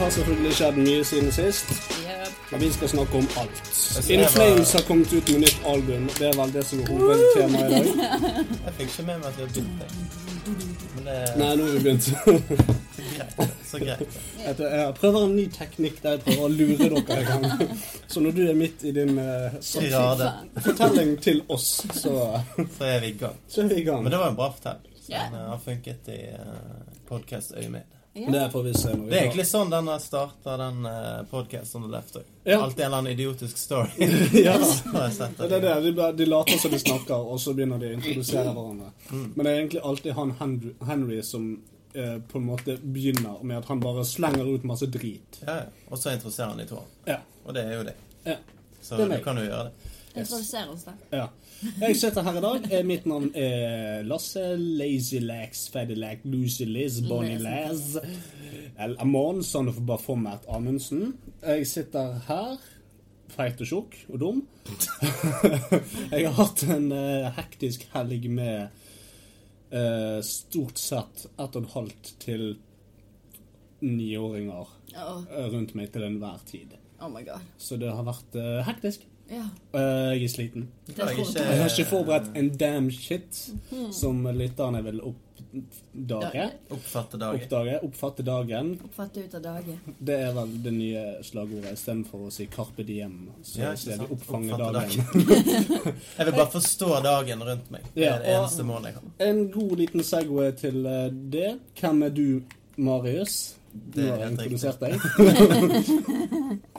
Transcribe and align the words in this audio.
har 0.00 0.10
selvfølgelig 0.10 0.54
skjedd 0.56 0.76
mye 0.80 1.04
siden 1.04 1.32
sist. 1.32 1.72
Yep. 2.00 2.28
Men 2.50 2.60
vi 2.60 2.70
skal 2.72 2.88
snakke 2.88 3.18
om 3.18 3.26
alt. 3.40 3.58
In 4.10 4.24
Flames 4.28 4.72
har 4.72 4.82
kommet 4.88 5.12
ut 5.12 5.28
med 5.32 5.40
nytt 5.44 5.60
album. 5.66 6.08
Det 6.18 6.26
er 6.28 6.36
vel 6.40 6.54
det 6.54 6.64
som 6.66 6.80
er 6.80 6.86
hovedtemaet 6.92 7.70
i 7.70 7.74
dag. 7.74 7.86
Jeg 8.64 8.74
fikk 8.78 8.88
ikke 8.88 9.06
med 9.10 9.18
meg 9.18 9.26
at 9.28 9.36
vi 9.36 9.44
har 9.44 9.52
begynt 9.54 9.82
det. 9.82 9.90
Det 11.04 11.18
Nei, 11.36 11.50
nå 11.56 11.66
har 11.66 11.76
vi 11.76 11.82
begynt. 11.84 12.08
Så 13.70 13.78
greit. 13.78 14.18
Jeg 14.40 14.94
prøver 14.96 15.20
en 15.26 15.36
ny 15.36 15.46
teknikk 15.52 16.00
der 16.02 16.16
jeg 16.16 16.22
prøver 16.24 16.42
å 16.46 16.48
lure 16.50 16.88
dere 17.06 17.20
en 17.20 17.44
gang. 17.44 17.76
Så 18.10 18.22
når 18.24 18.34
du 18.34 18.40
er 18.48 18.58
midt 18.58 18.82
i 18.88 18.92
din 18.96 19.14
eh, 19.20 19.60
Tirade. 19.62 20.32
fortelling 20.64 21.14
til 21.22 21.44
oss, 21.48 21.68
så, 21.94 22.14
Så 22.56 22.88
er 22.88 23.00
vi 23.04 23.12
i 23.12 23.18
gang. 23.20 23.36
så 23.48 23.62
er 23.62 23.70
vi 23.74 23.80
i 23.82 23.86
gang. 23.86 24.02
Men 24.02 24.14
det 24.14 24.18
var 24.22 24.32
en 24.32 24.40
bra 24.40 24.50
fortelling. 24.56 24.98
Den 25.06 25.38
eh, 25.38 25.48
har 25.52 25.62
funket 25.64 26.08
i 26.14 26.20
uh, 26.34 27.00
podkast-øyemed. 27.08 27.99
Ja. 28.12 28.30
Det 28.30 28.50
får 28.50 28.62
vi 28.62 28.74
se 28.74 28.88
når 28.88 29.04
vi 29.04 29.10
Det 29.10 29.16
er 29.18 29.24
egentlig 29.24 29.46
sånn 29.46 29.70
den 29.70 29.86
har 29.86 30.00
starta, 30.02 30.56
den 30.58 30.86
podkasten 31.30 31.78
on 31.78 31.86
the 31.86 31.92
left 31.96 32.16
òg. 32.18 32.24
Ja. 32.44 32.56
Alltid 32.64 32.80
en 32.80 32.86
eller 32.86 32.98
annen 32.98 33.12
idiotisk 33.12 33.58
story. 33.58 33.90
Ja. 34.44 34.56
Det 35.38 35.52
er 35.52 35.60
det. 35.60 35.74
De, 35.94 36.12
de 36.18 36.26
later 36.26 36.58
som 36.58 36.70
de 36.74 36.78
snakker, 36.82 37.14
og 37.14 37.38
så 37.40 37.54
begynner 37.54 37.78
de 37.78 37.92
å 37.92 37.98
introdusere 38.00 38.50
hverandre. 38.50 38.90
Mm. 39.10 39.26
Men 39.36 39.44
det 39.46 39.52
er 39.52 39.60
egentlig 39.60 39.82
alltid 39.92 40.16
han 40.18 40.34
Henry, 40.40 40.72
Henry 40.88 41.20
som 41.22 41.46
eh, 41.94 42.16
på 42.32 42.38
en 42.38 42.48
måte 42.50 42.76
begynner 42.82 43.44
med 43.46 43.58
at 43.62 43.70
han 43.70 43.80
bare 43.80 44.04
slenger 44.04 44.48
ut 44.56 44.66
masse 44.66 44.90
drit. 44.90 45.38
Ja, 45.46 45.60
ja. 45.62 45.86
Og 45.90 45.98
så 46.02 46.16
introduserer 46.16 46.48
han 46.54 46.58
de 46.58 46.66
to. 46.70 46.82
Ja. 47.06 47.20
Og 47.44 47.54
det 47.54 47.62
er 47.68 47.78
jo 47.78 47.86
det. 47.92 47.94
Ja. 48.24 48.36
Så 48.82 48.96
Det 48.96 49.06
er 49.06 49.18
du 49.18 49.24
kan 49.24 49.38
jo 49.38 49.46
gjøre 49.46 49.70
det. 49.70 49.92
Introdusere 50.16 50.68
oss, 50.74 50.82
da. 50.88 50.98
ja. 51.14 51.28
Jeg 51.60 51.96
sitter 52.00 52.24
her 52.24 52.38
i 52.38 52.40
dag. 52.40 52.66
Eh, 52.72 52.84
Mitt 52.88 53.06
navn 53.08 53.28
er 53.36 54.04
Lasse 54.08 54.54
Lazy 54.56 55.18
Lax 55.20 55.66
Fadilac 55.72 56.22
Lucy 56.24 56.64
Liz 56.64 57.00
Bonnie 57.04 57.36
Laz 57.36 57.98
El 58.80 58.94
Amon, 59.02 59.42
få 59.44 60.16
med 60.16 60.38
et 60.38 60.46
Amundsen. 60.48 61.18
Jeg 61.42 61.66
sitter 61.68 62.16
her, 62.30 62.56
feit 63.28 63.60
og 63.60 63.68
tjukk 63.68 63.98
og 64.08 64.22
dum. 64.22 64.40
jeg 66.14 66.24
har 66.30 66.38
hatt 66.38 66.64
en 66.64 66.88
eh, 66.96 67.28
hektisk 67.36 67.84
helg 67.92 68.24
med 68.32 68.72
uh, 69.74 70.20
stort 70.24 70.80
sett 70.80 71.26
ett 71.28 71.60
og 71.60 71.66
et 71.66 71.74
halvt 71.76 72.12
til 72.24 72.46
niåringer 73.84 74.72
eh, 74.96 75.46
rundt 75.52 75.76
meg 75.76 75.92
til 75.92 76.08
enhver 76.08 76.40
tid. 76.48 76.72
oh 77.00 77.12
my 77.12 77.20
god. 77.28 77.44
Så 77.60 77.76
det 77.76 77.92
har 77.92 78.08
vært 78.08 78.40
hektisk. 78.64 79.09
Ja. 79.30 79.44
Uh, 79.74 80.10
jeg 80.16 80.24
er 80.24 80.28
sliten. 80.32 80.68
Jeg 80.88 80.96
tror 80.96 81.10
ikke- 81.10 81.38
jeg. 81.38 81.58
Har 81.62 81.68
ikke 81.68 81.90
forberedt 81.90 82.30
en 82.36 82.48
damn 82.58 82.90
shit 82.90 83.50
som 83.92 84.24
lytterne 84.26 84.82
vil 84.84 85.00
oppdage. 85.00 86.48
Oppfatte 86.70 87.18
dagen. 87.18 87.40
Oppdage, 87.42 87.76
oppfatte 87.84 88.22
dagen. 88.26 88.72
Oppfatte 88.84 89.24
ut 89.24 89.34
av 89.34 89.42
dage. 89.42 89.76
Det 89.98 90.16
er 90.20 90.32
vel 90.34 90.52
det 90.64 90.72
nye 90.72 91.04
slagordet 91.26 91.72
istedenfor 91.72 92.26
å 92.26 92.30
si 92.32 92.46
'carpe 92.46 92.84
diem'. 92.86 93.28
Så 93.42 93.58
Ja, 93.60 93.74
sier 93.76 93.98
vi 93.98 94.06
'oppfange 94.14 94.58
dagen'. 94.58 95.94
Jeg 96.18 96.26
vil 96.26 96.34
bare 96.34 96.50
forstå 96.50 97.02
dagen 97.02 97.42
rundt 97.42 97.70
meg. 97.70 97.82
Det 97.94 98.02
Ja, 98.02 98.14
er 98.14 98.18
det 98.18 98.28
eneste 98.36 98.62
målet 98.64 98.84
jeg 98.84 98.94
har. 98.94 99.02
En 99.30 99.50
god 99.50 99.76
liten 99.76 100.02
segway 100.02 100.52
til 100.52 100.86
eh, 100.86 101.10
det. 101.30 101.58
Hvem 101.80 102.02
er 102.02 102.08
du, 102.10 102.42
Marius? 102.76 103.54
Det 103.72 103.96
Nå 103.96 104.02
er 104.02 104.10
har 104.10 104.18
jeg 104.18 104.28
helt 104.28 104.40
introdusert 104.40 104.80
deg. 104.80 106.60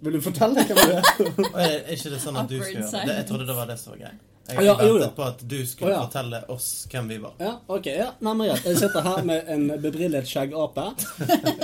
Vil 0.00 0.16
du 0.16 0.20
fortelle 0.24 0.64
hvem 0.64 0.80
du 0.80 0.92
er? 1.54 1.78
Er 1.84 1.94
ikke 1.96 2.12
det 2.14 2.20
sånn 2.22 2.40
at 2.40 2.50
du 2.50 2.58
skal 2.60 2.82
gjøre 2.82 3.06
det? 3.06 3.16
Jeg 3.20 3.30
trodde 3.30 3.48
det 3.48 3.56
var 3.56 3.70
det 3.70 3.78
som 3.80 3.94
var 3.94 4.04
greia. 4.04 4.18
Jeg 4.50 4.64
Ja, 4.66 4.74
ventet 4.74 5.12
på 5.14 5.22
at 5.22 5.42
du 5.46 5.58
skulle 5.68 5.92
oh, 5.92 5.94
ja. 5.94 6.00
fortelle 6.08 6.40
oss 6.50 6.68
hvem 6.90 7.10
vi 7.10 7.18
var. 7.22 7.34
Ja, 7.38 7.52
ok. 7.70 7.86
ja, 7.86 8.08
nei, 8.18 8.32
men 8.34 8.48
greit. 8.48 8.64
Jeg 8.66 8.80
sitter 8.80 9.04
her 9.06 9.20
med 9.28 9.50
en 9.54 9.66
bebrillet 9.82 10.26
skjeggape. 10.26 10.86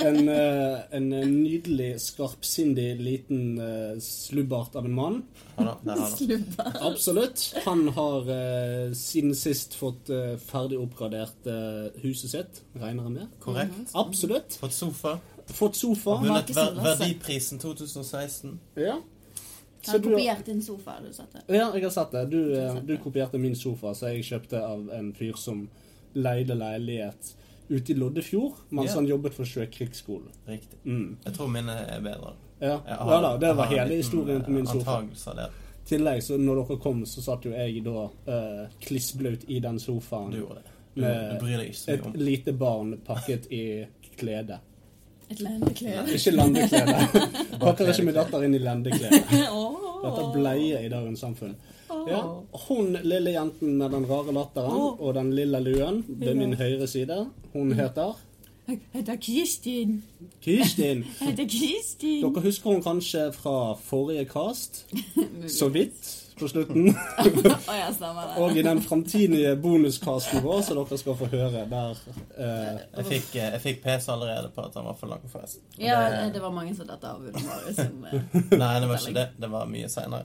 En, 0.06 0.20
eh, 0.30 0.84
en 0.94 1.08
nydelig, 1.10 1.88
skarpsindig, 2.04 2.86
liten 3.02 3.56
uh, 3.58 3.96
slubbart 4.02 4.76
av 4.78 4.86
en 4.86 4.94
mann. 4.94 5.18
Ja, 5.56 5.64
da, 5.64 5.74
der 5.82 5.92
har 5.96 6.04
han. 6.04 6.16
Slubba. 6.20 6.68
Absolutt. 6.90 7.46
Han 7.64 7.88
har 7.96 8.30
eh, 8.36 8.92
siden 8.98 9.34
sist 9.38 9.74
fått 9.78 10.12
eh, 10.12 10.34
ferdig 10.46 10.78
oppgradert 10.82 11.48
eh, 11.50 11.88
huset 12.04 12.36
sitt, 12.36 12.60
regner 12.76 13.08
jeg 13.08 13.16
med. 13.16 13.38
Korrekt. 13.42 13.96
Absolutt. 13.96 14.60
Fått 14.60 14.76
sofa. 14.76 15.16
Fått 15.46 15.76
sofa. 15.76 16.16
Vunnet 16.22 16.50
ver. 16.56 16.74
Verdiprisen 16.74 17.58
2016. 17.58 18.58
Ja. 18.74 19.00
Så 19.82 19.92
Han 19.92 20.02
kopierte 20.02 20.50
din 20.50 20.62
sofa, 20.62 20.90
har 20.90 21.06
du 21.06 21.12
sett 21.12 21.32
det? 21.32 21.56
Ja, 21.56 21.70
jeg 21.74 21.82
har 21.82 21.90
sett 21.90 22.10
det. 22.10 22.24
Du, 22.26 22.58
eh, 22.58 22.74
du 22.74 22.96
kopierte 22.96 23.38
min 23.38 23.56
sofa, 23.56 23.94
så 23.94 24.08
jeg 24.10 24.24
kjøpte 24.26 24.62
av 24.66 24.90
en 24.90 25.12
fyr 25.14 25.36
som 25.38 25.68
leide 26.16 26.56
leilighet 26.58 27.36
ute 27.68 27.92
i 27.92 27.94
Loddefjord 27.94 28.54
mens 28.68 28.90
Ja. 28.90 28.94
han 28.94 29.06
jobbet 29.06 29.34
for 29.34 29.44
Sjøkrigsskolen. 29.44 30.32
Riktig. 30.46 30.78
Mm. 30.84 31.16
Jeg 31.24 31.34
tror 31.34 31.46
mine 31.46 31.72
er 31.72 32.00
bedre. 32.00 32.34
Ja. 32.60 32.80
har, 32.86 33.12
ja 33.12 33.20
da, 33.20 33.36
det 33.36 33.56
var 33.56 33.66
hele 33.66 33.84
liten, 33.84 33.96
historien 33.96 34.42
på 34.42 34.50
min 34.50 34.66
eh, 34.66 34.72
sofa. 34.72 35.02
Der. 35.36 35.50
I 35.84 35.88
tillegg, 35.88 36.22
så 36.22 36.36
når 36.36 36.64
dere 36.64 36.78
kom, 36.82 37.06
så 37.06 37.22
satt 37.22 37.44
jo 37.46 37.52
jeg 37.52 37.84
da 37.84 38.06
uh, 38.26 38.68
klissblaut 38.80 39.44
i 39.48 39.60
den 39.60 39.78
sofaen. 39.78 40.30
Du 40.30 40.38
gjorde 40.38 40.54
det. 40.54 40.70
Du, 40.94 41.00
Med 41.00 41.34
du 41.34 41.44
bryr 41.44 41.58
deg 41.60 41.68
ikke 41.68 41.78
så 41.78 41.90
Et 41.92 42.00
mye 42.00 42.10
om 42.10 42.22
lite 42.24 42.52
barn 42.52 42.96
pakket 43.06 43.46
i 43.52 43.86
klede. 44.16 44.58
Et 45.30 45.40
lendeklede. 45.40 46.04
Ikke 46.14 46.30
lendeklede. 46.30 46.94
Pakker 47.62 47.88
ikke 47.90 48.04
min 48.06 48.14
datter 48.14 48.44
inn 48.46 48.54
i 48.54 48.60
lendeklede. 48.62 49.22
Dette 49.30 50.26
bleie 50.34 50.84
i 50.86 50.90
dagens 50.92 51.20
samfunn. 51.24 51.56
Ja, 52.06 52.20
Hun 52.68 52.96
lille 53.02 53.32
jenten 53.34 53.76
med 53.78 53.90
den 53.90 54.06
rare 54.10 54.34
latteren 54.34 54.78
og 55.00 55.14
den 55.14 55.32
lille 55.34 55.60
luen 55.62 56.04
ved 56.08 56.34
min 56.38 56.54
høyre 56.58 56.86
side, 56.86 57.26
hun 57.52 57.72
heter 57.72 58.14
Jeg 58.68 58.78
heter 58.92 59.16
Kristin. 59.22 60.02
Kristin. 60.44 61.04
Jeg 61.20 61.28
heter 61.30 61.46
Kristin. 61.50 62.22
Dere 62.24 62.42
husker 62.42 62.70
hun 62.70 62.82
kanskje 62.82 63.32
fra 63.32 63.74
forrige 63.78 64.24
cast? 64.30 64.86
Så 65.58 65.68
vidt 65.68 66.25
på 66.38 66.48
slutten. 66.48 66.88
Å 67.70 67.76
ja, 67.78 67.88
stemmer. 67.96 68.32
Og 68.44 68.56
i 68.56 68.62
den 68.66 68.80
framtidige 68.84 69.54
bonuscasten 69.62 70.42
vår, 70.44 70.62
som 70.66 70.78
dere 70.80 70.98
skal 71.00 71.16
få 71.18 71.28
høre, 71.32 71.64
der 71.70 72.00
eh, 72.36 72.80
Jeg 72.98 73.06
fikk, 73.10 73.28
eh, 73.40 73.52
jeg 73.56 73.62
fikk 73.64 73.82
PC 73.84 74.10
allerede 74.12 74.50
på 74.54 74.64
at 74.68 74.74
han 74.76 74.84
var 74.90 74.98
for 75.00 75.10
lang, 75.12 75.22
forresten. 75.32 75.62
Ja, 75.80 76.02
det- 76.12 76.32
det 76.36 76.42
var 76.44 76.50
mange 76.52 76.74
som 76.76 76.86
datt 76.86 77.04
av 77.04 77.22
under 77.24 77.40
Marius 77.40 77.76
sin 77.82 78.04
eh, 78.12 78.58
Nei, 78.58 78.74
det 78.80 78.88
var 78.90 78.98
ikke 79.00 79.14
det. 79.20 79.28
Det 79.40 79.50
var 79.56 79.66
mye 79.70 79.88
seinere 79.88 80.24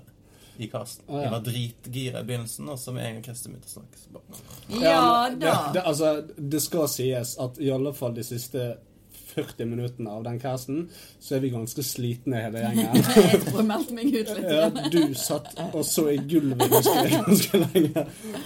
i 0.62 0.68
casten. 0.70 1.06
Ah, 1.08 1.16
ja. 1.16 1.22
Jeg 1.24 1.32
var 1.32 1.40
dritgira 1.48 2.20
i 2.20 2.24
begynnelsen, 2.28 2.68
og 2.70 2.78
så 2.80 2.92
med 2.94 3.06
en 3.08 3.14
gang 3.16 3.24
Kristin 3.26 3.54
begynte 3.56 3.72
å 3.72 3.76
snakke, 3.80 3.98
så 3.98 4.12
bare 4.14 4.82
Ja 4.84 5.02
da. 5.02 5.30
Det, 5.32 5.54
det, 5.78 5.84
altså, 5.90 6.12
det 6.38 6.62
skal 6.62 6.88
sies 6.92 7.38
at 7.42 7.58
i 7.64 7.72
alle 7.74 7.94
fall 7.98 8.14
de 8.14 8.24
siste 8.28 8.66
40 9.32 9.70
minuttene 9.70 10.14
av 10.14 10.24
den 10.28 10.40
casten, 10.42 10.84
så 11.20 11.36
er 11.38 11.44
vi 11.46 11.52
ganske 11.54 11.86
slitne 11.86 12.42
hele 12.46 12.62
gjengen. 12.66 12.98
Jeg 12.98 13.42
tror 13.46 13.62
jeg 13.62 13.68
meldte 13.70 13.98
meg 13.98 14.12
ut 14.16 14.34
litt. 14.36 14.50
Ja, 14.52 14.68
du 14.94 15.00
satt 15.20 15.54
og 15.72 15.86
så 15.88 16.08
i 16.14 16.18
gulvet 16.20 16.68
ganske, 16.72 17.08
ganske 17.16 17.64
lenge. 17.66 18.06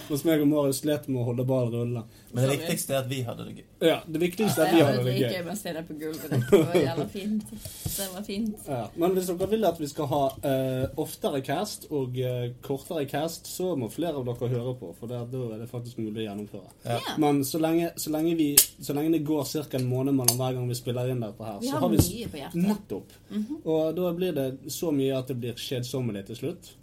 Mens 0.10 0.26
meg 0.28 0.46
og 0.46 0.52
Marius 0.52 0.84
slet 0.84 1.10
med 1.10 1.24
å 1.24 1.28
holde 1.32 1.48
ballen 1.50 1.74
rullende. 1.76 2.06
Men 2.36 2.46
det 2.46 2.56
viktigste 2.60 2.94
er 2.94 3.00
at 3.02 3.10
vi 3.10 3.22
hadde 3.26 3.46
det 3.48 3.54
gøy. 3.56 3.66
Ja, 3.88 3.98
det 4.08 4.22
viktigste 4.22 4.62
er 4.62 4.68
at 4.68 4.76
vi 4.76 4.82
hadde 4.84 5.04
det 5.06 5.16
ikke 5.16 5.30
gøy. 5.32 5.46
med 5.46 5.64
der 5.78 5.86
på 5.88 5.98
gulvet. 6.02 6.34
Det 6.36 6.60
var 6.60 6.76
jævla 6.80 7.06
fint. 7.14 7.54
Det 7.96 8.08
var 8.14 8.26
fint. 8.28 8.68
Ja, 8.68 8.82
men 8.96 9.16
hvis 9.16 9.30
dere 9.32 9.50
vil 9.54 9.68
at 9.70 9.80
vi 9.80 9.90
skal 9.92 10.10
ha 10.12 10.22
uh, 10.36 11.02
oftere 11.02 11.42
cast 11.46 11.88
og 11.90 12.20
uh, 12.20 12.46
kortere 12.66 13.06
cast, 13.10 13.48
så 13.48 13.72
må 13.80 13.90
flere 13.94 14.20
av 14.20 14.28
dere 14.28 14.52
høre 14.52 14.76
på, 14.80 14.92
for 15.00 15.12
det, 15.12 15.22
da 15.32 15.44
er 15.56 15.64
det 15.64 15.70
faktisk 15.72 16.02
mulig 16.04 16.24
å 16.24 16.28
gjennomføre. 16.28 16.74
Ja. 16.86 17.00
Men 17.24 17.44
så 17.48 17.62
lenge, 17.64 17.92
så 17.98 18.14
lenge, 18.14 18.36
vi, 18.40 18.52
så 18.60 18.98
lenge 18.98 19.16
det 19.16 19.24
går 19.28 19.46
ca. 19.56 19.66
en 19.80 19.90
måned 19.90 20.20
mellom 20.20 20.40
hver 20.42 20.58
gang 20.60 20.70
vi 20.70 20.78
spiller 20.78 21.12
inn 21.12 21.24
dette 21.24 21.50
her, 21.50 21.60
Vi 21.62 21.72
så 21.72 21.84
har 21.84 21.94
vi 21.94 22.02
mye 22.04 22.32
på 22.34 22.42
hjertet. 22.44 22.66
Nettopp. 22.66 23.20
Og 23.64 23.96
da 23.96 24.16
blir 24.18 24.36
det 24.36 24.50
så 24.74 24.92
mye 24.92 25.16
at 25.18 25.32
det 25.32 25.40
blir 25.40 25.62
kjedsommelig 25.68 26.28
til 26.30 26.44
slutt. 26.44 26.76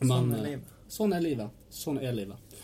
Sånn 0.00 0.32
er 0.32 0.38
eh, 0.38 0.48
livet. 0.48 0.74
Sånn 0.90 1.14
er 1.14 1.24
livet. 1.24 1.62
Sånn 1.70 2.00
er 2.00 2.16
livet. 2.16 2.58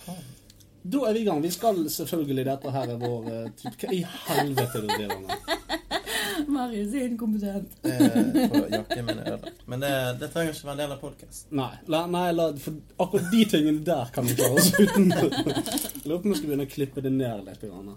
Da 0.87 1.03
er 1.09 1.17
vi 1.17 1.25
i 1.25 1.27
gang. 1.27 1.43
Vi 1.43 1.51
skal 1.55 1.79
selvfølgelig 1.91 2.45
Dette 2.47 2.73
her 2.75 2.93
er 2.95 2.99
vår 3.01 3.31
eh. 3.33 3.65
Hva 3.67 3.93
i 3.95 4.03
helvete 4.29 4.83
du 4.83 4.91
driver 4.91 5.19
med? 5.25 5.65
Marius 6.53 6.95
er 6.95 7.07
inkompetent. 7.09 7.73
Eh, 7.83 8.03
for 8.53 8.67
jakke 8.71 9.03
min 9.07 9.19
er. 9.19 9.47
Men 9.67 9.83
det, 9.83 9.93
det 10.21 10.29
trenger 10.35 10.53
ikke 10.53 10.69
være 10.69 10.75
en 10.77 10.83
del 10.83 10.95
av 10.95 11.01
podkasten. 11.01 11.57
Nei, 11.59 11.71
la, 11.93 12.03
nei 12.13 12.27
la, 12.35 12.51
for 12.61 12.77
akkurat 13.07 13.33
de 13.33 13.43
tingene 13.51 13.85
der 13.87 14.13
kan 14.15 14.29
vi 14.29 14.37
klare 14.39 14.61
oss 14.61 14.71
uten. 14.77 15.09
Lurer 15.11 16.21
på 16.21 16.21
om 16.21 16.31
vi 16.31 16.39
skal 16.39 16.51
begynne 16.51 16.69
å 16.69 16.75
klippe 16.77 17.05
det 17.05 17.13
ned 17.15 17.43
litt. 17.49 17.67
Grann. 17.67 17.97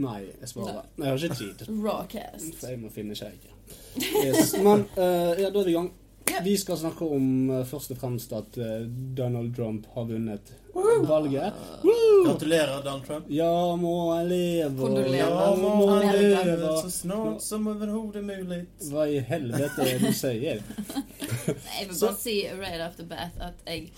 Nei, 0.00 0.18
jeg 0.32 0.50
sparer. 0.50 0.88
Nei, 0.96 1.06
jeg 1.06 1.14
har 1.14 1.28
ikke 1.28 1.40
tid. 1.44 1.64
Rawcast. 1.84 2.50
For 2.56 2.72
jeg 2.72 2.82
må 2.82 2.92
finne 2.94 3.18
skjegget. 3.18 3.54
Yes. 4.24 4.54
Men 4.64 4.86
eh, 4.96 5.44
ja, 5.44 5.52
da 5.52 5.60
er 5.60 5.68
vi 5.68 5.74
i 5.74 5.78
gang. 5.78 5.92
Vi 6.44 6.54
skal 6.58 6.78
snakke 6.80 7.04
om 7.04 7.50
uh, 7.50 7.64
først 7.66 7.92
og 7.94 8.00
fremst 8.00 8.32
at 8.36 8.58
uh, 8.60 8.86
Donald 9.18 9.54
Trump 9.56 9.86
har 9.94 10.08
vunnet 10.08 10.52
valget. 11.08 11.52
Woo! 11.82 12.24
Gratulerer, 12.26 12.82
Donald 12.84 13.06
Trump. 13.06 13.24
Ja, 13.28 13.76
må 13.76 13.94
jeg 14.14 14.28
leve 14.30 14.78
Kondolerer. 14.78 15.18
Ja, 15.18 15.54
må 15.56 16.00
jeg 16.02 16.22
leve 16.22 16.72
Så 16.82 16.90
snart 16.90 17.42
som 17.42 17.66
overhodet 17.70 18.24
mulig. 18.24 18.62
Hva 18.90 19.08
i 19.10 19.18
helvete 19.18 19.86
er 19.86 19.98
det 19.98 20.12
du 20.12 20.16
sier? 20.16 20.62
Jeg 21.78 21.88
vil 21.88 21.98
bare 22.00 22.16
si 22.18 22.40
right 22.58 22.82
off 22.84 22.98
the 22.98 23.06
bat 23.08 23.38
at 23.40 23.62
jeg 23.66 23.90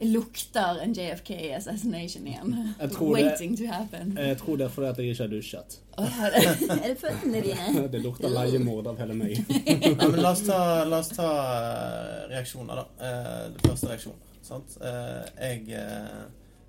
lukter 0.00 0.78
en 0.82 0.92
JFK 0.94 1.30
assassination 1.56 2.26
igjen. 2.26 2.74
Waiting 3.00 3.54
det- 3.56 3.66
to 3.66 3.72
happen. 3.72 4.16
Jeg 4.18 4.38
tror 4.38 4.56
det 4.60 4.66
er 4.66 4.68
fordi 4.74 4.88
at 4.88 4.98
jeg 4.98 5.06
ikke 5.14 5.22
har 5.22 5.28
dusjet. 5.32 5.76
Er 5.96 6.88
det 6.88 6.98
føttene 7.00 7.40
dine? 7.42 7.88
Det 7.92 8.02
lukter 8.04 8.28
leiemord 8.28 8.86
av 8.86 8.98
hele 9.00 9.14
meg. 9.16 9.38
Ja, 9.66 10.08
men 10.08 10.20
la 10.20 10.30
oss 10.34 10.42
ta, 10.46 10.58
la 10.84 10.98
oss 11.00 11.08
ta 11.16 11.28
eh, 11.30 12.26
reaksjoner, 12.34 12.82
da. 12.82 12.84
Eh, 13.00 13.46
det 13.54 13.64
første 13.70 13.88
reaksjon. 13.94 14.18
Sant? 14.44 14.76
Eh, 14.84 15.22
jeg 15.40 15.72
eh, 15.80 16.26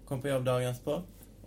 kom 0.07 0.21
på 0.23 0.31
jobb 0.31 0.45
dagen 0.47 0.71
etterpå, 0.71 0.95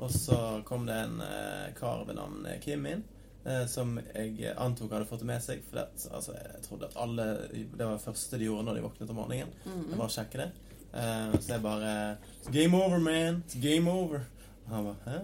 og 0.01 0.13
så 0.13 0.37
kom 0.69 0.85
det 0.87 0.99
en 1.07 1.17
eh, 1.25 1.71
kar 1.81 2.05
ved 2.09 2.17
navn 2.21 2.45
Kim 2.61 2.85
inn. 2.87 3.03
eh, 3.47 3.65
Som 3.67 3.97
jeg 4.15 4.53
antok 4.57 4.93
hadde 4.93 5.09
fått 5.09 5.25
det 5.25 5.31
med 5.33 5.41
seg. 5.43 5.65
For 5.71 5.81
det, 5.81 5.89
altså, 6.13 6.37
jeg 6.37 6.63
trodde 6.69 6.91
at 6.93 6.97
alle 7.01 7.27
Det 7.53 7.81
var 7.87 7.97
det 7.97 8.05
første 8.05 8.37
de 8.39 8.45
gjorde 8.51 8.69
når 8.69 8.75
de 8.79 8.85
våknet 8.85 9.11
om 9.17 9.17
morgenen. 9.25 9.57
Det 9.65 9.97
var 9.97 10.07
å 10.11 10.13
sjekke 10.21 10.45
det. 10.45 10.51
Eh, 10.95 11.41
så 11.41 11.53
jeg 11.53 11.63
bare 11.63 12.17
Game 12.53 12.77
over, 12.77 12.99
man. 12.99 13.43
It's 13.47 13.61
game 13.63 13.91
over. 13.91 14.21
Og 14.69 14.75
han 14.77 14.85
bare 14.85 14.97
Hæ? 15.07 15.19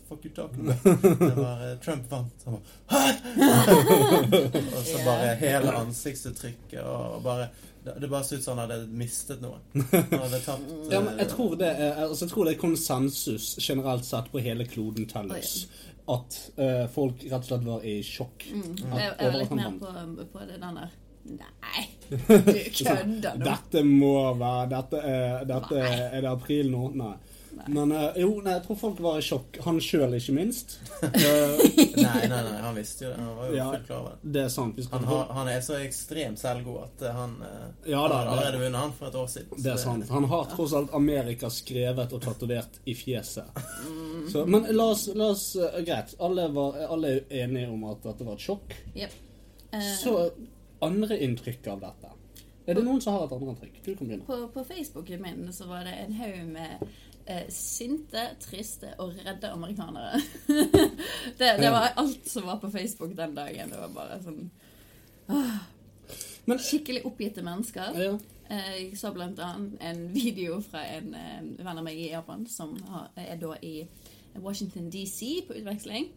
The 0.00 0.04
fuck 0.08 0.24
you 0.24 0.30
talking 0.34 0.70
about? 0.70 1.02
Det 1.20 1.36
var 1.36 1.76
Trump 1.84 2.10
vant. 2.10 2.44
Han 2.44 2.52
bare 2.54 2.62
Hæ? 2.90 3.12
og 4.78 4.84
så 4.86 5.02
bare 5.04 5.34
hele 5.34 5.72
ansiktsuttrykket 5.72 6.80
og 6.82 7.22
bare 7.22 7.48
det, 7.84 7.94
det 8.00 8.10
bare 8.10 8.24
så 8.24 8.36
ut 8.36 8.42
som 8.44 8.58
han 8.58 8.70
hadde 8.70 8.88
mistet 8.92 9.40
noe. 9.40 9.56
Han 9.72 10.18
hadde 10.20 10.40
tapt 10.44 10.72
Ja, 10.92 10.98
men 11.00 11.14
jeg 11.16 11.24
eh, 11.26 11.30
tror 11.32 11.54
det 11.56 11.70
er, 11.70 11.94
altså, 12.02 12.24
jeg 12.26 12.32
tror 12.34 12.44
det 12.44 12.52
er 12.54 12.60
konsensus 12.60 13.46
generelt 13.64 14.04
sett 14.04 14.28
på 14.32 14.42
hele 14.44 14.66
kloden 14.68 15.06
tellers. 15.08 15.62
At 16.10 16.36
uh, 16.58 16.84
folk 16.92 17.22
rett 17.24 17.38
og 17.38 17.46
slett 17.48 17.64
var 17.64 17.86
i 17.88 17.94
sjokk. 18.04 18.44
Mm. 18.52 18.66
At- 18.90 19.00
Jeg, 19.00 19.14
jeg 19.20 19.32
var 19.32 19.38
litt 19.38 19.54
mer 19.56 19.78
på, 19.80 20.26
på 20.34 20.44
det 20.50 20.58
den 20.60 20.76
der 20.82 20.92
Nei, 21.24 21.82
du 22.10 22.16
kødder 22.80 23.36
nå. 23.38 23.44
Dette 23.44 23.82
må 23.86 24.14
være 24.40 24.68
Dette, 24.72 25.02
er, 25.04 25.44
dette 25.50 25.76
er, 25.78 26.06
er 26.16 26.24
det 26.24 26.30
april 26.30 26.70
nå? 26.72 26.88
Nei. 26.96 27.12
Men 27.68 27.90
uh, 27.92 28.14
jo, 28.16 28.28
nei, 28.40 28.54
jeg 28.54 28.62
tror 28.64 28.76
folk 28.78 29.00
var 29.04 29.18
i 29.20 29.24
sjokk. 29.26 29.58
Han 29.66 29.76
sjøl, 29.84 30.14
ikke 30.16 30.32
minst. 30.32 30.78
Eh, 31.10 31.58
Nei, 32.00 32.22
nei, 32.30 32.38
nei, 32.46 32.60
han 32.62 32.74
visste 32.78 33.04
jo 33.04 33.10
det. 33.10 33.18
Han 33.20 33.34
var 33.36 33.48
jo 33.50 33.56
Ja. 33.58 33.64
fullt 33.72 33.86
klar 33.88 33.98
over 34.00 34.12
det. 34.22 34.30
det 34.32 34.42
er 34.46 34.52
sant. 34.54 34.78
Han, 34.92 35.04
har, 35.10 35.24
han 35.36 35.48
er 35.52 35.60
så 35.66 35.76
ekstremt 35.82 36.40
selvgod 36.40 36.78
at 36.86 37.02
eh, 37.04 37.16
han 37.18 37.34
uh, 37.42 37.66
Ja 37.90 38.00
han 38.06 38.12
da, 38.14 38.20
det- 38.22 38.30
allerede 38.32 38.60
vunnet 38.62 38.80
han 38.80 38.94
for 38.96 39.10
et 39.10 39.18
år 39.20 39.26
siden. 39.34 39.60
Det 39.66 39.72
er 39.74 39.80
sant. 39.82 40.06
Han 40.14 40.28
har 40.30 40.48
tross 40.54 40.74
alt 40.78 40.94
Amerika 40.96 41.50
skrevet 41.52 42.14
og 42.16 42.22
tatovert 42.24 42.78
i 42.88 42.94
fjeset. 42.96 43.60
Så, 44.32 44.46
men 44.48 44.64
la 44.72 44.86
oss, 44.94 45.04
la 45.18 45.28
oss 45.34 45.44
Greit. 45.84 46.14
Alle, 46.22 46.48
var, 46.56 46.78
alle 46.88 47.12
er 47.18 47.44
enige 47.44 47.68
om 47.74 47.84
at 47.92 48.00
dette 48.08 48.24
var 48.30 48.38
et 48.40 48.46
sjokk. 48.46 48.72
Yep. 48.94 49.18
Eh, 49.76 49.90
Så 50.00 50.16
andre 50.82 51.18
inntrykk 51.26 51.66
av 51.74 51.84
dette. 51.84 52.10
Er 52.66 52.76
det 52.78 52.84
noen 52.84 53.00
som 53.02 53.16
har 53.16 53.26
et 53.26 53.34
andre 53.34 53.54
inntrykk? 53.54 53.78
Du 53.84 53.94
kan 53.94 54.06
begynne. 54.06 54.26
på, 54.26 54.40
på 54.54 54.64
Facebooken 54.64 55.22
min 55.22 55.52
så 55.52 55.66
var 55.70 55.84
det 55.88 55.94
en 56.04 56.16
haug 56.18 56.42
med 56.52 56.84
eh, 57.26 57.46
sinte, 57.48 58.26
triste 58.40 58.92
og 58.98 59.16
redde 59.24 59.50
amerikanere. 59.50 60.20
det, 61.40 61.54
det 61.60 61.70
var 61.72 61.92
alt 61.96 62.28
som 62.28 62.46
var 62.46 62.60
på 62.62 62.70
Facebook 62.70 63.16
den 63.16 63.34
dagen. 63.34 63.72
Det 63.72 63.80
var 63.80 63.94
bare 63.96 64.20
sånn 64.24 64.44
ah, 65.28 65.64
Men 66.46 66.62
Skikkelig 66.62 67.04
oppgitte 67.08 67.42
mennesker. 67.46 67.96
ja, 67.98 68.12
Eh, 68.50 68.70
Jeg 68.82 68.98
så 68.98 69.12
blant 69.14 69.38
annet 69.38 69.78
en 69.80 70.14
video 70.14 70.56
fra 70.60 70.82
en 70.96 71.12
venn 71.58 71.78
av 71.78 71.84
meg 71.86 71.98
i 72.02 72.08
Japan 72.10 72.46
som 72.50 72.72
har, 72.88 73.10
er 73.14 73.36
da 73.38 73.54
i 73.62 73.84
Washington 74.34 74.88
DC 74.90 75.44
på 75.46 75.54
utveksling. 75.60 76.08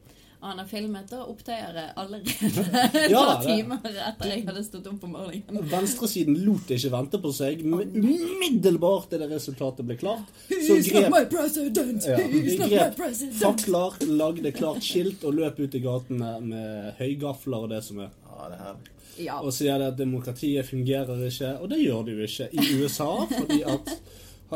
Og 0.44 0.50
han 0.50 0.57
har 0.60 0.68
filmet 0.68 1.07
da 1.07 1.22
opptøyere 1.24 1.84
allerede 1.95 2.34
et 3.06 3.12
Ja, 3.13 3.22
par 3.30 3.45
timer 3.45 3.86
etter 3.88 4.31
jeg 4.34 4.42
hadde 4.44 4.63
stått 4.66 4.90
opp 4.92 5.06
om 5.07 5.13
morgenen. 5.16 5.62
Venstresiden 5.72 6.36
lot 6.44 6.74
ikke 6.75 6.92
vente 6.92 7.19
på 7.24 7.31
seg. 7.31 7.62
Men 7.63 7.94
umiddelbart 7.95 9.16
idet 9.16 9.30
resultatet 9.31 9.88
ble 9.88 9.95
klart, 10.01 10.34
så 10.68 10.75
grep! 10.84 11.16
Ja, 11.31 12.18
de 12.34 12.57
grep 12.60 13.00
fakler, 13.40 13.95
lagde 14.12 14.51
klart 14.57 14.84
skilt 14.84 15.24
og 15.24 15.40
løp 15.40 15.63
ut 15.63 15.80
i 15.80 15.81
gatene 15.86 16.34
med 16.44 17.00
høygafler 17.00 17.63
og 17.63 17.72
det 17.72 17.80
som 17.88 18.04
er. 18.04 18.12
Ja, 18.28 18.50
det 18.51 18.60
er 18.60 18.66
herlig. 18.68 18.89
Ja. 19.24 19.38
Og 19.46 19.54
sier 19.54 19.80
det 19.80 19.94
at 19.94 19.98
demokratiet 20.00 20.68
fungerer 20.68 21.24
ikke, 21.30 21.54
og 21.62 21.72
det 21.72 21.80
gjør 21.86 22.04
det 22.07 22.18
jo 22.18 22.28
ikke 22.28 22.50
i 22.51 22.68
USA, 22.81 23.12
fordi 23.30 23.62
at 23.69 23.92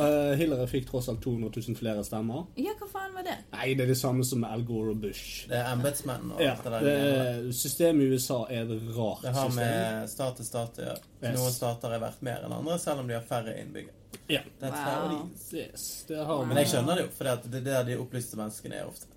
eh, 0.04 0.36
Hillary 0.40 0.68
fikk 0.72 0.88
tross 0.90 1.10
alt 1.12 1.22
200 1.24 1.50
000 1.68 1.76
flere 1.80 2.04
stemmer. 2.08 2.46
ja, 2.56 2.74
hva 2.80 2.88
faen 2.92 3.14
var 3.16 3.24
det? 3.28 3.36
Nei, 3.54 3.74
det 3.78 3.86
er 3.86 3.92
det 3.94 3.98
samme 4.00 4.24
som 4.28 4.40
med 4.44 4.50
Al 4.54 4.64
Gore 4.68 4.94
og 4.96 5.02
Bush. 5.04 5.48
Det 5.50 5.58
er 5.58 5.72
embetsmenn 5.74 6.32
og 6.36 6.42
Ja, 6.44 6.54
alt 6.56 6.64
det 6.64 6.72
der. 6.72 6.88
det, 7.44 7.54
systemet 7.56 8.04
i 8.04 8.10
USA 8.18 8.40
er 8.50 8.66
et 8.66 8.88
rart 8.98 9.22
Det 9.26 9.34
har 9.36 9.50
med 9.56 10.10
stat 10.10 10.36
til 10.42 10.46
stat 10.46 10.80
å 10.82 10.88
gjøre. 10.88 11.04
Yes. 11.24 11.36
Noen 11.40 11.52
stater 11.58 11.94
er 11.98 12.00
verdt 12.06 12.22
mer 12.22 12.46
enn 12.48 12.54
andre, 12.60 12.80
selv 12.80 13.00
om 13.04 13.08
de 13.08 13.18
har 13.18 13.26
færre 13.28 13.58
innbyggere. 13.62 13.94
Ja. 14.30 14.42
Wow. 14.62 15.30
Yes, 15.54 16.06
det 16.08 16.18
har 16.26 16.46
Men 16.46 16.58
jeg 16.58 16.68
skjønner 16.74 16.96
det 17.00 17.06
jo, 17.08 17.12
for 17.18 17.24
det 17.48 17.62
er 17.62 17.68
der 17.70 17.84
de 17.88 17.98
opplyste 18.02 18.40
menneskene 18.40 18.82
er 18.82 18.88
ofte. 18.90 19.08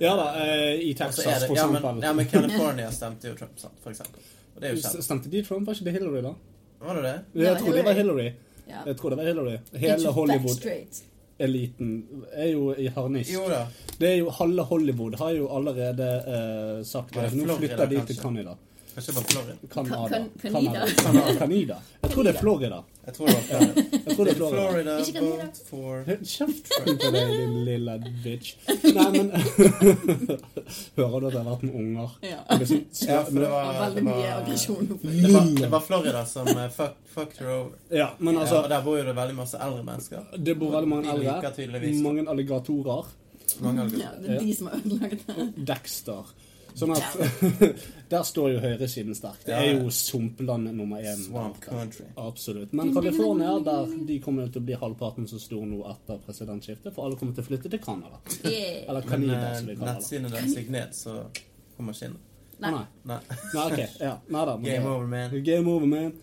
Ja 0.00 0.12
da, 0.16 0.26
eh, 0.44 0.74
i 0.84 0.94
Texas, 0.94 1.24
det, 1.24 1.46
for 1.48 1.56
ja, 1.56 1.66
men, 1.66 1.76
eksempel. 1.80 2.02
ja, 2.04 2.12
men 2.12 2.26
California 2.28 2.90
stemte 2.92 3.28
jo 3.30 3.34
Trump, 3.38 3.56
for 3.82 3.90
eksempel. 3.90 4.20
Og 4.54 4.60
det 4.60 4.68
er 4.68 4.74
jo 4.76 4.82
kjent. 4.82 5.04
Stemte 5.06 5.30
de 5.32 5.42
Trump? 5.46 5.66
Var 5.66 5.74
ikke 5.78 5.84
det 5.88 5.92
Hillary, 5.96 6.20
da? 6.26 6.34
Var 6.82 6.94
det 6.98 7.02
det? 7.02 7.14
Jeg 7.40 7.56
trodde 7.56 7.64
tror 7.64 7.76
det 7.78 7.84
var 7.86 7.96
Hillary. 7.98 8.26
Ja. 8.68 8.82
Jeg 8.86 8.96
tror 9.00 9.10
det 9.10 9.18
var 9.18 9.24
Hillary. 9.24 9.56
Hele 9.72 10.12
Hollywood-eliten 10.12 11.92
er 12.32 12.48
jo 12.52 12.72
i 12.74 12.86
harnisk. 12.94 13.32
Jo 13.32 13.48
da. 13.50 13.62
Det 13.98 14.08
er 14.12 14.16
jo 14.20 14.30
Halve 14.30 14.62
Hollywood 14.62 15.18
har 15.18 15.30
jo 15.36 15.48
allerede 15.56 16.08
eh, 16.36 16.84
sagt 16.86 17.14
det. 17.14 17.30
Nå 17.34 17.56
flytter 17.58 17.86
de 17.90 18.02
til? 18.06 18.16
Canada. 18.20 18.56
Kanskje 18.98 19.12
det 19.12 19.18
var 19.18 19.26
Florida. 19.30 19.54
Canada. 19.74 20.08
Kan- 20.08 20.30
Canada. 20.42 20.86
Canada. 21.38 21.76
Jeg 22.02 22.10
tror 22.10 22.24
det 22.24 22.34
er 22.34 22.38
Florida. 22.40 22.78
Jeg 23.06 23.14
tror 23.14 23.26
det 23.26 23.34
var 23.34 23.42
Florida. 23.48 23.82
Jeg 24.06 24.16
tror 24.16 24.24
det 24.24 24.32
er 24.32 24.36
Florida. 24.38 24.62
Florida 24.68 24.98
Ikke 24.98 25.12
Canada. 25.12 25.44
vote 25.44 25.60
for 25.70 26.04
Kjeften 26.32 26.98
på 26.98 27.10
deg, 27.14 27.28
din 27.38 27.54
lille 27.68 27.94
bitch. 28.24 28.54
Nei, 28.68 29.08
men 29.14 29.30
Hører 30.98 31.20
du 31.20 31.26
at 31.28 31.34
jeg 31.34 31.42
har 31.42 31.48
vært 31.48 31.62
med 31.68 31.74
unger? 31.82 32.16
Ja. 32.26 32.40
Det 32.58 32.66
Ja, 33.08 33.22
for 33.22 33.32
det 33.32 33.44
Det 33.44 33.50
var 33.52 33.78
veldig 33.84 34.04
mye 34.08 34.32
aggresjon. 34.40 34.88
det 34.88 35.32
var, 35.32 35.46
det 35.62 35.70
var 35.76 35.80
Florida 35.86 36.24
som 36.26 36.48
eh, 36.52 36.68
fuck, 36.74 36.98
fucked 37.14 37.38
her 37.42 37.52
over. 37.54 37.70
Ja, 37.90 38.10
men 38.18 38.34
Ja, 38.34 38.40
og 38.40 38.46
altså 38.46 38.68
der 38.74 38.82
bor 38.84 38.98
jo 38.98 39.04
det 39.08 39.14
veldig 39.16 39.36
masse 39.38 39.58
eldre 39.62 39.84
mennesker. 39.86 40.26
Det 40.36 40.58
bor 40.58 40.70
veldig 40.74 40.88
mange 40.88 41.08
eldre. 41.14 41.38
Mange 42.02 42.26
alligatorer. 42.28 43.04
mange 43.60 43.82
alligatorer. 43.82 44.02
Ja, 44.02 44.10
det 44.26 44.36
er 44.36 44.44
de 44.44 44.54
som 44.58 44.66
har 44.66 44.76
ødelagt 44.84 45.26
det. 45.26 45.66
Dexter. 45.66 46.34
Sånn 46.78 46.92
at 46.94 47.16
Der 48.12 48.22
står 48.24 48.52
jo 48.54 48.60
høyresiden 48.62 49.16
sterkt. 49.16 49.44
Det 49.48 49.56
er 49.56 49.74
jo 49.74 49.90
sumpland 49.92 50.70
nummer 50.72 51.02
én. 51.02 51.18
Swamp 51.26 51.58
country. 51.60 52.06
Absolutt. 52.16 52.72
Men 52.72 52.94
California 52.96 53.58
der, 53.66 53.90
de 54.08 54.16
kommer 54.24 54.48
til 54.52 54.62
å 54.62 54.68
bli 54.70 54.78
halvparten 54.80 55.28
så 55.28 55.40
stor 55.42 55.66
nå 55.68 55.82
etter 55.90 56.22
presidentskiftet, 56.24 56.94
for 56.94 57.08
alle 57.08 57.18
kommer 57.20 57.36
til 57.36 57.44
å 57.44 57.48
flytte 57.50 57.72
til 57.74 57.82
Canada. 57.84 58.22
Yeah. 58.40 58.88
Eller 58.88 59.04
Canada, 59.04 59.42
eh, 59.50 59.58
som 59.58 59.68
vi 59.68 59.76
kaller 59.76 59.92
det. 59.92 59.98
Nettsiden 59.98 60.32
er 60.32 60.48
signert, 60.54 60.96
så 60.96 61.18
kommer 61.76 61.98
ikke 61.98 62.12
inn. 62.12 62.18
Nei. 62.58 62.72
Nei. 62.72 62.86
Nei. 63.12 63.20
Nei, 63.28 63.66
okay. 63.66 63.86
Ja. 64.00 64.16
Nei 64.34 64.46
da. 64.48 64.56
Game 64.64 64.88
over, 64.88 65.06
man. 65.06 65.36
Game 65.46 65.70
over, 65.70 65.86
man. 65.86 66.16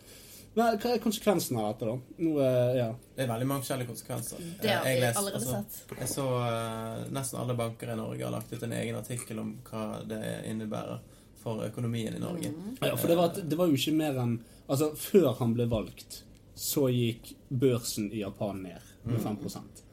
Men 0.56 0.78
hva 0.80 0.92
er 0.96 1.02
konsekvensen 1.04 1.58
av 1.60 1.74
dette, 1.74 1.90
da? 1.90 1.96
Nå, 2.24 2.36
eh, 2.40 2.78
ja. 2.80 2.88
Det 3.16 3.26
er 3.26 3.32
veldig 3.32 3.48
mange 3.50 3.66
forskjellige 3.66 3.90
konsekvenser. 3.92 4.44
Det 4.62 4.72
har 4.72 4.88
jeg 4.88 5.02
lest, 5.04 5.20
allerede 5.20 5.42
altså, 5.42 5.64
sett. 5.82 5.98
Jeg 6.00 6.12
så 6.14 6.28
uh, 6.32 7.02
nesten 7.16 7.42
alle 7.42 7.58
banker 7.60 7.92
i 7.92 7.98
Norge 8.00 8.24
har 8.24 8.32
lagt 8.32 8.54
ut 8.54 8.64
en 8.64 8.76
egen 8.80 9.00
artikkel 9.00 9.42
om 9.44 9.52
hva 9.68 9.84
det 10.08 10.22
innebærer 10.48 11.04
for 11.44 11.66
økonomien 11.68 12.16
i 12.16 12.22
Norge. 12.24 12.54
ja 12.82 12.96
for 12.96 13.12
det 13.12 13.18
var, 13.20 13.36
det 13.36 13.58
var 13.60 13.70
jo 13.70 13.78
ikke 13.78 13.98
mer 14.00 14.22
enn 14.24 14.38
Altså, 14.66 14.88
før 14.98 15.36
han 15.38 15.52
ble 15.54 15.68
valgt, 15.70 16.24
så 16.58 16.88
gikk 16.90 17.36
børsen 17.54 18.08
i 18.10 18.24
Japan 18.24 18.64
ned 18.64 18.88
med 19.06 19.20
5 19.22 19.36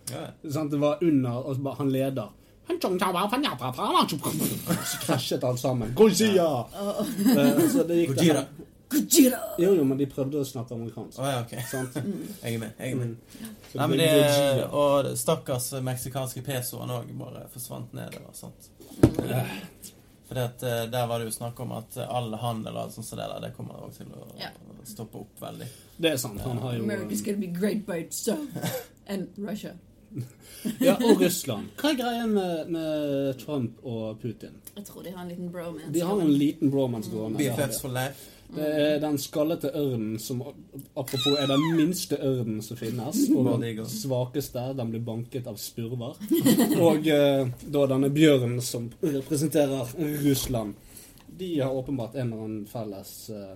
Ja, 0.09 0.23
ja. 0.23 0.31
Sånn, 0.49 0.71
Det 0.73 0.79
var 0.81 1.03
under 1.05 1.43
altså, 1.43 1.63
bare 1.63 1.77
Han 1.83 1.91
leder. 1.93 2.31
Så 4.87 5.03
krasjet 5.03 5.45
alt 5.45 5.61
sammen. 5.61 5.93
Gojia! 5.99 6.47
Ja. 6.73 7.05
Uh, 7.05 7.67
Så 7.69 7.85
det 7.85 7.99
gikk 8.01 8.15
Gojira. 8.15 8.47
Gojira! 8.93 9.39
Jo, 9.59 9.73
jo, 9.79 9.85
men 9.89 9.99
de 9.99 10.07
prøvde 10.11 10.41
å 10.43 10.45
snakke 10.47 10.75
amerikansk. 10.77 11.19
Oh, 11.19 11.29
ja, 11.31 11.41
ok. 11.45 11.55
Sant? 11.71 11.97
Jeg 12.43 12.55
er 12.55 12.59
med. 12.63 12.73
jeg 12.79 12.93
er 12.93 12.99
med. 13.01 13.15
Mm. 13.17 13.55
Nei, 13.75 13.87
men 13.89 13.99
det, 13.99 14.09
Gojira. 14.13 14.69
og 14.83 15.11
stakkars 15.19 15.71
meksikanske 15.87 16.43
pesoen 16.47 16.93
òg 16.93 17.11
bare 17.19 17.47
forsvant 17.55 17.93
nedover. 17.97 18.33
sant? 18.37 18.71
For 20.29 20.35
der 20.89 21.07
var 21.11 21.19
det 21.21 21.27
jo 21.29 21.35
snakk 21.35 21.59
om 21.61 21.73
at 21.77 21.97
all 22.07 22.33
handel 22.41 22.77
og 22.77 22.83
alt 22.87 22.95
sånt 22.97 23.07
som 23.11 23.19
det 23.21 23.27
der, 23.35 23.41
det 23.49 23.55
kommer 23.57 23.83
også 23.85 24.05
til 24.05 24.13
å 24.17 24.29
Ja. 24.41 24.49
stoppe 24.89 25.21
opp 25.21 25.41
veldig. 25.43 25.67
Det 25.99 26.13
er 26.13 26.17
sant. 26.17 26.41
Han 26.41 26.59
har 26.59 26.75
jo 26.79 26.85
America's 26.85 27.23
gonna 27.25 27.39
be 27.39 27.47
great 27.53 27.85
by 27.87 27.99
itself. 28.07 28.49
And 29.07 29.29
Russia. 29.39 29.75
Ja, 30.81 30.93
og 31.03 31.19
Russland. 31.21 31.71
Hva 31.81 31.91
er 31.91 31.97
greia 31.99 32.27
med, 32.29 32.69
med 32.71 33.39
Trump 33.41 33.79
og 33.83 34.21
Putin? 34.23 34.53
Jeg 34.77 34.85
tror 34.87 35.03
de 35.03 35.11
har 35.11 35.23
en 35.25 35.29
liten 35.33 35.49
bromance. 35.51 35.89
De 35.95 36.01
har 36.05 36.21
en 36.21 36.31
liten 36.39 36.71
bromance 36.71 37.11
gående. 37.11 37.39
BFFs 37.41 37.81
for 37.83 37.89
life. 37.91 38.29
Det 38.53 38.67
er 38.69 38.99
den 39.01 39.17
skallete 39.19 39.71
ørnen 39.79 40.19
som 40.21 40.43
apropos 40.45 41.39
er 41.41 41.49
den 41.49 41.63
minste 41.79 42.19
ørnen 42.21 42.61
som 42.65 42.77
finnes. 42.77 43.23
Og 43.33 43.49
den 43.63 43.81
svakeste. 43.89 44.65
Den 44.77 44.91
blir 44.93 45.01
banket 45.07 45.47
av 45.49 45.57
spurver. 45.61 46.19
Og 46.83 47.09
eh, 47.09 47.49
da 47.73 47.85
denne 47.89 48.11
bjørnen 48.13 48.61
som 48.65 48.91
representerer 49.01 49.95
Russland. 50.27 50.75
De 51.33 51.49
har 51.63 51.73
åpenbart 51.73 52.15
en 52.21 52.29
eller 52.33 52.45
annen 52.45 52.67
felles 52.69 53.13
eh, 53.33 53.55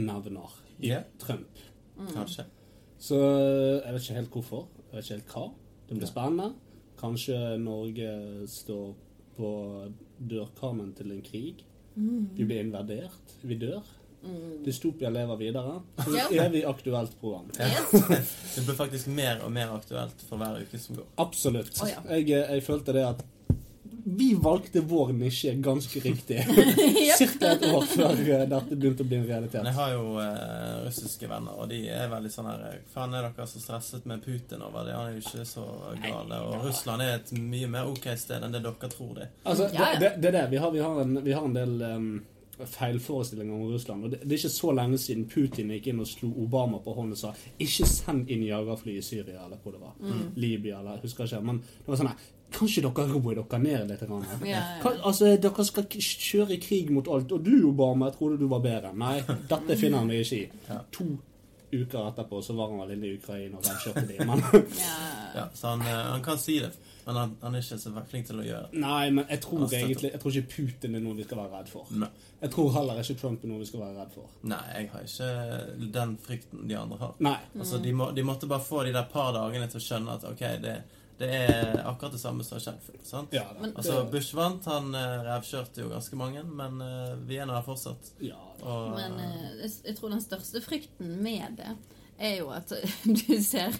nevner 0.00 0.54
i 0.80 0.88
Ja. 0.94 1.02
Trump. 1.20 1.60
Kanskje. 2.14 2.46
Så 2.98 3.18
eh, 3.20 3.82
jeg 3.84 3.92
vet 3.92 4.06
ikke 4.06 4.18
helt 4.22 4.38
hvorfor. 4.38 4.64
Jeg 4.88 4.96
vet 4.96 5.04
ikke 5.04 5.18
helt 5.18 5.34
hva. 5.36 5.44
Det 5.90 5.98
blir 5.98 6.08
spennende. 6.08 6.48
Kanskje 7.00 7.36
Norge 7.60 8.08
står 8.48 8.94
på 9.36 9.50
dørkarmen 10.30 10.94
til 10.96 11.12
en 11.12 11.20
krig. 11.26 11.60
Vi 11.94 12.46
blir 12.48 12.64
invadert. 12.64 13.36
Vi 13.44 13.58
dør. 13.60 13.84
Dystopia 14.64 15.10
lever 15.10 15.36
videre. 15.36 15.80
Så 16.04 16.16
Ja. 16.16 16.28
evig 16.46 16.64
aktuelt 16.64 17.20
program. 17.20 17.50
Yes. 17.58 17.90
Det 18.54 18.64
blir 18.66 18.74
faktisk 18.74 19.06
mer 19.06 19.44
og 19.44 19.52
mer 19.52 19.74
aktuelt 19.74 20.24
for 20.28 20.40
hver 20.40 20.62
uke 20.62 20.78
som 20.78 20.96
går. 20.96 21.06
Absolutt. 21.16 21.82
Oh, 21.82 21.88
ja. 21.90 22.02
jeg, 22.16 22.28
jeg 22.28 22.64
følte 22.64 22.92
det 22.96 23.06
at 23.08 23.24
vi 24.06 24.34
valgte 24.34 24.80
vår 24.80 25.12
nisje 25.12 25.54
ganske 25.54 26.00
riktig. 26.00 26.46
Cirka 27.18 27.52
et 27.54 27.62
år 27.72 27.86
før 27.88 28.10
eh, 28.20 28.42
dette 28.50 28.76
begynte 28.76 29.04
å 29.04 29.08
bli 29.08 29.16
en 29.16 29.46
Men 29.52 29.68
jeg 29.70 29.76
har 29.78 29.94
jo 29.94 30.18
eh, 30.20 30.74
russiske 30.84 31.28
venner, 31.30 31.56
og 31.56 31.70
de 31.72 31.78
er 31.88 32.10
veldig 32.12 32.32
sånn 32.32 32.50
her 32.50 32.66
eh, 32.68 32.82
Faen, 32.92 33.16
er 33.16 33.30
dere 33.30 33.46
så 33.48 33.62
stresset 33.62 34.04
med 34.10 34.20
Putin 34.24 34.60
over 34.66 34.84
det? 34.84 34.92
Han 34.98 35.08
er 35.08 35.16
jo 35.16 35.24
ikke 35.24 35.46
så 35.48 35.64
gal. 36.04 36.36
Og 36.36 36.66
Russland 36.66 37.04
er 37.06 37.16
et 37.16 37.32
mye 37.38 37.70
mer 37.72 37.88
ok 37.94 38.10
sted 38.20 38.44
enn 38.44 38.52
det 38.52 38.60
dere 38.66 38.92
tror 38.92 39.16
det. 39.22 39.30
Altså, 39.42 39.70
det, 39.72 39.88
det, 40.02 40.12
det 40.20 40.32
er 40.32 40.38
det. 40.38 40.46
Vi 40.52 40.60
har, 40.60 40.76
vi 40.76 40.84
har, 40.84 41.00
en, 41.00 41.18
vi 41.24 41.36
har 41.38 41.48
en 41.48 41.56
del 41.56 41.74
um, 41.88 42.10
feilforestillinger 42.58 43.54
om 43.54 43.72
Russland. 43.72 44.04
Og 44.04 44.10
det, 44.10 44.20
det 44.22 44.32
er 44.32 44.42
ikke 44.42 44.52
så 44.54 44.70
lenge 44.76 44.98
siden 44.98 45.26
Putin 45.30 45.72
gikk 45.74 45.90
inn 45.90 46.00
og 46.04 46.08
slo 46.08 46.30
Obama 46.44 46.78
på 46.84 46.94
hånden 46.94 47.16
og 47.16 47.18
sa 47.18 47.32
'ikke 47.58 47.86
send 47.88 48.30
inn 48.30 48.46
jagerfly 48.46 48.96
i 48.98 49.02
Syria', 49.02 49.44
eller 49.44 49.58
hvor 49.62 49.72
det 49.72 49.80
var. 49.80 49.94
Mm. 50.00 50.32
Libya, 50.36 50.78
eller 50.78 51.02
husker 51.02 51.24
ikke. 51.24 51.40
Men 51.44 51.58
det 51.58 51.88
var 51.88 51.96
sånn 51.96 52.14
kan 52.54 52.68
Kanskje 52.68 52.82
dere 52.82 53.08
roer 53.10 53.34
dere 53.34 53.58
ned 53.58 53.88
litt? 53.90 54.00
Grann? 54.06 54.24
Ja, 54.46 54.60
Hva, 54.82 54.92
ja. 54.94 55.00
altså, 55.02 55.36
Dere 55.36 55.64
skal 55.64 55.84
kjøre 55.90 56.54
i 56.54 56.60
krig 56.62 56.90
mot 56.94 57.08
alt. 57.08 57.32
Og 57.32 57.42
du, 57.42 57.68
Obama, 57.68 58.06
jeg 58.06 58.14
trodde 58.18 58.38
du 58.38 58.46
var 58.46 58.60
bedre. 58.60 58.92
Nei, 58.94 59.20
dette 59.50 59.76
finner 59.76 59.98
han 59.98 60.06
meg 60.06 60.22
ikke 60.22 60.44
i. 60.44 60.78
To 60.92 61.06
uker 61.74 62.08
etterpå 62.12 62.42
så 62.42 62.54
var 62.54 62.70
han 62.70 62.84
vel 62.84 62.94
inne 62.94 63.10
i 63.10 63.16
Ukraina 63.18 63.58
og 63.58 63.82
kjørte 63.82 64.06
de. 64.06 64.18
Men 64.28 64.42
Ja. 64.84 64.98
Ja, 65.34 65.48
så 65.54 65.72
han, 65.72 65.80
eh, 65.82 66.04
han 66.12 66.22
kan 66.22 66.38
si 66.38 66.60
det, 66.62 66.70
men 67.06 67.16
han, 67.20 67.36
han 67.42 67.54
er 67.54 67.60
ikke 67.64 67.78
så 67.82 67.92
flink 68.10 68.26
til 68.26 68.40
å 68.40 68.46
gjøre 68.46 68.70
det. 68.72 68.80
Nei, 68.80 69.10
men 69.10 69.26
jeg 69.28 69.40
tror 69.44 69.64
egentlig 69.68 70.10
Jeg 70.14 70.20
tror 70.22 70.32
ikke 70.38 70.52
Putin 70.56 70.94
er 70.98 71.04
noe 71.04 71.14
vi 71.18 71.24
skal 71.26 71.38
være 71.42 71.58
redd 71.58 71.68
for. 71.72 71.90
Nei. 72.00 72.08
Jeg 72.40 72.50
tror 72.54 72.72
heller 72.78 73.00
ikke 73.02 73.16
Trump 73.20 73.44
er 73.44 73.48
noe 73.52 73.60
vi 73.62 73.68
skal 73.68 73.80
være 73.84 73.98
redd 74.02 74.12
for. 74.16 74.34
Nei, 74.42 74.62
jeg 74.78 74.90
har 74.94 75.06
ikke 75.08 75.88
den 75.98 76.16
frykten 76.24 76.66
de 76.68 76.76
andre 76.80 76.98
har. 77.04 77.14
Nei. 77.28 77.38
Altså, 77.58 77.78
de, 77.84 77.92
må, 77.96 78.10
de 78.16 78.24
måtte 78.26 78.48
bare 78.50 78.64
få 78.64 78.84
de 78.88 78.92
der 78.96 79.08
par 79.12 79.32
dagene 79.36 79.68
til 79.72 79.80
å 79.80 79.84
skjønne 79.88 80.16
at 80.18 80.24
ok, 80.32 80.44
det, 80.64 80.74
det 81.20 81.28
er 81.44 81.78
akkurat 81.86 82.12
det 82.16 82.20
samme 82.24 82.44
som 82.44 82.56
har 82.58 82.64
skjedd 82.66 82.80
før. 82.88 83.28
Ja, 83.36 83.44
Altså, 83.74 84.00
Bush 84.10 84.34
vant, 84.34 84.64
han 84.66 84.94
eh, 84.98 85.16
revkjørte 85.28 85.84
jo 85.84 85.90
ganske 85.92 86.16
mange, 86.18 86.42
men 86.44 86.80
uh, 86.82 87.14
vi 87.28 87.36
er 87.38 87.46
nå 87.48 87.54
her 87.56 87.66
fortsatt. 87.66 88.14
ja. 88.24 88.40
Og, 88.64 88.94
Men 88.96 89.18
uh, 89.20 89.60
jeg- 89.60 89.82
jeg 89.84 89.96
tror 89.98 90.08
den 90.14 90.22
største 90.24 90.60
frykten 90.64 91.18
med 91.22 91.58
det 91.60 91.74
er 92.18 92.36
jo 92.38 92.50
at 92.54 92.70
du 93.04 93.34
ser 93.42 93.74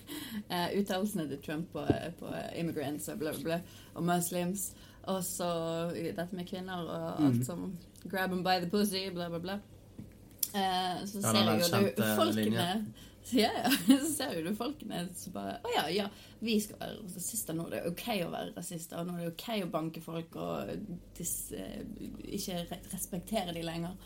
uh, 0.51 0.69
uttalelsene 0.79 1.29
til 1.31 1.43
Trump 1.45 1.71
på, 1.73 1.85
på 2.19 2.33
immigrants 2.59 3.09
og 3.13 3.19
bla, 3.23 3.33
bla, 3.43 3.61
og 3.95 4.03
muslims, 4.09 4.73
og 5.05 5.21
så 5.25 5.49
dette 5.95 6.31
med 6.33 6.47
kvinner 6.49 6.81
og 6.83 7.21
Mm. 7.21 7.27
alt 7.27 7.47
som 7.47 7.65
grab 8.11 8.31
them 8.31 8.43
by 8.45 8.59
the 8.61 8.71
pussy, 8.71 9.11
bla, 9.15 9.29
bla, 9.29 9.39
bla. 9.39 9.59
Eh, 10.55 11.05
så 11.07 11.21
Ja, 11.21 11.33
ser 11.33 11.51
jo 11.59 11.93
du 11.97 12.03
folkene 12.17 12.87
ja, 13.33 13.49
ja, 13.65 13.71
så 13.89 14.11
ser 14.15 14.35
jo 14.37 14.43
du 14.51 14.55
folkene 14.57 14.99
som 15.17 15.33
bare 15.33 15.55
Å 15.65 15.71
ja, 15.75 15.85
ja, 15.91 16.05
vi 16.45 16.59
skal 16.61 16.77
være 16.83 16.99
rasister 17.17 17.57
nå. 17.57 17.65
Det 17.73 17.79
er 17.81 17.89
OK 17.89 18.05
å 18.27 18.31
være 18.35 18.53
rasister. 18.57 19.01
Og 19.01 19.09
nå 19.09 19.15
er 19.17 19.25
det 19.25 19.31
OK 19.33 19.47
å 19.65 19.71
banke 19.73 20.03
folk 20.05 20.37
og 20.37 20.75
dis, 21.19 21.33
eh, 21.57 21.81
ikke 22.37 22.59
respektere 22.93 23.55
de 23.57 23.63
lenger. 23.65 23.97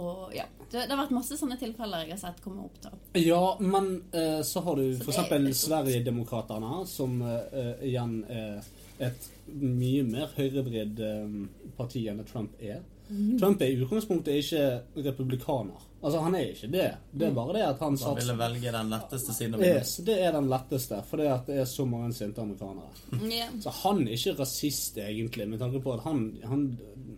Og 0.00 0.32
ja, 0.32 0.46
det, 0.70 0.86
det 0.86 0.94
har 0.94 1.02
vært 1.02 1.12
masse 1.12 1.36
sånne 1.36 1.58
tilfeller 1.60 2.06
jeg 2.06 2.14
har 2.14 2.20
sett 2.22 2.40
komme 2.44 2.64
opp. 2.64 2.78
da. 2.80 2.92
ja, 3.20 3.42
men 3.60 3.90
eh, 4.16 4.40
så 4.46 4.62
har 4.64 4.80
du 4.80 4.86
f.eks. 4.96 5.18
er 5.18 5.50
Sverigedemokraterna, 5.58 6.80
som 6.88 7.18
eh, 7.26 7.84
igjen 7.90 8.22
er 8.32 8.62
et 9.02 9.28
mye 9.52 10.04
mer 10.06 10.32
høyrevridd 10.36 11.02
eh, 11.04 11.38
parti 11.76 12.06
enn 12.08 12.24
Trump 12.28 12.56
er. 12.60 12.80
Mm. 13.08 13.36
Trump 13.40 13.60
er 13.60 13.72
i 13.72 13.80
utgangspunktet 13.82 14.40
ikke 14.40 15.04
republikaner. 15.10 15.88
Altså, 16.02 16.18
han 16.18 16.34
er 16.34 16.48
ikke 16.50 16.68
det. 16.72 16.86
Det 17.14 17.26
er 17.28 17.34
bare 17.36 17.52
det 17.54 17.60
at 17.62 17.82
han 17.84 17.96
han 18.02 18.16
ville 18.18 18.34
velge 18.38 18.70
den 18.74 18.88
letteste 18.90 19.34
siden 19.36 19.54
av 19.54 19.62
Yes, 19.62 19.92
det 20.02 20.16
er 20.18 20.32
den 20.34 20.48
letteste, 20.50 20.98
fordi 21.06 21.28
at 21.30 21.46
det 21.46 21.60
er 21.62 21.68
så 21.70 21.86
mange 21.86 22.10
sinte 22.16 22.42
amerikanere. 22.42 22.90
Yeah. 23.22 23.52
Så 23.62 23.70
han 23.84 24.02
er 24.02 24.16
ikke 24.16 24.34
rasist, 24.40 24.98
egentlig, 24.98 25.46
med 25.48 25.62
tanke 25.62 25.78
på 25.84 25.94
at 25.94 26.02
han, 26.02 26.24
han, 26.42 26.64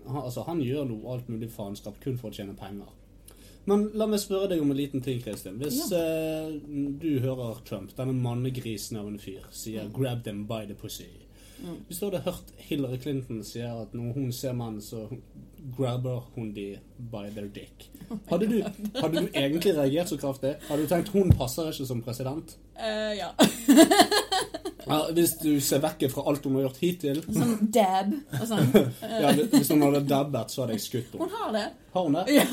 han, 0.04 0.20
altså, 0.26 0.44
han 0.44 0.60
gjør 0.60 0.84
noe 0.90 1.16
alt 1.16 1.32
mulig 1.32 1.48
faenskap 1.54 1.96
kun 2.04 2.20
for 2.20 2.28
å 2.28 2.36
tjene 2.36 2.56
penger. 2.60 2.92
Men 3.64 3.86
la 3.96 4.04
meg 4.04 4.20
spørre 4.20 4.50
deg 4.52 4.60
om 4.60 4.74
en 4.74 4.76
liten 4.76 5.00
ting, 5.00 5.22
Kristin. 5.24 5.56
Hvis 5.62 5.80
eh, 5.96 6.52
du 7.00 7.10
hører 7.24 7.62
Trump, 7.64 7.94
denne 7.96 8.12
mannegrisen 8.12 9.00
av 9.00 9.08
en 9.08 9.16
fyr, 9.18 9.46
sier 9.48 9.88
'grab 9.88 10.24
them 10.28 10.44
by 10.50 10.66
the 10.68 10.76
pussy'. 10.76 11.08
Hvis 11.88 11.98
du 11.98 12.10
hadde 12.10 12.24
hørt 12.26 12.52
Hillary 12.58 12.98
Clinton 13.00 13.44
sier 13.46 13.72
at 13.86 13.94
når 13.96 14.12
hun 14.18 14.32
ser 14.32 14.52
menn, 14.52 14.80
så 14.82 15.06
grabber 15.76 16.20
hun 16.34 16.52
de 16.54 16.78
by 16.98 17.30
their 17.34 17.48
dick. 17.48 17.90
Hadde 18.30 18.48
du, 18.50 18.62
hadde 19.00 19.20
du 19.20 19.28
egentlig 19.34 19.76
reagert 19.76 20.08
så 20.08 20.18
kraftig? 20.20 20.54
Hadde 20.68 20.82
du 20.82 20.90
tenkt 20.90 21.08
hun 21.14 21.32
passer 21.32 21.70
ikke 21.72 21.86
som 21.88 22.02
president? 22.04 22.56
Eh, 22.76 23.12
ja. 23.18 23.32
Ja, 24.86 24.98
hvis 25.16 25.30
du 25.40 25.48
ser 25.64 25.80
vekk 25.80 26.02
fra 26.12 26.26
alt 26.28 26.44
hun 26.44 26.58
har 26.58 26.66
gjort 26.66 26.80
hittil 26.82 27.22
Sånn 27.24 27.54
dab 27.72 28.10
og 28.36 28.42
sånn. 28.50 28.66
ja, 29.22 29.30
Hvis 29.32 29.70
hun 29.72 29.80
hadde 29.80 30.02
dabbet, 30.10 30.52
så 30.52 30.60
hadde 30.64 30.74
jeg 30.76 30.82
skutt 30.84 31.14
henne. 31.14 31.24
Hun 31.24 31.32
har 31.38 31.54
det. 31.54 31.62
Har 31.94 32.04
hun 32.04 32.18
det? 32.18 32.24
Ja. 32.34 32.44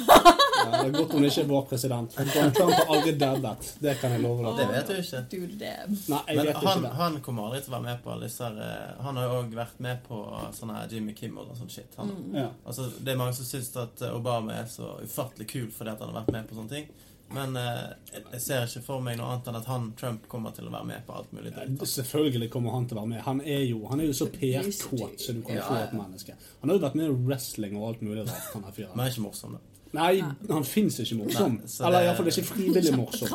Det 0.62 0.80
er 0.86 0.94
godt 0.96 1.16
hun 1.18 1.26
ikke 1.28 1.42
er 1.44 1.50
vår 1.50 1.66
president. 1.68 2.16
Hun 2.16 2.30
Donald 2.32 2.56
Trump 2.56 2.74
har 2.78 2.94
aldri 2.96 3.14
dabbet. 3.20 3.72
Det 3.84 3.98
kan 4.00 4.16
jeg 4.16 4.24
love 4.24 4.54
Det 4.62 4.70
vet 4.72 4.94
du 4.94 4.96
ikke. 5.02 5.22
Du 5.34 5.58
dab. 5.66 5.92
Nei, 6.14 6.22
jeg 6.30 6.38
Men 6.40 6.46
vet 6.46 6.54
ikke 6.56 6.66
han, 6.70 6.86
det. 6.88 6.94
han 7.02 7.20
kommer 7.28 7.50
aldri 7.50 7.62
til 7.66 7.74
å 7.74 7.76
være 7.76 7.88
med 7.90 8.02
på 8.06 8.14
alle 8.16 8.30
disse 8.32 8.50
eh, 8.70 8.90
Han 9.04 9.20
har 9.20 9.28
jo 9.28 9.38
òg 9.42 9.56
vært 9.60 9.84
med 9.90 10.04
på 10.08 10.24
sånne 10.62 10.86
Jimmy 10.96 11.18
Kimmel 11.20 11.52
og 11.52 11.60
sånn 11.60 11.74
shit. 11.76 11.92
Han, 12.00 12.16
Ja. 12.38 12.48
altså, 12.64 12.88
det 12.96 13.12
er 13.12 13.20
mange 13.26 13.36
som 13.36 13.50
syns 13.52 13.74
at 13.82 14.08
Obama 14.14 14.56
er 14.62 14.72
så 14.72 14.96
ufattelig 15.04 15.52
kul 15.52 15.68
fordi 15.76 15.98
at 15.98 16.00
han 16.06 16.14
har 16.14 16.22
vært 16.24 16.36
med 16.38 16.48
på 16.48 16.62
sånne 16.62 16.78
ting. 16.78 16.88
Men 17.34 17.56
eh, 17.56 17.94
jeg- 18.14 18.42
ser 18.42 18.66
ikke 18.68 18.84
for 18.86 19.02
meg 19.02 19.18
noe 19.20 19.32
annet 19.34 19.48
enn 19.48 19.56
at 19.62 19.66
han, 19.72 19.90
Trump, 20.00 20.28
kommer 20.32 20.52
til 20.56 20.68
å 20.68 20.72
være 20.74 20.86
med 20.90 21.06
på 21.08 21.16
alt 21.16 21.32
mulig 21.34 21.54
Ja, 21.56 21.66
Selvfølgelig 21.88 22.50
kommer 22.52 22.72
han 22.76 22.88
til 22.88 22.98
å 22.98 23.02
være 23.02 23.10
med. 23.14 23.22
Han 23.28 23.42
er 23.42 23.64
jo, 23.70 23.86
han 23.88 24.00
er 24.04 24.10
jo 24.10 24.16
så 24.18 24.28
PR-kåt 24.34 25.20
som 25.22 25.36
du 25.40 25.42
kan 25.48 25.56
Ja, 25.56 25.68
få 25.68 25.76
et 25.84 25.94
menneske. 25.96 26.36
Han 26.62 26.70
har 26.70 26.78
jo 26.80 26.86
vært 26.86 26.96
med 27.00 27.06
i 27.10 27.18
wrestling 27.28 27.78
og 27.80 27.88
alt 27.90 28.02
mulig 28.02 28.26
rart, 28.28 28.50
han 28.54 28.64
fyren. 28.76 28.96
Men 28.96 29.06
er 29.06 29.12
ikke 29.16 29.26
morsom, 29.28 29.54
da. 29.58 29.68
Nei, 29.94 30.22
han 30.50 30.64
fins 30.64 31.00
ikke 31.04 31.18
morsom. 31.20 31.58
Nei, 31.58 31.66
det... 31.68 31.86
Eller 31.86 31.98
det- 32.00 32.08
iallfall 32.08 32.28
ikke 32.32 32.48
frivillig 32.48 32.96
morsom. 32.96 33.28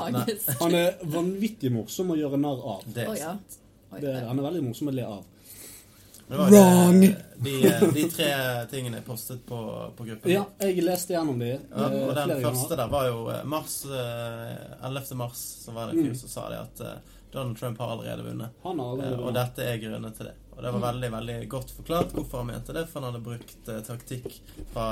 Han 0.63 0.75
er 0.75 0.95
vanvittig 1.05 1.73
morsom 1.73 2.13
å 2.15 2.17
gjøre 2.17 2.39
narr 2.41 2.63
av. 2.77 2.85
Det, 2.95 3.05
er 3.13 3.17
sant. 3.21 3.59
Det, 4.01 4.15
han 4.29 4.39
er 4.41 4.47
veldig 4.51 4.63
morsom 4.65 4.89
å 4.89 4.95
le 4.97 5.05
av. 5.05 5.25
det 6.29 6.37
var 6.37 6.51
det, 6.51 7.17
de, 7.37 7.67
eh, 7.67 7.83
de 7.95 8.05
tre 8.11 8.31
tingene 8.71 8.99
jeg 8.99 9.07
postet 9.07 9.43
på, 9.47 9.59
på 9.97 10.07
gruppen. 10.09 10.33
Ja, 10.33 10.45
jeg 10.59 10.83
leste 10.83 11.15
gjennom 11.15 11.39
de 11.39 11.53
Ja, 11.53 11.59
eh, 11.87 12.01
og 12.09 12.15
den 12.17 12.33
første 12.43 12.79
der 12.81 12.89
var 12.91 13.07
jo 13.11 13.21
eh, 13.31 13.45
mars, 13.45 13.77
eh, 13.87 14.87
11. 14.89 15.15
mars, 15.21 15.43
så 15.65 15.75
var 15.77 15.93
det 15.93 15.99
en 16.01 16.09
fyr 16.09 16.19
som 16.25 16.33
sa 16.33 16.49
det 16.51 16.59
at 16.65 16.81
eh, 16.81 16.97
Donald 17.33 17.59
Trump 17.61 17.79
har 17.79 17.93
allerede 17.93 18.25
vunnet. 18.27 18.59
Han 18.63 18.81
har 18.81 18.93
allerede 18.93 19.17
vunnet. 19.17 19.29
Og 19.29 19.35
dette 19.37 19.69
er 19.69 19.79
grunnen 19.83 20.13
til 20.17 20.31
det. 20.31 20.35
Og 20.57 20.63
det 20.65 20.71
var 20.73 20.81
veldig 20.87 21.09
veldig 21.13 21.35
godt 21.53 21.71
forklart 21.77 22.13
hvorfor 22.17 22.39
han 22.41 22.47
mente 22.49 22.73
det, 22.73 22.87
for 22.89 23.05
han 23.05 23.11
hadde 23.13 23.25
brukt 23.27 23.67
uh, 23.69 23.81
taktikk 23.85 24.39
fra 24.73 24.87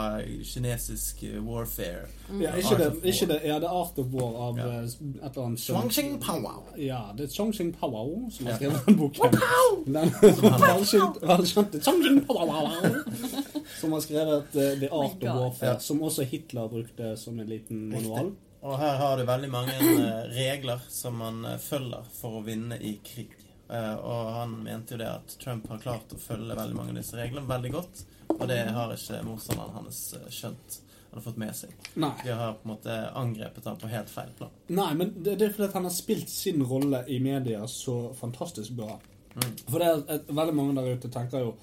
kinesisk 0.45 1.23
eh, 1.25 1.39
warfare. 1.41 2.03
Ja, 2.43 2.51
ikke 2.61 2.77
det, 2.83 2.89
ikke 3.09 3.29
det, 3.31 3.39
ja, 3.49 3.57
det 3.63 3.69
er 3.71 3.73
Art 3.81 3.97
of 4.03 4.11
War 4.13 4.37
av 4.51 4.59
Ja. 4.61 4.67
eh, 4.69 4.85
et 4.85 5.31
eller 5.31 5.47
annet 5.47 5.63
Chongqing 5.65 6.19
Powwow. 6.21 6.67
Ja, 6.77 7.01
det 7.17 7.31
er 7.31 7.33
Chongqing 7.33 7.73
Powwow 7.81 8.29
som 8.37 8.51
har 8.51 8.59
skrevet 8.61 8.87
den 8.91 8.99
boken. 9.01 9.39
Velkjente 10.61 11.81
Chongqing 11.83 12.21
Powwow 12.27 12.69
som 13.81 13.93
har 13.97 14.01
skrevet 14.05 14.55
uh, 14.55 14.81
The 14.81 14.91
Art 14.93 15.23
of. 15.23 15.41
Warfare, 15.41 15.71
Ja. 15.71 15.79
som 15.81 16.03
også 16.03 16.23
Hitler 16.29 16.69
brukte 16.69 17.17
som 17.17 17.41
en 17.41 17.49
liten 17.49 17.89
manual. 17.89 18.35
Og 18.65 18.79
her 18.81 18.97
har 18.97 19.17
du 19.21 19.25
veldig 19.29 19.51
mange 19.53 19.73
regler 20.37 20.81
som 20.89 21.19
man 21.21 21.43
følger 21.61 22.05
for 22.17 22.39
å 22.41 22.45
vinne 22.47 22.79
i 22.81 22.95
krig. 23.05 23.33
Eh, 23.69 23.95
og 23.95 24.33
han 24.39 24.57
mente 24.65 24.95
jo 24.95 25.01
det 25.01 25.09
at 25.09 25.37
Trump 25.41 25.69
har 25.73 25.81
klart 25.83 26.13
å 26.13 26.21
følge 26.21 26.57
veldig 26.57 26.77
mange 26.77 26.95
av 26.95 27.01
disse 27.01 27.19
reglene 27.19 27.49
veldig 27.49 27.73
godt. 27.75 28.03
Og 28.35 28.49
det 28.51 28.59
har 28.77 28.93
ikke 28.95 29.23
motstanderen 29.27 29.79
hans 29.79 30.01
eh, 30.19 30.27
skjønt. 30.33 30.81
eller 31.13 31.23
fått 31.23 31.39
med 31.39 31.55
seg. 31.57 31.75
Nei. 31.95 32.13
De 32.25 32.35
har 32.35 32.57
på 32.59 32.67
en 32.67 32.75
måte 32.75 32.99
angrepet 33.15 33.69
ham 33.71 33.79
på 33.79 33.91
helt 33.93 34.11
feil 34.11 34.33
plan. 34.39 34.51
Nei, 34.67 34.91
men 34.99 35.15
det, 35.17 35.39
det 35.39 35.49
er 35.49 35.57
fordi 35.57 35.73
han 35.77 35.89
har 35.89 35.95
spilt 35.95 36.31
sin 36.31 36.65
rolle 36.67 37.05
i 37.07 37.21
media 37.23 37.67
så 37.71 38.13
fantastisk 38.19 38.75
bra. 38.81 38.99
Mm. 39.35 39.49
For 39.69 39.79
det 39.79 39.87
er 39.87 40.05
et, 40.17 40.29
veldig 40.35 40.55
mange 40.55 40.77
der 40.79 40.99
ute 40.99 41.11
tenker 41.15 41.47
jo 41.47 41.55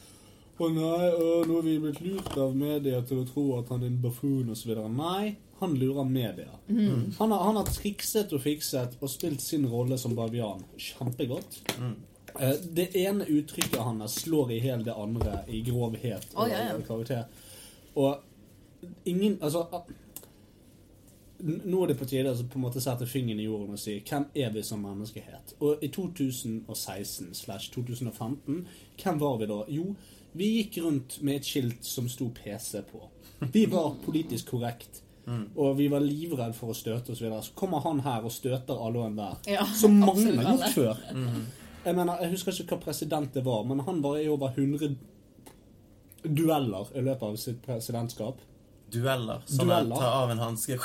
å 0.62 0.68
nei, 0.70 1.08
å, 1.10 1.30
nå 1.48 1.58
er 1.58 1.66
vi 1.66 1.78
blitt 1.82 2.02
lurt 2.06 2.36
av 2.38 2.56
media 2.58 3.00
til 3.08 3.22
å 3.22 3.28
tro 3.28 3.46
at 3.58 3.72
han 3.74 3.82
er 3.82 3.90
en 3.90 4.02
buffoon 4.04 4.52
osv. 4.54 4.74
Nei, 4.94 5.36
han 5.62 5.76
lurer 5.78 6.04
media. 6.04 6.50
Mm. 6.68 7.14
Han, 7.18 7.32
har, 7.32 7.44
han 7.44 7.60
har 7.60 7.68
trikset 7.70 8.34
og 8.34 8.42
fikset 8.42 8.98
og 9.00 9.10
spilt 9.14 9.42
sin 9.42 9.68
rolle 9.70 9.98
som 10.02 10.16
bavian 10.18 10.64
kjempegodt. 10.78 11.62
Mm. 11.78 11.96
Eh, 12.40 12.56
Det 12.80 12.90
ene 12.96 13.28
uttrykket 13.30 13.80
hans 13.80 14.20
slår 14.24 14.56
i 14.56 14.62
hjel 14.64 14.86
det 14.88 14.98
andre 14.98 15.44
i 15.48 15.62
grovhet 15.68 16.34
og 16.34 16.46
oh, 16.46 16.50
ja, 16.50 16.64
ja. 16.72 16.80
karakter. 16.88 17.26
Og 17.96 18.18
ingen 19.06 19.38
Altså 19.42 19.68
nå 21.42 21.84
er 21.84 21.92
det 21.92 21.98
på 21.98 22.06
tide 22.06 22.32
å 22.32 22.44
på 22.46 22.60
en 22.60 22.66
måte 22.66 22.82
sette 22.84 23.08
fingeren 23.10 23.40
i 23.42 23.48
jorden 23.48 23.76
og 23.76 23.82
si 23.82 23.96
hvem 24.06 24.28
er 24.38 24.52
vi 24.54 24.64
som 24.66 24.84
menneskehet? 24.86 25.56
Og 25.60 25.82
i 25.84 25.90
2016 25.94 27.32
slash 27.38 27.72
2015, 27.74 28.66
hvem 29.02 29.22
var 29.22 29.40
vi 29.42 29.48
da? 29.50 29.62
Jo, 29.74 29.88
vi 30.38 30.52
gikk 30.58 30.82
rundt 30.86 31.18
med 31.26 31.42
et 31.42 31.48
skilt 31.50 31.86
som 31.86 32.10
sto 32.10 32.30
PC 32.36 32.84
på. 32.92 33.02
Vi 33.54 33.66
var 33.72 33.96
politisk 34.06 34.54
korrekt. 34.54 35.02
Og 35.56 35.78
vi 35.78 35.88
var 35.88 36.00
livredde 36.04 36.54
for 36.58 36.72
å 36.74 36.76
støte 36.76 37.12
oss 37.14 37.22
videre. 37.22 37.42
Så 37.46 37.54
kommer 37.56 37.80
han 37.86 38.00
her 38.04 38.24
og 38.26 38.32
støter 38.32 38.74
alle 38.86 39.00
og 39.00 39.06
enhver. 39.12 39.38
Ja, 39.48 39.66
Som 39.66 40.00
mange 40.00 40.36
har 40.36 40.58
gjort 40.58 40.74
før. 40.74 40.96
før. 40.96 41.42
Jeg 41.86 41.96
mener, 41.96 42.18
jeg 42.22 42.32
husker 42.32 42.52
ikke 42.52 42.76
hva 42.76 42.84
president 42.84 43.34
det 43.34 43.44
var, 43.46 43.64
men 43.64 43.80
han 43.80 44.02
var 44.04 44.18
i 44.18 44.28
over 44.30 44.50
100 44.56 44.96
dueller 46.24 46.88
i 46.96 47.02
løpet 47.02 47.24
av 47.28 47.36
sitt 47.42 47.62
presidentskap. 47.66 48.42
Dueller. 48.92 49.42
Sånn 49.48 49.70
Dueller. 49.72 49.96
at 49.96 50.00
ta 50.04 50.12
av 50.24 50.34
en 50.34 50.42
hanske 50.44 50.78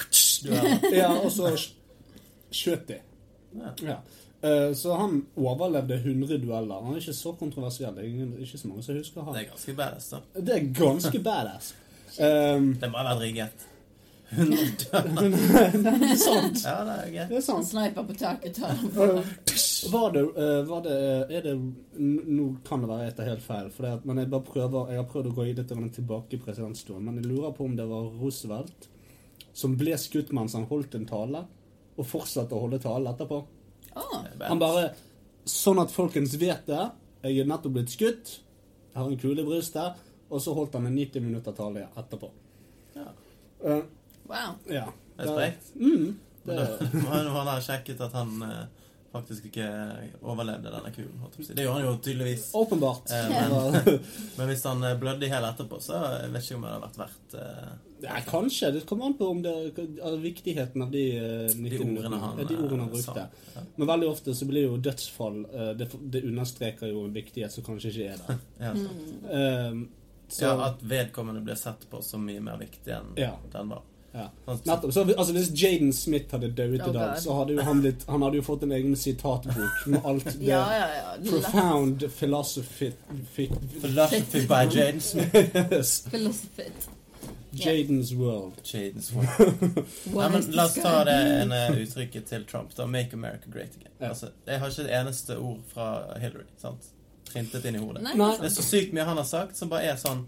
Ja, 0.95 1.11
og 1.19 1.31
så 1.35 1.51
sk- 1.53 1.75
skjøt 2.55 2.87
de. 2.93 3.01
Ja. 3.57 3.73
Ja. 3.83 3.97
Eh, 4.47 4.73
Så 4.75 4.95
han 4.97 5.25
overlevde 5.37 5.99
100 6.03 6.39
dueller. 6.39 6.83
Han 6.85 6.95
er 6.95 7.01
ikke 7.01 7.17
så 7.17 7.33
kontroversiell. 7.39 7.95
Det 7.97 8.05
er 8.05 8.45
ikke 8.47 8.59
så 8.61 8.69
mange 8.71 8.85
som 8.87 8.95
husker 8.97 9.23
han. 9.27 9.35
Det 9.35 9.43
er 9.47 9.51
ganske 9.51 9.77
badass, 9.77 10.11
da. 10.13 10.21
Det 10.41 10.55
er 10.57 10.69
ganske 10.77 11.23
badass. 11.25 11.73
Um, 12.21 12.75
Det 12.81 12.91
må 12.93 13.01
ha 13.03 13.09
vært 13.15 13.25
rigget. 13.27 13.67
Er 14.31 16.17
sant. 16.19 16.63
Ja, 16.65 16.81
det 16.85 16.95
er 16.97 17.11
greit. 17.13 17.29
Det 17.31 17.37
er 17.39 17.45
sant. 17.47 17.67
sniper 17.69 18.07
på 18.09 18.17
taket 18.19 18.57
tar 18.59 18.73
den 18.75 18.91
på. 18.95 19.07
Var 19.93 20.11
det, 20.17 20.23
eh, 20.43 20.63
var 20.67 20.81
det 20.83 20.97
Er 21.37 21.43
det 21.45 21.53
Nå 22.01 22.47
kan 22.67 22.81
det 22.83 22.89
være 22.91 23.05
jeg 23.07 23.15
tar 23.19 23.29
helt 23.31 23.45
feil, 23.45 23.69
for 23.71 23.83
det, 23.87 23.93
at- 24.01 24.07
men 24.09 24.19
jeg 24.19 24.31
bare 24.33 24.43
prøver 24.49 24.89
Jeg 24.91 24.97
har 24.99 25.05
prøvd 25.13 25.27
å 25.31 25.35
gå 25.37 25.45
litt 25.55 25.69
tilbake 25.95 26.35
i 26.35 26.39
presidentstolen, 26.43 27.05
men 27.05 27.17
jeg 27.23 27.27
lurer 27.31 27.53
på 27.55 27.65
om 27.65 27.77
det 27.77 27.87
var 27.89 28.11
Roosevelt 28.21 28.89
som 29.57 29.77
ble 29.77 29.93
skutt 29.97 30.33
mens 30.37 30.53
han 30.53 30.67
holdt 30.67 30.95
en 30.99 31.07
tale, 31.07 31.45
og 31.97 32.05
fortsatte 32.05 32.53
å 32.53 32.61
holde 32.61 32.79
tale 32.83 33.09
etterpå. 33.15 33.39
Er 33.97 34.49
Han 34.49 34.59
bare 34.59 34.91
Sånn 35.47 35.79
at 35.81 35.91
folkens 35.95 36.35
vet 36.37 36.67
det. 36.67 36.91
Jeg 37.23 37.39
er 37.39 37.45
nettopp 37.47 37.73
blitt 37.73 37.89
skutt. 37.95 38.41
Jeg 38.93 38.97
har 39.03 39.07
en 39.09 39.17
kule 39.17 39.41
i 39.41 39.45
brystet. 39.47 39.95
Og 40.29 40.41
så 40.43 40.53
holdt 40.53 40.73
han 40.75 40.87
en 40.87 40.95
90 40.97 41.21
minutter 41.23 41.53
tale 41.55 41.87
etterpå. 41.97 42.29
Ja. 42.97 43.07
Eh, 43.65 43.81
wow. 44.29 44.57
ja. 44.71 44.87
Det 45.17 45.25
er 45.25 45.33
sprekt. 45.33 45.71
Mm, 45.81 46.19
det, 46.45 46.67
han- 47.09 47.31
han 47.33 47.47
har 47.47 47.61
sjekket 47.65 48.01
at 48.05 48.13
han 48.13 48.43
eh, 48.43 48.67
faktisk 49.17 49.47
ikke 49.49 49.67
overlevde 50.21 50.69
denne 50.75 50.91
kulen. 50.93 51.23
Det 51.57 51.65
gjorde 51.65 51.79
han 51.79 51.87
jo 51.87 51.95
tydeligvis. 52.05 52.51
åpenbart. 52.55 53.11
Eh, 53.11 53.31
men- 53.31 54.01
Men 54.37 54.51
hvis 54.51 54.65
han 54.69 54.85
eh, 54.85 54.99
blødde 55.01 55.25
i 55.27 55.31
hjel 55.33 55.47
etterpå, 55.49 55.79
så 55.81 55.97
jeg 56.21 56.33
vet 56.35 56.45
ikke 56.45 56.59
om 56.59 56.67
det 56.67 56.73
hadde 56.75 56.85
vært 56.87 56.99
verdt 57.01 57.37
eh, 57.41 57.73
Ja, 58.05 58.19
kanskje. 58.29 58.71
Det 58.77 58.85
kommer 58.87 59.07
an 59.09 59.15
på 59.17 59.31
om 59.33 59.41
det, 59.43 59.55
er 60.05 60.19
viktigheten 60.21 60.83
av 60.85 60.91
de, 60.93 61.05
eh, 61.17 61.49
de 61.57 61.79
ordene 61.81 62.21
han, 62.21 62.37
de 62.45 62.57
ordene 62.61 62.85
han 62.91 63.03
sa. 63.03 63.15
brukte. 63.17 63.27
Ja. 63.57 63.65
Men 63.81 63.89
veldig 63.95 64.11
ofte 64.13 64.35
så 64.37 64.45
blir 64.51 64.67
jo 64.69 64.77
dødsfall 64.77 65.39
eh, 65.49 65.71
Det, 65.81 65.89
det 66.13 66.25
understreker 66.29 66.93
jo 66.93 67.07
en 67.09 67.17
viktighet 67.17 67.53
som 67.57 67.65
kanskje 67.65 67.95
ikke 67.95 68.13
er 68.13 68.25
der. 68.27 68.43
Ja, 68.69 68.75
Mm. 68.77 68.85
sant. 68.85 69.31
Eh, 69.33 70.03
så, 70.29 70.43
ja, 70.45 70.55
at 70.67 70.81
vedkommende 70.83 71.41
blir 71.47 71.55
sett 71.57 71.85
på 71.89 72.03
som 72.05 72.25
mye 72.27 72.41
mer 72.43 72.59
viktig 72.61 72.93
enn 72.93 73.13
Ja. 73.17 73.33
den 73.53 73.69
var. 73.73 73.83
Ja. 74.17 74.27
Sånn- 74.47 74.63
Nettopp. 74.71 74.93
Så, 74.97 75.05
altså, 75.15 75.33
hvis 75.37 75.51
Jaden 75.63 75.93
Smith 75.93 76.33
hadde 76.35 76.49
dødd 76.57 76.81
Oh 76.81 76.89
i 76.91 76.93
dag, 76.97 77.15
så 77.23 77.35
hadde 77.39 77.53
jo 77.59 77.63
han 77.69 77.83
litt, 77.85 78.05
Han 78.09 78.23
hadde 78.27 78.37
jo 78.41 78.43
fått 78.47 78.63
en 78.67 78.73
egen 78.73 78.97
sitatbok 78.97 79.87
med 79.87 80.05
alt 80.05 80.25
det 80.39 80.47
Ja, 80.49 80.65
ja, 80.73 80.89
ja. 80.97 81.17
Profound 81.31 82.07
philosophy 82.19 82.93
Philosophy 83.35 84.47
by 84.47 84.65
Jaden 84.77 85.01
Smith. 85.01 86.11
Philosophy. 86.11 86.71
Jaden's 87.57 88.13
world. 88.15 88.53
Jaden's 88.65 89.13
World. 89.13 89.77
Nei, 90.15 90.29
men 90.29 90.43
la 90.53 90.65
oss 90.69 90.75
ta 90.75 91.05
det 91.09 91.15
ene 91.43 91.61
uttrykket 91.81 92.27
til 92.29 92.45
Trump. 92.45 92.75
da, 92.77 92.85
'Make 92.87 93.15
America 93.17 93.49
Great 93.53 93.71
Again'. 93.79 93.95
Ja. 94.01 94.09
Altså, 94.09 94.29
jeg 94.47 94.59
har 94.61 94.69
ikke 94.69 94.83
et 94.85 95.01
eneste 95.01 95.39
ord 95.39 95.61
fra 95.73 96.19
Hillary. 96.21 96.45
sant? 96.61 96.91
Printet 97.33 97.65
inn 97.65 97.75
i 97.75 97.79
hodet. 97.79 98.03
Nei, 98.03 98.13
det 98.41 98.45
er 98.51 98.55
så 98.55 98.63
sykt 98.63 98.93
mye 98.93 99.05
han 99.09 99.17
har 99.17 99.25
sagt, 99.25 99.57
som 99.57 99.69
bare 99.73 99.83
er 99.93 99.97
sånn 99.97 100.27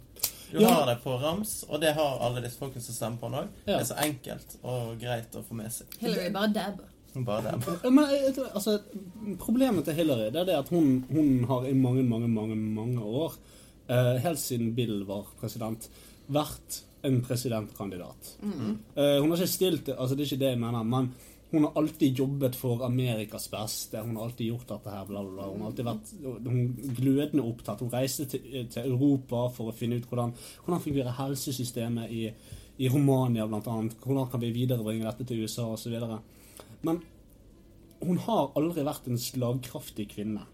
Du 0.52 0.60
Ja. 0.60 0.68
har 0.68 0.86
det 0.86 1.02
på 1.02 1.16
rams, 1.20 1.64
og 1.68 1.80
det 1.80 1.94
har 1.94 2.18
alle 2.24 2.40
disse 2.44 2.58
folkene 2.58 2.82
som 2.82 2.94
stemmer 2.94 3.18
på 3.20 3.28
han 3.30 3.44
òg. 3.44 3.48
Ja. 3.66 3.78
Det 3.78 3.80
er 3.80 3.88
så 3.94 3.98
enkelt 4.04 4.56
og 4.62 4.98
greit 5.00 5.36
å 5.36 5.42
få 5.44 5.54
med 5.54 5.72
seg. 5.72 5.86
Hillary 6.00 6.30
bare 6.32 6.52
dabber. 6.54 6.84
Bare 7.24 7.42
det. 7.42 7.90
Men 7.90 8.04
altså, 8.54 8.78
Problemet 9.38 9.84
til 9.84 9.94
Hillary 9.94 10.30
det 10.30 10.40
er 10.42 10.44
det 10.44 10.58
at 10.58 10.68
hun, 10.68 11.04
hun 11.10 11.44
har 11.48 11.66
i 11.66 11.72
mange, 11.74 12.02
mange, 12.04 12.28
mange 12.28 12.56
mange 12.56 13.00
år, 13.02 13.34
uh, 13.90 14.16
helt 14.22 14.38
siden 14.38 14.74
Bill 14.76 15.04
var 15.08 15.24
president, 15.40 15.88
vært 16.28 16.82
en 17.04 17.20
presidentkandidat. 17.22 18.32
Eh, 18.42 19.20
hun 19.22 19.30
har 19.30 19.36
ikke 19.38 19.46
stilt 19.46 19.88
altså 19.94 20.16
Det 20.16 20.24
er 20.24 20.30
ikke 20.32 20.40
det 20.40 20.48
jeg 20.50 20.58
mener, 20.58 20.82
men 20.84 21.12
hun 21.50 21.64
har 21.64 21.72
alltid 21.80 22.18
jobbet 22.18 22.56
for 22.56 22.82
Amerikas 22.84 23.50
beste. 23.50 24.00
Hun 24.04 24.16
har 24.16 24.24
alltid 24.24 24.46
gjort 24.46 24.68
dette 24.68 24.90
her, 24.92 25.04
bla, 25.08 25.22
bla, 25.24 25.32
bla. 25.32 25.46
Hun 25.48 25.62
har 25.62 25.70
alltid 25.70 25.86
vært 25.86 26.10
hun, 26.44 26.58
glødende 26.98 27.44
opptatt. 27.48 27.80
Hun 27.80 27.92
reiste 27.92 28.26
til, 28.28 28.66
til 28.68 28.90
Europa 28.90 29.46
for 29.56 29.70
å 29.70 29.76
finne 29.76 29.96
ut 29.96 30.08
hvordan, 30.10 30.34
hvordan 30.64 30.82
fungerer 30.84 31.16
helsesystemet 31.16 32.12
i, 32.12 32.26
i 32.84 32.90
Romania, 32.92 33.46
annet. 33.48 33.96
Hvordan 34.04 34.28
kan 34.28 34.44
vi 34.44 34.52
viderebringe 34.52 35.08
dette 35.08 35.24
til 35.30 35.40
USA, 35.46 35.70
osv. 35.72 35.96
Men 36.84 37.00
hun 38.04 38.20
har 38.28 38.52
aldri 38.58 38.84
vært 38.86 39.08
en 39.08 39.20
slagkraftig 39.20 40.10
kvinne. 40.12 40.44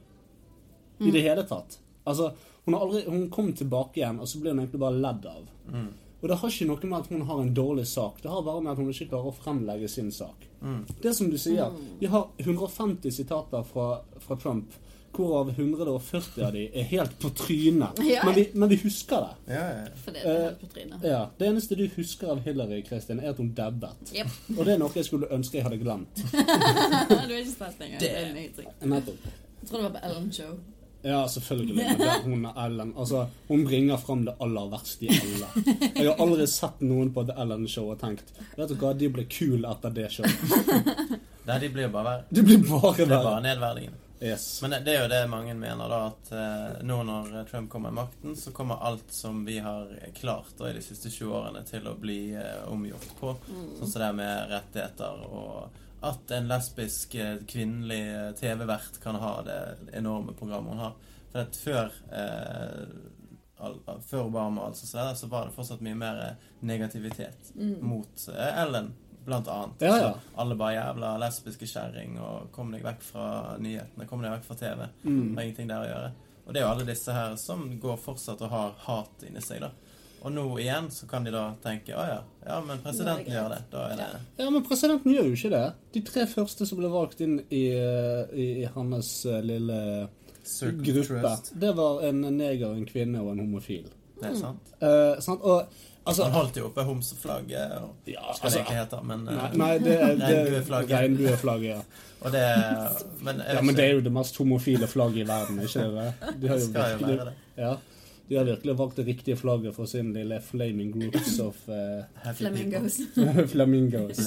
I 1.03 1.11
det 1.11 1.25
hele 1.27 1.43
tatt. 1.49 1.81
Altså, 2.07 2.31
hun, 2.65 2.77
har 2.77 2.87
aldri, 2.87 3.03
hun 3.11 3.27
kom 3.35 3.51
tilbake 3.57 3.99
igjen, 3.99 4.23
og 4.23 4.31
så 4.31 4.39
ble 4.39 4.55
hun 4.55 4.63
egentlig 4.63 4.81
bare 4.87 5.03
ledd 5.03 5.27
av. 5.27 5.51
Mm. 5.75 5.91
Og 6.25 6.31
det 6.31 6.39
har 6.41 6.49
ikke 6.55 6.67
noe 6.71 6.89
med 6.89 7.03
at 7.03 7.09
hun 7.13 7.23
har 7.29 7.41
en 7.43 7.51
dårlig 7.53 7.83
sak. 7.85 8.23
Det 8.23 8.31
har 8.33 8.45
bare 8.47 8.63
med 8.65 8.71
at 8.73 8.79
hun 8.81 8.87
ikke 8.89 9.11
klarer 9.11 9.29
å 9.29 9.37
fremlegge 9.37 9.91
sin 9.93 10.09
sak. 10.09 10.47
Mm. 10.63 10.79
Det 11.03 11.13
som 11.13 11.29
du 11.29 11.37
sier. 11.37 11.75
Vi 12.01 12.09
har 12.09 12.31
150 12.41 13.13
sitater 13.13 13.67
fra, 13.69 13.99
fra 14.25 14.39
Trump, 14.41 14.73
hvorav 15.13 15.51
140 15.53 16.47
av 16.47 16.57
de 16.57 16.63
er 16.73 16.89
helt 16.95 17.19
på 17.21 17.29
trynet. 17.37 18.01
Ja. 18.09 18.25
Men, 18.25 18.39
vi, 18.39 18.47
men 18.55 18.73
vi 18.73 18.81
husker 18.87 19.27
det. 19.27 19.53
Ja, 19.53 19.67
ja. 19.69 19.85
For 20.01 20.17
det 20.17 20.25
er 20.25 20.41
helt 20.47 20.65
på 20.65 20.73
trynet. 20.73 21.05
Ja, 21.13 21.21
Det 21.37 21.51
eneste 21.53 21.77
du 21.77 21.85
husker 21.99 22.33
av 22.33 22.41
Hillary, 22.49 22.81
Kristin, 22.89 23.21
er 23.21 23.35
at 23.35 23.45
hun 23.45 23.53
dabbet. 23.53 24.15
Yep. 24.17 24.39
Og 24.57 24.65
det 24.65 24.79
er 24.79 24.81
noe 24.81 24.97
jeg 24.97 25.11
skulle 25.11 25.29
ønske 25.29 25.61
jeg 25.61 25.69
hadde 25.69 25.83
glemt. 25.85 26.25
du 27.13 27.19
er 27.21 27.37
ikke 27.43 27.53
stress 27.53 27.77
engang. 27.77 28.01
Det 28.01 28.15
er 28.17 28.33
en. 28.33 28.95
Nettopp. 28.97 29.29
Jeg 29.61 29.69
tror 29.69 29.83
det 29.83 29.91
var 29.91 29.99
på 30.01 30.09
Ellen 30.09 30.33
Show. 30.33 30.57
Ja, 31.05 31.23
selvfølgelig. 31.29 31.75
Men 31.77 31.99
det, 32.01 32.13
hun 32.25 32.47
er 32.49 32.61
Ellen. 32.65 32.93
Altså, 32.97 33.27
hun 33.51 33.65
bringer 33.69 33.99
fram 34.01 34.23
det 34.25 34.35
aller 34.41 34.71
verste 34.73 35.05
i 35.05 35.11
alle. 35.13 35.51
Jeg 35.95 36.07
har 36.09 36.23
aldri 36.25 36.47
sett 36.49 36.81
noen 36.81 37.11
på 37.13 37.27
The 37.29 37.37
Ellen 37.45 37.67
Show 37.69 37.91
og 37.93 37.99
tenkt 38.01 38.31
Vet 38.57 38.71
du 38.73 38.79
hva, 38.81 38.95
de 38.97 39.11
ble 39.13 39.27
kule 39.29 39.69
etter 39.69 39.93
det 39.95 40.07
showet. 40.15 40.81
Nei, 41.49 41.59
de 41.61 41.69
blir 41.75 41.91
bare 41.93 42.09
verre. 42.09 42.25
De 42.33 42.43
blir 42.49 42.63
bare 42.65 42.95
Det 42.97 43.05
er 43.05 43.13
bare 43.13 43.27
verre. 43.35 43.45
nedverdigende. 43.51 44.01
Yes. 44.25 44.47
Men 44.63 44.71
det, 44.73 44.79
det 44.87 44.95
er 44.95 45.03
jo 45.03 45.09
det 45.13 45.19
mange 45.29 45.53
mener, 45.59 45.91
da, 45.91 45.99
at 46.09 46.31
eh, 46.33 46.83
nå 46.89 46.97
når 47.05 47.35
Trump 47.51 47.69
kommer 47.69 47.93
i 47.93 47.97
makten, 47.99 48.37
så 48.41 48.55
kommer 48.57 48.81
alt 48.87 49.11
som 49.13 49.43
vi 49.45 49.59
har 49.61 49.91
klart 50.17 50.55
da, 50.57 50.71
i 50.71 50.77
de 50.79 50.81
siste 50.87 51.11
20 51.13 51.35
årene, 51.37 51.65
til 51.69 51.85
å 51.91 51.93
bli 52.01 52.21
eh, 52.33 52.63
omgjort 52.73 53.11
på. 53.19 53.35
Sånn 53.51 53.91
som 53.91 54.01
det 54.07 54.13
med 54.23 54.49
rettigheter 54.55 55.27
og 55.29 55.83
at 56.05 56.31
en 56.37 56.49
lesbisk 56.51 57.15
eh, 57.15 57.37
kvinnelig 57.49 58.03
eh, 58.13 58.31
TV-vert 58.39 59.01
kan 59.03 59.19
ha 59.21 59.35
det 59.47 59.59
enorme 59.97 60.35
programmet 60.37 60.75
hun 60.75 60.83
har. 60.85 60.97
For 61.33 61.45
at 61.45 61.59
før 61.59 62.01
eh, 62.13 62.87
Før 64.05 64.27
Obama 64.27 64.67
altså, 64.67 64.87
så, 64.87 64.99
der, 64.99 65.15
så 65.17 65.27
var 65.31 65.47
det 65.47 65.55
fortsatt 65.57 65.81
mye 65.81 65.97
mer 65.97 66.19
negativitet 66.61 67.53
negativitet 67.55 67.55
mot 67.83 68.29
eh, 68.29 68.63
Ellen, 68.63 68.93
blant 69.25 69.49
annet. 69.49 69.85
Ja, 69.87 69.97
ja. 69.99 70.13
Alle 70.37 70.57
bare 70.59 70.75
jævla 70.75 71.15
lesbiske 71.23 71.69
kjerring, 71.69 72.19
og 72.21 72.51
kom 72.53 72.75
deg 72.75 72.85
vekk 72.85 73.07
fra 73.07 73.27
nyhetene, 73.63 74.09
kom 74.11 74.25
deg 74.25 74.35
vekk 74.37 74.47
fra 74.49 74.59
TV. 74.61 74.85
Mm. 75.05 75.37
Har 75.37 75.47
ingenting 75.47 75.71
der 75.71 75.87
å 75.87 75.89
gjøre. 75.89 76.13
Og 76.45 76.53
det 76.53 76.61
er 76.61 76.67
jo 76.67 76.73
alle 76.75 76.89
disse 76.89 77.17
her 77.17 77.37
som 77.41 77.65
går 77.81 77.97
fortsatt 78.05 78.43
og 78.45 78.53
har 78.53 78.75
hat 78.85 79.25
inni 79.25 79.43
seg, 79.45 79.65
da. 79.65 79.73
Og 80.25 80.33
nå 80.33 80.45
igjen 80.63 80.87
så 80.89 81.07
kan 81.09 81.27
de 81.27 81.33
da 81.35 81.51
tenke 81.61 81.93
å 81.93 82.05
ja, 82.09 82.21
ja, 82.47 82.59
men 82.65 82.81
presidenten 82.81 83.29
gjør 83.29 83.51
det. 83.53 83.59
Da 83.73 83.87
er 83.93 83.99
det 84.01 84.07
Ja, 84.41 84.49
men 84.49 84.65
presidenten 84.65 85.13
gjør 85.13 85.29
jo 85.29 85.37
ikke 85.37 85.51
det. 85.53 85.65
De 85.97 86.05
tre 86.07 86.25
første 86.31 86.69
som 86.69 86.81
ble 86.81 86.89
valgt 86.93 87.21
inn 87.25 87.39
i, 87.53 87.65
eh, 87.77 88.33
i, 88.33 88.47
i 88.63 88.71
hans 88.73 89.11
eh, 89.29 89.43
lille 89.45 89.81
Circle 90.45 90.93
gruppe, 90.93 91.21
trust. 91.21 91.53
det 91.61 91.73
var 91.77 92.03
en 92.09 92.25
neger, 92.37 92.73
en 92.73 92.89
kvinne 92.89 93.21
og 93.21 93.35
en 93.35 93.45
homofil. 93.45 93.87
Det 94.21 94.31
er 94.31 94.41
sant. 94.41 94.75
Eh, 94.81 95.21
sant? 95.25 95.45
Og 95.45 95.65
altså 96.05 96.27
Han 96.29 96.37
holdt 96.37 96.59
jo 96.61 96.67
oppe 96.69 96.85
homseflagget 96.85 97.79
og 97.81 98.09
ja, 98.09 98.25
Hva 98.41 98.51
det 98.53 98.61
ikke 98.65 98.77
hete, 98.77 99.01
men 99.09 99.25
eh, 99.29 99.39
Nei, 99.41 99.49
nei 99.61 99.73
det 99.85 99.95
er 99.97 100.13
Regnbueflagget. 100.21 100.99
Regnbueflagget, 100.99 101.71
ja. 101.73 102.11
Og 102.25 102.33
det 102.33 102.45
Men 103.27 103.43
ja. 103.45 103.61
Men 103.61 103.77
det 103.77 103.89
er 103.89 103.99
jo 103.99 104.05
det 104.05 104.13
mest 104.13 104.41
homofile 104.41 104.89
flagget 104.89 105.25
i 105.25 105.29
verden, 105.29 105.61
ikke 105.65 105.89
det? 105.97 106.13
De 106.41 106.53
har 106.53 106.61
jo 106.61 106.69
skal 106.71 106.97
jo 106.97 107.09
være 107.09 107.29
det. 107.31 107.35
ja, 107.61 107.75
de 108.29 108.37
har 108.39 108.45
virkelig 108.49 108.75
valgt 108.79 108.97
det 108.97 109.05
riktige 109.07 109.37
flagget 109.37 109.75
for 109.77 109.87
sin 109.87 110.13
lille 110.15 110.39
flaming 110.41 110.93
groups 110.95 111.39
of 111.45 111.59
uh, 111.69 112.05
Flamingos. 112.39 112.97
flamingos. 113.53 114.23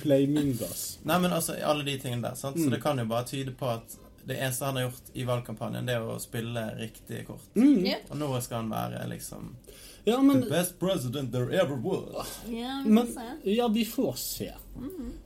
Flamingos. 0.00 0.98
Nei, 1.04 1.18
men 1.20 1.32
altså, 1.32 1.52
alle 1.64 1.84
de 1.84 1.98
tingene 2.00 2.22
der. 2.30 2.34
Sant? 2.34 2.56
Så 2.56 2.64
Mm. 2.66 2.70
det 2.70 2.80
kan 2.82 2.98
jo 2.98 3.04
bare 3.10 3.24
tyde 3.28 3.52
på 3.52 3.68
at 3.68 3.98
det 4.26 4.36
eneste 4.38 4.64
han 4.64 4.76
har 4.76 4.82
gjort 4.86 5.08
i 5.18 5.24
valgkampanjen, 5.26 5.86
det 5.86 5.94
er 5.98 6.04
å 6.06 6.18
spille 6.22 6.62
riktige 6.78 7.24
kort. 7.26 7.42
Mm. 7.58 7.82
Og 8.10 8.16
nå 8.20 8.28
skal 8.40 8.62
han 8.62 8.70
være 8.70 9.08
liksom 9.10 9.56
Ja, 10.04 10.20
men, 10.22 10.42
The 10.42 10.48
best 10.50 10.78
president 10.80 11.32
there 11.32 11.50
ever 11.54 11.76
was. 11.76 12.40
Ja, 12.50 12.80
vi 12.84 12.90
men 12.90 13.06
får 13.06 13.12
se. 13.14 13.50
Ja, 13.56 13.68
vi 13.68 13.84
får 13.84 14.12
se. 14.18 14.52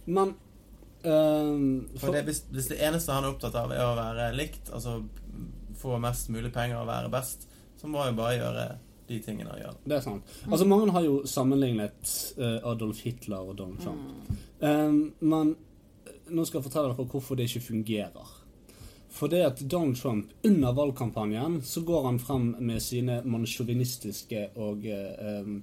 Men 0.04 0.34
ehm, 1.04 1.88
For 1.98 2.12
det, 2.12 2.24
hvis, 2.28 2.42
hvis 2.52 2.68
det 2.72 2.80
eneste 2.84 3.12
han 3.14 3.24
er 3.24 3.34
opptatt 3.34 3.54
av, 3.56 3.72
er 3.72 3.84
å 3.84 3.94
være 3.96 4.30
likt, 4.36 4.70
altså 4.72 4.98
få 5.80 5.98
mest 6.02 6.28
mulig 6.32 6.52
penger 6.54 6.80
og 6.80 6.88
være 6.88 7.10
best, 7.12 7.46
så 7.86 7.90
må 7.92 8.02
han 8.02 8.16
bare 8.18 8.38
gjøre 8.40 8.62
de 9.06 9.16
tingene 9.22 9.52
han 9.52 9.60
gjør. 9.60 9.74
Det 9.86 9.94
er 9.94 10.00
sant. 10.02 10.30
Altså, 10.48 10.66
mange 10.66 10.90
har 10.90 11.04
jo 11.04 11.20
sammenlignet 11.30 12.14
eh, 12.34 12.56
Adolf 12.66 13.04
Hitler 13.06 13.46
og 13.46 13.54
Donald 13.60 13.78
Trump. 13.84 14.32
Um, 14.58 14.96
men 15.20 15.52
nå 16.34 16.46
skal 16.48 16.58
jeg 16.58 16.66
fortelle 16.66 16.90
dere 16.90 17.06
hvorfor 17.12 17.38
det 17.38 17.46
ikke 17.46 17.62
fungerer. 17.68 18.32
For 19.14 19.30
det 19.30 19.44
at 19.46 19.62
Donald 19.70 20.00
Trump 20.00 20.32
under 20.44 20.74
valgkampanjen 20.74 21.60
så 21.62 21.84
går 21.86 22.08
han 22.08 22.18
frem 22.18 22.48
med 22.58 22.82
sine 22.82 23.20
mannssjåvinistiske 23.22 24.42
og 24.66 24.82
eh, 24.90 25.38
um, 25.46 25.60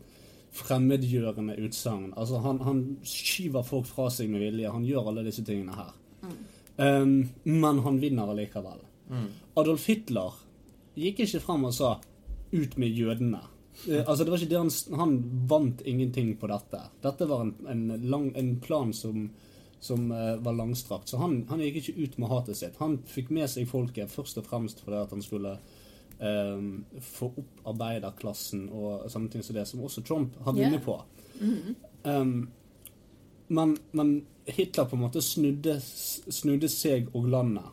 fremmedgjørende 0.56 1.58
utsagn. 1.66 2.14
Altså 2.16 2.40
han, 2.46 2.64
han 2.64 2.82
skyver 3.04 3.68
folk 3.68 3.92
fra 3.92 4.08
seg 4.14 4.32
med 4.32 4.46
vilje. 4.48 4.72
Han 4.72 4.88
gjør 4.88 5.12
alle 5.12 5.28
disse 5.28 5.44
tingene 5.44 5.76
her. 5.76 5.92
Um, 6.80 7.20
men 7.44 7.84
han 7.84 8.00
vinner 8.00 8.32
allikevel. 8.32 8.80
Mm. 9.12 9.30
Adolf 9.60 9.92
Hitler 9.92 10.40
gikk 10.96 11.26
ikke 11.26 11.44
frem 11.44 11.68
og 11.68 11.76
sa 11.76 11.98
'ut 12.54 12.78
med 12.78 12.90
jødene'. 12.90 13.44
Eh, 13.90 14.04
altså 14.06 14.24
det 14.24 14.32
var 14.32 14.38
ikke 14.38 14.50
det 14.50 14.62
han, 14.62 15.00
han 15.00 15.16
vant 15.50 15.82
ingenting 15.86 16.36
på 16.38 16.48
dette. 16.48 16.82
Dette 17.04 17.28
var 17.30 17.42
en, 17.42 17.56
en, 17.70 18.02
lang, 18.10 18.32
en 18.38 18.60
plan 18.62 18.94
som, 18.94 19.30
som 19.80 20.12
uh, 20.12 20.38
var 20.46 20.54
langstrakt. 20.54 21.10
Så 21.10 21.18
han, 21.18 21.46
han 21.50 21.60
gikk 21.60 21.82
ikke 21.82 22.04
ut 22.04 22.18
med 22.18 22.30
hatet 22.30 22.58
sitt. 22.58 22.78
Han 22.80 23.00
fikk 23.10 23.32
med 23.34 23.50
seg 23.50 23.68
folket 23.70 24.12
først 24.12 24.38
og 24.38 24.46
fremst 24.46 24.84
fordi 24.86 25.02
at 25.02 25.16
han 25.16 25.26
skulle 25.26 25.58
eh, 26.20 26.60
få 27.02 27.32
opp 27.34 27.70
arbeiderklassen 27.74 28.68
og 28.70 29.08
sånne 29.12 29.34
ting 29.34 29.46
som 29.46 29.58
det, 29.58 29.66
som 29.68 29.84
også 29.84 30.06
Trump 30.06 30.38
har 30.46 30.54
vunnet 30.54 30.80
yeah. 30.80 30.86
på. 30.86 31.00
Um, 32.04 32.52
men, 33.48 33.78
men 33.92 34.14
Hitler 34.46 34.86
på 34.86 34.96
en 34.96 35.04
måte 35.04 35.22
snudde, 35.22 35.78
snudde 35.82 36.70
seg 36.72 37.10
og 37.16 37.28
landet. 37.32 37.68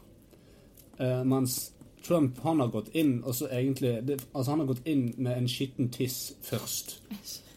Eh, 1.01 1.23
mens 1.25 1.71
Trump 2.07 2.39
han 2.43 2.61
har 2.61 2.73
gått 2.73 2.89
inn 2.97 3.19
og 3.23 3.35
så 3.37 3.49
egentlig 3.53 3.93
det, 4.09 4.17
Altså 4.33 4.55
han 4.55 4.63
har 4.63 4.71
gått 4.71 4.87
inn 4.89 5.11
med 5.19 5.37
en 5.37 5.49
skitten 5.51 5.91
tiss 5.93 6.33
først. 6.43 6.99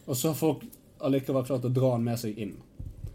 Og 0.04 0.16
så 0.16 0.30
har 0.30 0.38
folk 0.38 0.64
allikevel 1.04 1.46
klart 1.46 1.64
å 1.64 1.72
dra 1.72 1.94
han 1.94 2.04
med 2.04 2.20
seg 2.20 2.38
inn. 2.40 2.54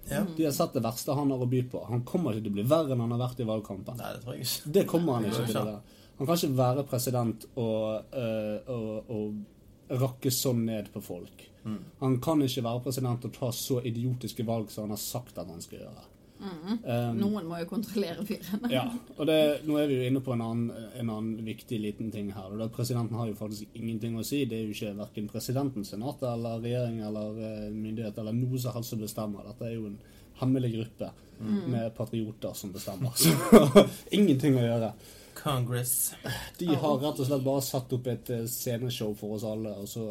Ja. 0.09 0.23
De 0.37 0.45
har 0.45 0.53
sett 0.55 0.73
det 0.73 0.81
verste 0.81 1.13
han 1.13 1.31
har 1.31 1.43
å 1.43 1.49
by 1.49 1.61
på. 1.69 1.83
Han 1.89 2.01
kommer 2.07 2.33
ikke 2.33 2.47
til 2.47 2.53
å 2.53 2.57
bli 2.57 2.65
verre 2.71 2.95
enn 2.95 3.03
han 3.05 3.13
har 3.13 3.21
vært 3.21 3.43
i 3.43 3.47
valgkampen. 3.49 3.99
Nei, 3.99 4.11
det 4.15 4.23
tror 4.23 4.35
jeg 4.35 4.47
ikke. 4.47 4.73
Det 4.79 4.85
kommer 4.89 5.19
han 5.19 5.29
ikke 5.29 5.45
til 5.45 5.61
ikke. 5.61 5.97
Han 6.19 6.27
kan 6.27 6.39
ikke 6.39 6.57
være 6.57 6.83
president 6.89 7.45
og, 7.55 8.15
øh, 8.19 8.71
og, 8.73 9.13
og 9.15 9.99
rakke 10.01 10.31
sånn 10.33 10.65
ned 10.67 10.89
på 10.93 11.01
folk. 11.03 11.45
Mm. 11.63 11.79
Han 12.01 12.17
kan 12.23 12.41
ikke 12.43 12.65
være 12.65 12.83
president 12.83 13.27
og 13.29 13.35
ta 13.35 13.51
så 13.55 13.79
idiotiske 13.85 14.45
valg 14.47 14.71
som 14.73 14.87
han 14.87 14.95
har 14.97 15.01
sagt 15.01 15.37
at 15.39 15.49
han 15.49 15.61
skal 15.63 15.83
gjøre. 15.83 16.07
Um, 16.39 17.17
Noen 17.19 17.47
må 17.49 17.57
jo 17.59 17.67
kontrollere 17.67 18.23
fyren. 18.27 18.63
ja, 18.71 18.85
og 19.17 19.27
det, 19.27 19.39
nå 19.67 19.75
er 19.79 19.89
vi 19.91 19.97
jo 19.99 20.07
inne 20.07 20.21
på 20.23 20.31
en 20.35 20.43
annen, 20.45 20.87
en 20.95 21.11
annen 21.11 21.45
viktig 21.45 21.79
liten 21.83 22.11
ting 22.15 22.31
her. 22.31 22.47
og 22.53 22.61
det, 22.61 22.69
Presidenten 22.75 23.19
har 23.19 23.27
jo 23.27 23.37
faktisk 23.39 23.75
ingenting 23.75 24.15
å 24.15 24.23
si. 24.23 24.45
Det 24.47 24.59
er 24.59 24.67
jo 24.67 24.75
ikke 24.75 24.95
verken 25.01 25.27
presidenten, 25.31 25.87
senatet 25.87 26.29
eller 26.31 26.63
regjering 26.63 27.01
eller 27.09 27.41
eh, 27.43 27.67
myndighet 27.73 28.17
eller 28.21 28.37
noe 28.37 28.61
som 28.61 28.77
helst 28.77 28.95
som 28.95 29.03
bestemmer. 29.03 29.47
Dette 29.51 29.67
er 29.67 29.75
jo 29.75 29.89
en 29.91 29.99
hemmelig 30.39 30.71
gruppe 30.77 31.11
med 31.39 31.93
patrioter 31.95 32.55
som 32.55 32.71
bestemmer. 32.75 33.11
Så 33.19 33.33
ingenting 34.17 34.57
å 34.59 34.63
gjøre. 34.63 34.93
Congress. 35.43 36.13
De 36.57 36.67
har 36.67 36.97
rett 36.99 37.19
og 37.19 37.27
slett 37.27 37.43
bare 37.45 37.63
satt 37.63 37.93
opp 37.95 38.07
et 38.11 38.29
eh, 38.35 38.45
sceneshow 38.49 39.13
for 39.17 39.37
oss 39.37 39.45
alle, 39.47 39.73
og 39.79 39.87
så 39.89 40.05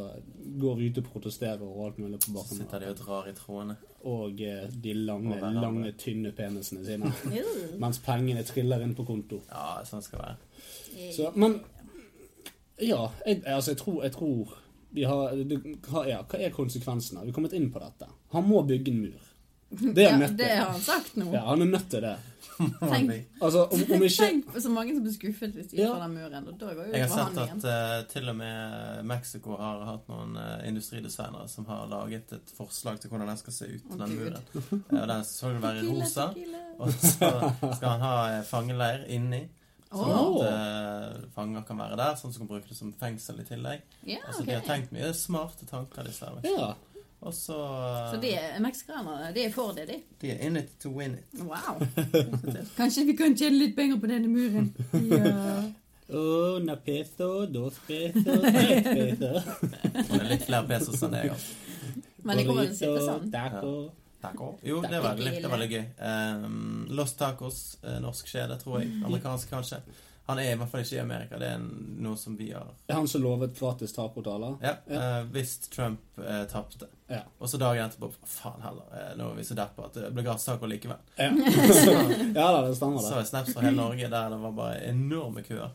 går 0.62 0.76
vi 0.78 0.88
ut 0.88 1.00
og 1.02 1.08
protesterer 1.12 1.64
og 1.64 1.86
alt 1.86 1.98
mulig 2.02 2.20
på 2.24 2.44
Så 2.48 2.58
sitter 2.60 2.84
de 2.84 2.92
og 2.92 3.00
drar 3.02 3.30
i 3.30 3.34
trådene. 3.36 3.76
Og 4.08 4.42
eh, 4.42 4.68
de 4.72 4.94
lange, 4.94 5.36
Og 5.36 5.58
lange, 5.58 5.92
tynne 6.00 6.32
penisene 6.36 6.84
sine. 6.86 7.12
Mens 7.82 8.00
pengene 8.04 8.44
triller 8.48 8.84
inn 8.86 8.94
på 8.98 9.06
konto. 9.08 9.42
Ja, 9.50 9.82
sånn 9.88 10.04
skal 10.06 10.22
det 10.22 10.30
være. 10.30 11.12
Så, 11.14 11.32
men 11.36 11.60
ja, 12.80 13.08
jeg, 13.26 13.42
altså 13.44 13.74
jeg 13.74 13.80
tror, 13.82 14.02
jeg 14.06 14.14
tror 14.14 14.58
vi 14.90 15.04
har, 15.04 15.34
hva, 15.90 16.04
er, 16.06 16.22
hva 16.24 16.38
er 16.40 16.54
konsekvensene? 16.54 17.24
Vi 17.26 17.32
har 17.32 17.36
kommet 17.36 17.56
inn 17.58 17.68
på 17.72 17.82
dette. 17.82 18.08
Han 18.32 18.46
må 18.48 18.62
bygge 18.66 18.94
en 18.94 19.02
mur. 19.04 19.24
Det 19.68 20.06
er 20.06 20.16
Ja, 20.16 20.28
det 20.32 20.48
har 20.48 20.70
han 20.72 20.80
sagt 20.80 21.16
nå. 21.20 21.28
Ja, 21.34 21.42
han 21.50 21.62
er 21.62 21.68
nødt 21.74 21.90
til 21.92 22.00
det. 22.00 22.14
Tenk, 22.58 23.10
Altså, 23.40 23.62
om, 23.72 23.82
om 23.94 24.02
ikke 24.08 24.16
tenk 24.26 24.46
på 24.52 24.60
så 24.64 24.70
mange 24.74 24.94
som 24.96 25.04
blir 25.06 25.14
skuffet 25.14 25.54
hvis 25.54 25.68
de 25.70 25.78
Ja. 25.80 25.90
får 25.94 26.02
den 26.06 26.14
muren. 26.18 26.48
Og 26.52 26.56
da 26.60 26.72
går 26.74 26.88
jo 26.88 26.92
Jeg 26.98 27.08
har 27.08 27.30
sett 27.30 27.38
at 27.44 27.66
uh, 27.68 28.08
til 28.12 28.28
og 28.32 28.36
med 28.36 29.04
Mexico 29.06 29.56
har 29.60 29.84
hatt 29.86 30.08
noen 30.10 30.34
uh, 30.36 30.56
industridesignere 30.68 31.48
som 31.48 31.66
har 31.70 31.86
laget 31.92 32.32
et 32.38 32.54
forslag 32.56 32.98
til 33.00 33.10
hvordan 33.12 33.28
den 33.30 33.36
skal 33.44 33.52
se 33.58 33.70
ut, 33.76 33.86
oh, 33.92 34.00
den 34.02 34.16
Gud. 34.16 34.24
muren. 34.24 34.42
Eh, 34.92 35.02
og 35.02 35.08
den 35.08 35.24
skal 35.24 35.54
jo 35.54 35.60
være 35.62 35.80
Tequila, 35.84 36.02
rosa, 36.04 36.26
tequila. 36.34 36.64
og 36.78 36.92
så 36.92 37.76
skal 37.76 37.88
han 37.94 38.00
ha 38.06 38.16
eh, 38.38 38.42
fangeleir 38.48 39.06
inni. 39.14 39.44
Sånn 39.88 40.10
Åh. 40.12 40.34
at 40.44 41.22
uh, 41.24 41.28
fanger 41.32 41.62
kan 41.64 41.78
være 41.80 41.96
der, 41.96 42.16
sånn 42.20 42.32
som 42.34 42.42
kan 42.44 42.50
bruke 42.50 42.68
det 42.68 42.76
som 42.76 42.90
fengsel 43.00 43.38
i 43.40 43.46
tillegg. 43.48 43.86
Yeah, 44.04 44.20
Altså, 44.26 44.42
okay. 44.42 44.50
De 44.50 44.56
har 44.58 44.66
tenkt 44.66 44.90
mye 44.92 45.14
smarte 45.16 45.64
tanker, 45.70 46.04
disse 46.04 46.28
her. 46.28 46.42
Ja. 46.44 46.74
Og 47.20 47.34
så 47.34 47.56
Så 48.12 48.20
de 48.22 48.30
er 48.34 48.60
meksikanerne. 48.62 49.32
De 49.34 49.44
er 49.44 49.52
for 49.52 49.72
det, 49.72 49.88
de. 49.88 49.98
de 50.20 50.30
er 50.30 50.46
in 50.46 50.56
it 50.56 50.70
to 50.82 50.90
win 50.94 51.16
it. 51.18 51.40
Wow. 51.42 51.82
Kanskje 52.78 53.04
vi 53.06 53.16
kan 53.18 53.34
tjene 53.36 53.58
litt 53.58 53.76
penger 53.76 53.98
på 53.98 54.06
denne 54.06 54.28
muren. 54.28 54.72
Ja. 55.10 55.62
Una 56.08 56.76
peso, 56.76 57.46
dos 57.46 57.74
peso, 57.86 58.22
tres 58.40 58.84
peso. 58.84 59.32
Det 60.08 60.20
er 60.20 60.28
litt 60.30 60.46
flere 60.46 60.64
pesos 60.70 61.02
enn 61.04 61.16
jeg, 61.18 61.34
altså. 61.34 61.56
Men 62.24 62.38
det 62.38 62.44
kommer 62.48 62.64
til 62.64 62.72
å 62.72 62.78
sitte 62.78 63.02
sånn. 63.04 63.26
taco. 63.32 63.72
Taco. 64.22 64.48
Jo, 64.66 64.80
det 64.82 65.02
var 65.02 65.18
veldig, 65.18 65.34
det 65.36 65.50
var 65.50 65.58
veldig 65.58 65.68
gøy. 65.74 65.84
Um, 66.00 66.86
Los 66.96 67.12
Tacos, 67.14 67.60
eh, 67.84 67.98
norsk 68.02 68.26
kjede, 68.32 68.56
tror 68.58 68.80
jeg. 68.80 68.90
Amerikansk, 69.04 69.52
kanskje. 69.52 69.82
Han 70.28 70.40
er 70.42 70.50
i 70.52 70.56
hvert 70.60 70.72
fall 70.72 70.82
ikke 70.82 70.96
i 70.96 71.02
Amerika. 71.04 71.38
Det 71.40 71.52
er 71.54 71.60
noe 72.04 72.18
som 72.20 72.34
vi 72.36 72.50
har 72.52 72.72
Er 72.88 72.98
han 72.98 73.06
som 73.08 73.22
lovet 73.24 73.54
gratis 73.56 73.94
tacotaler? 73.96 74.58
Ja, 74.64 74.74
eh, 74.88 75.22
hvis 75.32 75.54
Trump 75.68 76.00
uh, 76.20 76.42
tapte. 76.50 76.88
Ja. 77.08 77.22
Og 77.38 77.48
så 77.48 77.56
dagen 77.60 77.88
etterpå 77.88 78.10
Faen 78.28 78.62
heller, 78.62 78.84
eh, 78.92 79.12
nå 79.16 79.30
er 79.30 79.38
vi 79.38 79.44
så 79.48 79.56
deppa 79.56 79.86
at 79.88 79.94
det 79.96 80.10
ble 80.12 80.22
gasstaco 80.26 80.68
likevel. 80.68 80.98
Ja. 81.16 81.30
ja 82.40 82.48
da, 82.52 82.62
det 82.68 82.76
stemmer 82.76 83.00
Så 83.04 83.16
er 83.18 83.24
snaps 83.24 83.54
fra 83.54 83.64
hele 83.64 83.76
Norge 83.80 84.10
der 84.12 84.30
det 84.34 84.40
var 84.42 84.52
bare 84.52 84.82
enorme 84.90 85.42
køer. 85.46 85.70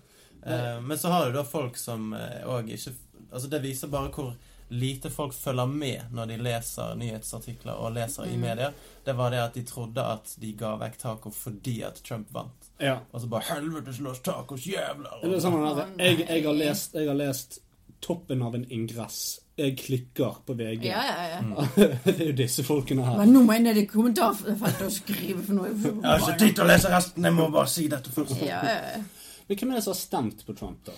Eh, 0.45 0.81
men 0.81 0.97
så 0.97 1.09
har 1.09 1.25
du 1.25 1.37
da 1.37 1.43
folk 1.43 1.77
som 1.77 2.13
òg 2.13 2.69
ikke 2.75 2.93
Altså, 3.33 3.47
det 3.49 3.63
viser 3.63 3.89
bare 3.89 4.11
hvor 4.13 4.35
lite 4.73 5.09
folk 5.09 5.33
følger 5.33 5.65
med 5.65 6.11
når 6.13 6.25
de 6.29 6.37
leser 6.37 6.95
nyhetsartikler 6.97 7.73
og 7.73 7.93
leser 7.95 8.23
i 8.29 8.35
Mm. 8.35 8.41
media. 8.41 8.71
Det 9.05 9.13
var 9.17 9.29
det 9.29 9.39
at 9.39 9.53
de 9.53 9.63
trodde 9.63 10.01
at 10.05 10.35
de 10.41 10.53
ga 10.53 10.75
vekk 10.77 10.97
taco 10.97 11.29
fordi 11.31 11.81
at 11.83 11.95
Trump 12.03 12.27
vant. 12.33 12.69
Ja. 12.79 12.99
Og 13.11 13.21
så 13.21 13.27
bare 13.27 13.41
'Helvetes 13.41 13.99
Los 13.99 14.19
Tacos, 14.19 14.67
jævler!' 14.67 15.21
Det 15.21 15.33
er 15.33 15.39
sånn 15.39 15.97
jeg, 15.97 16.27
jeg, 16.29 16.43
har 16.43 16.53
lest, 16.53 16.93
jeg 16.93 17.07
har 17.07 17.15
lest 17.15 17.59
toppen 18.01 18.41
av 18.41 18.55
en 18.55 18.65
ingress. 18.71 19.39
Jeg 19.57 19.75
klikker 19.77 20.39
på 20.47 20.55
VG. 20.57 20.85
Ja, 20.87 21.01
ja, 21.05 21.25
ja. 21.35 21.41
det 22.05 22.13
er 22.15 22.29
jo 22.31 22.35
disse 22.37 22.63
folkene 22.65 23.05
her. 23.05 23.19
Men 23.21 23.35
nå 23.35 23.43
må 23.45 23.53
jeg 23.53 23.65
ned 23.67 23.79
i 23.83 23.85
kommentarfeltet 23.89 24.87
og 24.87 24.93
skrive 24.95 25.43
for 25.45 25.59
noe. 25.59 25.73
Jeg 25.77 26.07
har 26.09 26.23
ikke 26.23 26.39
tid 26.41 26.55
til 26.57 26.65
å 26.65 26.69
lese 26.71 26.93
resten, 26.93 27.27
jeg 27.27 27.37
må 27.37 27.45
bare 27.53 27.69
si 27.69 27.85
dette 27.91 28.13
først. 28.13 28.39
Ja, 28.41 28.63
ja, 28.65 28.95
ja. 28.95 29.03
Men 29.47 29.59
hvem 29.59 29.73
er 29.73 29.77
det 29.77 29.83
som 29.85 29.93
har 29.93 29.99
stemt 29.99 30.41
på 30.47 30.55
Trump, 30.57 30.79
da? 30.87 30.95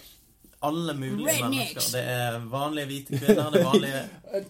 Alle 0.67 0.93
mulige 0.93 1.28
Rednecks. 1.28 1.49
mennesker. 1.49 1.97
Det 1.97 2.04
er 2.10 2.39
vanlige 2.51 2.86
hvite 2.86 3.17
kvinner, 3.19 3.49
det 3.51 3.62
er 3.62 3.65
vanlige, 3.71 4.04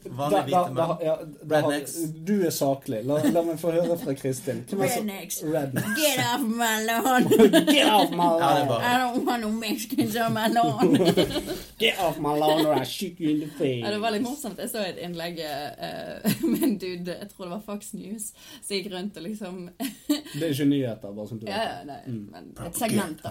vanlige 0.06 0.14
Da- 0.16 0.30
da- 0.30 0.44
hvite 0.44 0.74
menn. 0.74 1.04
ja, 1.08 1.16
rednecks. 1.52 1.96
har- 2.02 2.26
Du 2.28 2.34
er 2.46 2.50
saklig. 2.50 3.00
La, 3.06 3.18
la 3.36 3.42
meg 3.42 3.60
få 3.60 3.72
høre 3.76 3.98
fra 4.04 4.14
Kristin. 4.14 4.64
Rednecks. 4.72 5.42
Rednecks. 5.44 6.00
Get 6.00 6.24
off 6.34 6.42
my 6.42 6.76
lawn! 6.88 7.28
Get 7.76 7.92
off 7.94 8.10
my 8.12 8.30
Ja, 8.32 8.40
lawn! 8.40 8.68
bare- 8.68 8.84
I 8.92 8.96
don't 9.04 9.26
want 9.28 9.42
no 9.44 9.52
Mexicans 9.52 10.16
on 10.16 10.34
my 10.34 10.48
lawn! 10.56 10.96
Get 11.84 12.00
off 12.00 12.18
my 12.20 12.34
lawn 12.40 12.66
or 12.66 12.74
I 12.82 12.86
shoot 12.86 13.20
you 13.20 13.30
in 13.30 13.40
the 13.42 13.50
face. 13.58 13.82
Ja, 13.86 13.92
det 13.92 14.00
var 14.02 14.12
litt 14.16 14.22
morsomt. 14.26 14.58
Jeg 14.64 14.70
så 14.72 14.86
et 14.88 14.98
innlegg 15.06 15.40
uh, 15.44 16.32
med 16.50 16.64
en 16.64 16.78
dude, 16.78 17.16
jeg 17.20 17.30
tror 17.36 17.46
det 17.46 17.52
var 17.58 17.62
Fox 17.66 17.94
News, 17.94 18.32
som 18.62 18.76
gikk 18.78 18.92
rundt 18.94 19.18
og 19.18 19.24
liksom 19.28 19.70
Det 20.08 20.44
er 20.44 20.52
ikke 20.54 20.66
nyheter, 20.70 21.12
bare 21.16 21.28
som 21.28 21.40
du 21.40 21.46
Ja, 21.48 21.58
vet. 21.58 21.68
ja, 21.68 21.84
nei, 21.92 22.02
Mm. 22.08 22.30
men 22.32 22.68
et 22.68 22.78
segment, 22.78 23.24
da. 23.24 23.30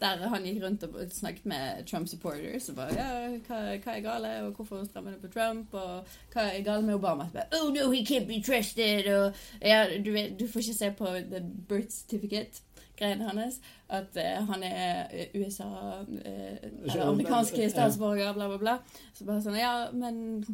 Der 0.00 0.28
han 0.28 0.44
gikk 0.44 0.62
rundt 0.62 0.82
og 0.82 0.94
snakket 1.12 1.46
med 1.46 1.84
Trump 1.86 2.08
supporters 2.08 2.68
og 2.68 2.76
bare 2.76 2.94
Ja, 2.96 3.10
hva, 3.46 3.60
hva 3.76 3.96
er 3.96 4.00
gale, 4.04 4.32
og 4.46 4.52
hvorfor 4.56 4.84
strammer 4.84 5.14
du 5.14 5.26
på 5.26 5.32
Trump, 5.34 5.74
og 5.74 6.08
hva 6.32 6.46
er 6.48 6.64
gale 6.64 6.82
med 6.86 6.94
Obama? 6.94 7.28
Så 7.28 7.32
bare, 7.32 7.60
oh 7.60 7.72
no, 7.72 7.90
he 7.90 8.04
can't 8.04 8.26
be 8.26 8.42
trusted, 8.42 9.06
og 9.14 9.32
ja, 9.62 9.84
du, 10.04 10.16
du 10.40 10.48
får 10.48 10.64
ikke 10.64 10.74
se 10.74 10.90
på 10.98 11.14
the 11.30 11.44
birth 11.68 11.90
certificate 11.90 12.62
greiene 13.00 13.28
hans 13.28 13.60
at 13.88 14.16
uh, 14.16 14.46
han 14.52 14.62
er 14.62 15.06
eh, 15.12 15.40
USA 15.40 15.64
uh, 15.64 16.56
Eller 16.84 17.06
amerikanske 17.08 17.70
statsborger, 17.70 18.32
bla, 18.32 18.48
bla, 18.48 18.58
bla. 18.58 18.76
Så 19.14 19.26
bare 19.26 19.42
sånn 19.44 19.58
Ja, 19.58 19.90
men 19.92 20.44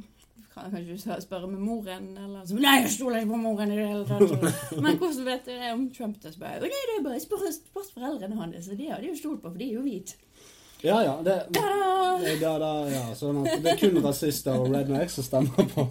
kan 0.57 0.71
kanskje 0.73 0.97
du 0.97 1.21
spørre 1.21 1.49
med 1.51 1.61
moren, 1.61 2.07
eller 2.17 2.45
så, 2.49 2.57
Nei, 2.57 2.77
jeg 2.81 2.93
stoler 2.95 3.23
ikke 3.23 3.35
på 3.35 3.41
moren 3.43 3.73
i 3.73 3.77
det 3.77 3.89
hele 3.91 4.07
tatt. 4.09 4.55
Men 4.85 4.97
hvordan 4.97 5.27
vet 5.27 5.51
dere 5.51 5.73
om 5.75 5.83
Trump? 5.93 6.21
til 6.23 6.33
spør 6.33 6.55
jeg. 6.55 6.63
«Å, 6.63 6.71
Nei, 6.73 6.85
det 6.91 6.95
er 6.95 7.03
bare 7.05 7.21
spør, 7.21 7.43
spør 7.53 7.91
foreldrene 7.95 8.39
hans, 8.41 8.71
og 8.73 8.79
de 8.79 8.89
hadde 8.89 9.11
jo 9.11 9.19
stolt 9.19 9.43
på, 9.43 9.51
for 9.53 9.61
de 9.61 9.69
er 9.69 9.77
jo 9.77 9.85
hvite. 9.85 10.17
Ja, 10.85 10.97
ja. 11.05 11.15
Det, 11.25 11.35
det, 11.51 12.41
da, 12.41 12.59
da, 12.61 12.71
ja 12.93 13.05
sånn 13.17 13.41
at 13.43 13.63
det 13.65 13.73
er 13.73 13.79
kun 13.81 13.97
rasister 14.05 14.61
og 14.61 14.75
rednecks 14.75 15.17
som 15.17 15.25
stemmer 15.25 15.71
på 15.73 15.87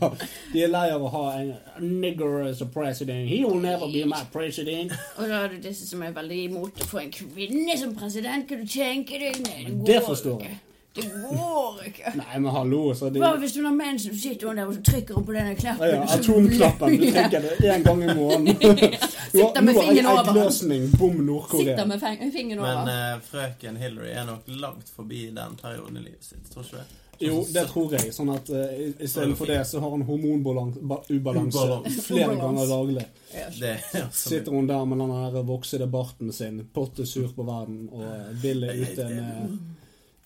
De 0.54 0.62
er 0.62 0.70
lei 0.70 0.86
av 0.94 1.04
å 1.04 1.10
ha 1.10 1.24
en 1.40 1.50
nigger 1.82 2.46
as 2.46 2.62
a 2.62 2.68
president. 2.70 3.26
He 3.30 3.42
will 3.44 3.62
never 3.62 3.90
be 3.92 4.06
my 4.10 4.22
president. 4.34 4.94
Og 5.18 5.26
da 5.30 5.42
er 5.46 5.56
det 5.56 5.64
disse 5.66 5.90
som 5.90 6.06
er 6.06 6.14
veldig 6.16 6.38
imot 6.46 6.86
å 6.86 6.90
få 6.90 7.02
en 7.02 7.12
kvinne 7.14 7.78
som 7.82 7.96
president. 7.98 8.48
Kan 8.50 8.62
du 8.62 8.70
tenke 8.70 9.20
deg? 9.22 9.42
Det 9.42 9.76
Det 9.90 10.02
forstår 10.06 10.46
jeg. 10.46 10.62
Det 10.96 11.06
går 11.12 11.80
ikke. 11.90 12.12
Nei, 12.16 12.40
men 12.40 12.52
hallo, 12.56 12.82
så 12.96 13.10
det... 13.12 13.20
Hva 13.20 13.34
hvis 13.42 13.54
du 13.58 13.62
har 13.66 13.74
mensen, 13.76 14.14
så 14.16 14.22
sitter 14.30 14.48
hun 14.48 14.56
der 14.62 14.70
og 14.70 14.74
så 14.78 14.82
trykker 14.92 15.18
hun 15.20 15.26
på 15.28 15.34
denne 15.36 15.56
knappen? 15.60 15.90
ja, 15.92 15.96
ja, 15.96 16.04
Atomknappen. 16.16 16.96
Du 17.02 17.06
trykker 17.18 17.48
det 17.48 17.72
én 17.76 17.84
gang 17.84 18.04
i 18.04 18.14
måneden. 18.16 18.96
Sitter 19.36 19.62
med 19.68 19.76
fingeren 19.82 20.12
over. 20.14 20.30
eggløsning. 20.32 20.86
Bom, 20.96 21.12
Sitter 21.12 21.24
Nord-Korea. 21.28 21.86
med 21.86 22.00
feng- 22.06 22.32
fingeren 22.32 22.62
Men 22.64 22.78
over. 22.78 22.94
eh, 23.14 23.20
frøken 23.32 23.78
Hillary 23.84 24.14
er 24.16 24.26
nok 24.30 24.48
langt 24.48 24.90
forbi 24.96 25.26
den 25.36 25.58
perioden 25.62 25.98
i 26.00 26.06
livet 26.08 26.24
sitt, 26.32 26.48
tror 26.54 26.64
ikke 26.64 26.78
du? 26.86 27.02
Jo, 27.26 27.46
det 27.48 27.62
tror 27.72 27.94
jeg. 27.96 28.10
Sånn 28.12 28.28
at 28.34 28.50
uh, 28.52 28.64
istedenfor 29.00 29.48
det 29.48 29.62
så 29.70 29.80
har 29.80 29.92
han 29.94 30.02
hormonubalanse 30.04 31.92
flere 32.04 32.36
ganger 32.36 32.68
daglig. 32.68 33.06
Altså 33.36 34.30
Sitter 34.30 34.52
hun 34.52 34.68
der 34.68 34.84
med 34.86 35.00
den 35.00 35.12
her 35.16 35.38
voksede 35.48 35.88
barten 35.88 36.34
sin, 36.36 36.60
potte 36.76 37.06
sur 37.08 37.28
på 37.36 37.44
verden, 37.48 37.86
og 37.92 38.36
Bill 38.42 38.64
er 38.68 38.82
ute 38.84 39.08
med 39.10 39.58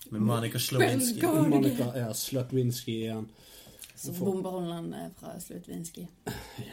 med 0.09 0.21
Monica 0.21 0.59
Slowinski. 0.59 1.25
Monica 1.25 1.97
ja, 1.97 2.13
Slutwinski 2.13 2.91
igjen. 2.91 3.27
Så 4.01 4.11
hun 4.11 4.45
han 4.45 4.93
eh, 4.93 5.07
fra 5.19 5.39
Slutvinski. 5.39 6.07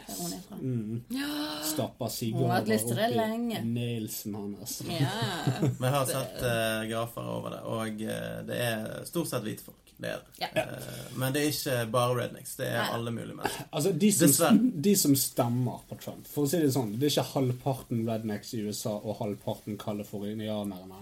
Der 0.07 0.15
hun 0.17 0.33
er 0.33 0.41
fra. 0.47 0.55
Mm. 0.55 1.03
Det 1.09 2.11
sigarer 2.11 2.61
oppi 2.61 3.59
nailsen 3.63 4.35
hans. 4.35 4.81
Ja. 4.99 5.09
Men 5.79 5.93
har 5.93 6.05
sett 6.05 6.39
uh, 6.43 6.87
grafer 6.89 7.27
over 7.27 7.49
det, 7.49 7.59
og 7.65 8.05
uh, 8.07 8.39
det 8.47 8.61
er 8.69 8.87
stort 9.05 9.27
sett 9.27 9.43
hvite 9.43 9.67
folk. 9.67 9.83
Det 9.97 10.07
er 10.07 10.21
det. 10.21 10.45
Ja. 10.45 10.63
Uh, 10.63 11.17
men 11.17 11.33
det 11.33 11.41
er 11.41 11.47
ikke 11.49 11.75
bare 11.89 12.17
rednecks. 12.19 12.51
Det 12.59 12.67
er 12.69 12.83
Nei. 12.83 12.89
alle 12.93 13.11
mulige 13.11 13.33
mennesker. 13.33 13.63
Altså, 13.77 13.91
de 13.91 14.11
som, 14.13 14.59
de 14.85 14.93
som 14.95 15.15
stemmer 15.17 15.79
på 15.89 15.97
Trump 16.01 16.27
For 16.29 16.45
å 16.45 16.49
si 16.49 16.59
det 16.61 16.69
sånn, 16.75 16.91
det 16.97 17.07
er 17.07 17.13
ikke 17.15 17.31
halvparten 17.31 18.03
rednecks 18.05 18.53
i 18.53 18.61
USA 18.67 18.93
og 18.93 19.17
halvparten 19.23 19.77
californianerne. 19.81 21.01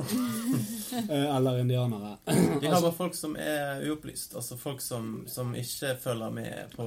Eller 1.10 1.60
indianere. 1.60 2.16
De 2.26 2.72
har 2.72 2.80
bare 2.80 2.96
folk 2.96 3.20
som 3.20 3.36
er 3.36 3.84
uopplyst. 3.84 4.36
Altså 4.40 4.58
folk 4.60 4.80
som, 4.84 5.26
som 5.28 5.52
ikke 5.60 5.96
følger 6.16 6.32
med 6.32 6.72
på 6.76 6.86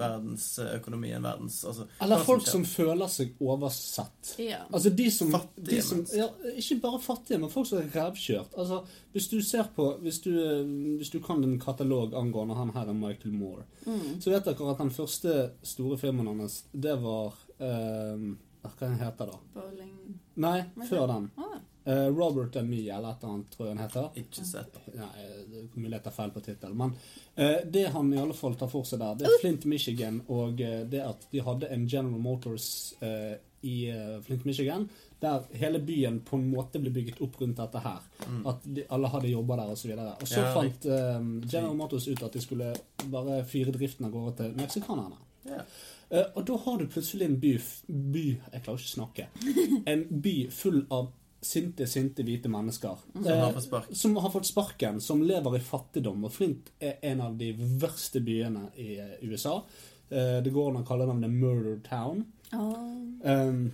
verdensøkonomien, 0.00 1.22
verdens 1.24 1.64
altså, 1.64 1.86
Eller 2.02 2.22
folk 2.26 2.44
som, 2.46 2.64
som 2.64 2.64
føler 2.68 3.10
seg 3.10 3.34
oversett. 3.42 4.32
ja. 4.42 4.62
Altså 4.72 4.90
de 4.90 5.06
som, 5.10 5.30
Fattige 5.32 5.66
de 5.70 5.82
som 5.82 6.02
ja, 6.16 6.26
Ikke 6.56 6.78
bare 6.82 7.00
fattige, 7.02 7.38
men 7.42 7.50
folk 7.52 7.68
som 7.70 7.78
er 7.82 7.90
rævkjørt. 7.94 8.56
Altså, 8.58 8.80
hvis 9.12 9.28
du 9.32 9.38
ser 9.42 9.68
på 9.76 9.88
Hvis 10.02 10.20
du, 10.24 10.30
eh, 10.34 10.64
hvis 11.00 11.10
du 11.14 11.18
kan 11.24 11.44
en 11.44 11.58
katalog 11.60 12.14
angående 12.18 12.54
han 12.58 12.70
her 12.74 12.88
er 12.88 12.92
Michael 12.96 13.34
Moore, 13.34 13.62
Mm. 13.86 14.20
så 14.20 14.30
vet 14.32 14.44
dere 14.44 14.70
at 14.72 14.78
den 14.80 14.90
første 14.90 15.50
store 15.62 15.96
filmen 15.98 16.26
hans, 16.26 16.64
det 16.74 16.96
var 17.02 17.36
eh, 17.62 18.24
Hva 18.66 18.88
heter 18.98 19.26
det? 19.30 19.36
Bowling 19.54 19.92
Nei, 20.36 20.62
før 20.88 21.06
den. 21.06 21.30
ah. 21.38 21.60
Eh, 21.86 22.06
Robert 22.10 22.54
Me, 22.66 22.80
eller 22.90 23.10
et 23.12 23.22
eller 23.22 23.32
annet, 23.32 23.50
tror 23.54 23.68
jeg 23.68 23.76
han 23.76 23.82
heter. 23.84 24.06
Ikke 24.18 24.44
sett 24.44 24.72
det. 24.74 24.94
Nei, 24.98 25.66
vi 25.74 25.90
leter 25.92 26.10
feil 26.14 26.32
på 26.34 26.40
tittel. 26.42 26.72
Men 26.74 26.94
eh, 27.36 27.60
det 27.70 27.84
han 27.94 28.08
i 28.10 28.18
alle 28.18 28.34
fall 28.34 28.56
tar 28.58 28.70
for 28.72 28.88
seg 28.88 28.98
der, 29.02 29.18
det 29.20 29.28
er 29.28 29.36
Flint, 29.42 29.68
Michigan, 29.70 30.18
og 30.34 30.58
eh, 30.66 30.80
det 30.90 31.04
at 31.06 31.28
de 31.30 31.42
hadde 31.46 31.68
en 31.70 31.84
General 31.86 32.18
Motors 32.22 32.66
eh, 32.98 33.36
i 33.70 33.76
eh, 33.92 34.16
Flint, 34.26 34.42
Michigan, 34.48 34.88
der 35.22 35.46
hele 35.56 35.78
byen 35.78 36.18
på 36.26 36.40
en 36.40 36.48
måte 36.50 36.80
ble 36.82 36.90
bygget 36.92 37.20
opp 37.22 37.38
rundt 37.40 37.60
dette 37.62 37.82
her. 37.84 38.02
At 38.50 38.66
de, 38.66 38.82
alle 38.92 39.10
hadde 39.14 39.30
jobber 39.30 39.62
der, 39.62 39.70
og 39.70 39.78
så 39.78 39.88
videre. 39.92 40.16
Og 40.20 40.30
så 40.30 40.42
Ja, 40.42 40.48
fant 40.56 40.88
eh, 40.90 41.20
General 41.46 41.76
Motors 41.78 42.08
ut 42.10 42.24
at 42.26 42.34
de 42.34 42.42
skulle 42.42 42.72
bare 43.14 43.44
fyre 43.46 43.74
driften 43.74 44.08
av 44.08 44.16
gårde 44.16 44.34
til 44.40 44.58
meksikanerne. 44.58 45.22
Yeah. 45.46 45.62
Eh, 46.10 46.26
og 46.34 46.42
da 46.50 46.58
har 46.66 46.82
du 46.82 46.86
plutselig 46.90 47.26
en 47.26 47.38
by, 47.42 47.52
by 47.86 48.24
Jeg 48.26 48.62
klarer 48.66 48.82
ikke 48.82 48.90
å 48.90 48.96
snakke. 48.96 49.28
En 49.94 50.04
by 50.22 50.34
full 50.50 50.82
av 50.90 51.12
sinte, 51.46 51.86
sinte 51.90 52.24
hvite 52.26 52.50
mennesker. 52.52 53.02
Som 53.14 53.24
har 53.24 53.56
Eh, 53.56 53.82
som 53.92 54.16
har 54.16 54.30
fått 54.30 54.46
sparken, 54.46 55.00
som 55.00 55.22
lever 55.22 55.56
i 55.56 55.60
fattigdom. 55.60 56.24
Og 56.24 56.32
Flint 56.32 56.70
er 56.80 56.98
en 57.02 57.20
av 57.20 57.36
de 57.38 57.52
verste 57.56 58.20
byene 58.20 58.68
i 58.76 58.98
eh, 58.98 59.16
USA. 59.22 59.62
Eh, 60.10 60.38
det 60.42 60.52
går 60.54 60.70
an 60.70 60.82
å 60.82 60.86
kalle 60.86 61.06
den 61.06 61.22
The 61.22 61.30
Murder 61.32 61.80
Town. 61.86 62.24
Oh. 62.52 62.76
Um, 63.22 63.72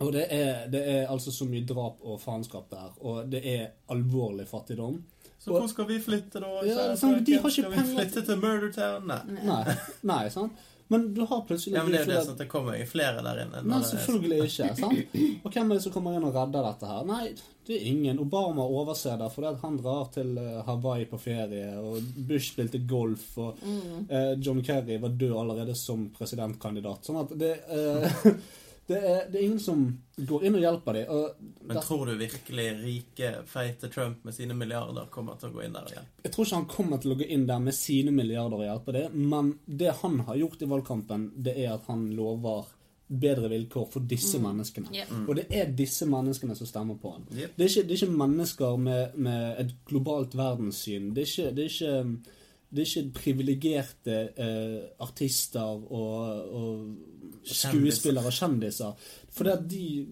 og 0.00 0.12
det 0.12 0.26
er, 0.32 0.66
det 0.72 0.80
er 0.88 1.10
altså 1.12 1.32
så 1.32 1.46
mye 1.46 1.66
drap 1.68 2.00
og 2.02 2.20
faenskap 2.22 2.70
der, 2.72 2.92
og 3.04 3.28
det 3.30 3.42
er 3.44 3.66
alvorlig 3.92 4.48
fattigdom. 4.48 5.02
Så 5.40 5.52
hvor 5.52 5.66
skal 5.70 5.86
vi 5.88 6.00
flytte, 6.00 6.40
da? 6.40 6.48
Ja, 6.68 6.88
sånn, 7.00 7.22
de 7.24 7.36
har 7.38 7.48
ikke 7.48 7.68
Skal 7.68 7.72
vi 7.72 7.84
flytte 7.94 8.22
til 8.26 8.40
Murder 8.40 8.72
Town? 8.74 9.06
Nei. 9.08 9.38
Nei, 9.44 9.76
nei 10.08 10.24
sant? 10.32 10.56
Men 10.90 11.04
du 11.14 11.20
har 11.30 11.44
plutselig 11.46 11.76
Ja, 11.76 11.84
men 11.86 11.92
det 11.94 12.00
er 12.00 12.04
jo 12.08 12.10
det 12.10 12.22
sånn 12.26 12.34
at 12.34 12.40
det 12.42 12.48
kommer 12.50 12.74
jo 12.78 12.86
flere 12.90 13.22
der 13.22 13.40
inne. 13.44 13.60
Nei, 13.62 13.78
er- 13.78 13.88
selvfølgelig 13.92 14.38
ikke. 14.48 14.68
sant? 14.80 15.16
Og 15.46 15.52
hvem 15.54 15.70
er 15.70 15.74
det 15.78 15.82
som 15.84 15.92
kommer 15.94 16.16
inn 16.18 16.24
og 16.26 16.34
redder 16.34 16.66
dette 16.66 16.88
her? 16.90 17.04
Nei, 17.06 17.28
det 17.68 17.76
er 17.76 17.84
ingen. 17.92 18.18
Obama 18.24 18.64
overser 18.66 19.16
det 19.20 19.28
fordi 19.32 19.52
han 19.62 19.76
drar 19.78 20.08
til 20.14 20.32
eh, 20.42 20.62
Hawaii 20.66 21.06
på 21.06 21.20
ferie, 21.22 21.68
og 21.78 22.00
Bush 22.26 22.52
spilte 22.56 22.80
golf, 22.90 23.28
og 23.38 23.62
eh, 24.10 24.32
John 24.42 24.62
Kerry 24.66 24.98
var 24.98 25.14
død 25.20 25.36
allerede 25.44 25.76
som 25.78 26.08
presidentkandidat. 26.18 27.06
Sånn 27.06 27.20
at 27.22 27.36
det, 27.38 27.52
eh, 27.70 28.32
det, 28.90 28.98
er, 29.06 29.20
det 29.30 29.38
er 29.40 29.44
ingen 29.46 29.60
som 29.62 29.84
går 30.26 30.44
inn 30.48 30.56
og 30.58 30.64
hjelper 30.64 30.96
dem. 30.98 31.12
Og 31.14 31.44
Men 31.68 31.76
der- 31.78 31.84
tror 31.86 32.06
du 32.10 32.16
virkelig 32.18 32.66
rike, 32.82 33.30
feite 33.46 33.88
Trump 33.94 34.24
med 34.26 34.34
sine 34.36 34.56
milliarder 34.58 35.06
kommer 35.14 35.38
til 35.38 35.52
å 35.52 35.54
gå 35.54 35.62
inn 35.64 35.76
der 35.78 35.86
og 35.86 35.94
hjelpe? 35.94 36.24
jeg 36.26 36.32
tror 36.34 36.48
ikke 36.48 36.58
han 36.60 36.68
kommer 36.74 37.00
til 37.04 37.14
å 37.14 37.18
gå 37.22 37.28
inn 37.36 37.46
der 37.48 37.62
med 37.62 37.76
sine 37.78 38.12
milliarder 38.12 38.58
og 38.58 38.66
hjelpe 38.66 38.96
dem, 38.98 39.16
men 39.30 39.54
det 39.66 39.94
han 40.02 40.20
har 40.26 40.36
gjort 40.42 40.62
i 40.66 40.70
valgkampen, 40.74 41.30
det 41.46 41.54
er 41.64 41.72
at 41.78 41.86
han 41.88 42.08
lover 42.18 42.68
bedre 43.10 43.48
vilkår 43.50 43.86
for 43.90 44.04
disse 44.06 44.38
menneskene. 44.38 44.92
Ja. 44.94 45.04
Og 45.26 45.32
det 45.34 45.48
er 45.50 45.72
disse 45.74 46.06
menneskene 46.06 46.54
som 46.54 46.68
stemmer 46.68 46.94
på 47.02 47.10
han. 47.16 47.24
Yep. 47.34 47.56
Det 47.56 47.64
er 47.64 47.72
ikke, 47.72 47.86
det 47.88 47.96
er 47.96 48.02
ikke 48.04 48.18
mennesker 48.20 48.76
med, 48.78 49.16
med 49.18 49.56
et 49.64 49.72
globalt 49.90 50.36
verdenssyn. 50.38 51.08
Det 51.16 51.24
er 51.24 51.32
ikke, 51.32 51.48
det 51.56 51.64
er 51.64 51.72
ikke, 51.74 52.36
det 52.70 52.84
er 52.84 52.90
ikke 52.92 53.12
privilegerte 53.18 54.18
eh, 54.38 54.76
artister 55.02 55.82
og, 55.90 56.54
og 56.54 57.19
skuespillere 57.44 58.26
og 58.26 58.32
kjendiser. 58.36 58.94
For 59.30 59.44
det, 59.44 59.52
at 59.52 59.68
de, 59.70 60.06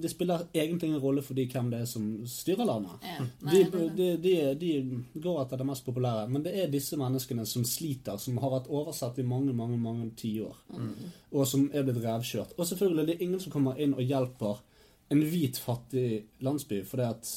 de, 0.00 0.08
spiller 0.08 0.46
egentlig 0.54 0.88
ingen 0.88 1.00
rolle 1.02 1.22
for 1.22 1.34
de 1.34 1.44
hvem 1.50 1.70
det 1.70 1.80
er 1.82 1.86
som 1.90 2.08
styrer 2.26 2.64
landet. 2.66 3.04
Ja. 3.06 3.26
Nei, 3.46 3.62
De, 3.70 3.86
de, 3.96 4.08
de, 4.22 4.34
de 4.60 5.20
går 5.20 5.42
etter 5.44 5.60
det 5.62 5.66
mest 5.66 5.84
populære. 5.86 6.26
Men 6.28 6.42
det 6.42 6.54
er 6.58 6.72
disse 6.72 6.96
menneskene 7.00 7.46
som 7.46 7.64
sliter, 7.64 8.16
som 8.18 8.38
har 8.42 8.50
vært 8.56 8.68
oversett 8.70 9.18
i 9.18 9.26
mange 9.26 9.52
mange, 9.56 9.78
mange 9.78 10.10
tiår. 10.16 10.56
Og 11.32 11.46
som 11.46 11.70
er 11.72 11.86
blitt 11.86 12.02
revkjørt. 12.04 12.56
Og 12.58 12.66
selvfølgelig 12.66 13.06
det 13.06 13.16
er 13.18 13.24
ingen 13.28 13.40
som 13.40 13.52
kommer 13.52 13.78
inn 13.80 13.94
og 13.94 14.02
hjelper 14.02 14.60
en 15.10 15.24
hvit, 15.26 15.58
fattig 15.58 16.24
landsby, 16.40 16.84
fordi 16.86 17.02
at 17.02 17.30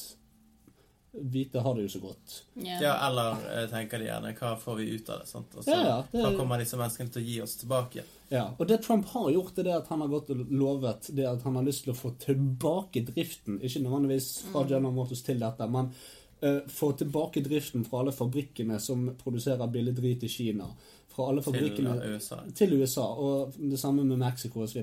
hvite 1.14 1.60
har 1.62 1.74
det 1.74 1.84
jo 1.86 1.88
så 1.94 2.00
godt. 2.02 2.32
ja. 2.58 2.78
Ja, 2.82 2.92
eller 3.08 3.36
eh, 3.54 3.68
tenker 3.70 3.98
de 4.02 4.08
gjerne 4.08 4.32
hva 4.34 4.56
får 4.58 4.76
vi 4.80 4.86
ut 4.96 5.10
av 5.14 5.20
det? 5.22 5.28
sant? 5.30 5.52
Og 5.54 5.62
så, 5.62 5.70
Ja, 5.70 5.82
ja, 5.86 5.98
det- 6.10 6.22
Hva 6.24 6.36
kommer 6.36 6.58
disse 6.58 6.76
menneskene 6.76 7.10
til 7.14 7.22
å 7.22 7.26
gi 7.26 7.40
oss 7.42 7.54
tilbake? 7.56 8.02
Ja, 8.34 8.48
og 8.58 8.66
det 8.66 8.80
Trump 8.82 9.06
har 9.12 9.30
gjort, 9.30 9.58
er 9.58 9.68
det 9.68 9.74
at 9.76 9.90
han 9.92 10.02
har 10.02 10.10
gått 10.10 10.32
og 10.34 10.40
lovet 10.50 11.10
det 11.14 11.26
at 11.28 11.44
han 11.46 11.54
har 11.58 11.66
lyst 11.66 11.84
til 11.84 11.92
å 11.92 11.98
få 11.98 12.14
tilbake 12.18 13.04
driften. 13.06 13.60
Ikke 13.62 13.82
nødvendigvis 13.84 14.30
fra 14.48 14.64
General 14.66 14.94
Motors 14.96 15.22
til 15.22 15.38
dette, 15.42 15.68
men 15.70 15.92
uh, 15.92 16.64
få 16.70 16.90
tilbake 16.98 17.44
driften 17.44 17.86
fra 17.86 18.02
alle 18.02 18.14
fabrikkene 18.16 18.80
som 18.82 19.06
produserer 19.20 19.70
billig 19.70 19.94
drit 20.00 20.26
i 20.26 20.32
Kina. 20.32 20.66
Fra 21.14 21.28
alle 21.30 21.44
Til 21.44 21.52
fabrikkene 21.52 21.94
USA. 22.16 22.40
til 22.58 22.74
USA, 22.80 23.06
og 23.06 23.54
det 23.54 23.78
samme 23.78 24.02
med 24.08 24.18
Mexico 24.18 24.64
osv. 24.64 24.82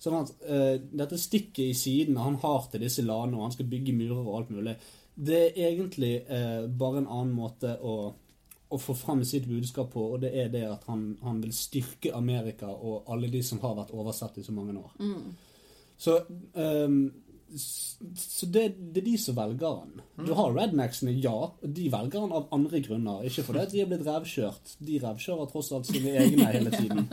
Sånn 0.00 0.18
at 0.18 0.34
uh, 0.48 0.74
dette 0.80 1.20
stikket 1.20 1.68
i 1.68 1.76
siden 1.78 2.18
han 2.18 2.40
har 2.42 2.66
til 2.72 2.82
disse 2.82 3.06
landene, 3.06 3.38
og 3.38 3.50
han 3.50 3.54
skal 3.54 3.70
bygge 3.70 3.94
murer 3.94 4.24
og 4.24 4.34
alt 4.40 4.50
mulig, 4.56 4.74
det 5.14 5.44
er 5.52 5.68
egentlig 5.68 6.16
uh, 6.26 6.66
bare 6.66 7.04
en 7.04 7.10
annen 7.10 7.36
måte 7.38 7.76
å, 7.86 8.16
å 8.70 8.78
få 8.78 8.94
fram 8.94 9.24
sitt 9.26 9.48
budskap 9.50 9.90
på, 9.92 10.04
og 10.14 10.20
det 10.22 10.30
er 10.44 10.50
det 10.52 10.64
at 10.70 10.84
han, 10.90 11.16
han 11.26 11.40
vil 11.42 11.52
styrke 11.54 12.12
Amerika 12.14 12.68
og 12.70 13.08
alle 13.10 13.30
de 13.32 13.42
som 13.42 13.58
har 13.64 13.74
vært 13.80 13.90
oversett 13.96 14.38
i 14.38 14.44
så 14.46 14.54
mange 14.54 14.76
år. 14.78 14.92
Så, 16.00 16.14
um, 16.54 17.00
så 17.56 18.46
det, 18.46 18.62
det 18.78 19.02
er 19.02 19.06
de 19.08 19.16
som 19.18 19.34
velger 19.36 19.74
han. 19.80 20.02
Du 20.22 20.30
har 20.38 20.52
rednecksene, 20.54 21.16
ja. 21.18 21.50
De 21.62 21.88
velger 21.92 22.22
han 22.22 22.32
av 22.38 22.46
andre 22.54 22.78
grunner. 22.84 23.24
Ikke 23.26 23.42
fordi 23.48 23.64
de 23.72 23.82
er 23.82 23.88
blitt 23.90 24.06
revkjørt. 24.06 24.76
De 24.86 25.00
revkjører 25.02 25.50
tross 25.50 25.72
alt 25.74 25.90
sine 25.90 26.14
egne 26.22 26.46
hele 26.54 26.70
tiden. 26.76 27.08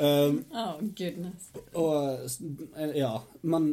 Um, 0.00 0.42
Oh, 0.60 0.74
goodness. 0.98 1.52
og 1.78 2.26
ja, 2.98 3.12
men 3.46 3.70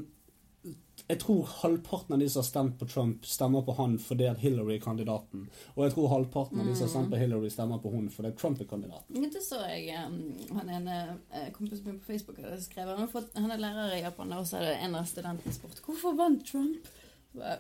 jeg 1.08 1.20
tror 1.22 1.46
halvparten 1.62 2.14
av 2.16 2.20
de 2.20 2.28
som 2.30 2.42
har 2.42 2.48
stemt 2.48 2.80
på 2.80 2.88
Trump, 2.90 3.26
stemmer 3.26 3.62
på 3.68 3.76
han 3.78 3.94
fordi 4.02 4.26
at 4.32 4.40
Hillary 4.42 4.76
er 4.76 4.82
kandidaten. 4.84 5.46
Og 5.76 5.84
jeg 5.86 5.94
tror 5.94 6.10
halvparten 6.12 6.60
av 6.60 6.68
de 6.68 6.74
som 6.76 6.88
har 6.88 6.94
stemt 6.96 7.12
på 7.14 7.20
Hillary, 7.22 7.52
stemmer 7.54 7.80
på 7.84 7.92
hun 7.94 8.10
fordi 8.12 8.32
Trump 8.40 8.62
er 8.64 8.70
kandidaten. 8.72 9.28
Det 9.32 9.44
så 9.46 9.62
jeg 9.70 9.94
um, 10.08 10.18
Han 10.58 10.70
ene 10.80 10.98
eh, 11.32 11.48
kompisen 11.56 11.86
min 11.88 12.00
på 12.02 12.12
Facebook 12.12 12.42
hadde 12.44 12.60
skrevet. 12.66 12.98
Han, 12.98 13.12
fått, 13.12 13.30
han 13.38 13.54
er 13.54 13.62
lærer 13.62 13.96
i 13.96 14.02
Japan, 14.02 14.34
og 14.40 14.48
så 14.50 14.60
er 14.60 14.70
det 14.72 14.78
en 14.88 14.98
av 15.00 15.08
studentene 15.08 15.54
spurt 15.56 15.82
hvorfor 15.86 16.18
vant 16.20 16.44
Trump. 16.50 16.90
Eh, 17.38 17.60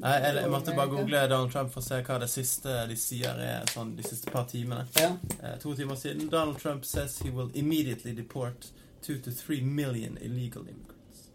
Nei, 0.00 0.12
jeg, 0.24 0.36
jeg 0.40 0.50
måtte 0.50 0.72
bare 0.76 0.88
google 0.88 1.26
Donald 1.28 1.50
Trump 1.52 1.72
for 1.74 1.82
å 1.82 1.84
se 1.84 1.98
hva 2.06 2.16
det 2.22 2.28
siste 2.32 2.78
de 2.88 2.96
sier 2.96 3.36
er 3.44 3.66
sånn 3.74 3.90
de 3.98 4.06
siste 4.06 4.32
par 4.32 4.46
timene. 4.48 4.86
ja. 4.96 5.10
Eh, 5.42 5.58
to 5.60 5.74
timer 5.76 5.98
siden. 6.00 6.30
Donald 6.32 6.56
Trump 6.62 6.84
says 6.88 7.18
he 7.20 7.28
will 7.30 7.50
immediately 7.54 8.14
deport 8.16 8.70
two 9.04 9.18
to 9.18 9.30
three 9.30 9.60
million 9.60 10.16
illegal 10.22 10.62
immigrants. 10.62 10.88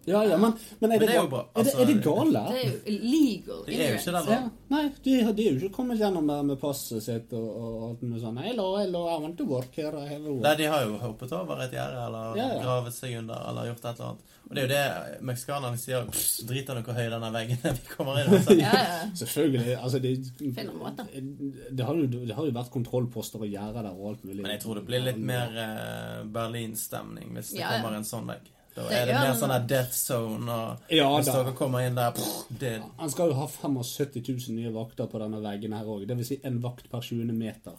Ja, 0.07 0.21
ja, 0.23 0.37
men, 0.39 0.53
men 0.79 0.91
er, 0.91 0.99
Men 0.99 1.07
det 1.09 1.15
er 1.19 1.25
bra, 1.27 1.41
altså. 1.53 1.81
Er, 1.81 1.85
det, 1.85 1.91
er 1.91 1.97
det, 1.97 2.03
gale? 2.05 2.41
Det 2.47 2.59
er 2.63 2.69
jo 2.69 2.77
illegal 2.93 3.57
Det 3.67 3.75
er 3.75 3.89
jo 3.89 3.95
ikke 3.99 4.11
det, 4.15 4.21
da. 4.23 4.35
Ja, 4.37 4.51
nei, 4.71 4.83
de, 5.03 5.15
de 5.35 5.47
er 5.47 5.49
jo 5.51 5.57
ikke 5.59 5.75
kommet 5.75 5.99
gjennom 5.99 6.29
der 6.31 6.45
med 6.47 6.59
passet 6.61 7.03
sitt 7.03 7.33
og, 7.35 7.47
og 7.59 7.81
alt 7.89 8.05
mulig 8.07 8.21
sånn 8.23 8.39
Hello, 8.39 8.69
hello, 8.79 9.01
I 9.11 9.17
want 9.25 9.35
to 9.41 9.43
work 9.49 9.75
here, 9.75 9.91
I 9.99 10.07
have 10.07 10.23
a 10.23 10.37
Nei, 10.45 10.53
de 10.61 10.69
har 10.71 10.85
jo 10.87 10.95
hoppet 11.01 11.35
over 11.35 11.59
et 11.65 11.75
gjerde 11.75 12.05
eller 12.07 12.39
Ja, 12.39 12.47
ja. 12.55 12.61
gravet 12.63 12.95
seg 12.95 13.17
under 13.19 13.43
eller 13.51 13.67
gjort 13.73 13.83
et 13.83 13.91
eller 13.99 14.13
annet. 14.13 14.36
Og 14.47 14.55
det 14.55 14.63
er 14.63 14.67
jo 14.67 14.71
det 14.71 15.21
meksikanerne 15.27 15.79
sier. 15.81 16.05
Drit 16.47 16.69
i 16.71 16.75
hvor 16.77 16.95
høy 16.95 17.07
denne 17.11 17.29
veggen 17.35 17.63
er. 17.67 17.75
Vi 17.75 17.89
kommer 17.91 18.21
inn. 18.21 18.31
Altså. 18.37 18.55
Ja, 18.55 18.71
ja. 18.79 18.99
Selvfølgelig. 19.17 19.75
altså 19.75 19.99
det, 19.99 20.11
det, 20.39 21.83
har 21.85 21.95
jo, 21.99 22.05
det 22.07 22.35
har 22.37 22.45
jo 22.47 22.53
vært 22.55 22.71
kontrollposter 22.71 23.43
og 23.43 23.49
gjerder 23.51 23.83
der 23.89 23.95
og 23.95 24.11
alt 24.13 24.27
mulig. 24.27 24.41
Men 24.45 24.53
jeg 24.55 24.63
tror 24.63 24.79
det 24.79 24.85
blir 24.87 25.03
litt 25.03 25.19
mer 25.19 25.57
uh, 25.57 26.21
Berlin-stemning 26.31 27.33
hvis 27.35 27.51
det 27.55 27.59
Ja, 27.61 27.73
ja. 27.73 27.81
kommer 27.81 27.97
en 27.97 28.07
sånn 28.07 28.29
vegg. 28.29 28.47
Da 28.77 28.83
er 28.93 29.07
det 29.09 29.15
mer 29.17 29.33
sånn 29.39 29.49
der 29.55 29.63
death 29.71 29.95
zone, 29.97 30.45
og 30.53 30.91
Ja 30.93 31.07
hvis 31.15 31.25
da. 31.25 31.39
dere 31.39 31.53
kommer 31.57 31.81
inn 31.87 31.95
der 31.97 32.11
pff, 32.13 32.43
det, 32.61 32.75
Han 32.99 33.09
skal 33.09 33.31
jo 33.31 33.37
ha 33.39 33.47
75 33.49 34.19
000 34.27 34.53
nye 34.59 34.73
vakter 34.75 35.07
på 35.09 35.17
denne 35.23 35.39
veggen 35.41 35.73
her 35.73 35.87
òg. 35.89 36.03
Dvs. 36.09 36.27
Si 36.29 36.37
en 36.45 36.59
vakt 36.61 36.85
per 36.91 37.01
20 37.01 37.33
meter. 37.33 37.73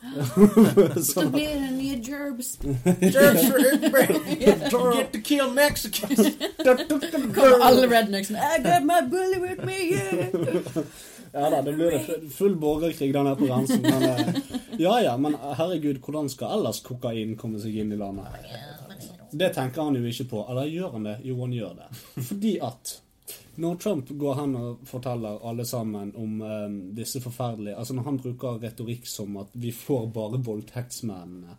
Så 1.09 1.23
Da 1.23 1.29
blir 1.37 1.55
det 1.55 1.71
nye 1.77 2.01
gerbs. 2.03 2.57
Get 4.43 4.71
to 4.71 5.21
kill 5.23 5.53
Mexicans! 5.55 6.19
Kommer 7.39 7.63
alle 7.63 7.87
rednecksene. 7.87 8.39
I 8.43 8.59
got 8.63 8.83
my 8.85 9.01
bully 9.03 9.39
with 9.39 9.65
me, 9.65 9.79
yeah! 9.93 10.83
Ja 11.33 11.51
da, 11.51 11.61
det 11.63 11.75
blir 11.77 12.31
full 12.33 12.55
borgerkrig 12.57 13.13
der 13.15 13.23
nede 13.23 13.37
på 13.37 13.47
grensen. 13.47 13.83
Men, 13.83 14.03
eh, 14.03 14.35
ja 14.81 14.95
ja, 15.05 15.17
men 15.21 15.37
herregud, 15.59 16.01
hvordan 16.01 16.29
skal 16.33 16.55
ellers 16.59 16.81
kokain 16.87 17.37
komme 17.37 17.61
seg 17.61 17.77
inn 17.83 17.93
i 17.93 17.99
landet? 18.01 18.27
Det 19.31 19.51
tenker 19.55 19.83
han 19.83 19.99
jo 19.99 20.09
ikke 20.09 20.29
på. 20.31 20.47
Eller 20.51 20.71
gjør 20.71 20.97
han 20.97 21.07
det? 21.09 21.19
Jo, 21.27 21.41
han 21.43 21.53
gjør 21.53 21.77
det. 21.83 21.89
Fordi 22.31 22.55
at 22.65 22.95
når 23.59 23.77
Trump 23.83 24.09
går 24.09 24.35
hen 24.39 24.57
og 24.57 24.87
forteller 24.89 25.43
alle 25.51 25.67
sammen 25.67 26.13
om 26.17 26.41
um, 26.41 26.77
disse 26.97 27.21
forferdelige 27.21 27.77
Altså 27.77 27.95
når 27.95 28.07
han 28.07 28.21
bruker 28.23 28.61
retorikk 28.63 29.09
som 29.11 29.37
at 29.43 29.51
vi 29.53 29.73
får 29.75 30.07
bare 30.15 30.41
voldtektsmennene 30.47 31.57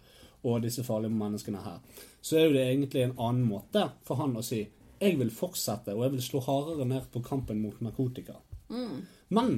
og 0.47 0.62
disse 0.63 0.86
farlige 0.88 1.12
menneskene 1.12 1.60
her, 1.60 1.82
så 2.23 2.38
er 2.39 2.45
jo 2.45 2.53
det 2.55 2.62
egentlig 2.63 3.01
en 3.03 3.17
annen 3.19 3.43
måte 3.49 3.84
for 4.08 4.21
han 4.21 4.38
å 4.39 4.43
si 4.45 4.62
jeg 4.99 5.17
vil 5.19 5.32
fortsette, 5.32 5.93
og 5.95 6.05
jeg 6.05 6.13
vil 6.15 6.23
slå 6.23 6.41
hardere 6.43 6.88
ned 6.88 7.10
på 7.12 7.21
kampen 7.23 7.60
mot 7.63 7.77
narkotika. 7.84 8.36
Men 9.36 9.53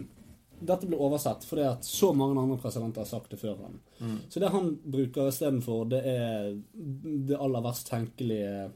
dette 0.61 0.87
blir 0.87 1.01
oversett 1.01 1.45
fordi 1.47 1.65
at 1.67 1.85
så 1.87 2.11
mange 2.13 2.39
andre 2.39 2.57
presidenter 2.61 3.03
har 3.03 3.09
sagt 3.09 3.33
det 3.33 3.39
før 3.41 3.57
han. 3.65 3.79
Så 4.29 4.41
det 4.41 4.51
han 4.53 4.71
bruker 4.83 5.29
istedenfor, 5.31 5.83
det 5.91 6.01
er 6.07 6.53
det 7.27 7.39
aller 7.39 7.65
verst 7.65 7.89
tenkelige 7.89 8.69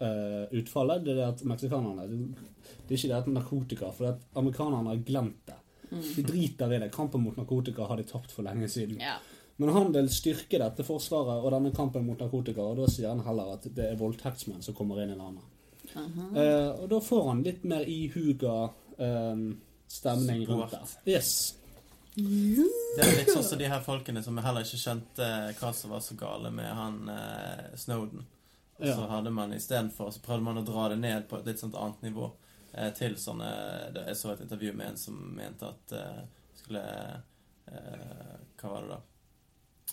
uh, 0.00 0.44
utfallet. 0.56 1.04
Det 1.04 1.14
er 1.14 1.20
det 1.20 1.28
at 1.28 1.44
meksikanerne 1.48 2.06
Det 2.08 2.94
er 2.94 2.98
ikke 2.98 3.12
det 3.12 3.18
at 3.20 3.32
narkotika, 3.32 3.90
for 3.92 4.06
det 4.06 4.12
at 4.16 4.40
amerikanerne 4.40 4.94
har 4.94 5.04
glemt 5.06 5.42
det. 5.48 5.58
De 5.90 6.22
driter 6.22 6.72
i 6.72 6.80
det. 6.82 6.92
Kampen 6.92 7.22
mot 7.24 7.36
narkotika 7.36 7.88
har 7.88 7.96
de 7.96 8.08
tapt 8.08 8.32
for 8.32 8.44
lenge 8.46 8.68
siden. 8.68 9.00
Ja. 9.00 9.16
Men 9.58 9.72
han 9.74 9.92
vil 9.92 10.08
styrke 10.12 10.60
dette 10.60 10.84
forsvaret 10.86 11.42
og 11.42 11.50
denne 11.50 11.72
kampen 11.74 12.04
mot 12.06 12.20
narkotika, 12.20 12.62
og 12.62 12.78
da 12.78 12.90
sier 12.90 13.10
han 13.10 13.24
heller 13.26 13.56
at 13.56 13.64
det 13.74 13.88
er 13.90 13.98
voldtektsmenn 13.98 14.62
som 14.62 14.76
kommer 14.78 15.00
inn 15.02 15.16
i 15.16 15.18
landet. 15.18 15.46
Eh, 15.96 16.68
og 16.82 16.84
da 16.92 17.00
får 17.02 17.24
han 17.30 17.40
litt 17.42 17.64
mer 17.66 17.86
ihuga 17.88 18.68
eh, 19.00 19.40
stemning 19.88 20.46
rundt 20.48 20.70
det. 20.74 21.12
Yes. 21.12 21.54
Det 22.18 23.04
er 23.04 23.12
litt 23.20 23.30
sånn 23.30 23.44
som 23.46 23.58
de 23.60 23.68
her 23.70 23.82
folkene 23.86 24.22
som 24.26 24.38
heller 24.42 24.64
ikke 24.66 24.80
skjønte 24.80 25.28
hva 25.60 25.70
som 25.76 25.92
var 25.94 26.00
så 26.02 26.16
gale 26.18 26.50
med 26.50 26.66
han 26.74 26.96
eh, 27.12 27.68
Snowden. 27.78 28.24
Og 28.78 28.84
så 28.86 28.94
Ja. 28.94 29.06
hadde 29.10 29.30
man 29.34 29.52
istedenfor 29.54 30.10
så 30.14 30.20
prøvde 30.22 30.42
man 30.46 30.58
å 30.58 30.64
dra 30.66 30.88
det 30.92 30.98
ned 31.02 31.28
på 31.30 31.38
et 31.38 31.46
litt 31.46 31.58
sånt 31.62 31.74
annet 31.78 32.02
nivå. 32.02 32.30
Eh, 32.74 32.90
til 32.94 33.14
sånne 33.16 33.48
Jeg 33.94 34.16
så 34.16 34.32
et 34.34 34.40
intervju 34.44 34.72
med 34.76 34.90
en 34.90 34.96
som 34.96 35.14
mente 35.36 35.66
at 35.70 35.92
eh, 35.96 36.20
skulle 36.58 36.82
eh, 37.66 38.34
Hva 38.60 38.68
var 38.74 38.82
det 38.82 38.90
da? 38.90 39.00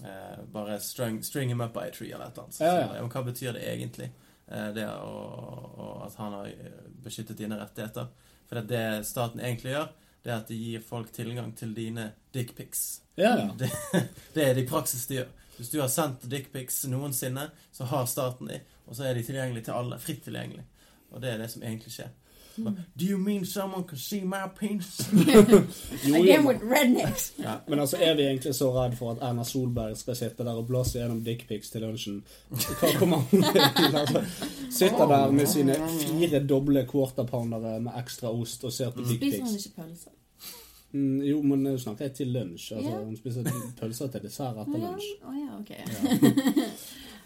Eh, 0.09 0.43
bare 0.51 0.79
string, 0.83 1.21
string 1.23 1.49
him 1.49 1.61
up 1.61 1.73
by 1.73 1.87
a 1.87 1.91
tree 1.91 2.11
eller 2.11 2.25
et 2.25 2.33
eller 2.33 2.43
annet. 2.43 2.53
Så, 2.57 2.63
Ja, 2.65 2.73
ja. 2.73 2.87
sier 2.87 2.93
jeg, 2.95 3.01
«Men 3.01 3.11
Hva 3.11 3.23
betyr 3.29 3.53
det 3.53 3.63
egentlig? 3.69 4.09
Eh, 4.47 4.71
det 4.75 4.87
å, 4.89 5.13
å, 5.77 6.05
at 6.05 6.15
han 6.19 6.33
har 6.33 6.45
eh, 6.51 6.81
beskyttet 7.05 7.37
dine 7.37 7.57
rettigheter. 7.61 8.07
For 8.49 8.59
det, 8.59 8.67
det 8.73 9.07
staten 9.07 9.41
egentlig 9.41 9.73
gjør, 9.73 9.89
det 10.25 10.31
er 10.31 10.37
at 10.41 10.49
de 10.49 10.57
gir 10.57 10.83
folk 10.85 11.11
tilgang 11.13 11.51
til 11.57 11.73
dine 11.77 12.11
dickpics. 12.33 12.85
Ja, 13.15 13.35
ja. 13.39 13.49
Det, 13.57 13.71
det 14.33 14.45
er 14.45 14.55
det 14.57 14.65
i 14.65 14.69
praksis 14.69 15.05
de 15.09 15.19
gjør. 15.21 15.33
Hvis 15.55 15.71
du 15.71 15.79
har 15.79 15.89
sendt 15.91 16.25
dickpics 16.29 16.81
noensinne, 16.91 17.47
så 17.71 17.87
har 17.87 18.07
staten 18.11 18.49
de, 18.51 18.59
og 18.85 18.97
så 18.97 19.07
er 19.07 19.15
de 19.15 19.23
tilgjengelige 19.23 19.69
til 19.69 19.77
alle. 19.77 19.99
Fritt 20.01 20.23
tilgjengelig. 20.25 20.65
Og 21.13 21.21
det 21.23 21.31
er 21.31 21.39
det 21.39 21.49
som 21.53 21.63
egentlig 21.63 21.93
skjer. 21.95 22.11
Do 22.99 23.05
you 23.05 23.17
mean 23.17 23.45
someone 23.45 23.83
can 23.83 23.97
see 23.97 24.21
my 24.23 24.47
penis? 24.59 25.09
Jo, 26.05 26.15
Again 26.15 26.45
with 26.47 26.61
rednecks. 26.63 27.33
ja. 27.37 27.59
Men 27.67 27.79
altså, 27.79 27.97
er 27.99 28.15
vi 28.15 28.21
egentlig 28.21 28.55
så 28.55 28.71
redd 28.71 28.95
for 28.97 29.11
at 29.11 29.17
Erna 29.21 29.43
Solberg 29.43 29.97
skal 29.97 30.15
sitte 30.15 30.43
der 30.43 30.51
og 30.57 30.67
blåse 30.67 30.99
gjennom 30.99 31.23
dickpics 31.25 31.69
til 31.69 31.81
lunsjen? 31.81 32.23
Hva 32.49 32.91
kommer 32.99 33.17
hun 33.31 33.43
til? 33.43 33.61
Altså, 33.95 34.23
sitter 34.71 35.07
der 35.07 35.31
med 35.31 35.47
sine 35.47 35.75
fire 35.99 36.43
doble 36.47 36.85
quarterpoundere 36.91 37.79
med 37.79 37.91
ekstra 37.99 38.31
ost 38.31 38.63
og 38.63 38.73
ser 38.73 38.89
på 38.89 39.03
Spiser 39.03 39.13
hun 39.13 39.19
dickpics. 39.19 39.65
ikke 39.65 39.81
pølser? 39.81 40.11
Mm, 40.95 41.21
jo, 41.27 41.41
men 41.41 41.63
nå 41.63 41.77
snakker 41.77 42.05
jeg 42.05 42.13
til 42.15 42.27
lunsj. 42.31 42.69
Altså, 42.71 42.91
yeah. 42.91 43.05
hun 43.05 43.17
spiser 43.17 43.43
pølser 43.79 44.07
til 44.13 44.21
dessert 44.23 44.59
etter 44.61 44.79
ja, 44.79 44.91
lunsj. 44.91 45.09
å 45.27 45.33
ja, 45.35 45.49
ok. 45.59 45.71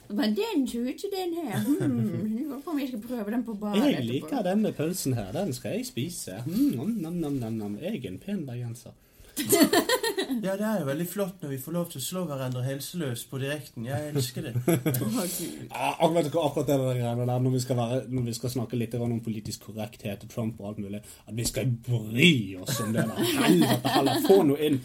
Men 0.10 0.36
den 0.36 0.68
så 0.68 0.80
ut 0.80 1.02
som 1.02 1.12
den 1.14 1.34
her. 1.38 1.60
Hmm, 1.66 2.38
lurer 2.38 2.62
på 2.66 2.72
om 2.72 2.80
jeg 2.80 2.88
skal 2.88 3.02
prøve 3.02 3.32
den 3.32 3.44
på 3.46 3.54
badet 3.54 3.92
Jeg 3.92 4.06
liker 4.06 4.42
denne 4.42 4.72
pølsen 4.74 5.14
her. 5.14 5.32
Den 5.36 5.54
skal 5.54 5.78
jeg 5.78 5.86
spise. 5.86 6.40
Mm, 6.48 6.72
nam, 6.78 6.88
nam, 6.88 7.14
nam, 7.14 7.34
nam, 7.34 7.54
nam. 7.54 7.78
Jeg 7.82 8.02
er 8.06 8.10
en 8.10 8.18
pen 8.20 8.46
bergenser. 8.48 8.96
Ja, 10.40 10.54
det 10.56 10.66
er 10.66 10.82
jo 10.82 10.86
veldig 10.88 11.06
flott 11.10 11.42
når 11.44 11.52
vi 11.52 11.58
får 11.62 11.74
lov 11.76 11.88
til 11.92 12.00
å 12.00 12.04
slå 12.04 12.22
hverandre 12.30 12.62
helseløs 12.64 13.26
på 13.30 13.40
direkten. 13.42 13.86
Jeg 13.90 14.12
elsker 14.14 14.46
det. 14.46 14.54
Ja, 15.70 15.90
akkurat, 16.00 16.30
akkurat 16.30 16.68
det 16.70 16.78
der 16.80 17.00
greiene 17.00 17.26
der, 17.28 17.42
når 17.44 17.56
vi, 17.56 17.62
skal 17.64 17.80
være, 17.80 18.00
når 18.14 18.28
vi 18.30 18.36
skal 18.38 18.54
snakke 18.54 18.80
litt 18.80 18.96
om 19.00 19.18
politisk 19.26 19.68
korrekthet 19.70 20.24
og 20.26 20.32
Trump 20.32 20.62
og 20.62 20.72
alt 20.72 20.82
mulig, 20.84 21.02
at 21.26 21.36
vi 21.36 21.46
skal 21.48 21.72
bry 21.86 22.32
oss 22.62 22.80
om 22.84 22.94
det 22.96 23.06
der. 23.10 23.32
Helvete 23.44 23.94
heller. 23.96 24.22
Få 24.28 24.40
nå 24.48 24.58
inn 24.70 24.80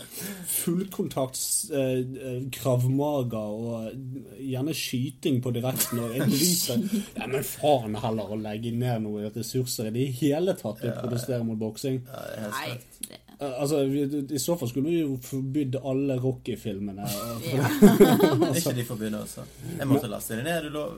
fullkontakts 0.54 1.44
eh, 1.70 2.00
eh, 2.00 2.40
kravmaga 2.54 3.44
og 3.54 4.38
gjerne 4.40 4.76
skyting 4.76 5.40
på 5.44 5.54
direkten 5.54 6.02
og 6.04 6.16
en 6.16 6.32
driter. 6.32 6.88
Ja, 7.18 7.28
men 7.30 7.44
faen 7.46 7.98
heller 8.00 8.34
å 8.34 8.40
legge 8.40 8.74
ned 8.74 9.04
noe 9.06 9.30
ressurser 9.34 9.90
i 9.90 9.94
det 9.98 10.08
hele 10.20 10.56
tatt 10.58 10.82
til 10.82 10.92
å 10.92 10.98
protestere 11.02 11.44
mot 11.46 11.60
boksing. 11.60 12.02
Ja, 12.08 12.24
det 12.24 12.34
er 12.34 12.48
helt 12.48 12.58
Nei. 12.58 13.10
Det. 13.10 13.23
Altså, 13.60 13.80
vi- 13.90 14.26
I 14.34 14.38
så 14.38 14.56
fall 14.58 14.68
skulle 14.70 14.88
vi 14.90 15.00
jo 15.00 15.16
forbydd 15.22 15.76
alle 15.84 16.16
Rocky-filmene. 16.22 17.06
Ja. 17.06 17.68
Er 18.48 18.58
ikke 18.60 18.74
de 18.78 18.84
forbudt 18.88 19.14
også? 19.18 19.44
Jeg 19.78 19.88
måtte 19.90 20.08
laste 20.12 20.36
det 20.38 20.44
ned. 20.44 20.62
Du 20.62 20.68
lov... 20.68 20.92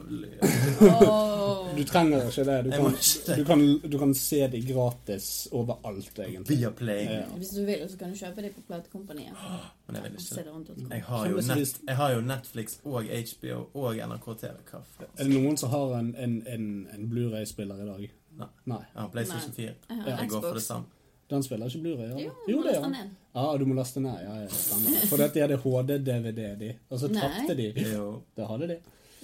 Åh. 0.80 1.76
Du 1.76 1.84
trenger 1.84 2.26
ikke 2.26 2.44
det. 2.44 2.64
Du 2.64 2.70
kan, 2.70 2.94
du 3.36 3.44
kan, 3.44 3.90
du 3.92 3.98
kan 3.98 4.14
se 4.14 4.40
de 4.52 4.60
gratis 4.72 5.48
overalt, 5.52 6.18
egentlig. 6.18 6.58
Via 6.58 6.70
Play. 6.70 7.04
Ja. 7.04 7.22
Hvis 7.36 7.48
du 7.56 7.64
vil, 7.64 7.84
så 7.90 7.98
kan 7.98 8.10
du 8.12 8.18
kjøpe 8.18 8.42
det 8.46 8.52
på 8.56 8.60
platekompaniet. 8.68 9.32
Men 9.86 9.96
jeg 9.96 10.04
vil 10.04 10.12
ikke. 10.20 10.90
Jeg 10.90 11.02
har, 11.06 11.26
jo 11.30 11.36
net, 11.36 11.80
jeg 11.86 11.96
har 11.96 12.12
jo 12.14 12.20
Netflix 12.20 12.78
og 12.84 13.04
HBO 13.04 13.58
og 13.74 13.96
NRK 14.08 14.26
TV. 14.40 14.54
Er 15.18 15.24
det 15.24 15.32
noen 15.34 15.56
som 15.60 15.70
har 15.70 15.98
en, 16.00 16.14
en, 16.18 16.36
en, 16.50 16.66
en 16.96 17.08
Blu-ray-spiller 17.10 17.82
i 17.84 17.88
dag? 17.92 18.06
Nei. 18.36 18.48
Nei. 18.68 18.82
Jeg 18.94 19.00
har 19.00 19.08
PlayStation 19.14 19.52
4. 19.56 19.72
Jeg 19.88 20.18
Jeg 20.18 20.28
går 20.28 20.40
for 20.44 20.58
det 20.58 20.62
samme. 20.62 20.84
Den 21.30 21.42
spiller 21.42 21.66
ikke 21.66 21.82
Blu-ray? 21.82 22.10
Ja. 22.22 22.34
Jo, 22.48 22.60
du 22.60 22.60
må 22.60 22.64
laste 22.66 22.82
den 22.84 22.92
ned. 22.94 23.14
Ja, 23.34 23.46
du 23.58 23.64
må 23.66 23.74
laste 23.74 24.00
ned. 24.00 24.20
Ja, 24.22 24.34
ja, 24.44 24.48
stemmer. 24.48 25.06
For 25.10 25.24
er 25.26 25.50
det 25.50 25.58
HD-DVD, 25.64 26.44
de. 26.60 26.70
Og 26.88 27.00
så 27.02 27.10
tapte 27.10 27.56
de. 27.58 27.72
Jo. 27.94 28.06
Det 28.36 28.46
hadde 28.46 28.68
de. 28.68 28.76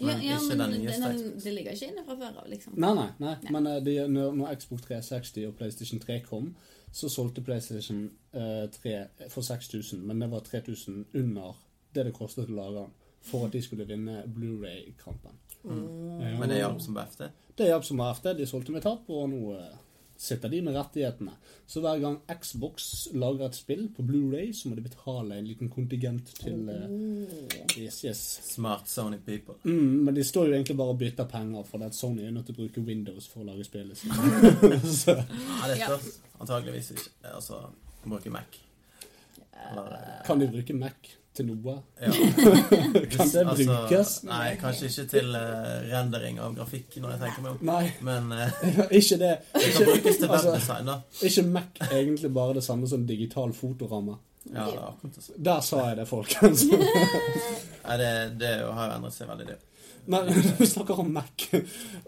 Men 0.02 0.22
ja, 0.24 0.38
ikke 0.40 0.56
men 0.56 0.72
det 1.44 1.52
ligger 1.52 1.76
ikke 1.76 1.90
inne 1.92 2.02
fra 2.06 2.16
før 2.18 2.38
av, 2.42 2.46
liksom. 2.50 2.74
Nei, 2.80 2.94
nei. 2.96 3.08
nei. 3.22 3.34
Nei. 3.44 3.52
Men 3.54 3.68
eh, 3.70 3.78
de, 3.84 3.96
når, 4.10 4.32
når 4.40 4.54
Xbox 4.62 4.86
360 4.88 5.46
og 5.46 5.54
PlayStation 5.60 6.00
3 6.02 6.18
kom, 6.26 6.48
så 6.92 7.10
solgte 7.12 7.44
PlayStation 7.44 8.02
eh, 8.32 8.64
3 8.72 9.28
for 9.30 9.46
6000, 9.46 10.02
men 10.08 10.24
det 10.24 10.30
var 10.32 10.42
3000 10.48 11.04
under 11.14 11.54
det 11.94 12.06
det 12.08 12.14
kostet 12.16 12.50
å 12.50 12.56
lage 12.56 12.80
den. 12.80 12.98
For 13.22 13.46
at 13.46 13.54
de 13.54 13.62
skulle 13.62 13.86
vinne 13.86 14.24
Blu-ray-kampen. 14.26 15.38
Ja. 15.62 15.76
Men 16.40 16.48
det 16.50 16.58
hjalp 16.58 16.80
som 16.82 16.96
BFT. 16.96 17.28
Det 17.58 17.68
hjalp 17.68 17.84
som 17.86 18.00
AFD. 18.02 18.32
De 18.40 18.48
solgte 18.50 18.74
med 18.74 18.82
tap, 18.82 19.06
og 19.06 19.28
nå 19.30 19.52
eh, 19.54 19.76
sitter 20.22 20.48
de 20.52 20.60
med 20.62 20.76
rettighetene. 20.76 21.34
Så 21.66 21.80
hver 21.82 21.98
gang 22.02 22.18
Xbox 22.30 22.88
lager 23.18 23.46
et 23.48 23.56
spill 23.58 23.88
på 23.96 24.04
Blu-ray, 24.06 24.52
så 24.54 24.68
må 24.68 24.76
de 24.78 24.84
betale 24.84 25.38
en 25.38 25.48
liten 25.48 25.70
kontingent 25.72 26.30
til 26.38 26.68
uh, 26.68 26.84
Yes, 27.78 28.02
yes. 28.04 28.20
Smart 28.52 28.90
Sony 28.90 29.18
people. 29.26 29.56
Mm, 29.64 30.04
men 30.06 30.14
de 30.14 30.24
står 30.24 30.50
jo 30.50 30.58
egentlig 30.58 30.76
bare 30.78 30.94
og 30.94 31.00
bytter 31.00 31.30
penger, 31.30 31.64
for 31.68 31.86
at 31.86 31.96
Sony 31.98 32.26
er 32.26 32.34
nødt 32.34 32.46
til 32.50 32.56
å 32.56 32.62
bruke 32.62 32.84
Windows 32.86 33.26
for 33.30 33.42
å 33.42 33.48
lage 33.50 33.66
spillet 33.66 33.98
sitt. 33.98 34.12
Ja, 35.62 35.70
det 35.70 35.80
spørs. 35.80 36.12
Antageligvis 36.40 36.92
ikke. 36.94 37.08
Altså, 37.34 37.64
bruke 38.04 38.30
Mac. 38.30 38.60
Eller, 39.70 39.92
eh, 39.96 40.22
kan 40.26 40.40
de 40.40 40.50
bruke 40.50 40.74
Mac 40.74 41.12
til 41.36 41.48
noe? 41.48 41.74
ja. 42.00 42.10
Kan 43.12 43.30
det 43.32 43.44
brukes? 43.48 44.12
Nei, 44.28 44.54
kanskje 44.60 44.90
ikke 44.90 45.06
til 45.14 45.30
uh, 45.36 45.78
rendering 45.88 46.40
av 46.44 46.56
grafikk, 46.56 46.98
når 47.00 47.14
jeg 47.14 47.22
tenker 47.22 47.44
meg 47.44 47.54
om. 47.54 47.62
Nei, 47.68 47.84
Men 48.04 48.32
uh, 48.36 48.84
ikke 48.90 49.18
det. 49.22 49.32
det 49.54 49.70
kan 49.76 49.88
brukes 49.88 50.20
til 50.20 50.28
altså, 50.28 50.52
webdesign, 50.52 50.90
da. 50.90 50.98
ikke 51.28 51.46
Mac 51.48 51.82
egentlig 51.88 52.32
bare 52.36 52.58
det 52.58 52.64
samme 52.66 52.90
som 52.90 53.06
digital 53.08 53.54
fotoramme? 53.56 54.18
Ja, 54.52 54.66
det 54.66 54.78
akkurat 54.78 55.14
det. 55.16 55.28
Der 55.36 55.60
sa 55.60 55.84
jeg 55.88 56.00
det, 56.00 56.08
folkens. 56.10 56.64
Nei, 57.86 57.96
det, 58.00 58.10
det 58.40 58.56
har 58.66 58.90
jo 58.90 58.96
endret 58.98 59.16
seg 59.16 59.30
veldig, 59.30 59.52
det. 59.54 59.60
Men 60.10 60.26
når 60.26 60.58
vi 60.58 60.66
snakker 60.66 60.98
om 60.98 61.12
Mac 61.14 61.46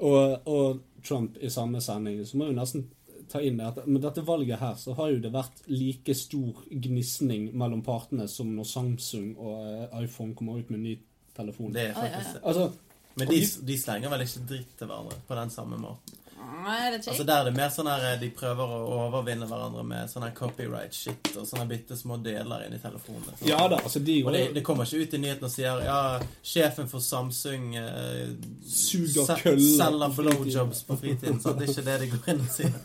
og, 0.03 0.49
og 0.51 0.81
Trump 1.07 1.39
i 1.41 1.51
samme 1.53 1.81
sending, 1.85 2.25
så 2.27 2.41
må 2.41 2.51
vi 2.51 2.57
nesten 2.59 2.89
ta 3.31 3.41
inn 3.43 3.59
det 3.61 3.67
at 3.67 3.87
med 3.87 4.03
dette 4.05 4.25
valget 4.27 4.61
her, 4.61 4.75
så 4.81 4.95
har 4.99 5.13
jo 5.13 5.21
det 5.23 5.33
vært 5.35 5.65
like 5.71 6.17
stor 6.19 6.65
gnisning 6.71 7.51
mellom 7.57 7.83
partene 7.87 8.29
som 8.31 8.51
når 8.57 8.69
Samsung 8.71 9.35
og 9.37 9.69
eh, 9.69 10.03
iPhone 10.05 10.37
kommer 10.39 10.61
ut 10.61 10.73
med 10.75 10.85
ny 10.85 10.97
telefon. 11.37 11.73
Det 11.75 11.89
er 11.91 11.97
faktisk 11.99 12.37
det. 12.37 12.43
Altså, 12.45 12.71
Men 13.15 13.31
de, 13.31 13.41
de 13.67 13.79
slenger 13.79 14.11
vel 14.11 14.27
ikke 14.27 14.45
dritt 14.51 14.77
til 14.79 14.91
hverandre 14.91 15.19
på 15.29 15.39
den 15.39 15.55
samme 15.55 15.79
måten. 15.79 16.21
Nei, 16.65 16.91
det 16.91 17.01
ikke 17.01 17.11
Altså 17.13 17.25
Der 17.29 17.41
er 17.41 17.49
det 17.49 17.55
mer 17.57 17.71
sånn 17.73 17.89
her 17.91 18.19
de 18.21 18.29
prøver 18.35 18.73
å 18.77 18.81
overvinne 19.07 19.47
hverandre 19.49 19.85
med 19.87 20.11
sånn 20.11 20.27
her 20.27 20.35
copyright-shit 20.37 21.31
og 21.35 21.47
sånne 21.49 21.67
bitte 21.71 21.97
små 21.99 22.19
deler 22.25 22.67
inni 22.67 22.81
telefonene. 22.83 23.35
sånn. 23.37 23.49
ja 23.49 23.61
da, 23.71 23.79
altså 23.81 24.03
de 24.05 24.17
Og 24.25 24.33
det, 24.35 24.43
det 24.57 24.65
kommer 24.67 24.89
ikke 24.89 25.05
ut 25.05 25.17
i 25.17 25.23
nyhetene 25.25 25.51
og 25.51 25.55
sier 25.55 25.83
ja, 25.87 25.99
sjefen 26.45 26.91
for 26.91 27.05
Samsung 27.05 27.71
eh, 27.81 28.35
Suger 28.65 29.35
køller 29.43 29.79
selger 29.79 30.17
blowjobs 30.19 30.85
på 30.89 30.99
fritiden. 31.01 31.41
Så 31.41 31.55
Det 31.59 31.69
er 31.69 31.75
ikke 31.75 31.87
det 31.89 31.97
de 32.03 32.11
går 32.15 32.31
inn 32.35 32.45
og 32.45 32.53
sier. 32.53 32.79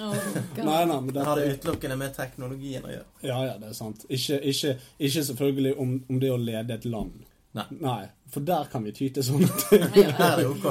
Oh, 0.00 0.16
Nei, 0.68 0.80
nei, 0.88 0.98
men 0.98 1.12
Det 1.14 1.28
har 1.28 1.40
det 1.40 1.52
utelukkende 1.58 2.00
med 2.00 2.16
teknologien 2.16 2.84
å 2.84 2.92
gjøre. 2.92 3.06
Ja, 3.24 3.38
ja, 3.50 3.54
det 3.60 3.70
er 3.70 3.78
sant. 3.78 4.04
Ikke, 4.08 4.40
ikke, 4.52 4.76
ikke 4.98 5.24
selvfølgelig 5.30 5.76
om, 5.80 5.94
om 6.10 6.20
det 6.20 6.32
å 6.32 6.40
lede 6.40 6.76
et 6.76 6.88
land. 6.88 7.22
Nei. 7.54 8.02
For 8.34 8.42
der 8.44 8.64
kan 8.72 8.82
vi 8.86 8.92
ty 8.96 9.08
til 9.14 9.22
sånne 9.26 9.48
ting. 9.62 9.84
Ja. 10.00 10.08
Her 10.18 10.24
er 10.32 10.40
det 10.42 10.48
ok. 10.50 10.64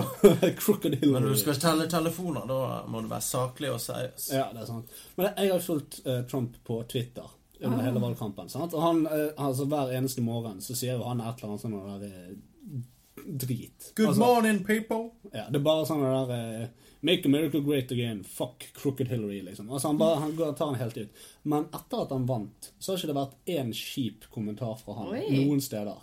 Crocodile. 0.60 1.12
Men 1.14 1.24
når 1.24 1.38
du 1.38 1.40
skal 1.42 1.60
telle 1.64 1.86
telefoner, 1.92 2.44
da 2.50 2.58
må 2.92 3.02
du 3.06 3.08
være 3.12 3.24
saklig 3.24 3.72
og 3.72 3.80
seriøs. 3.84 4.28
Ja, 4.36 4.50
det 4.54 4.66
er 4.66 4.70
sant. 4.70 4.92
Men 5.16 5.30
jeg 5.32 5.54
har 5.54 5.64
fulgt 5.64 6.02
uh, 6.06 6.20
Trump 6.32 6.58
på 6.68 6.82
Twitter 6.92 7.30
under 7.64 7.80
Ah. 7.80 7.86
hele 7.88 8.02
valgkampen. 8.04 8.50
Sant? 8.52 8.74
Og 8.76 8.82
han, 8.84 9.06
uh, 9.08 9.30
altså 9.48 9.66
Hver 9.72 9.94
eneste 9.96 10.22
morgen 10.26 10.60
så 10.62 10.76
sier 10.76 10.98
jo 11.00 11.06
han 11.08 11.22
et 11.24 11.40
eller 11.40 11.54
annet 11.54 11.64
sånn 11.64 11.78
der 11.80 12.08
eh, 12.10 12.82
drit. 13.24 13.92
Good 13.96 14.08
altså, 14.12 14.20
morning, 14.26 14.64
people! 14.68 15.14
Ja, 15.32 15.46
det 15.50 15.62
er 15.62 15.64
bare 15.64 15.86
sånn 15.88 16.02
det 16.04 16.14
der 16.34 16.72
Make 17.04 17.28
America 17.28 17.60
great 17.60 17.92
again. 17.92 18.22
Fuck 18.24 18.66
crooked 18.78 19.08
Hillary, 19.12 19.42
liksom. 19.44 19.68
Altså 19.72 19.90
Han 19.92 19.98
bare, 20.00 20.20
han 20.24 20.36
tar 20.56 20.70
den 20.72 20.80
helt 20.80 20.98
ut. 20.98 21.24
Men 21.44 21.66
etter 21.76 22.04
at 22.06 22.12
han 22.16 22.26
vant, 22.30 22.70
så 22.80 22.94
har 22.94 23.00
ikke 23.02 23.10
det 23.12 23.16
vært 23.18 23.52
én 23.58 23.74
kjip 23.76 24.28
kommentar 24.32 24.78
fra 24.80 24.96
han 25.02 25.12
Oi. 25.16 25.24
noen 25.36 25.60
steder. 25.64 26.00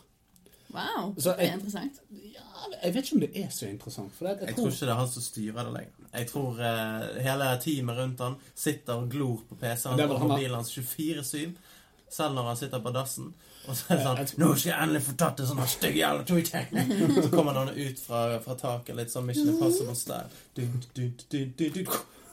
Wow, 0.75 1.14
Så 1.18 1.31
det 1.31 1.37
er 1.39 1.43
jeg- 1.45 1.55
interessant. 1.59 2.01
Ja, 2.11 2.41
jeg 2.85 2.95
vet 2.95 3.05
ikke 3.05 3.14
om 3.16 3.21
det 3.21 3.31
er 3.45 3.49
så 3.51 3.66
interessant. 3.66 4.12
For 4.14 4.27
det, 4.27 4.37
jeg, 4.41 4.47
Jeg 4.49 4.55
tror, 4.57 4.62
tror 4.64 4.71
ikke 4.73 4.87
det 4.87 4.93
er 4.95 5.01
han 5.01 5.09
som 5.09 5.23
styrer 5.23 5.64
det 5.64 5.73
lenger. 5.73 5.93
Jeg 6.14 6.27
tror 6.31 6.51
uh, 6.51 7.23
hele 7.23 7.49
teamet 7.64 7.97
rundt 7.99 8.21
han 8.21 8.35
sitter 8.55 8.93
og 8.95 9.11
glor 9.11 9.41
på 9.49 9.55
PC-en 9.61 10.01
og 10.01 10.21
mobilen 10.29 10.55
hans 10.55 10.71
24-7. 10.79 11.51
Selv 12.11 12.35
når 12.35 12.43
han 12.51 12.57
sitter 12.57 12.81
på 12.83 12.91
dassen. 12.91 13.35
Og 13.68 13.77
så 13.77 13.85
er 13.93 13.97
det 14.18 14.29
sånn 14.29 14.41
Nå 14.41 14.55
skal 14.57 14.71
jeg 14.73 14.83
endelig 14.83 15.03
få 15.07 15.12
tatt 15.21 15.41
en 15.41 15.47
sånn 15.47 15.66
stygg 15.68 15.97
jævla 16.01 16.25
tweet! 16.27 16.49
Så 17.23 17.29
kommer 17.31 17.53
han 17.61 17.68
ut 17.77 17.99
fra, 18.01 18.23
fra 18.43 18.55
taket, 18.59 18.97
litt 18.97 19.12
sånn 19.12 19.27
Mission 19.29 19.49
Impossible-style. 19.53 20.31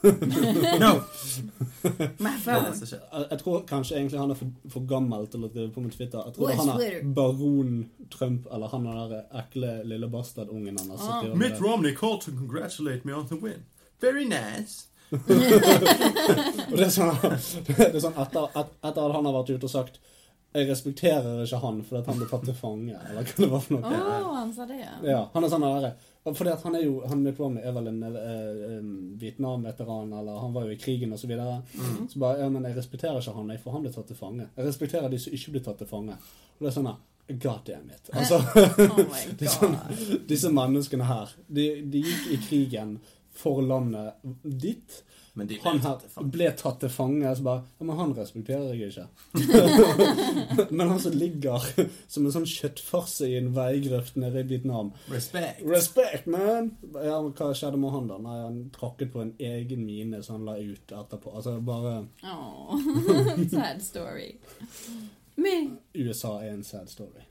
No! 0.82 0.90
Skjer. 2.38 3.00
jeg, 3.12 3.24
jeg 3.30 3.38
tror 3.42 3.62
kanskje 3.68 3.96
egentlig 3.96 4.20
han 4.20 4.30
er 4.30 4.38
for, 4.38 4.52
for 4.72 4.86
gammel 4.90 5.26
til 5.30 5.46
å 5.46 5.50
drive 5.52 5.70
på 5.74 5.82
med 5.84 5.94
Twitter. 5.94 6.22
Jeg 6.28 6.36
tror 6.36 6.52
han 6.60 6.70
er 6.74 7.00
baron 7.16 7.72
Trump, 8.14 8.46
eller 8.52 8.70
han 8.74 8.86
er 8.92 9.14
den 9.14 9.40
ekle 9.42 9.72
lille 9.88 10.10
bastardungen 10.12 10.78
hans. 10.78 11.02
Ah. 11.02 11.24
Mitt. 11.34 11.60
Romney 11.60 11.94
called 11.94 12.22
to 12.26 12.30
congratulate 12.30 13.04
me 13.04 13.12
on 13.12 13.26
the 13.26 13.36
win. 13.36 13.64
Very 14.00 14.24
nice. 14.24 14.86
Og 15.10 16.76
det 16.76 16.84
er 16.84 16.92
sånn, 16.92 17.14
det 17.66 17.88
er 17.88 18.00
sånn 18.02 18.18
etter, 18.20 18.50
et, 18.52 18.72
etter 18.84 19.02
at 19.02 19.14
han 19.16 19.24
har 19.26 19.36
vært 19.40 19.54
ute 19.56 19.64
og 19.64 19.72
sagt 19.72 20.00
jeg 20.56 20.64
respekterer 20.70 21.42
ikke 21.44 21.58
han 21.60 21.80
fordi 21.84 22.08
han 22.08 22.20
ble 22.20 22.26
tatt 22.30 22.44
til 22.48 22.56
fange, 22.56 22.96
eller 22.96 23.26
hva 23.26 23.34
det 23.36 23.48
var 23.52 23.64
for 23.64 23.76
noe. 23.76 23.98
Oh, 23.98 24.30
han 24.32 24.52
sa 24.56 24.64
det, 24.68 24.78
ja. 24.80 24.94
Ja, 25.04 25.18
han 25.34 25.44
er 25.44 25.52
sånn 25.52 25.66
der, 25.66 25.90
fordi 26.36 26.50
at 26.50 26.62
han 26.66 26.74
er 26.76 26.82
jo, 26.84 26.98
han 27.08 27.22
Mitt 27.22 27.38
Romney 27.40 27.62
er 27.64 27.72
vel 27.72 27.86
en 27.88 28.02
eh, 28.04 28.78
Vietnam-veteran, 29.20 30.12
eller 30.12 30.40
han 30.42 30.52
var 30.52 30.66
jo 30.66 30.74
i 30.74 30.80
krigen 30.80 31.12
og 31.14 31.20
så 31.20 31.26
videre. 31.30 31.60
Mm. 31.74 32.08
Så 32.10 32.18
bare, 32.18 32.40
ja, 32.42 32.48
men 32.52 32.66
jeg 32.68 32.76
respekterer 32.76 33.20
ikke 33.20 33.36
han, 33.36 33.52
jeg, 33.54 33.62
for 33.62 33.76
han 33.76 33.84
blir 33.86 33.94
tatt 33.94 34.10
til 34.10 34.18
fange. 34.18 34.48
Jeg 34.56 34.66
respekterer 34.66 35.08
de 35.12 35.20
som 35.22 35.36
ikke 35.38 35.54
blir 35.54 35.64
tatt 35.68 35.78
til 35.82 35.90
fange. 35.90 36.18
Og 36.58 36.66
det 36.66 36.72
er 36.72 36.76
sånn, 36.76 36.90
god 37.44 37.64
damn 37.68 37.90
it. 37.94 38.10
Altså, 38.12 38.40
Oh 38.88 38.98
er 39.40 39.52
sånn- 39.54 39.78
disse 40.28 40.52
menneskene 40.52 41.08
her, 41.08 41.32
de, 41.48 41.68
de 41.92 42.02
gikk 42.04 42.28
i 42.34 42.40
krigen 42.48 42.96
for 43.38 43.62
landet 43.62 44.18
ditt. 44.42 45.02
Men 45.38 45.46
de 45.46 45.54
ble 45.60 45.70
Han 45.70 45.78
tatt 45.84 46.00
til 46.02 46.10
fange. 46.10 46.30
ble 46.34 46.46
tatt 46.58 46.80
til 46.82 46.90
fange. 46.90 47.30
Så 47.38 47.44
bare 47.46 47.62
Ja, 47.78 47.86
men 47.86 47.98
han 48.00 48.14
respekterer 48.16 48.74
jeg 48.74 48.90
ikke. 48.90 49.06
men 50.78 50.88
han 50.90 50.98
som 51.04 51.14
ligger 51.14 51.62
som 52.10 52.26
en 52.26 52.34
sånn 52.34 52.48
kjøttfarse 52.48 53.28
i 53.28 53.36
en 53.38 53.52
veigrøft 53.56 54.18
nede 54.18 54.42
i 54.42 54.48
Vietnam 54.50 54.90
Respect. 55.12 55.62
Respect, 55.68 56.26
man! 56.26 56.72
Ja, 56.96 57.20
men 57.22 57.30
Hva 57.38 57.52
skjedde 57.54 57.78
med 57.80 57.94
han, 57.94 58.08
da? 58.10 58.18
Nei, 58.24 58.36
Han 58.42 58.58
tråkket 58.74 59.12
på 59.14 59.22
en 59.22 59.34
egen 59.38 59.84
mine 59.86 60.22
som 60.26 60.40
han 60.40 60.48
la 60.50 60.56
ut 60.58 60.94
etterpå. 60.98 61.34
Altså, 61.38 61.56
bare 61.62 61.94
Åh, 62.24 62.74
sad 63.52 63.82
story. 63.86 64.32
Me. 65.42 65.54
USA 65.94 66.40
er 66.42 66.56
en 66.56 66.64
sad 66.66 66.90
story. 66.90 67.22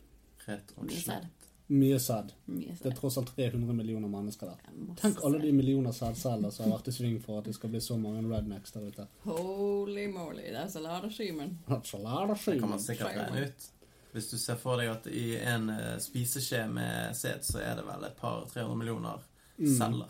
Rett 0.47 0.72
og 0.80 0.88
slett. 0.95 1.28
Mye 1.68 1.99
sæd. 1.99 2.32
Det 2.47 2.86
er 2.88 2.95
tross 2.95 3.18
alt 3.20 3.34
300 3.36 3.74
millioner 3.76 4.07
mennesker 4.07 4.47
der. 4.53 4.76
Tenk 5.01 5.20
alle 5.26 5.41
de 5.43 5.51
millioner 5.51 5.91
sædceller 5.91 6.51
som 6.51 6.70
har 6.70 6.78
vært 6.78 6.88
i 6.88 6.95
sving 6.95 7.18
for 7.24 7.41
at 7.41 7.49
det 7.49 7.55
skal 7.57 7.74
bli 7.74 7.82
så 7.84 7.97
mange 7.99 8.24
rednecks 8.24 8.72
der 8.72 8.88
ute. 8.88 9.07
Holy 9.26 10.07
moly, 10.07 10.47
that's 10.55 10.78
a 10.80 10.84
lot 10.84 11.03
of 11.03 11.11
human. 11.20 11.57
Så 11.84 11.99
lær 11.99 12.28
det 12.32 12.39
Det 12.45 12.59
kan 12.59 12.70
man 12.70 12.80
sikkert 12.80 13.18
regne 13.18 13.47
ut. 13.49 13.72
Hvis 14.13 14.30
du 14.32 14.38
ser 14.38 14.55
for 14.55 14.80
deg 14.80 14.89
at 14.89 15.07
i 15.11 15.36
en 15.36 15.70
eh, 15.70 15.97
spiseskje 15.99 16.68
med 16.72 17.15
sæd, 17.15 17.43
så 17.43 17.59
er 17.59 17.76
det 17.76 17.84
vel 17.86 18.07
et 18.07 18.15
par 18.15 18.47
300 18.53 18.78
millioner 18.78 19.20
Mm. 19.57 20.03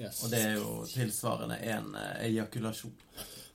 Yes. 0.00 0.24
Og 0.24 0.30
det 0.30 0.40
er 0.44 0.54
jo 0.58 0.84
tilsvarende 0.84 1.56
en 1.56 1.94
eh, 1.96 2.26
ejakulasjon. 2.28 2.92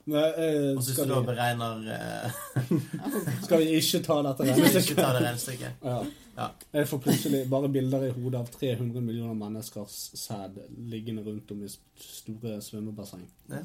Men, 0.04 0.24
eh, 0.24 0.76
Og 0.76 0.82
så 0.82 0.96
skal, 0.96 1.08
du 1.08 1.14
da 1.14 1.20
vi, 1.20 1.26
beregner 1.30 1.84
eh, 1.94 2.40
skal 3.44 3.62
vi 3.62 3.68
ikke 3.78 4.00
ta 4.06 4.16
dette 4.26 4.48
regnestykket? 4.48 4.98
ta 4.98 5.12
det 5.14 5.22
regnestykket. 5.26 5.84
Ja. 5.86 6.00
Ja. 6.36 6.48
Jeg 6.72 6.88
får 6.88 7.00
plutselig 7.04 7.42
bare 7.52 7.68
bilder 7.68 8.06
i 8.06 8.10
hodet 8.16 8.40
av 8.40 8.50
300 8.54 9.00
millioner 9.04 9.36
menneskers 9.36 9.98
sæd 10.16 10.58
liggende 10.88 11.22
rundt 11.26 11.50
om 11.52 11.60
i 11.62 11.68
store 11.70 12.56
svømmebasseng. 12.64 13.26
Ja. 13.52 13.60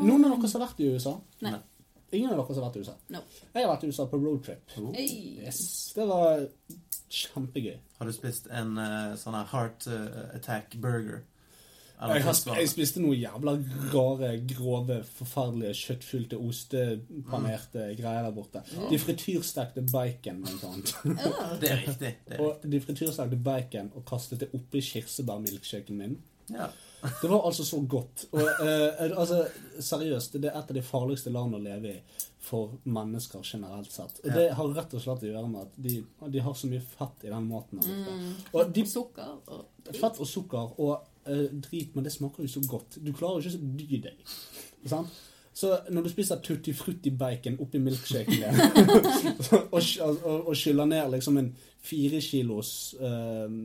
Noen 0.00 0.26
av 0.26 0.34
dere 0.34 0.50
som 0.50 0.60
har 0.60 0.66
vært 0.66 0.82
i 0.82 0.90
USA? 0.96 1.14
Nei. 1.46 1.54
Ingen 2.10 2.32
av 2.32 2.40
dere 2.40 2.56
som 2.56 2.62
har 2.64 2.70
vært 2.70 2.80
i 2.80 2.84
USA? 2.84 2.96
No. 3.14 3.22
Jeg 3.54 3.62
har 3.62 3.70
vært 3.70 3.86
i 3.86 3.92
USA 3.92 4.08
på 4.10 4.20
roadtrip. 4.22 4.76
Oh. 4.80 4.90
Yes. 4.98 5.62
Det 5.94 6.08
var 6.10 6.42
kjempegøy. 7.08 7.76
Har 8.00 8.10
du 8.10 8.14
spist 8.16 8.48
en 8.50 8.74
uh, 8.80 9.14
sånn 9.20 9.36
her 9.38 9.50
heart 9.52 9.86
eh, 9.92 10.22
attack 10.36 10.74
burger? 10.82 11.22
Jeg, 11.98 12.22
har, 12.22 12.58
jeg 12.60 12.68
spiste 12.70 13.00
noe 13.02 13.16
jævla 13.18 13.56
rare, 13.92 14.28
grove, 14.52 15.00
forferdelige, 15.18 15.74
kjøttfylte, 15.80 16.38
ostepanerte 16.38 17.88
greier 17.98 18.22
der 18.28 18.34
borte. 18.36 18.62
De 18.90 18.98
frityrstekte 19.02 19.82
bacon, 19.92 20.42
blant 20.44 20.66
annet. 20.70 20.94
Ja. 21.18 21.48
Det 21.60 21.70
er 21.72 21.80
riktig. 21.82 22.12
Det 22.28 22.36
er 22.38 22.44
Og 22.44 22.66
de 22.70 22.80
frityrstekte 22.84 23.38
bacon 23.42 23.90
og 23.98 24.04
kastet 24.08 24.44
det 24.44 24.52
oppi 24.54 24.82
kirsebærmilkshaken 24.92 25.98
min. 25.98 26.18
Ja. 26.54 26.70
Det 27.22 27.28
var 27.30 27.44
altså 27.46 27.62
så 27.64 27.78
godt. 27.86 28.24
Og 28.34 28.40
eh, 28.42 29.12
altså, 29.18 29.44
seriøst, 29.86 30.32
det 30.42 30.48
er 30.50 30.56
et 30.58 30.70
av 30.72 30.74
de 30.74 30.82
farligste 30.82 31.30
landene 31.30 31.60
å 31.60 31.62
leve 31.62 31.92
i 31.92 32.24
for 32.42 32.72
mennesker 32.90 33.44
generelt 33.46 33.92
sett. 33.92 34.18
Og 34.24 34.30
Ja. 34.30 34.34
det 34.34 34.46
har 34.58 34.72
rett 34.74 34.94
og 34.96 35.02
slett 35.04 35.22
å 35.22 35.28
gjøre 35.28 35.50
med 35.52 35.60
at 35.66 35.76
de, 35.84 35.92
de 36.34 36.42
har 36.42 36.56
så 36.58 36.70
mye 36.70 36.82
fett 36.82 37.26
i 37.28 37.30
den 37.30 37.46
maten. 37.50 37.82
Mm. 37.84 38.32
Og 38.50 38.72
de, 38.74 38.84
Sukker 38.88 39.36
og 39.46 39.92
fett 39.94 40.18
og 40.18 40.26
sukker 40.26 40.74
og 40.80 41.07
eh, 41.28 41.46
drit, 41.64 41.94
men 41.94 42.04
det 42.04 42.12
smaker 42.12 42.42
jo 42.46 42.48
så 42.48 42.62
godt. 42.68 42.98
Du 43.04 43.12
klarer 43.12 43.42
jo 43.42 43.50
ikke 43.52 43.64
å 43.64 43.72
dy 43.78 44.00
deg. 44.08 44.22
Sant? 44.88 45.18
Så 45.58 45.72
når 45.90 46.04
du 46.06 46.08
spiser 46.12 46.38
tutti 46.44 46.70
frutti 46.76 47.10
bacon 47.18 47.56
oppi 47.64 47.80
milkshaken 47.82 48.36
din, 48.38 48.60
og, 49.74 49.80
og, 49.80 50.26
og 50.38 50.52
skyller 50.56 50.86
ned 50.86 51.10
liksom 51.16 51.40
en 51.40 51.48
fire 51.82 52.20
kilos 52.22 52.70
eh, 53.00 53.56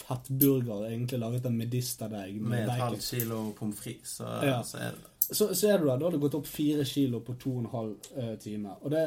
fettburger 0.00 0.86
egentlig 0.88 1.20
laget 1.20 1.46
av 1.48 1.52
medisterdeig 1.56 2.34
med, 2.40 2.50
Med 2.54 2.64
et 2.68 2.82
halvt 2.82 3.04
kilo 3.04 3.42
pommes 3.58 3.78
frites, 3.80 4.16
så, 4.20 4.30
Ja. 4.46 4.62
så 4.64 4.80
er 4.86 4.96
det 4.96 5.09
så, 5.32 5.50
så 5.54 5.70
er 5.70 5.78
du 5.78 5.86
der. 5.86 5.98
Da 6.00 6.06
har 6.06 6.14
det 6.14 6.22
gått 6.22 6.36
opp 6.38 6.48
fire 6.50 6.84
kilo 6.88 7.20
på 7.26 7.36
to 7.40 7.52
og 7.56 7.62
en 7.62 7.70
halv 7.74 8.10
uh, 8.16 8.34
time. 8.42 8.74
Og 8.80 8.90
det, 8.94 9.04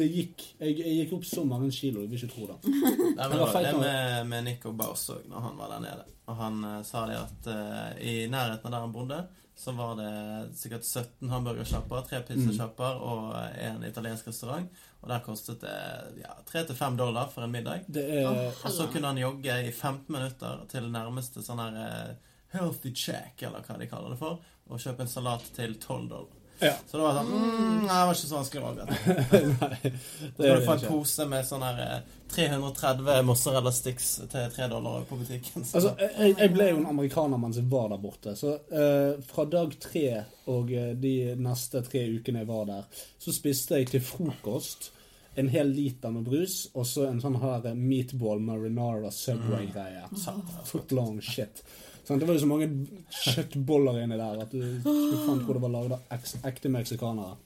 det 0.00 0.08
gikk 0.10 0.46
jeg, 0.60 0.76
jeg 0.78 0.94
gikk 1.00 1.16
opp 1.18 1.26
så 1.30 1.44
mange 1.48 1.72
kilo, 1.74 2.04
jeg 2.04 2.12
vil 2.12 2.22
ikke 2.22 2.34
tro 2.34 2.48
det. 2.52 2.58
Det 2.64 3.16
det 3.18 3.40
var 3.40 3.52
var 3.52 3.66
det 3.66 3.74
med, 3.80 4.30
med 4.30 4.46
Nico 4.46 4.72
Baus 4.76 5.08
òg, 5.12 5.26
når 5.28 5.46
han 5.48 5.60
var 5.60 5.74
der 5.74 5.84
nede. 5.88 6.08
Og 6.30 6.38
han 6.38 6.64
uh, 6.64 6.80
sa 6.86 7.04
det 7.10 7.18
at 7.20 7.50
uh, 7.50 8.00
i 8.00 8.16
nærheten 8.30 8.70
av 8.70 8.76
der 8.76 8.86
han 8.86 8.96
bodde, 8.96 9.20
så 9.60 9.72
var 9.76 9.96
det 9.96 10.56
sikkert 10.56 10.84
17 10.84 11.28
hamburgersjapper, 11.28 12.04
tre 12.08 12.22
pizzasjapper 12.24 13.02
og 13.04 13.34
eh, 13.36 13.66
en 13.66 13.82
italiensk 13.84 14.30
restaurant. 14.30 14.70
Og 15.02 15.10
der 15.10 15.20
kostet 15.24 15.60
det 15.60 15.74
ja, 16.22 16.32
3-5 16.48 16.96
dollar 16.96 17.28
for 17.28 17.44
en 17.44 17.52
middag. 17.52 17.84
Det 17.88 18.06
er. 18.22 18.30
Og 18.56 18.72
så 18.72 18.86
kunne 18.88 19.12
han 19.12 19.20
jogge 19.20 19.58
i 19.66 19.68
15 19.68 20.08
minutter 20.16 20.64
til 20.72 20.88
nærmeste 20.88 21.44
sånn 21.44 21.60
her 21.60 21.76
eh, 21.82 22.30
healthy 22.54 22.94
check, 22.96 23.44
eller 23.44 23.66
hva 23.66 23.76
de 23.82 23.90
kaller 23.90 24.14
det 24.14 24.20
for, 24.22 24.40
og 24.70 24.82
kjøpe 24.82 25.04
en 25.04 25.10
salat 25.10 25.50
til 25.56 25.74
12 25.76 26.06
dollar. 26.10 26.36
Ja. 26.60 26.72
Så 26.86 26.98
det 26.98 27.04
var 27.06 27.14
sånn 27.16 27.30
mm, 27.32 27.76
Nei, 27.86 27.94
det 27.96 28.00
var 28.04 28.10
ikke 28.12 28.28
så 28.28 28.36
vanskelig 28.36 28.64
å 28.68 28.72
Nei, 28.76 29.92
det 30.36 30.48
er 30.50 30.58
du 30.60 30.66
få 30.66 30.74
en 30.74 30.82
pose 30.90 31.26
med 31.30 31.46
sånn 31.48 31.64
her 31.64 31.80
eh, 31.86 32.10
330 32.34 33.24
mozzarella 33.26 33.72
sticks 33.74 34.10
til 34.30 34.52
3 34.54 34.68
dollar 34.70 35.06
på 35.08 35.16
butikken. 35.18 35.64
Så. 35.64 35.80
Altså, 35.80 35.94
jeg, 36.20 36.36
jeg 36.36 36.52
ble 36.54 36.68
jo 36.68 36.82
en 36.82 36.90
amerikaner 36.92 37.40
mens 37.40 37.58
jeg 37.58 37.66
var 37.72 37.88
der 37.90 38.02
borte. 38.02 38.36
Så 38.38 38.52
uh, 38.70 39.16
fra 39.32 39.46
dag 39.50 39.74
tre 39.82 40.06
og 40.52 40.70
eh, 40.70 40.92
de 41.00 41.14
neste 41.40 41.82
tre 41.88 42.04
ukene 42.12 42.44
jeg 42.44 42.50
var 42.52 42.68
der, 42.68 43.04
så 43.18 43.34
spiste 43.34 43.80
jeg 43.80 43.90
til 43.90 44.04
frokost 44.04 44.92
en 45.40 45.48
hel 45.50 45.72
liter 45.72 46.12
med 46.12 46.26
brus 46.26 46.64
og 46.74 46.84
så 46.86 47.06
en 47.08 47.20
sånn 47.22 47.38
her 47.40 47.70
meatball 47.74 48.42
marinara 48.44 49.10
Subway-greie. 49.14 50.06
Mm. 50.12 50.42
Footlong 50.68 51.20
shit. 51.24 51.64
Sånn, 52.10 52.18
det 52.18 52.26
var 52.26 52.34
jo 52.34 52.42
så 52.42 52.48
mange 52.50 52.66
kjøttboller 53.14 54.00
inni 54.02 54.16
der 54.18 54.40
at 54.42 54.50
du 54.50 54.64
skulle 54.80 55.20
faen 55.28 55.42
tro 55.44 55.54
det 55.54 55.62
var 55.62 55.70
laget 55.76 55.92
av 56.10 56.24
ekte 56.50 56.72
meksikanere. 56.74 57.36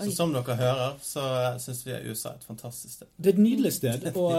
så 0.00 0.10
som 0.14 0.32
dere 0.34 0.56
hører, 0.58 0.96
så 1.02 1.22
syns 1.62 1.84
vi 1.86 1.94
USA 2.10 2.32
er 2.32 2.40
et 2.40 2.46
fantastisk 2.48 2.96
sted. 2.96 3.08
Det 3.16 3.30
er 3.30 3.36
et 3.36 3.44
nydelig 3.44 3.72
sted, 3.76 4.08
og 4.16 4.32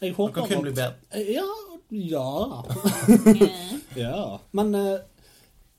jeg 0.00 0.14
håper 0.16 0.40
Dere 0.40 0.48
kunne 0.48 0.64
bli 0.64 0.72
bedre. 0.78 1.24
Ja. 1.36 1.48
Ja. 1.90 2.64
Eh, 3.08 3.66
Ja, 3.96 4.40
men 4.56 4.74
eh, 4.78 5.00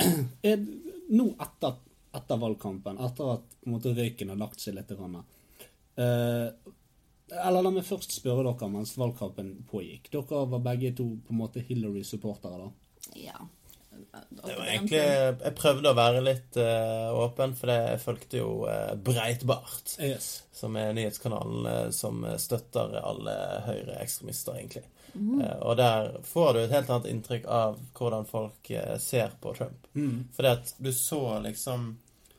er, 0.52 0.62
nå 1.10 1.30
etter, 1.40 1.78
etter 2.18 2.42
valgkampen, 2.42 3.00
etter 3.00 3.34
at 3.38 3.46
på 3.62 3.70
en 3.70 3.76
måte, 3.78 3.94
røyken 3.96 4.34
har 4.34 4.40
lagt 4.42 4.62
seg 4.62 4.76
litt 4.76 4.92
grann, 4.92 5.22
eh, 5.96 6.50
Eller 7.32 7.64
la 7.64 7.72
meg 7.72 7.88
først 7.88 8.12
spørre 8.18 8.44
dere 8.44 8.70
mens 8.70 8.94
valgkampen 9.00 9.54
pågikk. 9.72 10.12
Dere 10.12 10.46
var 10.52 10.66
begge 10.66 10.92
to 10.98 11.08
på 11.26 11.32
en 11.34 11.42
måte 11.42 11.64
Hillary-supportere, 11.64 12.60
da. 12.66 12.72
Ja. 13.20 13.40
Det 14.30 14.56
var 14.58 14.66
egentlig, 14.66 15.00
jeg 15.00 15.54
prøvde 15.58 15.92
å 15.92 15.98
være 15.98 16.22
litt 16.24 16.58
uh, 16.58 17.12
åpen, 17.22 17.54
for 17.60 17.72
jeg 17.72 18.00
fulgte 18.02 18.40
jo 18.40 18.52
uh, 18.66 18.94
Breitbart, 18.96 19.98
Yes. 20.00 20.30
som 20.56 20.76
er 20.80 20.94
nyhetskanalen 20.96 21.68
uh, 21.68 21.90
som 21.96 22.24
støtter 22.40 22.96
alle 23.02 23.36
høyreekstremister, 23.68 24.58
egentlig. 24.62 24.86
Mm. 25.14 25.42
Og 25.68 25.76
der 25.76 26.14
får 26.24 26.54
du 26.54 26.62
et 26.62 26.72
helt 26.72 26.90
annet 26.90 27.10
inntrykk 27.12 27.48
av 27.52 27.82
hvordan 27.98 28.24
folk 28.30 28.70
ser 29.04 29.34
på 29.44 29.52
Trump. 29.58 29.90
Mm. 29.92 30.30
Fordi 30.32 30.52
at 30.56 30.72
du 30.80 30.88
så 30.96 31.20
liksom 31.44 31.90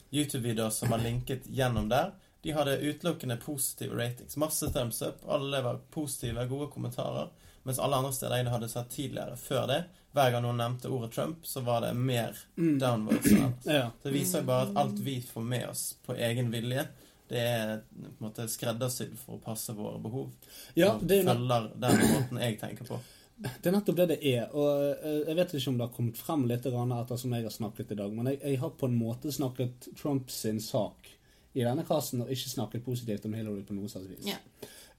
YouTube-videoer 0.09 0.73
som 0.73 0.95
var 0.95 1.03
linket 1.05 1.51
gjennom 1.53 1.91
der. 1.93 2.14
De 2.43 2.55
hadde 2.57 2.79
utelukkende 2.81 3.37
positive 3.37 3.97
ratings. 3.97 4.37
Masse 4.37 4.70
thumbs 4.73 5.03
up. 5.03 5.20
Alle 5.29 5.61
var 5.62 5.83
positive, 5.91 6.47
gode 6.49 6.70
kommentarer. 6.73 7.29
Mens 7.62 7.79
alle 7.79 7.97
andre 7.97 8.12
steder 8.12 8.41
jeg 8.41 8.51
hadde 8.51 8.68
sett 8.73 8.91
tidligere, 8.91 9.37
før 9.37 9.68
det, 9.70 9.83
hver 10.12 10.30
gang 10.34 10.42
noen 10.44 10.58
nevnte 10.60 10.90
ordet 10.92 11.12
Trump, 11.14 11.46
så 11.46 11.60
var 11.64 11.80
det 11.86 11.94
mer 11.96 12.36
Mm. 12.56 12.78
downwards. 12.78 13.30
Ja. 13.64 13.90
Det 14.02 14.12
viser 14.12 14.40
jo 14.42 14.46
bare 14.50 14.68
at 14.68 14.76
alt 14.76 14.98
vi 15.00 15.20
får 15.24 15.42
med 15.44 15.68
oss 15.70 15.86
på 16.06 16.14
egen 16.16 16.50
vilje, 16.52 16.84
det 17.32 17.40
er 17.40 17.78
på 17.88 18.04
en 18.10 18.26
måte 18.26 18.44
skreddersydd 18.50 19.14
for 19.16 19.38
å 19.38 19.40
passe 19.40 19.72
våre 19.72 19.98
behov. 20.04 20.30
ja, 20.76 20.90
og 20.98 21.06
det 21.08 21.22
er, 21.22 21.30
følger 21.30 21.70
den 21.80 22.02
måten 22.10 22.40
jeg 22.42 22.58
tenker 22.60 22.84
på. 22.90 22.98
det 23.42 23.70
er 23.70 23.72
nettopp 23.72 23.96
det 24.02 24.08
det 24.12 24.18
er. 24.34 24.50
Og 24.52 24.82
eh, 24.98 25.22
jeg 25.30 25.36
vet 25.38 25.54
ikke 25.56 25.70
om 25.72 25.78
det 25.80 25.86
har 25.88 25.94
kommet 25.96 26.20
frem 26.20 26.44
litt 26.50 26.68
grann 26.68 26.92
ettersom 26.98 27.32
jeg 27.38 27.46
har 27.48 27.54
snakket 27.56 27.94
i 27.96 27.98
dag, 28.02 28.12
men 28.12 28.28
jeg, 28.34 28.40
jeg 28.44 28.60
har 28.60 28.74
på 28.76 28.86
en 28.90 28.98
måte 29.00 29.32
snakket 29.32 29.88
Trump 30.02 30.30
sin 30.30 30.60
sak 30.60 31.08
i 31.54 31.64
denne 31.64 31.82
kassen 31.88 32.22
og 32.24 32.30
ikke 32.32 32.48
snakket 32.52 32.84
positivt 32.84 33.24
om 33.28 33.34
Hillary 33.36 33.64
på 33.68 33.74
noe 33.76 33.88
slags 33.88 34.08
vis. 34.12 34.28
Ja. 34.28 34.38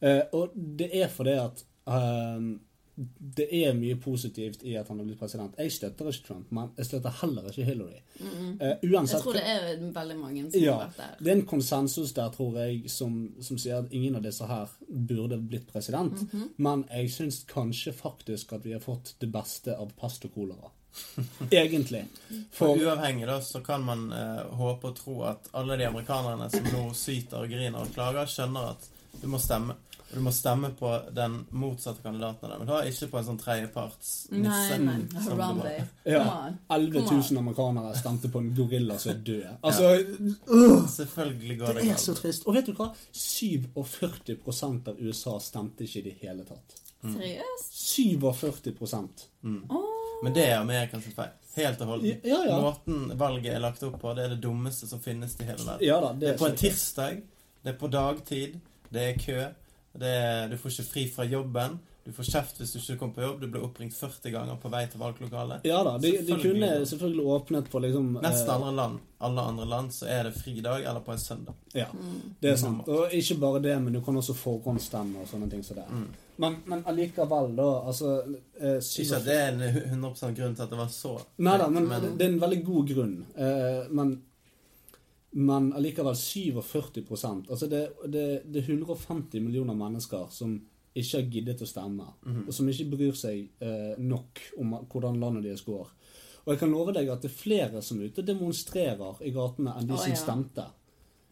Uh, 0.03 0.23
og 0.37 0.51
det 0.53 0.89
er 0.99 1.07
fordi 1.09 1.37
at 1.39 1.61
ehm, 1.87 2.49
det 2.95 3.47
er 3.57 3.73
mye 3.73 3.95
positivt 3.97 4.61
i 4.69 4.75
at 4.77 4.87
han 4.87 4.99
har 4.99 5.05
blitt 5.07 5.17
president. 5.19 5.55
Jeg 5.57 5.71
støtter 5.73 6.09
ikke 6.11 6.27
Trump, 6.27 6.51
men 6.53 6.69
jeg 6.77 6.85
støtter 6.85 7.15
heller 7.21 7.47
ikke 7.49 7.63
Hillary. 7.65 8.01
Mm. 8.19 8.51
Eh, 8.61 8.75
Jeg 8.83 8.91
uansett 8.93 9.23
tror 9.23 9.33
det 9.33 9.43
er 9.49 9.79
veldig 9.95 10.17
mange 10.19 10.43
som 10.51 10.61
Ja. 10.61 10.73
har 10.77 10.87
vært 10.91 10.97
der. 10.97 11.15
det 11.23 11.31
er 11.31 11.35
en 11.39 11.45
konsensus 11.45 12.13
der, 12.13 12.29
tror 12.29 12.59
jeg, 12.59 12.83
som, 12.91 13.33
som 13.41 13.57
sier 13.57 13.79
at 13.79 13.91
ingen 13.91 14.15
av 14.15 14.21
disse 14.21 14.45
her 14.45 14.69
burde 14.89 15.37
blitt 15.41 15.67
president. 15.73 16.13
Mhm. 16.33 16.49
Men 16.57 16.85
jeg 16.91 17.09
syns 17.11 17.43
kanskje 17.49 17.93
faktisk 17.93 18.53
at 18.53 18.63
vi 18.65 18.73
har 18.73 18.79
fått 18.79 19.15
det 19.19 19.31
beste 19.31 19.75
av 19.77 19.91
pest 19.99 20.25
og 20.25 20.33
kolera. 20.35 20.69
Egentlig. 21.51 22.05
For 22.51 22.75
For 22.75 22.77
uavhengig 22.85 23.25
da, 23.27 23.39
så 23.41 23.63
kan 23.65 23.81
man 23.83 24.11
uh, 24.13 24.43
håpe 24.53 24.91
og 24.91 24.95
tro 24.95 25.23
at 25.23 25.49
alle 25.57 25.77
de 25.77 25.87
amerikanerne 25.87 26.49
som 26.53 26.63
nå 26.69 26.93
syter 26.93 27.41
og 27.41 27.49
griner 27.49 27.81
og 27.81 27.93
klager, 27.95 28.29
skjønner 28.29 28.69
at 28.75 28.89
du 29.21 29.27
må 29.27 29.39
stemme. 29.41 29.73
Og 30.13 30.19
du 30.19 30.25
må 30.27 30.31
stemme 30.31 30.69
på 30.77 30.89
den 31.17 31.39
motsatte 31.57 32.03
kandidaten 32.03 32.45
av 32.45 32.51
dem. 32.51 32.59
Men 32.61 32.67
da 32.69 32.81
ikke 32.85 33.07
på 33.09 33.17
en 33.17 33.25
sånn 33.25 33.39
tredjeparts 33.41 34.11
Nei, 34.29 34.41
nisse. 34.43 34.75
som 34.77 34.85
det 35.09 35.23
Harambe. 35.25 35.71
Ja. 36.05 36.19
Come 36.19 36.35
on. 36.51 36.59
11 36.75 37.01
000 37.07 37.39
amerikanere 37.41 37.95
stemte 37.97 38.29
på 38.29 38.43
en 38.43 38.51
gorilla 38.53 38.99
som 39.01 39.15
er 39.15 39.23
død. 39.25 39.47
Altså, 39.65 39.89
uh, 40.53 40.85
Selvfølgelig 40.93 41.57
går 41.63 41.79
det 41.79 41.87
det 41.87 41.95
er 41.95 42.03
så 42.03 42.13
trist. 42.19 42.45
Og 42.45 42.53
vet 42.59 42.69
du 42.69 42.75
hva? 42.77 42.91
47% 43.23 44.91
av 44.93 45.01
USA 45.01 45.33
stemte 45.41 45.87
ikke 45.87 46.03
i 46.03 46.05
det 46.11 46.15
hele 46.21 46.45
tatt. 46.45 46.77
Seriøst? 47.01 47.73
47% 47.73 49.25
Men 50.23 50.35
det 50.37 50.45
er 50.45 50.59
Amerikas 50.59 51.09
feil. 51.15 51.33
Helt 51.57 51.81
og 51.81 51.87
holdent. 51.95 52.23
Ja, 52.25 52.39
ja. 52.47 52.61
Måten 52.61 53.17
valget 53.17 53.53
er 53.53 53.65
lagt 53.65 53.83
opp 53.85 53.99
på, 54.01 54.13
det 54.13 54.27
er 54.27 54.31
det 54.35 54.39
dummeste 54.45 54.87
som 54.89 55.01
finnes 55.01 55.35
i 55.41 55.49
hele 55.49 55.65
verden. 55.65 55.83
Ja 55.85 55.99
da, 56.01 56.13
Det 56.13 56.29
er 56.31 56.37
på 56.37 56.47
en 56.49 56.55
tirsdag, 56.57 57.19
det 57.65 57.73
er 57.73 57.77
på 57.81 57.89
dagtid, 57.93 58.55
det 58.93 59.03
er 59.09 59.19
kø, 59.19 59.35
det 59.41 59.62
er, 60.01 60.47
du 60.49 60.57
får 60.57 60.71
ikke 60.73 60.89
fri 60.89 61.03
fra 61.13 61.25
jobben, 61.29 61.77
du 62.03 62.11
får 62.11 62.27
kjeft 62.27 62.57
hvis 62.59 62.73
du 62.73 62.79
ikke 62.81 62.97
kommer 62.99 63.15
på 63.15 63.21
jobb, 63.23 63.35
du 63.41 63.47
blir 63.47 63.63
oppringt 63.63 63.93
40 63.95 64.33
ganger 64.33 64.57
på 64.59 64.71
vei 64.73 64.81
til 64.91 64.99
valglokalet. 64.99 65.63
Ja 65.67 65.77
da, 65.87 65.93
de, 66.03 66.11
de 66.27 66.35
kunne 66.41 66.71
selvfølgelig 66.89 67.27
åpnet 67.35 67.69
for 67.71 67.85
liksom 67.85 68.09
Nesten 68.17 68.51
alle 68.51 68.73
land, 68.75 68.97
alle 69.23 69.45
andre 69.53 69.67
land, 69.71 69.93
så 69.95 70.09
er 70.11 70.27
det 70.27 70.33
fridag 70.35 70.83
eller 70.83 71.05
på 71.05 71.13
en 71.13 71.21
søndag. 71.21 71.55
Ja, 71.71 71.87
det 72.41 72.51
er 72.51 72.59
sant. 72.59 72.89
Og 72.91 73.13
ikke 73.15 73.37
bare 73.45 73.63
det, 73.63 73.77
men 73.85 73.95
du 73.95 74.01
kan 74.03 74.19
også 74.19 74.35
forhåndsstemme 74.35 75.23
og 75.23 75.31
sånne 75.31 75.47
ting 75.53 75.63
som 75.63 75.79
det. 75.79 75.87
Mm. 75.87 76.09
Men, 76.43 76.59
men 76.65 76.83
allikevel, 76.89 77.51
da, 77.55 77.69
altså 77.85 78.17
eh, 78.57 78.79
Ikke 78.81 79.19
at 79.19 79.25
det 79.27 79.35
er 79.37 79.51
en 79.53 79.63
100 80.01 80.33
grunn 80.33 80.55
til 80.57 80.65
at 80.65 80.71
det 80.71 80.79
var 80.79 80.89
så 80.89 81.11
Nei 81.45 81.57
da, 81.61 81.67
men, 81.69 81.85
men, 81.87 82.07
det 82.17 82.25
er 82.25 82.31
en 82.33 82.39
veldig 82.41 82.61
god 82.65 82.89
grunn. 82.89 83.17
Eh, 83.37 83.83
men, 83.93 84.15
men 85.33 85.71
allikevel 85.73 86.15
47 86.15 87.01
Altså 87.49 87.67
det, 87.67 87.87
det, 88.05 88.43
det 88.45 88.61
er 88.61 88.69
150 88.69 89.41
millioner 89.41 89.73
mennesker 89.73 90.27
som 90.29 90.59
ikke 90.93 91.17
har 91.17 91.29
giddet 91.33 91.63
å 91.65 91.67
stemme. 91.67 92.05
Mhm. 92.21 92.45
Og 92.47 92.53
som 92.53 92.69
ikke 92.69 92.91
bryr 92.91 93.17
seg 93.17 93.47
eh, 93.65 93.97
nok 93.97 94.43
om 94.61 94.77
hvordan 94.91 95.19
landet 95.21 95.47
deres 95.47 95.65
går. 95.65 95.89
Og 96.43 96.53
jeg 96.53 96.59
kan 96.59 96.73
love 96.75 96.93
deg 96.93 97.09
at 97.09 97.23
det 97.23 97.31
er 97.31 97.39
flere 97.39 97.81
som 97.81 98.01
er 98.01 98.11
ute 98.11 98.21
og 98.21 98.29
demonstrerer 98.29 99.21
i 99.23 99.33
gatene 99.33 99.73
enn 99.79 99.89
de 99.89 99.97
som 99.97 100.13
ja. 100.13 100.21
stemte. 100.21 100.69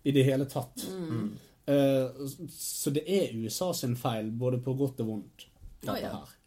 I 0.02 0.14
det 0.16 0.26
hele 0.26 0.48
tatt. 0.50 0.82
Mm. 0.90 1.34
Eh, 1.70 2.22
så 2.50 2.94
det 2.96 3.04
er 3.06 3.36
USA 3.38 3.70
sin 3.78 3.94
feil, 4.00 4.32
både 4.34 4.58
på 4.66 4.74
godt 4.80 5.04
og 5.04 5.12
vondt. 5.12 5.46
dette 5.82 5.94
dette 5.94 6.08
ja. 6.08 6.16
her. 6.16 6.38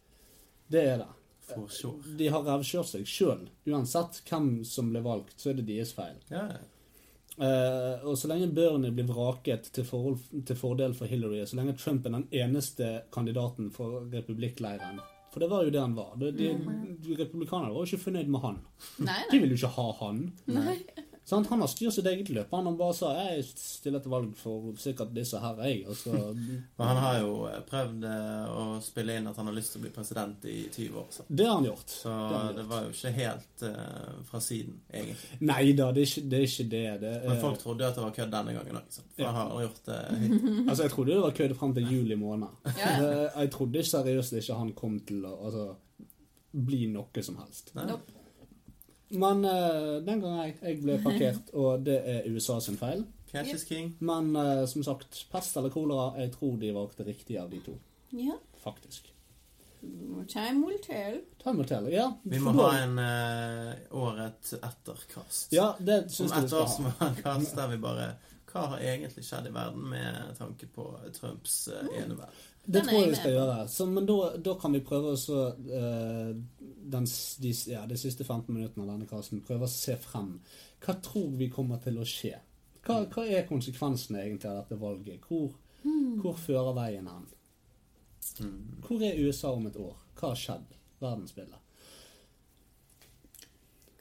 Det 0.67 0.81
er 0.81 0.97
det. 1.05 1.11
For 1.45 1.69
sure. 1.69 2.15
De 2.17 2.27
har 2.33 2.43
revkjørt 2.43 2.89
seg 2.89 3.07
sjøl. 3.07 3.45
Uansett 3.69 4.23
hvem 4.25 4.63
som 4.67 4.89
ble 4.89 5.03
valgt, 5.05 5.37
så 5.39 5.51
er 5.51 5.59
det 5.59 5.69
deres 5.69 5.93
feil. 5.95 6.17
Ja, 6.33 6.47
ja. 6.57 6.63
Eh, 7.37 8.05
og 8.07 8.15
så 8.17 8.29
lenge 8.31 8.47
Bernie 8.55 8.93
blir 8.95 9.09
vraket 9.09 9.67
til, 9.75 9.83
forhold, 9.87 10.21
til 10.47 10.55
fordel 10.55 10.93
for 10.95 11.11
Hillary, 11.11 11.41
så 11.45 11.57
lenge 11.59 11.75
Trump 11.79 12.05
er 12.07 12.15
den 12.15 12.27
eneste 12.31 12.91
kandidaten 13.11 13.71
for 13.75 14.05
republikkleiren 14.13 15.01
For 15.33 15.43
det 15.43 15.49
var 15.51 15.65
jo 15.67 15.73
det 15.75 15.81
han 15.81 15.95
var. 15.97 16.13
De, 16.15 16.29
de, 16.31 16.53
de 17.03 17.17
Republikanerne 17.19 17.73
var 17.75 17.81
jo 17.83 17.89
ikke 17.89 18.05
fornøyd 18.05 18.29
med 18.31 18.39
han. 18.45 18.61
Nei, 19.03 19.17
De 19.31 19.39
ville 19.41 19.57
jo 19.57 19.59
ikke 19.59 19.75
ha 19.75 19.87
han. 19.99 20.21
nei. 20.47 20.77
Sant? 21.25 21.47
Han 21.49 21.61
har 21.63 21.69
styrt 21.71 21.93
sitt 21.95 22.05
eget 22.05 22.29
løp. 22.29 22.51
Han 22.53 22.67
har 22.69 22.75
bare 22.77 22.93
sa 22.93 23.07
'jeg 23.17 23.43
stiller 23.57 23.99
til 23.99 24.11
valg 24.11 24.35
for 24.37 24.75
sikkert 24.77 25.13
disse 25.15 25.39
her', 25.41 25.57
jeg. 25.65 25.87
Og 25.89 25.95
så 25.97 26.11
Men 26.77 26.87
han 26.87 26.97
har 27.01 27.19
jo 27.21 27.47
eh, 27.49 27.61
prøvd 27.65 28.03
eh, 28.05 28.51
å 28.53 28.79
spille 28.81 29.15
inn 29.17 29.27
at 29.27 29.35
han 29.41 29.47
har 29.49 29.55
lyst 29.55 29.71
til 29.73 29.79
å 29.81 29.85
bli 29.87 29.91
president 29.95 30.45
i 30.45 30.69
20 30.69 30.99
år. 31.01 31.07
Så, 31.09 31.23
Det 31.29 31.47
har 31.47 31.55
han 31.55 31.65
gjort. 31.65 31.89
så 31.89 32.09
Det 32.09 32.37
han 32.37 32.55
det 32.55 32.65
var 32.69 32.83
jo 32.83 32.89
ikke 32.93 33.11
helt 33.11 33.63
uh, 33.63 34.23
fra 34.29 34.39
siden, 34.39 34.75
egentlig. 34.93 35.39
Nei 35.41 35.71
da, 35.73 35.91
det 35.91 36.01
er 36.03 36.09
ikke 36.11 36.29
det. 36.29 36.39
Er 36.39 36.45
ikke 36.45 36.69
det. 36.69 37.01
det 37.01 37.13
er, 37.15 37.29
Men 37.29 37.41
folk 37.41 37.57
trodde 37.59 37.83
jo 37.83 37.89
at 37.89 37.95
det 37.95 38.03
var 38.03 38.11
kødd 38.19 38.31
denne 38.31 38.53
gangen 38.53 38.75
òg. 38.81 38.91
For 39.15 39.23
Ja. 39.23 39.31
han 39.31 39.51
har 39.51 39.61
gjort 39.65 39.85
det 39.89 39.99
hittil. 40.19 40.69
Altså, 40.69 40.83
Jeg 40.83 40.91
trodde 40.91 41.11
det 41.15 41.21
var 41.25 41.31
kødd 41.41 41.55
frem 41.57 41.73
til 41.73 41.89
juli 41.91 42.15
måned. 42.15 42.47
Ja. 42.77 42.91
Jeg 43.41 43.51
trodde 43.51 43.83
seriøst 43.83 44.33
ikke 44.37 44.59
han 44.61 44.73
kom 44.73 44.99
til 44.99 45.25
å 45.25 45.33
altså, 45.45 45.75
bli 46.53 46.85
noe 46.87 47.23
som 47.23 47.37
helst. 47.41 47.73
Nei. 47.75 47.85
Nope. 47.89 48.21
Men 49.21 49.45
uh, 49.45 49.97
den 50.05 50.21
gangen 50.23 50.41
jeg, 50.43 50.55
jeg 50.61 50.81
ble 50.83 50.99
parkert, 51.03 51.51
og 51.53 51.85
det 51.87 51.97
er 52.11 52.29
USA 52.31 52.59
sin 52.63 52.79
feil. 52.79 53.05
Cash 53.31 53.55
is 53.55 53.65
king. 53.67 53.95
Men 53.99 54.31
uh, 54.35 54.63
som 54.69 54.83
sagt, 54.83 55.25
pest 55.31 55.57
eller 55.57 55.73
kolera, 55.73 56.11
jeg 56.21 56.31
tror 56.37 56.55
de 56.61 56.71
valgte 56.75 57.07
riktig 57.07 57.39
av 57.41 57.51
de 57.51 57.59
to. 57.65 57.75
Ja. 58.15 58.37
Faktisk. 58.63 59.11
Time 60.27 60.65
will 60.65 60.79
tell. 60.81 61.19
Time 61.43 61.57
will 61.57 61.67
tell, 61.67 61.93
Ja, 61.93 62.07
Vi 62.23 62.39
må 62.39 62.55
ha 62.57 62.71
en 62.79 62.97
uh, 62.99 63.73
året 63.91 64.55
etter-kast. 64.57 65.53
Ja, 65.53 65.75
det 65.79 66.07
syns 66.09 66.33
jeg 66.33 66.47
vi 66.47 66.53
skal 66.53 66.65
ha. 66.65 66.79
må 66.81 66.89
vi 66.89 66.97
ha 67.03 67.11
en 67.11 67.21
kast 67.21 67.59
der 67.59 67.69
vi 67.75 67.77
bare 67.83 68.07
Hva 68.49 68.69
har 68.71 68.81
egentlig 68.81 69.25
skjedd 69.27 69.49
i 69.49 69.53
verden 69.53 69.85
med 69.91 70.35
tanke 70.39 70.69
på 70.71 70.87
Trumps 71.13 71.65
uh, 71.69 71.85
eneverd? 71.99 72.43
Det 72.65 72.81
tror 72.81 72.97
jeg 72.97 73.09
vi 73.11 73.17
skal 73.19 73.35
gjøre. 73.35 73.57
Så, 73.69 73.85
men 73.85 74.07
da, 74.09 74.15
da 74.41 74.55
kan 74.61 74.73
vi 74.73 74.81
prøve 74.85 75.11
å 75.13 75.19
så, 75.19 75.41
eh, 75.53 76.31
den, 76.91 77.07
de, 77.41 77.51
ja, 77.71 77.85
de 77.89 77.97
siste 77.97 78.23
15 78.23 78.53
minuttene 78.53 78.85
av 78.85 78.91
denne 78.93 79.07
casten 79.09 79.43
prøver 79.45 79.67
å 79.67 79.71
se 79.71 79.97
frem. 80.01 80.35
Hva 80.83 80.97
tror 81.03 81.31
vi 81.39 81.49
kommer 81.53 81.81
til 81.83 81.97
å 81.99 82.07
skje? 82.07 82.35
Hva, 82.85 83.01
hva 83.09 83.25
er 83.25 83.47
konsekvensene 83.49 84.21
egentlig 84.21 84.51
av 84.51 84.61
dette 84.61 84.77
valget? 84.81 85.25
Hvor, 85.25 85.55
hvor 86.21 86.37
fører 86.37 86.75
veien 86.77 87.09
hen? 87.09 87.27
Mm. 88.41 88.59
Hvor 88.85 89.03
er 89.05 89.21
USA 89.21 89.53
om 89.53 89.67
et 89.69 89.79
år? 89.81 89.97
Hva 90.19 90.31
har 90.31 90.41
skjedd? 90.41 90.75
Verdensbildet. 91.01 91.61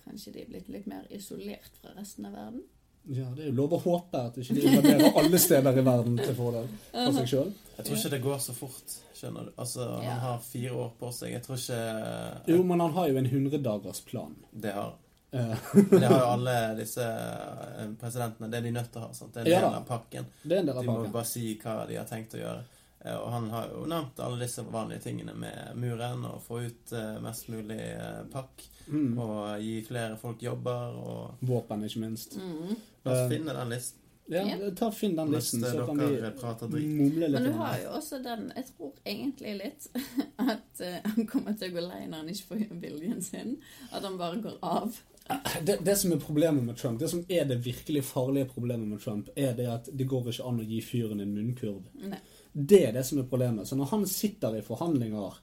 Kanskje 0.04 0.34
de 0.34 0.42
er 0.42 0.50
blitt 0.52 0.68
litt 0.68 0.88
mer 0.90 1.08
isolert 1.12 1.80
fra 1.80 1.94
resten 1.96 2.28
av 2.28 2.36
verden? 2.36 2.64
Ja, 3.06 3.26
det 3.36 3.42
er 3.44 3.48
jo 3.50 3.56
lov 3.58 3.72
å 3.76 3.80
håpe 3.84 4.20
at 4.30 4.36
ikke 4.40 4.54
de 4.56 4.62
invaderer 4.70 5.16
alle 5.20 5.38
steder 5.38 5.76
i 5.78 5.82
verden 5.84 6.16
til 6.16 6.34
fordel 6.38 6.68
for 6.92 7.12
seg 7.18 7.26
sjøl. 7.28 7.50
Jeg 7.76 7.84
tror 7.86 7.96
ikke 7.98 8.10
det 8.14 8.20
går 8.24 8.38
så 8.40 8.54
fort, 8.56 8.94
skjønner 9.18 9.48
du. 9.48 9.52
Altså, 9.60 9.80
Ja. 10.02 10.10
Han 10.14 10.20
har 10.24 10.38
fire 10.46 10.72
år 10.72 10.90
på 11.00 11.10
seg. 11.12 11.32
Jeg 11.34 11.42
tror 11.44 11.56
ikke 11.60 12.52
Jo, 12.54 12.62
men 12.64 12.80
han 12.80 12.92
har 12.96 13.08
jo 13.10 13.16
en 13.20 13.26
100-dagersplan. 13.28 14.34
det 14.52 14.72
har 14.72 14.82
han. 14.82 15.00
Men 15.74 16.00
det 16.00 16.06
har 16.06 16.20
jo 16.20 16.26
alle 16.30 16.52
disse 16.78 17.02
eh, 17.04 17.88
presidentene. 18.00 18.48
Det 18.52 18.58
er 18.60 18.62
de 18.68 18.70
nødt 18.76 18.92
til 18.94 19.00
å 19.02 19.08
ha. 19.08 19.12
Sant? 19.18 19.34
Det 19.34 19.40
er 19.42 19.56
en 19.56 19.64
del 19.66 19.78
av 19.80 19.86
pakken. 19.88 20.26
Det 20.44 20.54
er 20.56 20.60
en 20.62 20.68
del 20.70 20.76
De 20.78 20.84
må 20.86 20.94
pakken. 21.00 21.12
bare 21.16 21.26
si 21.26 21.58
hva 21.62 21.74
de 21.88 21.96
har 21.98 22.06
tenkt 22.06 22.36
å 22.38 22.38
gjøre. 22.38 22.62
Eh, 23.04 23.16
Og 23.16 23.30
han 23.32 23.50
har 23.52 23.68
jo 23.72 23.84
nevnt 23.90 24.20
alle 24.24 24.40
disse 24.44 24.64
vanlige 24.72 25.00
tingene 25.08 25.34
med 25.36 25.76
muren, 25.76 26.24
og 26.24 26.42
få 26.46 26.62
ut 26.66 26.92
eh, 26.92 27.18
mest 27.24 27.48
mulig 27.52 27.80
eh, 27.80 28.22
pakk, 28.32 28.70
Mm. 28.86 29.14
og 29.18 29.60
gi 29.64 29.78
flere 29.86 30.16
folk 30.20 30.42
jobber, 30.44 30.92
og 31.00 31.38
Våpen, 31.48 31.84
ikke 31.86 32.00
minst. 32.02 32.34
Mm. 32.36 32.74
La 33.06 33.12
oss 33.14 33.30
finne 33.32 33.54
den 33.56 33.70
listen. 33.72 34.00
Ja, 34.28 34.42
ta 34.76 34.90
Finn 34.90 35.16
den 35.16 35.30
listen, 35.32 35.60
så 35.64 35.86
kan 35.86 35.98
vi 36.72 36.86
mumle 36.86 37.28
litt. 37.28 37.40
Men 37.40 37.44
du 37.44 37.56
har 37.58 37.78
jo 37.82 37.90
også 37.96 38.22
den 38.24 38.52
Jeg 38.56 38.64
tror 38.76 38.92
egentlig 39.06 39.54
litt 39.58 39.88
at 40.54 40.84
han 41.04 41.26
kommer 41.26 41.56
til 41.56 41.72
å 41.72 41.74
gå 41.78 41.86
lei 41.88 42.02
når 42.06 42.16
han 42.22 42.28
ikke 42.28 42.46
får 42.52 42.78
viljen 42.84 43.22
sin. 43.24 43.56
At 43.92 44.02
han 44.04 44.16
bare 44.20 44.40
går 44.44 44.56
av. 44.62 44.96
Det, 45.64 45.78
det 45.84 45.96
som 45.96 46.12
er 46.12 46.20
problemet 46.20 46.64
med 46.64 46.76
Trump, 46.76 47.00
det 47.00 47.08
som 47.08 47.24
er 47.28 47.44
det 47.48 47.62
virkelig 47.64 48.04
farlige 48.04 48.48
problemet 48.52 48.88
med 48.88 49.00
Trump, 49.00 49.28
er 49.36 49.52
det 49.56 49.66
at 49.72 49.88
det 49.92 50.06
går 50.08 50.28
ikke 50.32 50.44
an 50.48 50.60
å 50.60 50.68
gi 50.68 50.80
fyren 50.84 51.20
en 51.24 51.32
munnkurv. 51.36 51.82
Nei. 52.04 52.20
Det 52.54 52.84
er 52.86 52.92
det 52.94 53.02
som 53.06 53.18
er 53.18 53.28
problemet. 53.28 53.66
Så 53.66 53.76
når 53.76 53.90
han 53.90 54.06
sitter 54.06 54.54
i 54.54 54.62
forhandlinger 54.62 55.38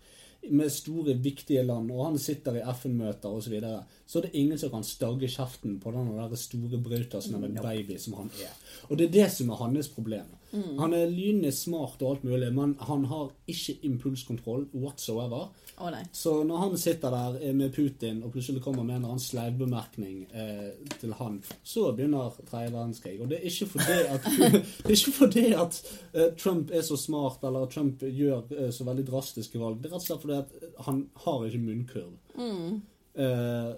med 0.49 0.71
store, 0.73 1.13
viktige 1.21 1.63
land, 1.63 1.91
og 1.91 2.05
han 2.05 2.19
sitter 2.19 2.57
i 2.57 2.63
FN-møter 2.73 3.29
osv., 3.29 3.43
så, 3.45 3.51
videre, 3.53 3.81
så 4.07 4.19
er 4.19 4.27
det 4.27 4.39
ingen 4.39 4.59
som 4.59 4.71
kan 4.73 4.85
stagge 4.87 5.29
kjeften 5.29 5.75
på 5.83 5.91
den 5.93 6.37
store 6.39 6.79
brauta 6.81 7.21
som 7.21 7.37
er 7.37 7.49
en 7.49 7.59
baby 7.61 7.99
som 8.01 8.15
han 8.17 8.31
er. 8.41 8.55
Og 8.89 8.97
det 8.97 9.09
er 9.09 9.17
det 9.19 9.27
som 9.35 9.51
er 9.51 9.61
hans 9.61 9.91
problem. 9.91 10.31
Han 10.51 10.93
er 10.93 11.07
lynende 11.07 11.51
smart 11.55 12.01
og 12.01 12.09
alt 12.09 12.23
mulig, 12.27 12.49
men 12.53 12.73
han 12.83 13.05
har 13.07 13.29
ikke 13.51 13.77
impulskontroll 13.87 14.65
whatsoever. 14.73 15.47
Oh. 15.77 15.95
Så 16.11 16.33
når 16.43 16.57
han 16.65 16.77
sitter 16.77 17.13
der 17.13 17.37
eh, 17.41 17.55
med 17.55 17.73
Putin 17.73 18.19
og 18.23 18.33
plutselig 18.35 18.61
kommer 18.61 18.83
med 18.83 18.95
en 18.95 19.01
eller 19.01 19.15
annen 19.15 19.23
sleivbemerkning 19.23 20.17
eh, 20.33 20.91
til 20.99 21.15
han, 21.17 21.39
så 21.63 21.87
begynner 21.95 22.35
tredje 22.49 22.73
verdenskrig. 22.73 23.15
Og 23.21 23.31
det 23.31 23.39
er 23.39 23.49
ikke 23.49 23.69
fordi 23.77 23.97
at, 24.11 24.29
det 24.85 24.97
ikke 24.97 25.15
fordi 25.17 25.47
at 25.63 25.81
eh, 26.13 26.29
Trump 26.37 26.71
er 26.71 26.85
så 26.85 26.99
smart, 26.99 27.43
eller 27.47 27.65
at 27.65 27.73
Trump 27.73 28.03
gjør 28.03 28.51
eh, 28.57 28.69
så 28.75 28.87
veldig 28.87 29.07
drastiske 29.07 29.61
valg. 29.61 29.81
Det 29.81 29.89
er 29.89 29.95
rett 29.95 30.03
og 30.03 30.09
slett 30.09 30.25
fordi 30.27 30.39
at 30.43 30.85
han 30.87 31.03
har 31.25 31.47
ikke 31.47 31.65
munnkurv. 31.65 32.15
Mm. 32.37 32.81
Eh, 33.13 33.73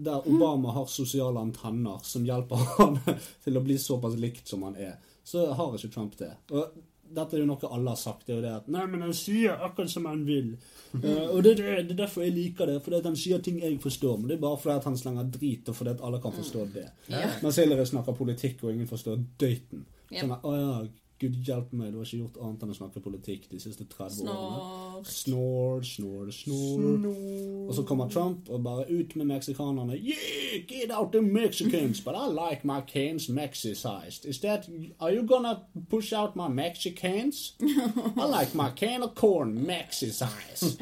der 0.00 0.28
Obama 0.28 0.70
har 0.72 0.86
sosiale 0.86 1.40
antenner 1.40 1.98
som 2.02 2.24
hjelper 2.24 2.56
han 2.78 2.98
til 3.44 3.58
å 3.58 3.64
bli 3.64 3.76
såpass 3.78 4.16
likt 4.20 4.48
som 4.48 4.64
han 4.68 4.78
er, 4.80 4.96
så 5.30 5.50
har 5.56 5.76
ikke 5.76 5.92
Trump 5.94 6.16
det. 6.18 6.32
Og 6.50 6.78
dette 7.10 7.36
er 7.36 7.42
jo 7.42 7.48
noe 7.48 7.70
alle 7.74 7.92
har 7.92 7.98
sagt. 7.98 8.26
det 8.26 8.34
er 8.34 8.38
jo 8.38 8.44
det 8.44 8.52
at 8.60 8.68
Nei, 8.70 8.84
men 8.90 9.02
han 9.02 9.14
sier 9.16 9.62
akkurat 9.66 9.90
som 9.90 10.06
han 10.06 10.22
vil. 10.26 10.52
Uh, 10.92 11.26
og 11.34 11.42
det, 11.46 11.56
det, 11.58 11.74
det 11.88 11.94
er 11.96 12.00
derfor 12.04 12.24
jeg 12.24 12.36
liker 12.36 12.70
det. 12.70 12.78
Fordi 12.84 13.00
at 13.00 13.08
han 13.10 13.18
sier 13.18 13.42
ting 13.44 13.60
jeg 13.62 13.78
forstår. 13.82 14.18
Men 14.18 14.30
det 14.30 14.38
er 14.38 14.44
bare 14.44 14.60
fordi 14.62 14.76
at 14.76 14.88
han 14.90 14.98
slenger 15.00 15.30
drit, 15.38 15.70
og 15.70 15.78
fordi 15.78 15.94
at 15.96 16.04
alle 16.06 16.22
kan 16.22 16.36
forstå 16.36 16.66
det. 16.74 16.86
Ja. 17.10 17.26
Mens 17.42 17.60
Hillary 17.62 17.86
snakker 17.90 18.18
politikk, 18.18 18.64
og 18.64 18.74
ingen 18.74 18.90
forstår 18.90 19.22
døyten. 19.40 19.86
Ja. 20.10 20.22
Sånn 20.22 20.36
at, 20.36 20.46
Å 20.46 20.54
ja, 20.58 20.74
Gud 21.20 21.34
hjelpe 21.44 21.76
meg, 21.76 21.92
du 21.92 21.98
har 22.00 22.06
ikke 22.08 22.22
gjort 22.22 22.38
annet 22.40 22.62
enn 22.64 22.72
å 22.72 22.76
snakke 22.78 23.02
politikk 23.04 23.42
de 23.50 23.58
siste 23.60 23.84
30 23.92 24.24
årene. 24.24 25.02
Snor, 25.04 25.84
snor, 25.84 26.30
snor, 26.32 26.94
snor. 26.96 27.66
Og 27.66 27.74
så 27.76 27.84
kommer 27.88 28.08
Trump 28.08 28.48
og 28.48 28.62
bare 28.64 28.86
ut 28.88 29.12
med 29.20 29.28
meksikanerne. 29.28 29.98
Yeah, 30.00 30.62
get 30.68 30.90
out 30.90 31.12
the 31.12 31.20
Mexicans, 31.20 32.00
but 32.00 32.16
I 32.16 32.26
like 32.32 32.64
my 32.64 32.80
canes 32.80 33.28
Mexi-sized. 33.28 34.24
Is 34.24 34.40
that, 34.40 34.68
are 34.98 35.12
you 35.12 35.22
gonna 35.22 35.66
push 35.90 36.12
out 36.12 36.36
my 36.36 36.48
Mexicans? 36.48 37.52
I 37.60 38.24
like 38.24 38.54
my 38.54 38.70
can 38.70 39.02
of 39.02 39.14
corn 39.14 39.66
Mexi-sized. 39.66 40.80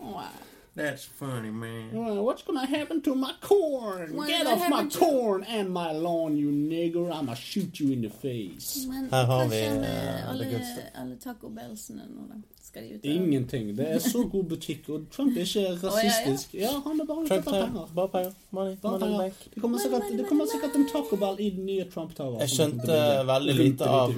Wow. 0.00 0.30
That's 0.76 1.04
funny, 1.06 1.50
man. 1.50 1.88
Well, 1.92 2.22
what's 2.22 2.42
gonna 2.42 2.66
happen 2.66 3.00
to 3.02 3.14
my 3.14 3.32
corn? 3.40 4.14
Well, 4.14 4.28
Get 4.28 4.46
off 4.46 4.68
my 4.68 4.84
to- 4.86 4.98
corn 4.98 5.42
and 5.44 5.70
my 5.70 5.92
lawn, 5.92 6.36
you 6.36 6.50
nigger. 6.50 7.10
I'ma 7.10 7.34
shoot 7.34 7.80
you 7.80 7.92
in 7.92 8.02
the 8.02 8.10
face. 8.10 8.84
Men 8.86 9.08
Her 9.10 9.24
har 9.24 9.44
hva 9.46 9.48
vi, 9.48 9.56
skjer 9.56 9.80
med 9.80 10.24
alle, 10.28 10.90
alle 10.94 11.16
Taco 11.16 11.48
Bellsene 11.48 12.04
nå, 12.10 12.26
da? 12.28 12.34
Skal 12.76 12.88
de 12.88 12.94
ut? 12.94 13.04
Ingenting. 13.04 13.68
Det 13.76 13.86
er 13.94 13.98
så 14.04 14.22
god 14.32 14.44
butikk, 14.50 14.88
og 14.92 15.06
Trump 15.10 15.36
er 15.36 15.40
ikke 15.46 15.62
rasistisk. 15.82 16.54
Ja, 16.54 16.72
han 16.84 17.00
er 17.00 17.04
bare 17.08 17.22
ute 17.24 17.34
etter 17.38 17.50
penger. 17.52 17.86
bare 17.94 18.08
penger. 18.08 18.32
Money, 18.50 18.74
Bare 18.82 18.98
money 19.00 19.16
penger. 19.16 19.32
Det 19.54 19.62
kommer 19.62 19.78
sikkert, 19.78 20.02
det 20.18 20.26
kommer 20.28 20.46
sikkert 20.52 20.76
en 20.76 20.86
Taco 20.92 21.16
Bell 21.16 21.40
i 21.40 21.50
den 21.56 21.66
nye 21.66 21.84
Trump 21.94 22.14
Tower. 22.16 22.38
Jeg 22.44 22.48
skjønte 22.52 22.86
bygge 22.86 23.26
veldig 23.32 23.54
lite 23.62 23.88
av 23.88 24.12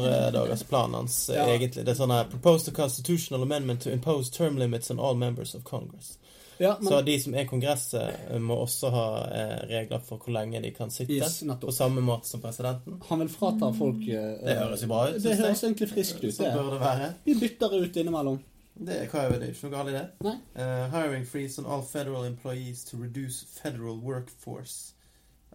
100-dagersplanen 0.00 0.94
hans, 0.94 1.28
eh, 1.30 1.36
Ja. 1.36 1.46
egentlig. 1.46 1.84
Det 1.84 1.88
er 1.88 1.94
sånn 2.02 2.10
her 2.14 2.24
Proposed 2.24 2.64
the 2.64 2.72
constitutional 2.82 3.42
amendment 3.42 3.80
to 3.82 3.90
impose 3.90 4.30
term 4.30 4.56
limits 4.56 4.90
on 4.90 4.98
all 4.98 5.14
members 5.14 5.54
of 5.54 5.64
Congress. 5.64 6.16
Ja, 6.60 6.74
Så 6.82 7.00
de 7.00 7.14
som 7.20 7.34
er 7.34 7.46
Kongresset, 7.48 8.16
eh, 8.28 8.38
må 8.38 8.58
også 8.60 8.90
ha 8.92 9.04
eh, 9.32 9.54
regler 9.70 10.02
for 10.04 10.20
hvor 10.20 10.34
lenge 10.36 10.60
de 10.60 10.70
kan 10.76 10.90
sitte. 10.92 11.16
Yes, 11.16 11.38
på 11.60 11.72
samme 11.72 12.02
måte 12.04 12.28
som 12.28 12.42
presidenten. 12.42 12.98
han 13.08 13.22
vil 13.22 13.30
frata 13.32 13.70
folk 13.78 14.02
eh, 14.04 14.34
Det 14.44 14.56
høres 14.58 14.84
jo 14.84 14.90
bra 14.92 15.06
ut, 15.08 15.22
Det 15.22 15.38
høres 15.38 15.64
egentlig 15.64 15.88
friskt 15.88 16.20
ut. 16.20 16.34
Sånn 16.36 16.50
Det. 16.50 16.54
bør 16.58 16.70
det 16.74 16.80
være. 16.82 17.08
Vi 17.24 17.38
bytter 17.40 17.76
ut 17.80 17.96
innimellom. 17.96 18.38
Det, 18.80 18.98
hva 19.12 19.24
er 19.24 19.32
det? 19.34 19.48
er 19.48 19.54
ikke 19.54 19.68
noe 19.68 19.74
galt 19.74 19.90
i 19.90 19.96
det. 19.96 20.04
Nei. 20.24 20.36
Uh, 20.56 20.84
hiring 20.92 21.26
freeze 21.28 21.60
on 21.60 21.66
all 21.66 21.82
federal 21.82 22.24
employees 22.24 22.84
to 22.84 23.00
reduce 23.00 23.44
federal 23.44 23.98
workforce. 24.04 24.94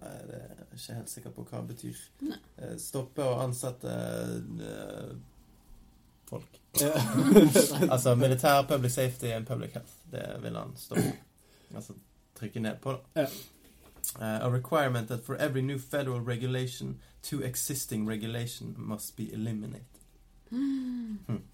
Nei, 0.02 0.18
det 0.28 0.42
er 0.42 0.52
jeg 0.58 0.82
ikke 0.82 0.98
helt 1.00 1.14
sikker 1.14 1.34
på 1.38 1.46
hva 1.50 1.62
det 1.62 1.76
betyr. 1.76 2.04
Nei. 2.26 2.42
Eh, 2.58 2.76
stoppe 2.82 3.26
å 3.26 3.40
ansette 3.46 3.94
uh, 3.94 5.16
folk. 6.30 6.62
Eh, 6.82 7.90
Altså 7.94 8.16
militær, 8.16 8.62
public 8.68 8.92
safety 8.92 9.26
and 9.26 9.46
public 9.48 9.72
health. 9.74 9.92
Det 10.12 10.26
vil 10.44 10.56
han 10.56 10.72
stå 10.76 10.96
Altså 11.76 11.94
trykke 12.40 12.60
ned 12.60 12.76
på, 12.84 12.92
da. 13.16 13.22
Eh, 13.22 14.46
a 14.46 14.50
requirement 14.50 15.08
that 15.08 15.24
for 15.26 15.36
every 15.40 15.62
new 15.62 15.80
federal 15.80 16.22
regulation, 16.28 16.98
two 17.24 17.42
existing 17.44 18.10
regulation 18.10 18.74
must 18.78 19.16
be 19.16 19.24
eliminated. 19.34 19.82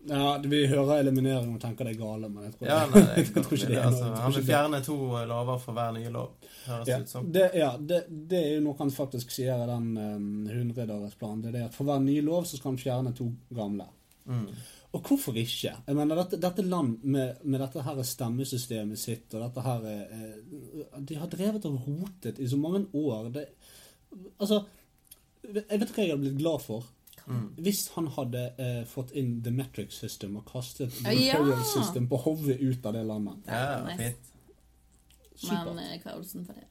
ja, 0.10 0.38
vi 0.44 0.68
hører 0.68 1.00
eliminering 1.00 1.54
og 1.56 1.62
tenker 1.62 1.86
det 1.88 1.94
er 1.96 2.00
gale, 2.02 2.30
men 2.30 2.44
jeg 2.44 2.54
tror, 2.58 2.68
Ja, 2.68 2.80
nei, 2.92 3.02
det, 3.02 3.24
jeg 3.36 3.44
tror 3.46 3.54
ikke 3.56 3.70
det 3.72 3.78
er 3.78 3.86
altså, 3.88 4.04
noe- 4.10 4.22
Han 4.26 4.36
vil 4.36 4.46
fjerne 4.50 4.82
to 4.86 4.98
lover 5.32 5.58
for 5.64 5.78
hver 5.78 5.94
nye 5.96 6.12
lov, 6.14 6.34
høres 6.68 6.88
Ja, 6.92 7.00
ut 7.02 7.10
som. 7.10 7.30
det, 7.34 7.48
ja 7.58 7.70
det, 7.80 8.02
det 8.32 8.42
er 8.42 8.52
jo 8.58 8.66
noe 8.68 8.76
han 8.82 8.92
faktisk 8.94 9.32
sier 9.34 9.64
i 9.64 9.70
den 9.70 9.88
um, 9.98 10.28
100-dagersplanen. 10.52 11.42
Det 11.46 11.50
er 11.54 11.58
det 11.60 11.64
at 11.70 11.78
for 11.78 11.88
hver 11.90 12.04
ny 12.04 12.20
lov 12.26 12.46
så 12.50 12.58
skal 12.60 12.74
han 12.74 12.82
fjerne 12.84 13.14
to 13.18 13.30
gamle. 13.56 13.88
Mm. 14.26 14.48
Og 14.92 15.02
hvorfor 15.08 15.38
ikke? 15.40 15.72
Jeg 15.88 15.96
mener, 15.96 16.16
Dette, 16.20 16.38
dette 16.44 16.64
land 16.68 16.98
med, 17.04 17.38
med 17.48 17.62
dette 17.64 17.84
her 17.86 18.02
stemmesystemet 18.04 19.00
sitt 19.00 19.34
og 19.38 19.46
dette 19.46 19.64
her 19.64 19.86
eh, 19.88 20.98
De 21.08 21.16
har 21.16 21.30
drevet 21.32 21.68
og 21.70 21.78
rotet 21.88 22.42
i 22.44 22.48
så 22.52 22.60
mange 22.60 22.84
år. 23.00 23.30
Det, 23.32 23.46
altså 24.40 24.66
Jeg 25.48 25.80
vet 25.80 25.94
hva 25.96 26.04
jeg 26.04 26.12
hadde 26.12 26.26
blitt 26.26 26.42
glad 26.42 26.60
for. 26.66 26.90
Mm. 27.28 27.46
Hvis 27.64 27.86
han 27.96 28.10
hadde 28.18 28.42
eh, 28.60 28.82
fått 28.90 29.14
inn 29.16 29.38
the 29.46 29.54
metric 29.56 29.94
system 29.96 30.36
og 30.42 30.46
kastet 30.52 30.92
the 31.06 31.16
Ja! 31.16 31.40
system 31.72 32.10
på 32.12 32.20
hodet 32.26 32.60
ut 32.60 32.86
av 32.86 32.98
det 32.98 33.06
landet. 33.08 33.48
Ja, 33.48 33.96
fint. 33.96 34.28
Men 35.48 35.80
eh, 35.86 35.96
hva 36.04 36.12
er 36.12 36.20
oddsen 36.20 36.44
for 36.46 36.58
det? 36.58 36.68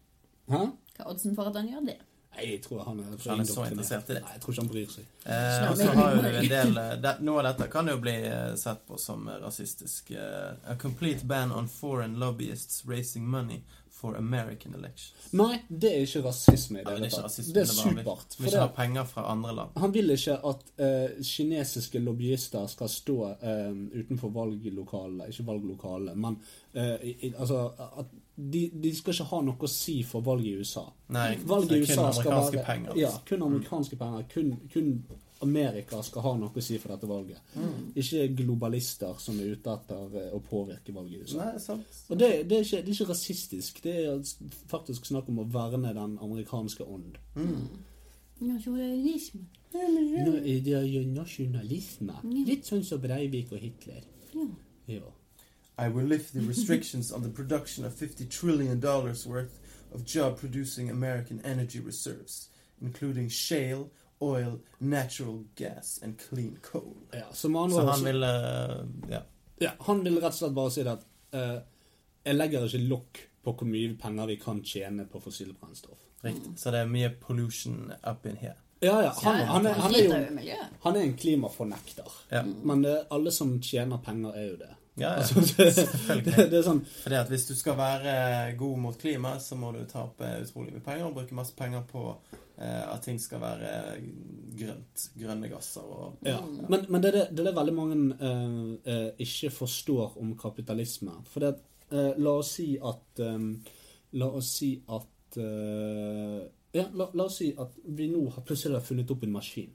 Hæ? 0.50 0.64
Hva 0.96 1.04
er 1.06 1.12
oddsen 1.14 1.36
for 1.38 1.48
at 1.48 1.56
han 1.56 1.70
gjør 1.72 1.86
det? 1.88 1.96
Nei, 2.36 2.44
jeg 2.52 2.60
tror 2.62 2.84
han 2.86 3.00
er, 3.02 3.10
Han 3.28 3.40
er 3.42 3.48
så 3.48 3.64
interessert 3.66 4.10
i 4.10 4.14
det. 4.14 4.20
Nei, 4.22 4.32
jeg 4.36 4.40
tror 4.44 4.54
ikke 4.54 4.62
han 4.62 4.70
bryr 4.70 4.92
seg. 4.94 5.08
Eh, 5.26 5.64
og 5.70 5.76
så 5.80 5.88
har 5.98 6.14
jo 6.14 6.20
en 6.28 6.48
del 6.52 6.78
det, 7.04 7.14
Noe 7.26 7.42
av 7.42 7.48
dette 7.50 7.66
kan 7.72 7.90
jo 7.90 7.96
bli 8.00 8.14
eh, 8.28 8.54
sett 8.60 8.84
på 8.86 8.96
som 9.02 9.26
eh, 9.28 9.40
rasistisk. 9.42 10.12
Uh, 10.14 10.54
a 10.70 10.76
complete 10.78 11.26
ban 11.26 11.50
on 11.52 11.68
foreign 11.68 12.14
lobbyists 12.22 12.84
raising 12.86 13.26
money 13.28 13.60
for 14.00 14.14
American 14.16 14.72
elections. 14.78 15.26
Nei, 15.36 15.58
det 15.68 15.90
er 15.92 16.06
ikke 16.06 16.22
rasisme 16.24 16.78
i 16.80 16.84
det 16.86 16.94
Ja, 16.94 17.02
det 17.02 17.10
er 17.12 17.22
rasisme, 17.26 17.52
Det 17.58 17.66
er 17.66 17.68
er 17.68 17.98
supert. 17.98 18.36
Vi 18.38 18.44
For 18.46 18.48
ikke 18.48 18.62
har 18.62 18.72
penger 18.78 19.04
fra 19.10 19.26
andre 19.34 19.52
land. 19.58 19.74
han 19.82 19.92
vil 19.98 20.14
ikke 20.14 20.38
at 20.54 20.62
uh, 20.80 21.18
kinesiske 21.34 22.00
lobbyister 22.00 22.66
skal 22.72 22.88
stå 22.88 23.18
uh, 23.42 23.74
utenfor 24.00 24.32
valglokalene, 24.38 25.28
ikke 25.28 25.44
valglokalene, 25.50 26.16
men 26.16 26.38
i, 27.02 27.12
i- 27.26 27.34
altså 27.34 27.64
at 27.98 28.06
de, 28.34 28.70
de 28.72 28.92
skal 28.96 29.14
ikke 29.14 29.28
ha 29.30 29.40
noe 29.44 29.66
å 29.66 29.70
si 29.70 30.00
for 30.06 30.24
valget 30.24 30.52
i 30.52 30.60
USA. 30.60 30.84
Nei. 31.14 31.32
Valget 31.44 31.74
i 31.76 31.80
kun 31.80 31.90
USA 31.90 32.12
skal 32.14 32.32
amerikanske 32.32 32.56
være 32.56 32.68
penger. 32.68 33.00
Ja, 33.00 33.10
kun 33.26 33.42
amerikanske 33.48 33.98
penger. 34.00 34.24
Kun, 34.32 34.54
kun 34.72 34.94
Amerika 35.40 36.02
skal 36.04 36.24
ha 36.24 36.32
noe 36.36 36.52
å 36.52 36.64
si 36.64 36.76
for 36.80 36.92
dette 36.92 37.08
valget. 37.08 37.52
Mm. 37.56 37.92
Ikke 38.00 38.26
globalister 38.42 39.20
som 39.22 39.38
er 39.40 39.54
ute 39.54 39.72
etter 39.72 40.16
eh, 40.20 40.32
å 40.36 40.40
påvirke 40.44 40.92
valget 40.92 41.14
i 41.16 41.20
USA. 41.24 41.38
Nei, 41.40 41.62
sant. 41.64 42.00
Og 42.08 42.20
det, 42.20 42.30
det, 42.50 42.58
er 42.58 42.66
ikke, 42.66 42.82
det 42.84 42.92
er 42.92 42.98
ikke 42.98 43.08
rasistisk. 43.12 43.80
Det 43.84 43.94
er 44.02 44.58
faktisk 44.72 45.08
snakk 45.08 45.30
om 45.32 45.40
å 45.40 45.46
verne 45.48 45.94
den 45.96 46.18
amerikanske 46.20 46.84
ånd. 46.84 47.16
Mm. 47.38 47.70
Nasjonalisme. 48.40 49.46
Nå 49.70 50.36
er 50.42 50.84
jo 50.88 51.06
nasjonalisme. 51.08 52.20
Litt 52.48 52.68
sånn 52.68 52.84
som 52.84 53.00
Breivik 53.00 53.54
og 53.56 53.64
Hitler. 53.64 54.04
Ja. 54.34 54.46
Ja. 54.90 55.08
I 55.86 55.88
will 55.88 56.06
lift 56.08 56.32
the 56.32 56.40
restrictions 56.40 57.12
on 57.12 57.22
the 57.22 57.30
production 57.30 57.84
of 57.86 57.94
50 57.94 58.26
trillion 58.26 58.80
dollars 58.80 59.26
worth 59.26 59.58
of 59.94 60.04
job 60.04 60.38
producing 60.40 60.90
American 60.90 61.40
energy 61.44 61.80
reserves, 61.80 62.48
including 62.82 63.28
shale, 63.30 63.90
oil, 64.22 64.60
natural 64.80 65.44
gas 65.56 65.98
and 66.02 66.18
clean 66.28 66.58
coal. 66.62 66.96
ja 67.12 67.24
så 67.32 67.48
Så 67.70 67.86
han 67.86 68.04
vil 68.04 68.22
uh, 68.22 69.10
Ja. 69.10 69.20
ja, 69.58 69.70
han 69.80 70.04
vil 70.04 70.16
rett 70.20 70.24
og 70.24 70.34
slett 70.34 70.54
bare 70.54 70.70
si 70.70 70.82
det 70.82 70.92
at 70.92 71.04
uh, 71.34 71.60
jeg 72.24 72.34
legger 72.34 72.64
ikke 72.64 72.78
lokk 72.88 73.20
på 73.44 73.52
hvor 73.52 73.66
mye 73.66 73.94
penger 73.96 74.26
vi 74.26 74.36
kan 74.36 74.62
tjene 74.64 75.06
på 75.06 75.20
fossilt 75.20 75.60
brennstoff. 75.60 75.98
Riktig. 76.24 76.52
Så 76.56 76.70
det 76.70 76.78
er 76.84 76.86
mye 76.86 77.08
pollution 77.20 77.92
up 78.04 78.26
in 78.26 78.36
here. 78.36 78.56
Ja, 78.80 79.02
ja. 79.02 79.12
Han, 79.22 79.34
han, 79.34 79.66
er, 79.66 79.72
han, 79.72 79.94
er, 79.94 80.04
jo, 80.04 80.56
han 80.82 80.96
er 80.96 81.00
en 81.00 81.16
klimafornekter. 81.16 82.12
Ja. 82.30 82.42
Men 82.44 82.84
eh, 82.84 83.02
alle 83.10 83.32
som 83.32 83.58
tjener 83.62 83.98
penger, 84.04 84.36
er 84.36 84.46
jo 84.46 84.56
det. 84.56 84.70
Ja, 85.00 85.14
ja. 85.16 85.24
Altså, 85.24 85.40
det, 85.56 85.72
Selvfølgelig. 85.74 86.36
det, 86.36 86.46
det 86.52 86.60
sånn 86.66 86.82
Fordi 86.84 87.18
at 87.20 87.32
hvis 87.32 87.46
du 87.48 87.54
skal 87.56 87.78
være 87.78 88.12
god 88.60 88.78
mot 88.84 88.98
klima, 89.00 89.34
så 89.40 89.56
må 89.58 89.72
du 89.76 89.80
tape 89.88 90.28
utrolig 90.42 90.76
mye 90.76 90.84
penger 90.84 91.08
og 91.08 91.16
bruke 91.16 91.36
masse 91.38 91.56
penger 91.56 91.86
på 91.88 92.04
eh, 92.60 92.84
at 92.84 93.02
ting 93.06 93.20
skal 93.22 93.42
være 93.42 93.72
grønt. 94.60 95.06
Grønne 95.18 95.50
gasser 95.52 95.86
og 95.86 96.20
Ja, 96.26 96.38
men, 96.44 96.86
men 96.88 97.04
det, 97.04 97.14
er 97.16 97.32
det, 97.32 97.54
veldig 97.56 97.76
mange 97.76 98.00
eh, 98.20 98.94
eh, 98.94 99.08
ikke 99.26 99.52
forstår 99.62 100.18
om 100.20 100.34
kapitalisme. 100.38 101.16
For 101.32 101.46
det, 101.46 101.54
eh, 101.90 102.12
la 102.20 102.36
oss 102.42 102.56
si 102.60 102.74
at 102.76 103.24
eh, 103.26 103.76
La 104.18 104.26
oss 104.34 104.48
si 104.58 104.72
at 104.90 105.36
eh, 105.38 106.40
Ja, 106.74 106.84
la, 106.94 107.08
la 107.14 107.24
oss 107.26 107.36
si 107.40 107.52
at 107.58 107.76
vi 107.86 108.08
nå 108.10 108.24
har 108.34 108.42
plutselig 108.46 108.78
har 108.78 108.86
funnet 108.86 109.10
opp 109.10 109.22
en 109.26 109.32
maskin. 109.34 109.70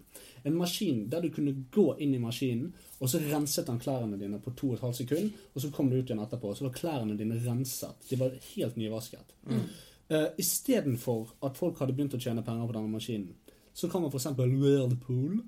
En 0.46 0.58
maskin 0.58 1.06
der 1.10 1.24
du 1.24 1.32
kunne 1.34 1.56
gå 1.74 1.88
inn 2.04 2.14
i 2.14 2.22
maskinen, 2.22 2.70
og 3.00 3.10
så 3.10 3.20
renset 3.24 3.70
han 3.72 3.82
klærne 3.82 4.20
dine 4.22 4.40
på 4.42 4.54
to 4.58 4.70
og 4.72 4.78
et 4.78 4.86
halvt 4.86 5.00
sekund, 5.02 5.32
og 5.54 5.64
så 5.64 5.72
kom 5.74 5.90
du 5.90 5.98
ut 5.98 6.06
igjen 6.06 6.22
etterpå, 6.22 6.52
og 6.52 6.58
så 6.58 6.68
var 6.68 6.76
klærne 6.78 7.18
dine 7.18 7.40
renset. 7.48 8.06
De 8.10 8.20
var 8.20 8.36
helt 8.52 8.78
nyvasket. 8.78 9.36
Mm. 9.50 9.66
Uh, 10.10 10.28
Istedenfor 10.38 11.34
at 11.44 11.58
folk 11.58 11.82
hadde 11.82 11.96
begynt 11.98 12.14
å 12.14 12.22
tjene 12.22 12.46
penger 12.46 12.70
på 12.70 12.78
denne 12.78 12.94
maskinen, 12.94 13.34
så 13.76 13.90
kan 13.92 14.06
man 14.06 14.14
f.eks. 14.14 14.30
Whirlpool 14.38 15.42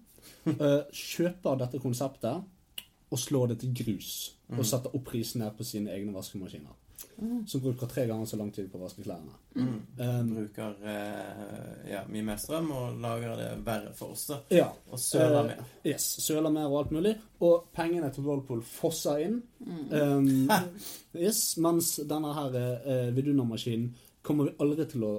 uh, 0.57 0.81
kjøpe 0.91 1.53
dette 1.61 1.79
konseptet 1.83 2.81
og 3.07 3.21
slå 3.21 3.45
det 3.47 3.61
til 3.61 3.75
grus. 3.77 4.11
Og 4.57 4.65
sette 4.65 4.91
opp 4.95 5.09
prisen 5.11 5.43
ned 5.43 5.55
på 5.57 5.65
sine 5.67 5.91
egne 5.93 6.13
vaskemaskiner. 6.15 6.75
Som 7.47 7.61
bruker 7.61 7.87
tre 7.89 8.05
ganger 8.09 8.25
så 8.29 8.37
lang 8.37 8.51
tid 8.53 8.67
på 8.71 8.77
å 8.79 8.83
vaske 8.83 9.03
klærne. 9.05 9.33
mm. 9.55 9.75
Um, 9.99 10.27
bruker 10.35 10.75
eh, 10.85 11.91
ja, 11.91 12.01
mye 12.09 12.23
mer 12.25 12.37
strøm 12.41 12.71
og 12.73 12.99
lager 13.01 13.35
det 13.37 13.47
verre 13.65 13.93
for 13.97 14.13
oss. 14.15 14.27
da 14.29 14.37
ja. 14.53 14.67
Og 14.91 14.99
søler 15.01 15.39
Eh, 15.39 15.47
mer. 15.51 15.63
Yes, 15.85 16.05
Søler 16.25 16.49
mer 16.53 16.65
og 16.69 16.79
alt 16.83 16.91
mulig. 16.91 17.15
Og 17.41 17.67
pengene 17.73 18.09
til 18.13 18.23
Whirlpool 18.25 18.61
fosser 18.65 19.23
inn. 19.25 19.39
Mm. 19.59 19.87
Um, 19.93 20.51
yes, 21.15 21.57
mens 21.57 21.95
denne 22.09 22.33
her 22.37 22.59
uh, 22.61 23.09
Viduna-maskinen 23.15 23.91
kommer 24.21 24.49
vi 24.49 24.55
aldri 24.59 24.85
til 24.91 25.03
å 25.07 25.13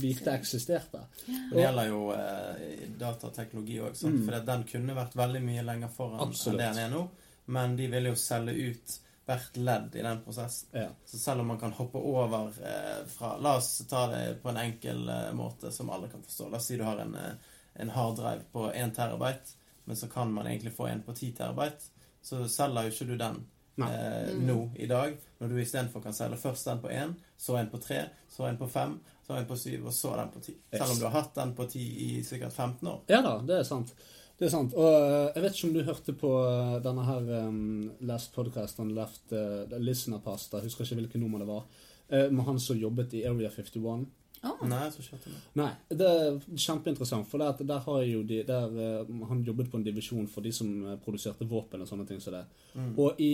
vite 0.00 0.32
eksisterte. 0.34 1.00
Men 1.26 1.50
det 1.54 1.62
gjelder 1.64 1.86
jo 1.88 2.00
uh, 2.12 2.88
datateknologi 3.00 3.78
òg, 3.80 3.94
Mm. 4.04 4.24
for 4.26 4.40
den 4.50 4.64
kunne 4.68 4.94
vært 4.98 5.14
veldig 5.16 5.40
mye 5.42 5.62
lenger 5.64 5.88
foran 5.88 6.20
Absolutt. 6.20 6.60
enn 6.60 6.74
det 6.74 6.74
den 6.74 6.84
er 6.84 6.94
nå. 6.96 7.08
Men 7.46 7.76
de 7.76 7.86
ville 7.92 8.08
jo 8.12 8.14
selge 8.16 8.52
ut 8.70 8.98
hvert 9.26 9.56
ledd 9.56 9.96
i 9.96 10.02
den 10.04 10.20
prosessen. 10.24 10.68
Ja. 10.72 10.88
Så 11.04 11.18
selv 11.18 11.40
om 11.40 11.46
man 11.46 11.58
kan 11.60 11.72
hoppe 11.72 11.98
over 11.98 12.52
eh, 12.60 13.06
fra 13.08 13.36
La 13.40 13.56
oss 13.56 13.78
ta 13.88 14.06
det 14.12 14.38
på 14.42 14.52
en 14.52 14.60
enkel 14.60 15.08
eh, 15.08 15.32
måte 15.32 15.72
som 15.72 15.90
alle 15.90 16.10
kan 16.12 16.22
forstå. 16.22 16.48
La 16.52 16.60
oss 16.60 16.68
si 16.68 16.76
du 16.76 16.84
har 16.84 17.00
en, 17.00 17.14
eh, 17.14 17.52
en 17.74 17.92
harddrive 17.94 18.44
på 18.52 18.68
1 18.72 18.94
terabyte. 18.96 19.60
men 19.84 19.96
så 19.96 20.08
kan 20.08 20.32
man 20.32 20.46
egentlig 20.46 20.72
få 20.72 20.86
en 20.86 21.02
på 21.02 21.12
10 21.12 21.32
terabyte, 21.32 21.90
så 22.22 22.48
selger 22.48 22.86
jo 22.86 22.92
ikke 22.92 23.04
du 23.04 23.16
den 23.20 23.42
eh, 23.84 24.30
nå 24.40 24.70
i 24.80 24.86
dag, 24.86 25.16
når 25.38 25.48
du 25.48 25.58
istedenfor 25.60 26.00
kan 26.00 26.16
selge 26.16 26.38
først 26.40 26.70
den 26.70 26.80
på 26.80 26.88
1, 26.88 27.14
så 27.36 27.58
en 27.58 27.68
på 27.70 27.78
3, 27.78 27.98
så 28.32 28.46
en 28.48 28.56
på 28.56 28.68
5, 28.68 28.94
så 29.26 29.36
en 29.36 29.46
på 29.46 29.56
7, 29.56 29.84
og 29.84 29.92
så 29.92 30.16
den 30.16 30.32
på 30.32 30.40
10. 30.40 30.56
Selv 30.72 30.90
om 30.90 30.98
du 30.98 31.04
har 31.04 31.16
hatt 31.18 31.34
den 31.34 31.54
på 31.54 31.66
10 31.66 31.80
i 31.80 32.10
sikkert 32.24 32.52
15 32.52 32.88
år. 32.88 33.02
Ja 33.12 33.20
da, 33.24 33.38
det 33.44 33.58
er 33.58 33.68
sant. 33.68 33.92
Det 34.38 34.48
er 34.48 34.50
sant. 34.50 34.74
Og 34.74 34.90
eh, 34.90 35.30
jeg 35.36 35.44
vet 35.44 35.56
ikke 35.56 35.68
om 35.68 35.74
du 35.76 35.84
hørte 35.86 36.16
på 36.18 36.32
eh, 36.42 36.74
denne 36.82 37.06
her 37.06 37.30
um, 37.46 37.90
Last 38.08 38.34
Podcast 38.34 38.80
on 38.82 38.90
Left 38.96 39.32
uh, 39.32 39.62
Listener 39.78 40.22
Pasta, 40.24 40.58
jeg 40.58 40.70
husker 40.72 40.88
ikke 40.88 40.98
hvilket 41.04 41.22
nummer 41.22 41.42
det 41.42 41.48
var, 41.48 41.68
uh, 42.10 42.26
med 42.32 42.42
han 42.48 42.58
som 42.62 42.78
jobbet 42.78 43.14
i 43.14 43.22
Area 43.30 43.50
51. 43.54 44.06
Oh. 44.44 44.64
Nei, 44.68 44.82
så 44.92 45.00
skjønte 45.00 45.30
jeg 45.30 45.36
det. 45.36 45.42
Nei, 45.56 45.70
det 45.88 46.08
er 46.10 46.40
kjempeinteressant, 46.50 47.28
for 47.30 47.40
det 47.40 47.68
der 47.70 47.84
har 47.86 48.00
jo 48.08 48.24
de 48.26 48.40
der, 48.48 48.74
uh, 49.06 49.28
Han 49.30 49.44
jobbet 49.46 49.70
på 49.70 49.78
en 49.78 49.86
divisjon 49.86 50.26
for 50.30 50.44
de 50.44 50.52
som 50.52 50.74
produserte 51.04 51.46
våpen 51.48 51.86
og 51.86 51.88
sånne 51.88 52.08
ting 52.10 52.20
som 52.20 52.34
det. 52.34 52.42
Mm. 52.74 52.90
Og 52.98 53.22
i 53.22 53.30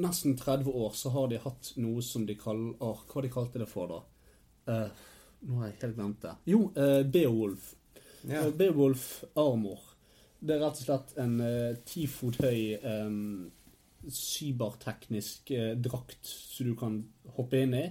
nesten 0.00 0.38
30 0.40 0.72
år 0.72 0.96
så 0.96 1.12
har 1.12 1.28
de 1.28 1.42
hatt 1.44 1.74
noe 1.76 2.00
som 2.02 2.24
de 2.24 2.38
kaller 2.40 2.80
åh, 2.80 3.04
Hva 3.12 3.22
de 3.26 3.32
kalte 3.32 3.60
det 3.60 3.68
for, 3.68 3.92
da? 3.92 4.00
Uh, 4.72 5.06
nå 5.44 5.60
har 5.60 5.68
jeg 5.68 5.78
helt 5.84 6.00
glemt 6.00 6.24
det. 6.24 6.34
Jo, 6.48 6.64
uh, 6.80 7.02
Beowulf. 7.04 7.74
Yeah. 8.24 8.48
Beowulf 8.56 9.22
Armor. 9.36 9.89
Det 10.40 10.56
er 10.56 10.62
rett 10.62 10.78
og 10.80 10.86
slett 10.86 11.16
en 11.20 11.40
eh, 11.44 11.80
ti 11.86 12.06
fot 12.08 12.38
høy 12.40 12.76
um, 12.80 13.50
cyberteknisk 14.08 15.52
uh, 15.52 15.72
drakt 15.76 16.30
som 16.30 16.70
du 16.70 16.76
kan 16.78 17.02
hoppe 17.36 17.60
inn 17.64 17.76
i. 17.76 17.88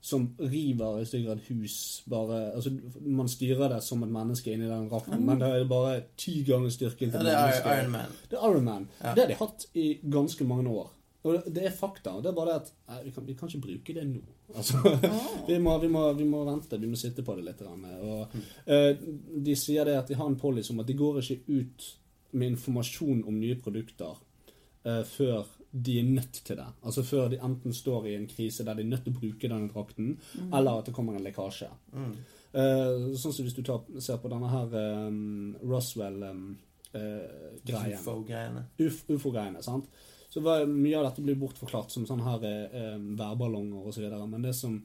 Som 0.00 0.30
river 0.40 1.02
i 1.02 1.04
stykker 1.04 1.34
et 1.34 1.48
hus. 1.50 1.74
Bare, 2.08 2.54
altså, 2.56 2.72
man 3.04 3.28
styrer 3.28 3.68
det 3.68 3.82
som 3.84 4.00
et 4.06 4.12
menneske 4.14 4.54
inni 4.54 4.70
den 4.70 4.88
drakten, 4.88 5.20
men 5.26 5.42
det 5.42 5.50
er 5.52 5.66
bare 5.68 5.98
ti 6.16 6.38
ganger 6.46 6.72
styrken 6.72 7.12
ja, 7.12 7.18
til 7.18 7.28
det 7.28 7.34
er. 7.36 7.58
Iron 7.74 7.92
Man. 7.92 8.16
Det 8.30 8.38
er 8.38 8.46
Iron 8.48 8.64
Man. 8.64 8.88
Ja. 9.02 9.12
Det 9.12 9.26
har 9.26 9.34
de 9.34 9.38
hatt 9.42 9.66
i 9.76 9.90
ganske 10.16 10.46
mange 10.48 10.72
år. 10.72 10.88
Og 11.22 11.42
det, 11.52 11.66
er 11.68 11.74
fakta. 11.76 12.14
Det 12.24 12.30
er 12.30 12.36
bare 12.36 12.54
det 12.54 12.60
at 12.62 12.70
nei, 12.88 13.00
vi, 13.04 13.10
kan, 13.12 13.26
vi 13.28 13.34
kan 13.36 13.48
ikke 13.50 13.66
bruke 13.66 13.94
det 13.98 14.06
nå. 14.08 14.20
Altså, 14.50 14.80
vi, 15.46 15.58
må, 15.62 15.76
vi, 15.78 15.86
må, 15.92 16.00
vi 16.18 16.24
må 16.26 16.40
vente. 16.48 16.78
Vi 16.80 16.88
må 16.90 16.96
sitte 16.98 17.22
på 17.22 17.36
det 17.38 17.44
litt. 17.46 17.60
Og, 17.62 18.32
eh, 18.66 18.96
de 19.46 19.54
sier 19.58 19.84
det 19.86 19.94
at 20.00 20.08
de 20.10 20.16
har 20.18 20.26
en 20.26 20.38
policy 20.40 20.72
om 20.74 20.80
at 20.82 20.88
de 20.88 20.96
går 20.98 21.20
ikke 21.22 21.38
ut 21.60 21.78
med 22.32 22.48
informasjon 22.56 23.20
om 23.28 23.36
nye 23.38 23.54
produkter 23.62 24.14
eh, 24.86 25.04
før 25.06 25.44
de 25.70 25.98
er 26.00 26.08
nødt 26.08 26.40
til 26.46 26.56
det. 26.58 26.66
Altså 26.82 27.02
før 27.06 27.28
de 27.30 27.38
enten 27.46 27.72
står 27.74 28.06
i 28.10 28.16
en 28.18 28.26
krise 28.30 28.64
der 28.66 28.74
de 28.74 28.82
er 28.82 28.90
nødt 28.90 29.04
til 29.06 29.14
å 29.14 29.18
bruke 29.20 29.50
denne 29.52 29.70
drakten, 29.70 30.16
eller 30.50 30.78
at 30.80 30.86
det 30.90 30.94
kommer 30.96 31.14
en 31.14 31.22
lekkasje. 31.26 31.68
Mm. 31.94 32.14
Eh, 32.50 33.14
sånn 33.14 33.34
som 33.36 33.44
hvis 33.46 33.54
du 33.54 33.62
tar, 33.66 33.80
ser 34.02 34.18
på 34.18 34.26
denne 34.32 34.48
her 34.50 34.66
um, 35.06 35.54
Roswell-greien. 35.62 38.00
UFO-greiene. 38.00 38.64
Uf- 38.82 39.06
ufo-greiene. 39.14 39.62
sant? 39.62 39.86
Så 40.30 40.40
Mye 40.40 40.98
av 40.98 41.08
dette 41.08 41.22
blir 41.26 41.38
bortforklart 41.38 41.90
som 41.90 42.06
sånne 42.06 42.26
her 42.26 42.44
eh, 42.46 42.98
værballonger 43.18 43.86
osv. 43.90 44.04
Men 44.30 44.44
det 44.46 44.54
som, 44.54 44.76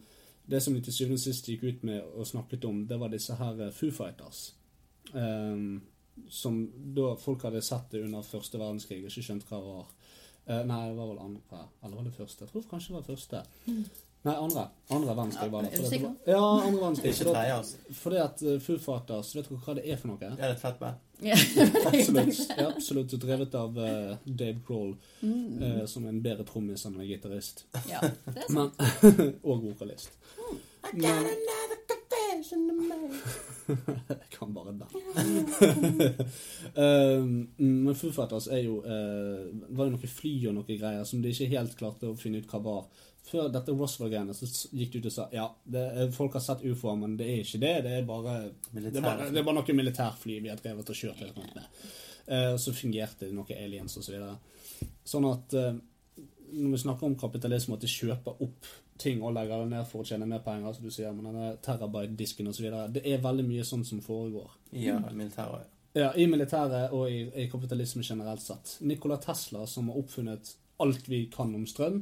det 0.46 0.62
som 0.64 0.74
de 0.74 0.82
til 0.82 0.96
syvende 0.96 1.20
og 1.20 1.26
sist 1.26 1.50
gikk 1.50 1.66
ut 1.68 1.84
med 1.86 2.02
og 2.16 2.26
snakket 2.26 2.66
om, 2.66 2.86
det 2.90 2.98
var 3.02 3.14
disse 3.14 3.38
her 3.38 3.68
eh, 3.68 3.74
Foo 3.76 3.94
Fighters. 3.94 4.48
Ehm, 5.14 5.84
som 6.32 6.58
da 6.96 7.12
folk 7.20 7.46
hadde 7.46 7.62
sett 7.62 7.92
det 7.92 8.02
under 8.08 8.26
første 8.26 8.58
verdenskrig 8.58 9.04
og 9.04 9.12
ikke 9.12 9.28
skjønt 9.28 9.46
hva 9.50 9.62
det 9.62 9.76
var. 9.76 9.94
Eh, 10.46 10.64
nei, 10.66 10.82
det 10.90 10.98
var 10.98 11.12
vel 11.12 11.24
andre. 11.28 11.62
Eller 11.84 12.00
var 12.00 12.10
det 12.10 12.18
første? 12.18 12.46
Jeg 12.46 12.54
tror 12.54 12.68
kanskje 12.72 12.94
det 12.94 13.00
var 13.00 13.10
første. 13.12 13.44
Nei, 14.26 14.34
andre. 14.42 14.68
Andre 14.90 15.14
verdenskrig 15.14 15.52
var 15.52 15.62
det. 15.64 15.70
Er 15.74 15.84
du 15.84 15.90
sikker? 15.90 16.14
Ja, 16.26 16.62
andre 16.62 16.82
verdenskrig. 16.82 17.12
Ikke 17.14 17.28
tredje, 17.30 17.58
altså. 17.60 17.78
Fordi 17.94 18.18
at 18.24 18.42
eh, 18.42 18.56
Foo 18.62 18.80
Fighters, 18.82 19.30
vet 19.38 19.50
dere 19.52 19.60
hva 19.62 19.76
det 19.78 19.84
er 19.86 20.00
for 20.02 20.10
noe? 20.10 20.18
Ja, 20.24 20.32
det 20.34 20.48
er 20.48 20.56
et 20.56 20.64
fett 20.64 20.80
band. 20.82 21.04
Ja. 21.22 21.38
Absolutt. 21.92 22.42
Ja, 22.50 22.66
absolutt 22.72 23.14
drevet 23.22 23.54
av 23.56 23.78
uh, 23.78 24.18
Dave 24.26 24.58
Crawl, 24.66 24.96
mm. 25.22 25.62
uh, 25.62 25.86
som 25.88 26.08
er 26.08 26.16
en 26.16 26.24
bedre 26.26 26.48
trommis 26.50 26.88
enn 26.90 26.98
en 26.98 27.06
gitarist. 27.08 27.68
ja, 27.86 28.02
det 28.02 28.48
er 28.48 28.52
sant. 28.58 28.82
Men, 29.06 29.32
og 29.50 29.62
vokalist. 29.70 30.18
Men, 30.90 31.30
jeg 33.70 34.30
kan 34.34 34.54
bare 34.54 34.74
den. 34.74 34.90
um, 36.76 37.32
men 37.58 37.96
Foo 37.96 38.10
Fighters 38.14 38.50
er 38.50 38.66
jo 38.66 38.82
uh, 38.82 39.50
var 39.70 39.86
jo 39.86 39.96
noe 39.96 40.10
fly 40.18 40.38
og 40.50 40.58
noe 40.58 40.66
greier 40.78 41.06
som 41.06 41.22
de 41.22 41.30
ikke 41.34 41.54
helt 41.54 41.78
klarte 41.78 42.10
å 42.10 42.18
finne 42.18 42.42
ut 42.42 42.50
hva 42.50 42.66
var. 42.66 42.88
Før 43.26 43.50
dette 43.50 43.74
Roswell-greiene 43.74 44.36
så 44.38 44.48
gikk 44.76 44.94
du 44.94 45.00
ut 45.00 45.10
og 45.10 45.14
sa 45.16 45.24
ja, 45.34 45.46
det, 45.66 45.86
folk 46.14 46.36
har 46.38 46.44
sett 46.46 46.62
ufoer, 46.66 46.98
men 47.02 47.16
det 47.18 47.26
er 47.32 47.42
ikke 47.42 47.62
det. 47.64 47.74
Det 47.88 47.94
er 47.98 48.06
bare, 48.06 48.36
det 48.70 48.84
er 48.92 49.02
bare, 49.02 49.30
det 49.34 49.42
er 49.42 49.48
bare 49.48 49.58
noe 49.58 49.78
militærfly 49.80 50.38
vi 50.44 50.52
har 50.52 50.62
drevet 50.62 50.92
og 50.94 51.00
kjørt 51.00 51.24
helt 51.24 51.40
rundt 51.40 51.58
med. 51.58 51.82
Eh, 52.26 52.54
så 52.62 52.74
fungerte 52.74 53.26
det 53.26 53.34
noe 53.38 53.58
aliens 53.58 53.98
og 53.98 54.06
så 54.06 54.14
videre. 54.14 54.38
Sånn 55.06 55.26
at 55.30 55.56
uh, 55.58 55.72
når 56.56 56.72
vi 56.72 56.82
snakker 56.82 57.08
om 57.08 57.16
kapitalisme, 57.20 57.78
at 57.78 57.86
de 57.86 57.90
kjøper 57.90 58.42
opp 58.46 58.70
ting 59.02 59.24
og 59.24 59.34
legger 59.36 59.64
det 59.64 59.72
ned 59.74 59.88
for 59.90 60.02
å 60.02 60.08
tjene 60.08 60.28
mer 60.30 60.44
penger, 60.46 60.76
som 60.76 60.86
du 60.86 60.94
sier, 60.94 61.14
med 61.16 61.28
denne 61.28 61.56
terabyte-disken 61.66 62.50
osv. 62.52 62.68
Det 62.96 63.04
er 63.04 63.24
veldig 63.24 63.46
mye 63.48 63.66
sånn 63.68 63.86
som 63.88 64.02
foregår. 64.06 64.54
Ja, 64.80 65.00
militæret. 65.12 65.72
Ja, 65.96 66.12
I 66.20 66.28
militæret 66.28 66.94
og 66.96 67.10
i, 67.12 67.26
i 67.44 67.48
kapitalisme 67.52 68.04
generelt 68.04 68.44
sett. 68.44 68.78
Nikola 68.88 69.18
Tesla, 69.24 69.64
som 69.68 69.92
har 69.92 70.00
oppfunnet 70.00 70.56
alt 70.84 71.08
vi 71.08 71.26
kan 71.32 71.54
om 71.56 71.66
strøm, 71.68 72.02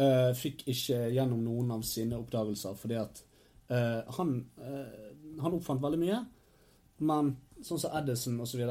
eh, 0.00 0.30
fikk 0.36 0.64
ikke 0.70 1.02
gjennom 1.14 1.42
noen 1.44 1.74
av 1.76 1.84
sine 1.86 2.18
oppdagelser 2.18 2.76
fordi 2.78 2.98
at 3.00 3.22
uh, 3.70 4.00
han, 4.16 4.34
uh, 4.62 5.36
han 5.42 5.56
oppfant 5.56 5.82
veldig 5.82 6.00
mye, 6.00 6.18
men 7.06 7.34
sånn 7.64 7.80
som 7.80 7.94
Edison 8.00 8.40
osv. 8.42 8.64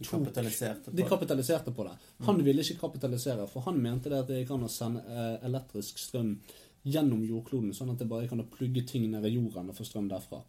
De 0.00 0.08
kapitaliserte 0.08 0.88
på 0.88 0.96
De 0.96 1.04
kapitaliserte 1.08 1.72
på 1.76 1.84
det. 1.84 1.92
Han 2.26 2.40
ville 2.44 2.64
ikke 2.64 2.80
kapitalisere, 2.86 3.46
for 3.50 3.66
han 3.68 3.80
mente 3.82 4.12
det 4.12 4.22
at 4.22 4.30
det 4.30 4.40
gikk 4.40 4.54
an 4.56 4.66
å 4.66 4.72
sende 4.72 5.28
elektrisk 5.46 6.00
strøm 6.00 6.34
gjennom 6.82 7.20
jordkloden, 7.28 7.74
sånn 7.76 7.92
at 7.92 8.00
det 8.00 8.08
bare 8.08 8.28
kan 8.28 8.40
plugge 8.48 8.86
ting 8.88 9.04
ned 9.12 9.26
i 9.28 9.34
jorden 9.34 9.68
og 9.68 9.76
få 9.76 9.84
strøm 9.84 10.08
derfra. 10.08 10.40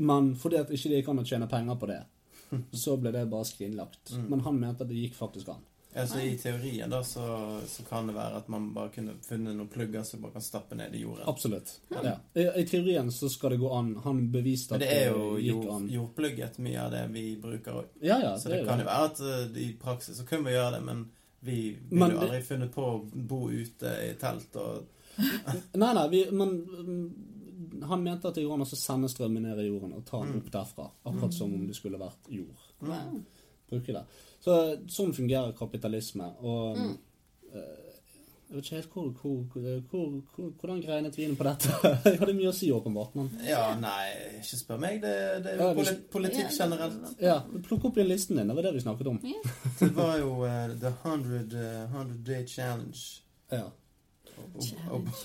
Men 0.00 0.32
fordi 0.40 0.62
at 0.62 0.72
ikke 0.72 0.90
de 0.90 1.00
gikk 1.00 1.10
an 1.12 1.24
tjene 1.28 1.48
penger 1.50 1.76
på 1.80 1.90
det, 1.92 2.00
så 2.84 2.96
ble 3.00 3.12
det 3.12 3.26
bare 3.28 3.48
skrinlagt. 3.48 4.14
Men 4.24 4.44
han 4.46 4.60
mente 4.60 4.86
at 4.86 4.90
det 4.90 5.02
gikk 5.02 5.18
faktisk 5.18 5.52
an. 5.52 5.60
Altså, 5.94 6.18
I 6.26 6.32
teorien 6.38 6.90
da, 6.90 6.98
så, 7.06 7.24
så 7.70 7.82
kan 7.88 8.06
det 8.10 8.14
være 8.16 8.36
at 8.40 8.48
man 8.50 8.64
bare 8.74 8.90
kunne 8.94 9.12
funnet 9.22 9.54
noen 9.54 9.68
plugger 9.70 10.02
som 10.04 10.20
bare 10.24 10.32
kan 10.36 10.42
stappe 10.42 10.74
ned 10.78 10.94
i 10.94 11.02
jorden. 11.04 11.22
Absolutt. 11.30 11.76
Ja. 11.94 12.16
I, 12.34 12.48
I 12.62 12.64
teorien 12.66 13.12
så 13.14 13.28
skal 13.30 13.54
det 13.54 13.60
gå 13.62 13.70
an. 13.76 13.92
Han 14.04 14.24
beviste 14.34 14.74
at 14.74 14.82
det 14.82 14.88
gikk 14.90 15.02
er 15.04 15.12
jo 15.12 15.28
jord, 15.44 15.68
an. 15.76 15.84
jordplugget 15.92 16.58
mye 16.66 16.80
av 16.82 16.90
det 16.96 17.04
vi 17.14 17.22
bruker 17.42 17.78
òg. 17.82 17.92
Ja, 18.02 18.16
ja, 18.22 18.32
Så 18.38 18.48
det 18.50 18.62
det 18.62 18.66
kan 18.72 18.82
jo 18.82 18.88
være 18.90 19.10
at 19.12 19.20
uh, 19.22 19.60
i 19.62 19.68
praksis 19.82 20.18
så 20.18 20.26
kunne 20.26 20.48
vi 20.50 20.56
gjøre 20.56 20.72
det, 20.78 20.82
men 20.88 21.04
vi 21.44 21.58
ville 21.76 22.00
Men 22.00 22.10
jo 22.10 22.18
det- 22.18 22.26
aldri 22.26 22.42
funnet 22.48 22.72
på 22.74 22.88
å 22.90 22.98
bo 23.14 23.40
ute 23.52 23.94
i 24.08 24.10
telt 24.18 24.56
og 24.56 24.90
Nei, 25.78 25.92
nei, 25.94 26.08
vi, 26.10 26.24
men 26.34 26.56
mm, 26.66 27.84
han 27.86 28.02
mente 28.02 28.28
at 28.28 28.34
det 28.34 28.42
går 28.44 28.56
an 28.56 28.64
å 28.64 28.68
sende 28.74 29.08
strømmen 29.12 29.44
ned 29.46 29.60
i 29.62 29.68
jorden 29.68 29.92
og 29.94 30.02
ta 30.08 30.24
den 30.24 30.40
opp 30.40 30.50
derfra. 30.50 30.88
Akkurat 31.06 31.34
som 31.36 31.54
om 31.54 31.66
det 31.68 31.76
skulle 31.78 32.00
vært 32.00 32.26
jord. 32.34 32.64
Wow. 32.82 33.20
Bruke 33.74 33.98
det. 34.00 34.04
Så 34.44 34.58
sånn 34.92 35.14
fungerer 35.16 35.54
kapitalisme. 35.58 36.30
Og 36.44 36.76
Mm. 36.78 36.94
eh, 37.54 37.80
jeg 38.50 38.58
vet 38.58 38.66
ikke 38.66 38.76
helt 38.76 38.92
hvor, 38.92 39.06
hvor, 39.18 39.36
hvor, 39.50 39.78
hvor, 39.90 40.10
hvor 40.36 40.50
hvordan 40.60 40.82
greinet 40.84 41.16
vi 41.16 41.24
inn 41.24 41.34
på 41.34 41.46
dette. 41.48 41.70
jeg 42.04 42.18
hadde 42.20 42.34
mye 42.38 42.50
å 42.50 42.54
si, 42.54 42.68
åpenbart. 42.70 43.14
Men 43.18 43.30
Ja, 43.48 43.62
nei, 43.80 44.12
ikke 44.38 44.58
spør 44.60 44.78
meg. 44.84 45.00
Det, 45.02 45.14
det 45.42 45.54
er 45.54 45.62
jo 45.62 45.70
ja, 45.70 45.74
polit 45.80 46.02
politikk 46.12 46.44
Ja, 46.44 46.52
generelt. 46.60 47.14
ja, 47.24 47.38
plukk 47.66 47.88
opp 47.88 47.96
igjen 47.98 48.10
listen 48.12 48.36
din. 48.38 48.52
Det 48.52 48.54
var 48.60 48.68
det 48.68 48.74
vi 48.76 48.84
snakket 48.84 49.10
om. 49.10 49.18
Det 49.80 49.88
var 49.96 50.18
jo 50.20 50.28
uh, 50.44 50.76
The 50.84 50.92
100, 51.02 51.40
uh, 51.56 51.96
100 51.96 52.20
Day 52.28 52.44
Challenge. 52.46 53.00
Ja. 53.50 53.64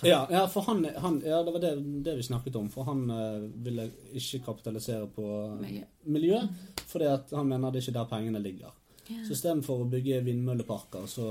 Ja, 0.07 0.19
ja, 0.31 0.43
for 0.47 0.61
han, 0.67 0.83
han 0.95 1.21
Ja, 1.25 1.43
det 1.43 1.53
var 1.53 1.59
det, 1.63 1.71
det 2.05 2.15
vi 2.17 2.23
snakket 2.27 2.55
om. 2.59 2.69
For 2.73 2.83
han 2.89 3.05
eh, 3.13 3.47
ville 3.65 3.89
ikke 4.13 4.41
kapitalisere 4.45 5.07
på 5.13 5.25
Miljø. 5.61 5.83
miljø, 6.03 6.41
fordi 6.89 7.05
at 7.13 7.31
han 7.37 7.47
mener 7.49 7.71
det 7.71 7.81
er 7.81 7.87
ikke 7.87 7.97
der 7.99 8.09
pengene 8.11 8.41
ligger. 8.43 8.75
Så 9.09 9.33
istedenfor 9.33 9.81
å 9.83 9.89
bygge 9.89 10.19
vindmølleparker, 10.25 11.07
så 11.09 11.25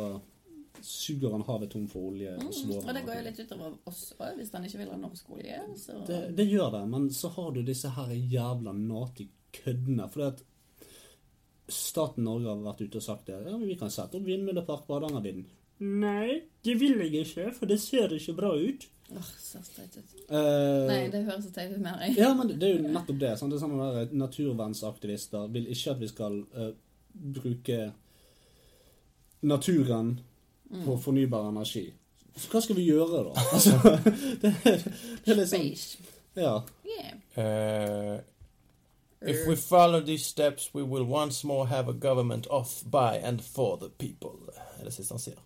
suger 0.82 1.32
han 1.34 1.42
havet 1.46 1.70
tom 1.72 1.86
for 1.90 2.08
olje. 2.12 2.32
Mm, 2.38 2.48
Og, 2.48 2.84
og 2.84 2.94
det 2.94 3.02
går 3.06 3.16
jo 3.18 3.22
litt 3.26 3.40
utover 3.42 3.72
oss 3.90 4.02
òg, 4.18 4.36
hvis 4.38 4.52
han 4.54 4.66
ikke 4.66 4.78
vil 4.82 4.90
ha 4.92 4.98
norsk 4.98 5.30
olje. 5.34 5.58
Så 5.78 5.96
det, 6.06 6.18
det 6.38 6.46
gjør 6.50 6.70
det, 6.74 6.84
men 6.90 7.08
så 7.14 7.30
har 7.34 7.50
du 7.54 7.62
disse 7.66 7.90
her 7.94 8.12
jævla 8.14 8.74
nati 8.78 9.28
køddene. 9.58 10.06
Fordi 10.10 10.26
at 10.32 10.44
staten 11.68 12.24
Norge 12.24 12.48
har 12.48 12.62
vært 12.64 12.82
ute 12.86 13.00
og 13.00 13.04
sagt 13.04 13.26
det. 13.28 13.38
Ja, 13.44 13.56
men 13.58 13.68
vi 13.68 13.76
kan 13.80 13.90
sette 13.92 14.18
opp 14.18 14.26
vindmøllepark 14.26 14.86
på 14.86 14.96
Hardangervidda. 14.98 15.48
Nei, 15.78 16.40
det 16.64 16.74
vil 16.80 16.98
jeg 16.98 17.14
ikke, 17.26 17.50
for 17.54 17.66
det 17.70 17.76
ser 17.80 18.12
ikke 18.16 18.34
bra 18.38 18.50
ut. 18.58 18.86
Åh, 19.14 19.28
så 19.40 19.60
teit 19.76 19.94
ut. 19.96 20.16
Uh, 20.28 20.84
Nei, 20.90 21.04
det 21.12 21.22
høres 21.24 21.44
så 21.46 21.52
teit 21.54 21.70
ut 21.72 21.80
mer 21.80 22.02
jeg. 22.04 22.16
Ja, 22.18 22.32
men 22.36 22.50
det 22.50 22.66
er 22.68 22.74
jo 22.76 22.88
nettopp 22.92 23.20
det. 23.22 23.30
Sant? 23.38 23.52
det 23.54 23.56
er 23.56 23.62
sånne 23.62 23.86
der 23.94 24.10
Naturvernsaktivister 24.20 25.46
vil 25.54 25.70
ikke 25.72 25.94
at 25.94 26.02
vi 26.02 26.08
skal 26.10 26.40
uh, 26.58 26.72
bruke 27.38 27.78
naturen 29.40 30.20
på 30.84 30.98
fornybar 31.00 31.48
energi. 31.48 31.86
Så 32.36 32.50
hva 32.52 32.60
skal 32.62 32.76
vi 32.78 32.88
gjøre, 32.90 33.22
da? 33.30 33.44
Altså, 33.54 33.78
det, 34.42 34.52
er- 34.64 34.82
det 35.24 35.32
er 35.32 35.38
liksom 35.40 35.62
Space. 35.62 35.98
Ja. 36.36 36.58
Yeah. 36.86 37.14
Uh, 37.38 38.20
If 39.20 39.48
we 39.48 39.56
follow 39.56 40.00
these 40.00 40.24
steps, 40.24 40.70
we 40.74 40.82
will 40.84 41.02
once 41.02 41.46
more 41.46 41.66
have 41.66 41.88
a 41.88 41.92
government 41.92 42.46
off 42.50 42.84
by 42.84 43.16
and 43.22 43.40
for 43.42 43.76
the 43.76 43.88
people. 43.88 44.30
er 44.78 44.84
det 44.84 44.92
siste 44.94 45.12
han 45.12 45.18
sier. 45.20 45.38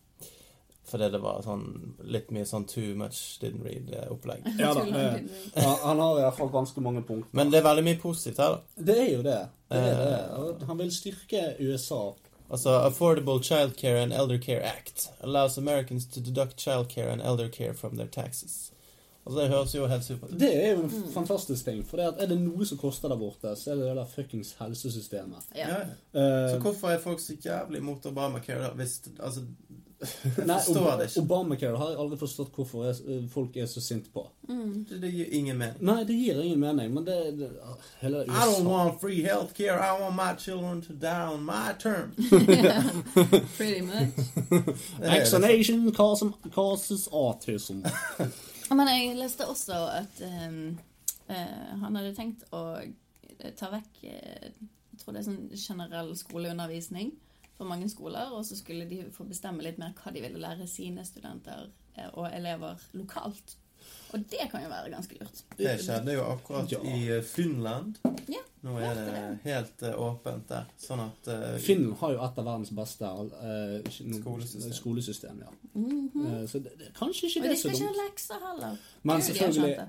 Fordi 0.93 1.07
det 1.14 1.20
var 1.22 1.38
sånn 1.45 1.62
litt 2.05 2.28
mye 2.36 2.45
sånn 2.45 2.66
too 2.68 2.93
much 3.01 3.38
didn't 3.40 3.64
read-opplegg. 3.64 4.43
Ja 4.61 4.74
da, 4.76 4.82
Tuller 4.84 5.22
det- 5.55 5.62
han 5.84 5.99
har 5.99 6.18
i 6.18 6.24
hvert 6.26 6.36
fall 6.36 6.51
ganske 6.53 6.80
mange 6.84 7.01
punkter. 7.09 7.30
Men 7.32 7.51
det 7.51 7.62
er 7.62 7.64
veldig 7.70 7.84
mye 7.86 8.01
positivt 8.03 8.36
her, 8.45 8.59
da. 8.59 8.84
Det 8.90 8.99
er 8.99 9.09
jo 9.16 9.22
det. 9.22 9.38
det, 9.72 9.78
er 9.78 10.03
det. 10.05 10.61
Eh. 10.61 10.66
Han 10.68 10.78
vil 10.82 10.90
styrke 10.93 11.47
USA. 11.64 12.03
Altså, 12.53 12.74
Affordable 12.84 13.40
Child 13.43 13.76
Care 13.80 14.03
and 14.03 14.12
Elder 14.12 14.36
Care 14.38 14.61
Act 14.62 15.07
allows 15.24 15.57
Americans 15.59 16.05
to 16.07 16.20
deduct 16.20 16.61
child 16.61 16.88
care 16.93 17.09
and 17.11 17.22
elder 17.22 17.49
care 17.49 17.72
from 17.72 17.97
their 17.97 18.09
taxes. 18.09 18.68
Altså, 19.26 19.40
Det 19.40 19.49
høres 19.49 19.74
jo 19.74 19.86
helt 19.86 20.05
supert 20.05 20.32
ut. 20.32 20.40
Det 20.40 20.51
er 20.66 20.72
jo 20.74 20.82
en 20.82 20.90
fantastisk 21.14 21.64
ting. 21.64 21.84
For 21.86 21.97
det 21.97 22.07
at 22.11 22.14
er 22.24 22.26
det 22.26 22.40
noe 22.43 22.66
som 22.66 22.76
koster 22.78 23.09
der 23.09 23.16
borte, 23.16 23.55
så 23.57 23.70
er 23.70 23.74
det 23.78 23.84
det 23.86 23.97
der 23.97 24.05
fuckings 24.16 24.53
helsesystemet. 24.59 25.47
Ja. 25.57 25.68
Ja. 25.68 25.80
Eh, 26.12 26.51
Så 26.51 26.59
hvorfor 26.61 26.88
er 26.90 26.99
folk 26.99 27.20
så 27.20 27.36
jævlig 27.45 27.78
imot 27.78 28.05
Obamacare, 28.07 28.59
da? 28.66 28.70
Hvis, 28.74 29.01
altså, 29.20 29.47
nei, 30.47 30.59
Ob 30.69 30.99
det 30.99 31.07
ikke. 31.09 31.21
Obamacare 31.21 31.79
har 31.79 31.91
jeg 31.93 31.99
aldri 32.03 32.19
forstått 32.19 32.57
hvorfor 32.57 32.89
eh, 32.91 33.23
folk 33.31 33.57
er 33.57 33.69
så 33.71 33.81
sinte 33.81 34.11
på. 34.11 34.25
Mm. 34.49 34.85
Det, 34.89 34.99
det 35.03 35.11
gir 35.15 35.31
ingen 35.39 35.59
mening. 35.59 35.79
Nei, 35.87 36.05
det 36.09 36.17
gir 36.19 36.41
ingen 36.43 36.61
mening, 36.61 36.93
men 36.95 37.07
det, 37.07 37.19
det 37.39 37.51
Hele 38.01 38.25
I 38.27 38.47
don't 38.51 38.69
want 38.69 39.01
free 39.01 39.23
healthcare. 39.23 39.79
I 39.79 39.95
want 40.01 40.17
my 40.17 40.35
children 40.39 40.83
to 40.83 40.93
die 40.93 41.27
on 41.27 41.45
my 41.47 41.73
terms. 41.79 42.17
Pretty 43.57 43.83
much. 43.83 44.11
Vaccination 44.99 45.93
causes, 45.93 46.33
causes 46.55 47.09
autism. 47.13 47.85
Men 48.73 48.89
jeg 48.89 49.17
leste 49.19 49.47
også 49.47 49.79
at 50.01 50.23
um, 50.49 50.79
uh, 51.29 51.35
han 51.83 51.99
hadde 51.99 52.15
tenkt 52.17 52.47
å 52.51 52.81
ta 53.59 53.69
vekk 53.73 54.07
uh, 54.07 54.49
Jeg 54.93 55.03
tror 55.03 55.15
det 55.15 55.21
er 55.21 55.27
sånn 55.27 55.45
generell 55.57 56.17
skoleundervisning 56.17 57.13
for 57.63 57.71
mange 57.71 57.89
skoler, 57.91 58.35
og 58.35 58.45
så 58.47 58.59
skulle 58.59 58.89
de 58.91 59.05
få 59.15 59.27
bestemme 59.31 59.63
litt 59.65 59.79
mer 59.79 59.95
hva 59.99 60.13
de 60.15 60.23
ville 60.25 60.43
lære 60.43 60.67
sine 60.71 61.05
studenter 61.07 61.69
eh, 61.97 62.09
og 62.13 62.27
elever 62.35 62.81
lokalt. 62.99 63.57
Og 64.13 64.23
det 64.31 64.49
kan 64.51 64.63
jo 64.63 64.71
være 64.71 64.91
ganske 64.93 65.17
lurt. 65.19 65.45
Det 65.59 65.77
skjedde 65.83 66.15
jo 66.15 66.25
akkurat 66.35 66.73
Ja. 66.73 66.81
i 66.85 67.09
eh, 67.17 67.23
Finland. 67.23 67.99
Ja, 68.29 68.43
Nå 68.63 68.77
er 68.79 68.95
det 68.95 69.23
helt 69.43 69.83
eh, 69.83 69.97
åpent 69.99 70.47
der. 70.49 70.69
Sånn 70.79 71.01
at 71.03 71.31
uh, 71.33 71.57
Finland 71.59 71.97
har 71.99 72.13
jo 72.15 72.21
et 72.23 72.37
av 72.39 72.47
verdens 72.47 72.71
beste 72.77 73.09
uh, 73.09 73.89
Skolesystem. 73.91 74.75
skolesystem 74.77 75.41
ja. 75.43 75.51
Mm 75.75 76.11
-hmm. 76.15 76.43
uh, 76.43 76.49
så 76.49 76.59
det, 76.59 76.77
det, 76.79 76.93
kanskje 76.99 77.27
ikke 77.27 77.41
Og 77.41 77.43
det 77.43 77.51
de 77.51 77.55
er 77.55 77.57
så 77.57 77.69
skal 77.69 77.75
ikke 77.75 77.87
dumt. 77.87 77.97
ha 77.97 78.05
lekser 78.05 78.39
heller. 78.49 78.77
Men 79.03 79.17
de 79.17 79.23
selvfølgelig. 79.23 79.89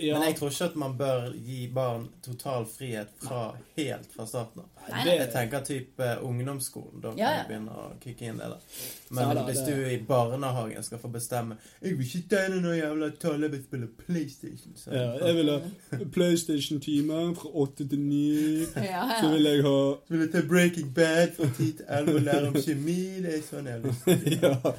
Ja, 0.00 0.18
Men 0.18 0.28
jeg 0.28 0.36
tror 0.36 0.48
ikke 0.50 0.64
at 0.64 0.76
man 0.76 0.94
bør 0.98 1.32
gi 1.46 1.66
barn 1.74 2.08
total 2.24 2.64
frihet 2.66 3.08
fra, 3.22 3.54
helt 3.76 4.08
fra 4.16 4.26
starten 4.26 4.60
av. 4.62 4.68
Det- 5.04 5.12
Jeg 5.18 5.28
tenker 5.32 5.60
type 5.64 6.06
ungdomsskolen. 6.22 7.00
Da 7.02 7.08
kan 7.10 7.18
Ja, 7.18 7.30
ja. 7.30 7.42
du 7.42 7.48
begynne 7.48 7.70
å 7.70 7.92
kicke 8.00 8.22
inn 8.26 8.38
det. 8.38 8.48
da. 8.50 8.56
Men 9.10 9.36
da, 9.36 9.42
hvis 9.46 9.58
det- 9.66 9.66
du 9.76 9.86
i 9.86 9.98
barnehagen 10.08 10.82
skal 10.82 10.98
få 10.98 11.08
bestemme 11.12 11.56
'Jeg 11.82 11.98
vil 11.98 12.06
ikke 12.06 12.28
tegne 12.28 12.60
noe 12.62 12.76
jævla 12.76 13.10
tall, 13.20 13.40
jeg 13.42 13.50
vil 13.52 13.64
spille 13.64 13.86
PlayStation', 13.86 14.76
så 14.76 14.90
ja, 14.92 15.26
jeg 15.26 15.34
vil 15.36 15.50
ha 15.50 15.58
PlayStation-time 16.14 17.36
fra 17.36 17.48
åtte 17.54 17.88
til 17.88 17.98
ni. 17.98 18.64
Så 19.20 19.30
vil 19.30 19.42
jeg 19.44 19.62
ha 19.62 19.94
Så 19.94 20.08
vil 20.08 20.20
jeg 20.20 20.32
ta 20.32 20.40
Breaking 20.48 20.94
Bad 20.94 21.28
fra 21.36 21.46
ti 21.56 21.72
til 21.72 21.84
11 21.88 22.14
og 22.14 22.22
lære 22.22 22.46
om 22.48 22.54
kjemi. 22.54 23.22
Det 23.22 23.34
er 23.38 23.42
sånn 23.42 23.64
jeg 23.66 23.72
har 23.72 23.80
lyst 23.88 24.04
til. 24.04 24.38
ja. 24.42 24.72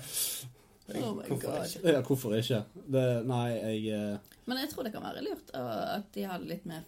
Oh 0.89 1.13
my 1.15 1.23
Hvorfor 1.23 1.51
God. 1.51 1.65
ikke? 1.65 1.91
ja, 1.93 2.01
hvorfor 2.01 2.33
ikke? 2.35 2.63
Det, 2.91 3.03
nei, 3.25 3.49
jeg 3.53 3.93
eh, 3.93 4.17
Men 4.45 4.57
jeg 4.57 4.69
tror 4.73 4.83
det 4.83 4.91
kan 4.93 5.03
være 5.03 5.21
lurt 5.23 5.53
og 5.55 5.69
at 5.95 6.09
de 6.13 6.23
hadde 6.27 6.47
litt 6.49 6.65
mer 6.65 6.81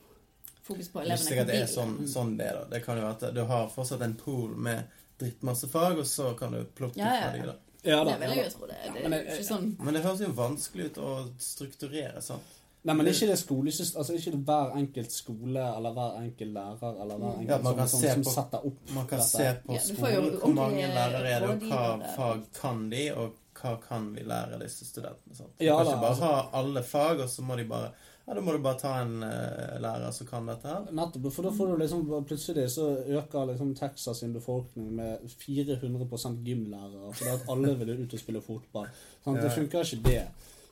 fokus 0.64 0.89
på 0.89 1.00
elevene. 1.00 1.16
elevene. 1.16 1.28
sikkert 1.30 1.48
det 1.48 1.62
er 1.62 1.68
sånn, 1.72 1.93
sånn 2.12 2.34
det 2.38 2.46
er, 2.50 2.54
da. 2.60 2.66
Det 2.76 2.82
kan 2.86 2.98
jo 2.98 3.04
være 3.06 3.30
at 3.30 3.36
du 3.36 3.43
har 3.46 3.70
fortsatt 3.70 4.02
en 4.02 4.16
pool 4.20 4.56
med 4.58 4.84
drittmasse 5.20 5.70
fag, 5.72 5.98
og 6.02 6.06
så 6.06 6.34
kan 6.38 6.52
du 6.52 6.64
plukke 6.76 6.98
Ja, 7.00 7.14
ja, 7.16 7.30
fra 7.30 7.38
de, 7.38 7.46
da. 7.48 7.56
Ja 7.86 8.04
da. 8.04 8.18
Det 8.18 8.20
vil 8.28 8.36
jeg 8.38 8.46
jo 8.50 8.58
tro 8.58 8.68
det. 8.68 8.78
Det 8.84 9.04
men 9.04 9.14
er 9.14 9.18
jeg- 9.24 9.28
jo 9.30 9.36
ikke 9.39 9.48
sånn 9.54 9.76
Men 9.80 9.93
det 9.93 10.04
høres 10.04 10.20
jo 10.26 10.32
vanskelig 10.36 10.86
ut 10.91 10.98
å 10.98 11.10
strukturere, 11.39 12.22
sånn. 12.22 12.39
Nei, 12.86 12.93
men 12.93 13.08
ikke 13.10 13.26
det 13.32 13.39
skolesystem 13.39 13.98
Altså 14.00 14.14
ikke 14.14 14.32
det 14.36 14.39
hver 14.46 14.76
enkelt 14.78 15.12
skole 15.12 15.62
eller 15.78 15.93
hver 15.96 16.18
enkelt 16.22 16.52
lærer 16.54 17.00
eller 17.02 17.18
hver 17.18 17.32
enkelt 17.39 17.50
Ja, 17.50 17.58
man 17.64 17.76
kan 17.80 17.88
som, 17.89 18.00
se 18.00 18.12
som, 18.12 18.22
på- 18.22 18.30
som 18.34 18.43
setter 18.43 18.68
opp 18.68 18.91
Man 18.93 19.08
kan 19.08 19.18
dette. 19.20 19.30
se 19.30 19.54
på 19.66 19.74
Ja, 19.74 19.80
du 19.88 19.93
får 19.96 20.10
jo 20.12 20.22
skolen 20.22 20.39
hvor 20.41 20.54
mange 20.54 20.84
ordentlige 20.84 20.93
lærere 20.93 21.32
er 21.32 21.39
det, 21.39 21.50
og 21.50 21.62
hva 21.62 21.80
rådgivere. 21.96 22.16
fag 22.16 22.43
kan 22.62 22.89
de, 22.89 23.10
og 23.16 23.34
hva 23.66 23.76
kan 23.84 24.11
vi 24.16 24.24
lære 24.28 24.59
disse 24.61 24.86
studentene? 24.88 25.36
Sant? 25.36 25.55
Du 25.59 25.66
Ja, 25.66 25.78
kan 25.78 25.86
da, 25.86 25.91
ikke 25.91 26.01
bare 26.01 26.13
altså- 26.16 26.34
ha 26.34 26.49
alle 26.61 26.84
fag, 26.84 27.20
og 27.26 27.30
så 27.30 27.41
må 27.45 27.57
de 27.57 27.66
bare 27.70 27.91
Ja, 28.28 28.34
da 28.34 28.41
må 28.41 28.53
du 28.55 28.57
bare 28.57 28.80
ta 28.82 28.91
en 29.03 29.20
uh, 29.22 29.76
lærer 29.82 30.11
som 30.11 30.26
kan 30.26 30.47
dette 30.49 30.66
her. 30.66 30.88
Nettopp, 30.97 31.28
for 31.34 31.45
da 31.45 31.51
får 31.53 31.68
du 31.68 31.76
liksom 31.78 32.07
Plutselig 32.26 32.63
så 32.74 32.88
øker 33.05 33.45
liksom 33.51 33.76
Texas 33.78 34.18
sin 34.18 34.34
befolkning 34.34 34.88
med 34.95 35.20
400 35.30 36.41
gymlærere. 36.43 37.13
Fordi 37.13 37.30
at 37.36 37.45
alle 37.49 37.76
vil 37.78 38.03
ut 38.03 38.13
og 38.13 38.20
spille 38.20 38.41
fotball. 38.41 38.88
Sant? 39.24 39.41
Det 39.41 39.51
funker 39.51 39.84
ikke, 39.86 40.03
det. 40.09 40.24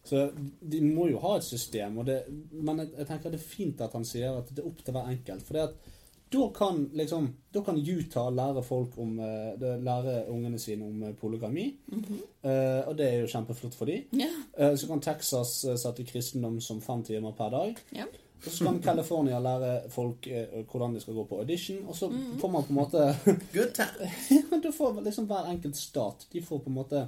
Så 0.03 0.31
de 0.71 0.81
må 0.81 1.05
jo 1.11 1.19
ha 1.19 1.35
et 1.37 1.43
system. 1.43 2.01
Det, 2.05 2.23
men 2.51 2.79
jeg, 2.79 2.89
jeg 2.97 3.07
tenker 3.07 3.29
det 3.31 3.39
er 3.39 3.47
fint 3.53 3.81
at 3.85 3.93
han 3.93 4.03
sier 4.05 4.37
at 4.41 4.49
det 4.49 4.63
er 4.63 4.67
opp 4.71 4.81
til 4.83 4.95
hver 4.97 5.11
enkelt. 5.13 5.45
For 5.47 5.53
det 5.53 5.61
at 5.69 5.92
da 6.33 6.49
kan 6.57 6.89
liksom 6.93 7.27
Da 7.53 7.61
kan 7.61 7.77
Utah 7.77 8.31
lære 8.35 8.63
folk 8.63 8.97
om 8.97 9.19
eh, 9.19 9.77
Lære 9.83 10.25
ungene 10.29 10.59
sine 10.59 10.85
om 10.85 11.15
polygami. 11.21 11.75
polygami. 11.89 12.11
-hmm. 12.43 12.49
uh, 12.49 12.87
og 12.87 12.97
det 12.97 13.13
er 13.13 13.19
jo 13.21 13.27
kjempeflott 13.27 13.75
for 13.75 13.85
dem. 13.85 14.01
Yeah. 14.13 14.71
Uh, 14.71 14.77
Så 14.77 14.87
kan 14.87 14.99
Texas 15.01 15.63
eh, 15.65 15.75
sette 15.77 16.03
kristendom 16.03 16.61
som 16.61 16.81
fem 16.81 17.03
timer 17.03 17.31
per 17.31 17.49
dag. 17.49 17.75
Yeah. 17.95 18.07
Og 18.45 18.51
så 18.51 18.65
kan 18.65 18.81
California 18.83 19.39
lære 19.39 19.89
folk 19.89 20.27
uh, 20.27 20.63
hvordan 20.71 20.93
de 20.95 20.99
skal 20.99 21.13
gå 21.13 21.23
på 21.23 21.39
audition. 21.39 21.77
Og 21.87 21.95
så 21.95 22.09
Mm. 22.09 22.39
får 22.39 22.47
man 22.51 22.63
på 22.63 22.69
en 22.69 22.75
måte 22.75 23.15
Good 23.53 23.73
time! 23.73 24.09
Du 24.63 24.71
får 24.71 25.01
liksom 25.03 25.25
hver 25.25 25.45
enkelt 25.51 25.75
stat 25.77 26.27
De 26.33 26.41
får 26.41 26.57
på 26.57 26.69
en 26.69 26.73
måte 26.75 27.07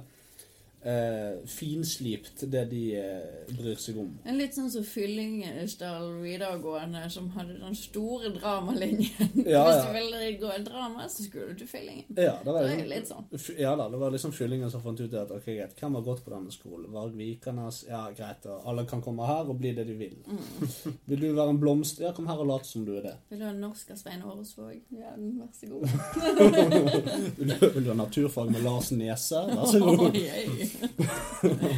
eh, 0.86 1.46
finslipt 1.46 2.44
det 2.52 2.64
de 2.70 2.82
eh, 3.00 3.54
bryr 3.58 3.78
seg 3.80 3.98
om. 4.00 4.12
En 4.24 4.38
litt 4.38 4.54
sånn 4.56 4.70
som 4.72 4.84
Fyllingesdal 4.86 6.12
videregående, 6.22 7.04
som 7.10 7.28
hadde 7.36 7.58
den 7.60 7.76
store 7.78 8.32
dramalinjen. 8.36 9.32
Ja, 9.46 9.62
Hvis 9.68 9.84
du 9.86 9.92
ville 9.94 10.30
gå 10.40 10.48
i 10.54 10.62
drama, 10.64 11.04
så 11.12 11.22
skulle 11.22 11.52
du 11.52 11.60
til 11.60 11.68
Fyllingen. 11.70 12.06
Ja, 12.16 12.34
det 12.42 12.52
var 12.52 12.64
Det 12.66 12.76
liksom, 12.88 13.26
litt 13.30 13.42
sånn. 13.42 13.58
Ja 13.60 13.74
da, 13.78 13.86
det 13.92 14.00
var 14.00 14.10
liksom 14.14 14.32
fyllingen 14.34 14.70
som 14.72 14.82
fant 14.82 15.00
ut 15.00 15.14
at 15.14 15.30
ok, 15.30 15.46
greit, 15.46 15.76
hvem 15.78 15.98
har 15.98 16.04
gått 16.06 16.24
på 16.24 16.32
denne 16.32 16.54
skolen? 16.54 16.88
Varg 16.94 17.14
Vikernes? 17.18 17.82
Ja, 17.88 18.02
greit, 18.16 18.46
alle 18.46 18.86
kan 18.90 19.02
komme 19.04 19.26
her 19.28 19.50
og 19.50 19.60
bli 19.60 19.72
det 19.76 19.86
de 19.88 19.96
vil. 19.98 20.16
Mm. 20.26 20.72
Vil 21.10 21.22
du 21.22 21.28
være 21.36 21.54
en 21.54 21.60
blomst? 21.62 22.00
Ja, 22.02 22.12
kom 22.16 22.26
her 22.30 22.40
og 22.42 22.50
lat 22.50 22.66
som 22.68 22.86
du 22.86 22.96
er 22.98 23.06
det. 23.06 23.14
Vil 23.30 23.42
du 23.42 23.46
ha 23.46 23.52
norsk 23.56 23.92
av 23.94 24.00
Svein 24.00 24.24
Åresvåg? 24.26 24.74
Ja, 24.96 25.14
vær 25.16 25.52
så 25.54 25.70
god. 25.70 25.86
Vil 27.36 27.52
du, 27.52 27.54
vil 27.74 27.84
du 27.84 27.90
ha 27.92 27.96
naturfag 27.98 28.50
med 28.50 28.64
Lars 28.64 28.90
Nese? 28.96 29.42
Vær 29.52 29.70
så 29.70 29.80
god. 29.84 30.16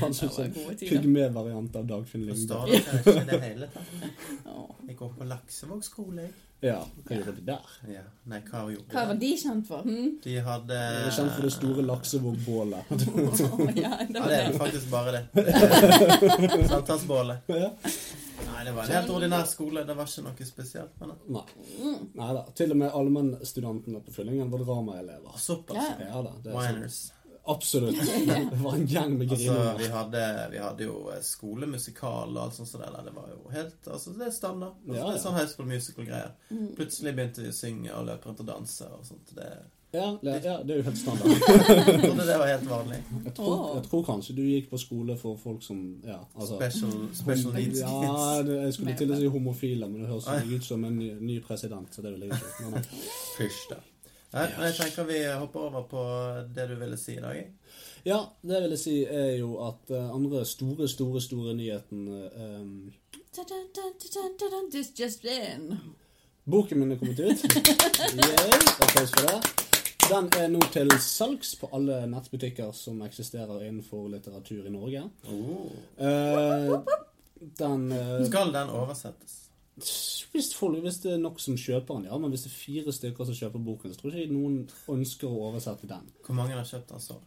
Han 0.02 0.14
syns 0.14 0.36
gode 0.36 0.76
pygme-variant 0.80 1.76
av 1.76 1.86
Dagfinn 1.86 2.26
Lyngdal. 2.26 2.74
Forstår 2.74 3.14
dere 3.14 3.22
ikke 3.22 3.30
det 3.30 3.40
hele 3.46 3.70
tatt? 3.72 3.96
Jeg 4.88 4.96
går 4.96 5.10
på 5.18 5.24
Laksevåg 5.28 5.82
skole, 5.84 6.22
jeg. 6.22 6.36
Ja, 6.64 6.78
hva 7.06 7.14
gjorde 7.14 7.32
de 7.36 7.42
der? 7.46 7.66
Ja. 7.86 8.00
Nei, 8.26 8.38
hva 8.48 8.64
gjorde 8.72 8.90
Hva 8.90 9.02
var 9.12 9.18
de? 9.20 9.28
kjent 9.38 9.68
for? 9.68 9.84
Hm? 9.86 10.08
De 10.24 10.32
hadde 10.42 10.78
De 11.04 11.10
kjent 11.14 11.34
for 11.36 11.46
det 11.46 11.50
store 11.54 11.84
laksevågbålet. 11.86 12.88
oh, 12.90 13.68
ja, 13.78 13.92
det 14.08 14.16
Ja, 14.16 14.22
var 14.24 14.32
det 14.32 14.38
er 14.40 14.56
faktisk 14.58 14.88
bare 14.90 15.12
det. 15.12 15.44
Sankthansbålet. 16.72 17.52
Ja. 17.52 17.70
Nei, 18.48 18.64
det 18.64 18.72
var 18.74 18.82
en 18.88 18.96
helt 18.96 19.12
ordinær 19.14 19.44
skole. 19.46 19.84
Det 19.86 19.94
var 20.00 20.10
ikke 20.10 20.24
noe 20.26 20.48
spesielt 20.48 20.98
med 20.98 21.12
det. 21.12 21.18
Nei. 21.36 21.44
Mm. 21.78 22.00
Nei 22.18 22.32
da. 22.40 22.42
Til 22.58 22.74
og 22.74 22.80
med 22.82 22.96
allmennstudentene 23.02 24.02
på 24.08 24.16
Fyllingen 24.18 24.50
var 24.50 24.64
dramaelever. 24.66 25.38
Såpass. 25.38 25.78
Ja. 26.00 26.08
Ja 26.10 26.24
da. 26.26 26.34
Det 26.42 26.56
sant. 26.56 26.64
Winers. 26.74 26.98
Absolutt. 27.48 27.96
Det 28.26 28.58
var 28.62 28.74
en 28.74 28.86
gjeng 28.86 29.18
med 29.18 29.32
Altså, 29.32 29.74
vi 29.78 29.86
hadde, 29.88 30.24
vi 30.52 30.58
hadde 30.58 30.84
jo 30.84 30.98
eh, 31.14 31.22
skolemusikal 31.24 32.36
og 32.36 32.42
alt 32.42 32.58
sånt 32.58 32.68
som 32.68 32.82
det. 32.84 32.90
Det 33.06 33.14
var 33.16 33.30
jo 33.32 33.40
helt 33.54 33.88
Altså, 33.88 34.12
det 34.18 34.26
er 34.26 34.36
standard. 34.36 34.76
Altså, 34.84 34.98
Ja, 34.98 35.08
Det 35.08 35.16
er 35.16 35.24
sånn 35.24 35.38
high 35.38 35.48
school 35.48 35.70
musical-greier. 35.70 36.36
Mm. 36.52 36.68
Plutselig 36.76 37.16
begynte 37.16 37.46
vi 37.46 37.50
å 37.54 37.56
synge 37.56 37.96
og 37.96 38.06
løpe 38.10 38.28
rundt 38.28 38.44
og 38.44 38.50
danse 38.52 38.92
og 38.92 39.08
sånt. 39.08 39.32
Det 39.38 39.48
Ja, 39.96 40.18
det, 40.20 40.32
ja, 40.44 40.58
det 40.60 40.74
er 40.74 40.82
jo 40.82 40.86
helt 40.90 41.00
standard. 41.00 41.32
jeg 41.32 42.00
trodde 42.04 42.26
det 42.28 42.38
var 42.42 42.50
helt 42.52 42.68
vanlig. 42.68 42.98
Jeg 43.24 43.34
tror, 43.38 43.54
jeg 43.78 43.84
tror 43.88 44.02
kanskje 44.10 44.36
du 44.36 44.42
gikk 44.44 44.68
på 44.74 44.80
skole 44.84 45.16
for 45.16 45.40
folk 45.40 45.64
som 45.64 45.78
Ja, 46.04 46.18
altså 46.36 46.58
Special, 46.60 46.96
special 47.16 47.56
needs 47.56 47.80
Ja, 47.80 48.42
jeg 48.44 48.74
skulle 48.76 48.98
til 49.00 49.16
å 49.16 49.22
si 49.22 49.32
homofile, 49.38 49.88
men 49.88 50.04
det 50.04 50.12
høres 50.12 50.28
ut 50.52 50.68
som 50.68 50.84
en 50.84 51.00
ny, 51.00 51.14
ny 51.20 51.40
president, 51.40 51.88
så 51.96 52.04
det 52.04 52.12
vil 52.18 52.28
jeg 52.28 52.36
ikke. 52.36 52.84
Fysj, 53.38 53.62
da. 53.72 53.80
Men 54.32 54.66
jeg 54.68 54.74
tenker 54.76 55.06
vi 55.08 55.20
hopper 55.32 55.68
over 55.70 55.86
på 55.88 56.02
det 56.54 56.66
du 56.68 56.74
ville 56.76 56.96
si 57.00 57.16
i 57.16 57.22
dag. 57.22 57.38
Ja, 58.04 58.18
det 58.40 58.60
vil 58.62 58.74
jeg 58.76 58.80
si 58.82 58.96
er 59.04 59.38
jo 59.40 59.54
at 59.64 59.90
eh, 59.90 60.10
andre 60.14 60.44
store, 60.46 60.88
store, 60.88 61.20
store 61.20 61.54
nyheten 61.56 62.04
um, 62.36 62.92
This 64.70 64.92
just 65.00 65.24
in. 65.24 65.74
Boken 66.44 66.78
min 66.78 66.92
er 66.92 67.00
kommet 67.00 67.20
ut. 67.20 67.42
Yay, 68.20 68.60
applaus 68.80 69.10
for 69.16 69.26
det. 69.28 69.64
Den 70.08 70.30
er 70.40 70.48
nå 70.48 70.60
til 70.72 70.92
salgs 71.04 71.54
på 71.60 71.68
alle 71.76 72.00
nettbutikker 72.08 72.72
som 72.76 73.02
eksisterer 73.04 73.66
innenfor 73.66 74.08
litteratur 74.12 74.64
i 74.64 74.72
Norge. 74.72 75.02
Oh. 75.28 75.68
Uh, 76.00 76.78
den 77.60 77.92
uh, 77.92 78.24
Skal 78.28 78.54
den 78.54 78.72
oversettes? 78.72 79.47
Hvis, 80.32 80.52
folk, 80.56 80.78
hvis 80.84 81.00
det 81.04 81.14
er 81.14 81.22
nok 81.22 81.40
som 81.42 81.56
kjøper 81.58 81.98
den, 81.98 82.08
ja. 82.10 82.18
Men 82.18 82.32
hvis 82.32 82.46
det 82.46 82.52
er 82.52 82.58
fire 82.58 82.94
stykker 82.94 83.28
som 83.28 83.38
kjøper 83.38 83.64
boken, 83.70 83.94
så 83.94 84.00
tror 84.00 84.16
jeg 84.16 84.28
ikke 84.28 84.36
noen 84.38 84.58
ønsker 84.94 85.28
å 85.28 85.46
oversette 85.50 85.90
den. 85.90 86.10
Hvor 86.26 86.38
mange 86.38 86.56
har 86.56 86.68
kjøpt 86.68 86.94
den 86.94 87.04
så? 87.04 87.20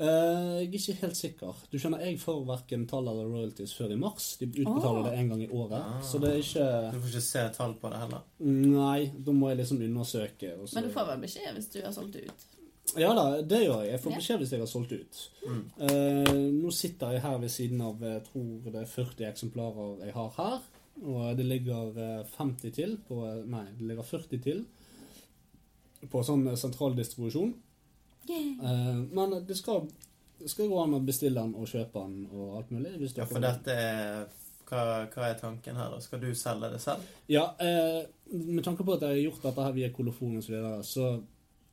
Uh, 0.00 0.62
jeg 0.62 0.68
er 0.70 0.76
ikke 0.78 0.94
helt 1.02 1.18
sikker. 1.18 1.56
Du 1.68 1.76
skjønner, 1.76 2.00
Jeg 2.00 2.16
får 2.22 2.38
verken 2.48 2.86
tall 2.88 3.10
eller 3.10 3.26
royalties 3.28 3.74
før 3.76 3.92
i 3.92 3.98
mars. 4.00 4.30
De 4.40 4.46
utbetaler 4.48 5.02
oh. 5.02 5.08
det 5.10 5.18
en 5.18 5.28
gang 5.28 5.42
i 5.44 5.50
året. 5.50 5.76
Ah. 5.76 5.98
Så 6.00 6.20
det 6.22 6.30
er 6.30 6.40
ikke 6.40 6.68
Du 6.94 6.96
får 7.02 7.10
ikke 7.10 7.26
se 7.26 7.42
tall 7.58 7.74
på 7.82 7.90
det 7.92 8.00
heller. 8.00 8.22
Nei, 8.48 9.10
da 9.26 9.34
må 9.36 9.50
jeg 9.50 9.60
liksom 9.60 9.82
undersøke. 9.84 10.54
og 10.56 10.68
så- 10.68 10.78
Men 10.78 10.88
du 10.88 10.94
får 10.94 11.06
vel 11.10 11.20
beskjed 11.26 11.52
hvis 11.52 11.68
du 11.74 11.82
har 11.84 11.92
solgt 11.92 12.16
ut? 12.16 12.48
Ja 12.98 13.12
da, 13.14 13.42
det 13.42 13.60
gjør 13.66 13.84
jeg. 13.84 13.90
Jeg 13.92 14.00
får 14.00 14.16
beskjed 14.16 14.38
hvis 14.40 14.52
jeg 14.52 14.60
har 14.60 14.70
solgt 14.72 14.92
ut. 14.92 15.30
Mm. 15.46 15.62
Uh, 15.84 16.48
nå 16.62 16.72
sitter 16.72 17.12
jeg 17.12 17.22
her 17.22 17.38
ved 17.38 17.48
siden 17.52 17.80
av 17.84 18.00
jeg 18.00 18.24
tror 18.24 18.72
det 18.72 18.80
er 18.80 18.92
40 18.96 19.28
eksemplarer 19.28 20.04
jeg 20.06 20.16
har 20.16 20.32
her. 20.38 20.60
Og 21.00 21.32
det 21.38 21.46
ligger 21.48 21.96
eh, 21.96 22.20
50 22.36 22.74
til 22.76 22.98
på 23.08 23.22
Nei, 23.48 23.64
det 23.78 23.88
ligger 23.88 24.06
40 24.06 24.44
til 24.44 24.62
på 26.10 26.22
sånn 26.24 26.46
eh, 26.48 26.56
sentral 26.60 26.96
distribusjon. 26.96 27.52
Eh, 28.30 28.98
men 29.12 29.28
det 29.46 29.56
skal, 29.58 29.78
det 30.40 30.50
skal 30.52 30.68
gå 30.70 30.78
an 30.82 30.98
å 30.98 31.04
bestille 31.04 31.40
den 31.40 31.54
og 31.56 31.68
kjøpe 31.70 31.98
den 32.04 32.16
og 32.30 32.46
alt 32.60 32.70
mulig. 32.74 32.92
Hvis 33.00 33.16
Ja, 33.18 33.24
for 33.28 33.40
dette 33.44 33.70
er 33.74 34.26
hva, 34.70 34.80
hva 35.10 35.22
er 35.26 35.36
tanken 35.40 35.76
her? 35.76 35.88
da? 35.90 35.98
Skal 36.02 36.20
du 36.22 36.30
selge 36.38 36.68
det 36.72 36.80
selv? 36.82 37.00
Ja, 37.30 37.44
eh, 37.58 38.02
med 38.30 38.64
tanke 38.66 38.82
på 38.86 38.92
at 38.94 39.02
jeg 39.06 39.12
har 39.16 39.24
gjort 39.24 39.44
dette 39.48 39.64
her 39.66 39.76
via 39.76 39.90
kolofon 39.94 40.38
og 40.38 40.44
så 40.46 40.52
videre, 40.54 40.78
så 40.86 41.04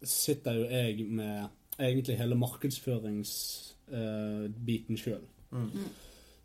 sitter 0.01 0.51
jo 0.57 0.63
jeg 0.69 0.93
med 1.09 1.37
egentlig 1.77 2.17
hele 2.17 2.35
markedsføringsbiten 2.39 4.95
eh, 4.97 5.01
sjøl. 5.01 5.25
Mm. 5.51 5.71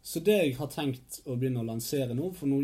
Så 0.02 0.20
det 0.24 0.34
jeg 0.38 0.56
har 0.58 0.70
tenkt 0.72 1.20
å 1.30 1.36
begynne 1.38 1.62
å 1.62 1.66
lansere 1.68 2.14
nå 2.18 2.32
For 2.34 2.50
nå 2.50 2.56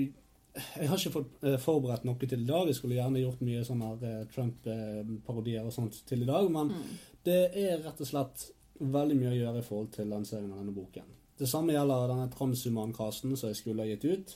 Jeg 0.59 0.89
har 0.91 0.99
ikke 0.99 1.13
fått 1.15 1.45
eh, 1.47 1.55
forberedt 1.63 2.05
noe 2.09 2.19
til 2.27 2.41
i 2.43 2.47
dag. 2.49 2.67
Jeg 2.67 2.75
skulle 2.81 2.97
gjerne 2.97 3.21
gjort 3.23 3.43
mye 3.47 3.61
sånne 3.67 3.91
eh, 4.09 4.23
Trump-parodier 4.33 5.63
og 5.69 5.73
sånt 5.75 6.01
til 6.09 6.25
i 6.25 6.27
dag, 6.27 6.49
men 6.51 6.73
Mm. 6.73 6.97
det 7.25 7.37
er 7.55 7.79
rett 7.85 8.01
og 8.01 8.09
slett 8.09 8.49
veldig 8.81 9.17
mye 9.21 9.31
å 9.31 9.37
gjøre 9.39 9.59
i 9.61 9.67
forhold 9.67 9.93
til 9.95 10.09
lanseringen 10.11 10.53
av 10.53 10.59
denne 10.65 10.75
boken. 10.75 11.07
Det 11.39 11.47
samme 11.47 11.73
gjelder 11.77 12.09
denne 12.11 12.29
transhuman-casten 12.35 13.37
som 13.37 13.49
jeg 13.53 13.57
skulle 13.61 13.85
ha 13.85 13.89
gitt 13.93 14.05
ut. 14.05 14.35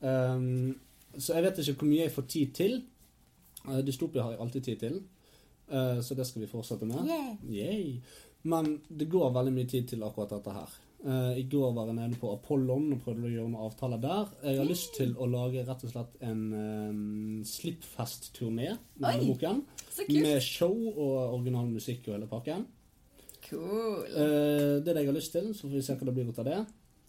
Um, 0.00 0.76
så 1.18 1.34
jeg 1.34 1.42
vet 1.48 1.58
ikke 1.58 1.80
hvor 1.80 1.90
mye 1.90 2.04
jeg 2.04 2.14
får 2.14 2.26
tid 2.30 2.54
til. 2.54 2.76
Uh, 3.66 3.80
Dystopia 3.82 4.22
har 4.22 4.36
jeg 4.36 4.40
alltid 4.44 4.62
tid 4.68 4.78
til, 4.84 5.02
uh, 5.72 5.98
så 6.00 6.14
det 6.14 6.26
skal 6.28 6.42
vi 6.44 6.50
fortsette 6.50 6.86
med. 6.86 7.10
Yeah. 7.50 7.98
Men 8.46 8.76
det 8.88 9.08
går 9.10 9.32
veldig 9.34 9.52
mye 9.56 9.66
tid 9.66 9.88
til 9.88 10.02
akkurat 10.06 10.30
dette 10.36 10.54
her. 10.54 10.76
Eh, 11.06 11.38
I 11.38 11.42
går 11.50 11.74
var 11.74 11.86
jeg 11.86 11.98
nede 12.00 12.18
på 12.18 12.32
Apollon 12.34 12.88
og 12.96 13.02
prøvde 13.04 13.28
å 13.28 13.30
gjøre 13.30 13.50
noen 13.52 13.66
avtaler 13.68 14.00
der. 14.02 14.32
Jeg 14.42 14.58
har 14.58 14.66
lyst 14.66 14.96
til 14.96 15.12
å 15.22 15.28
lage 15.30 15.62
rett 15.68 15.84
og 15.86 15.92
slett 15.92 16.16
en 16.26 16.40
um, 16.50 17.44
slippfest-turné 17.46 18.72
med 19.04 19.22
boken. 19.28 19.62
Med 20.10 20.42
show 20.42 20.74
og 20.74 21.36
original 21.36 21.70
musikk 21.70 22.08
og 22.08 22.16
hele 22.16 22.30
pakken. 22.30 22.66
Cool. 23.46 24.02
Uh, 24.10 24.82
det 24.82 24.90
er 24.90 24.96
det 24.96 25.04
jeg 25.04 25.12
har 25.12 25.18
lyst 25.20 25.36
til, 25.36 25.52
så 25.54 25.68
får 25.68 25.76
vi 25.76 25.86
se 25.86 25.98
hva 26.00 26.10
det 26.10 26.16
blir 26.18 26.32
ut 26.32 26.42
av 26.42 26.50
det. 26.50 26.60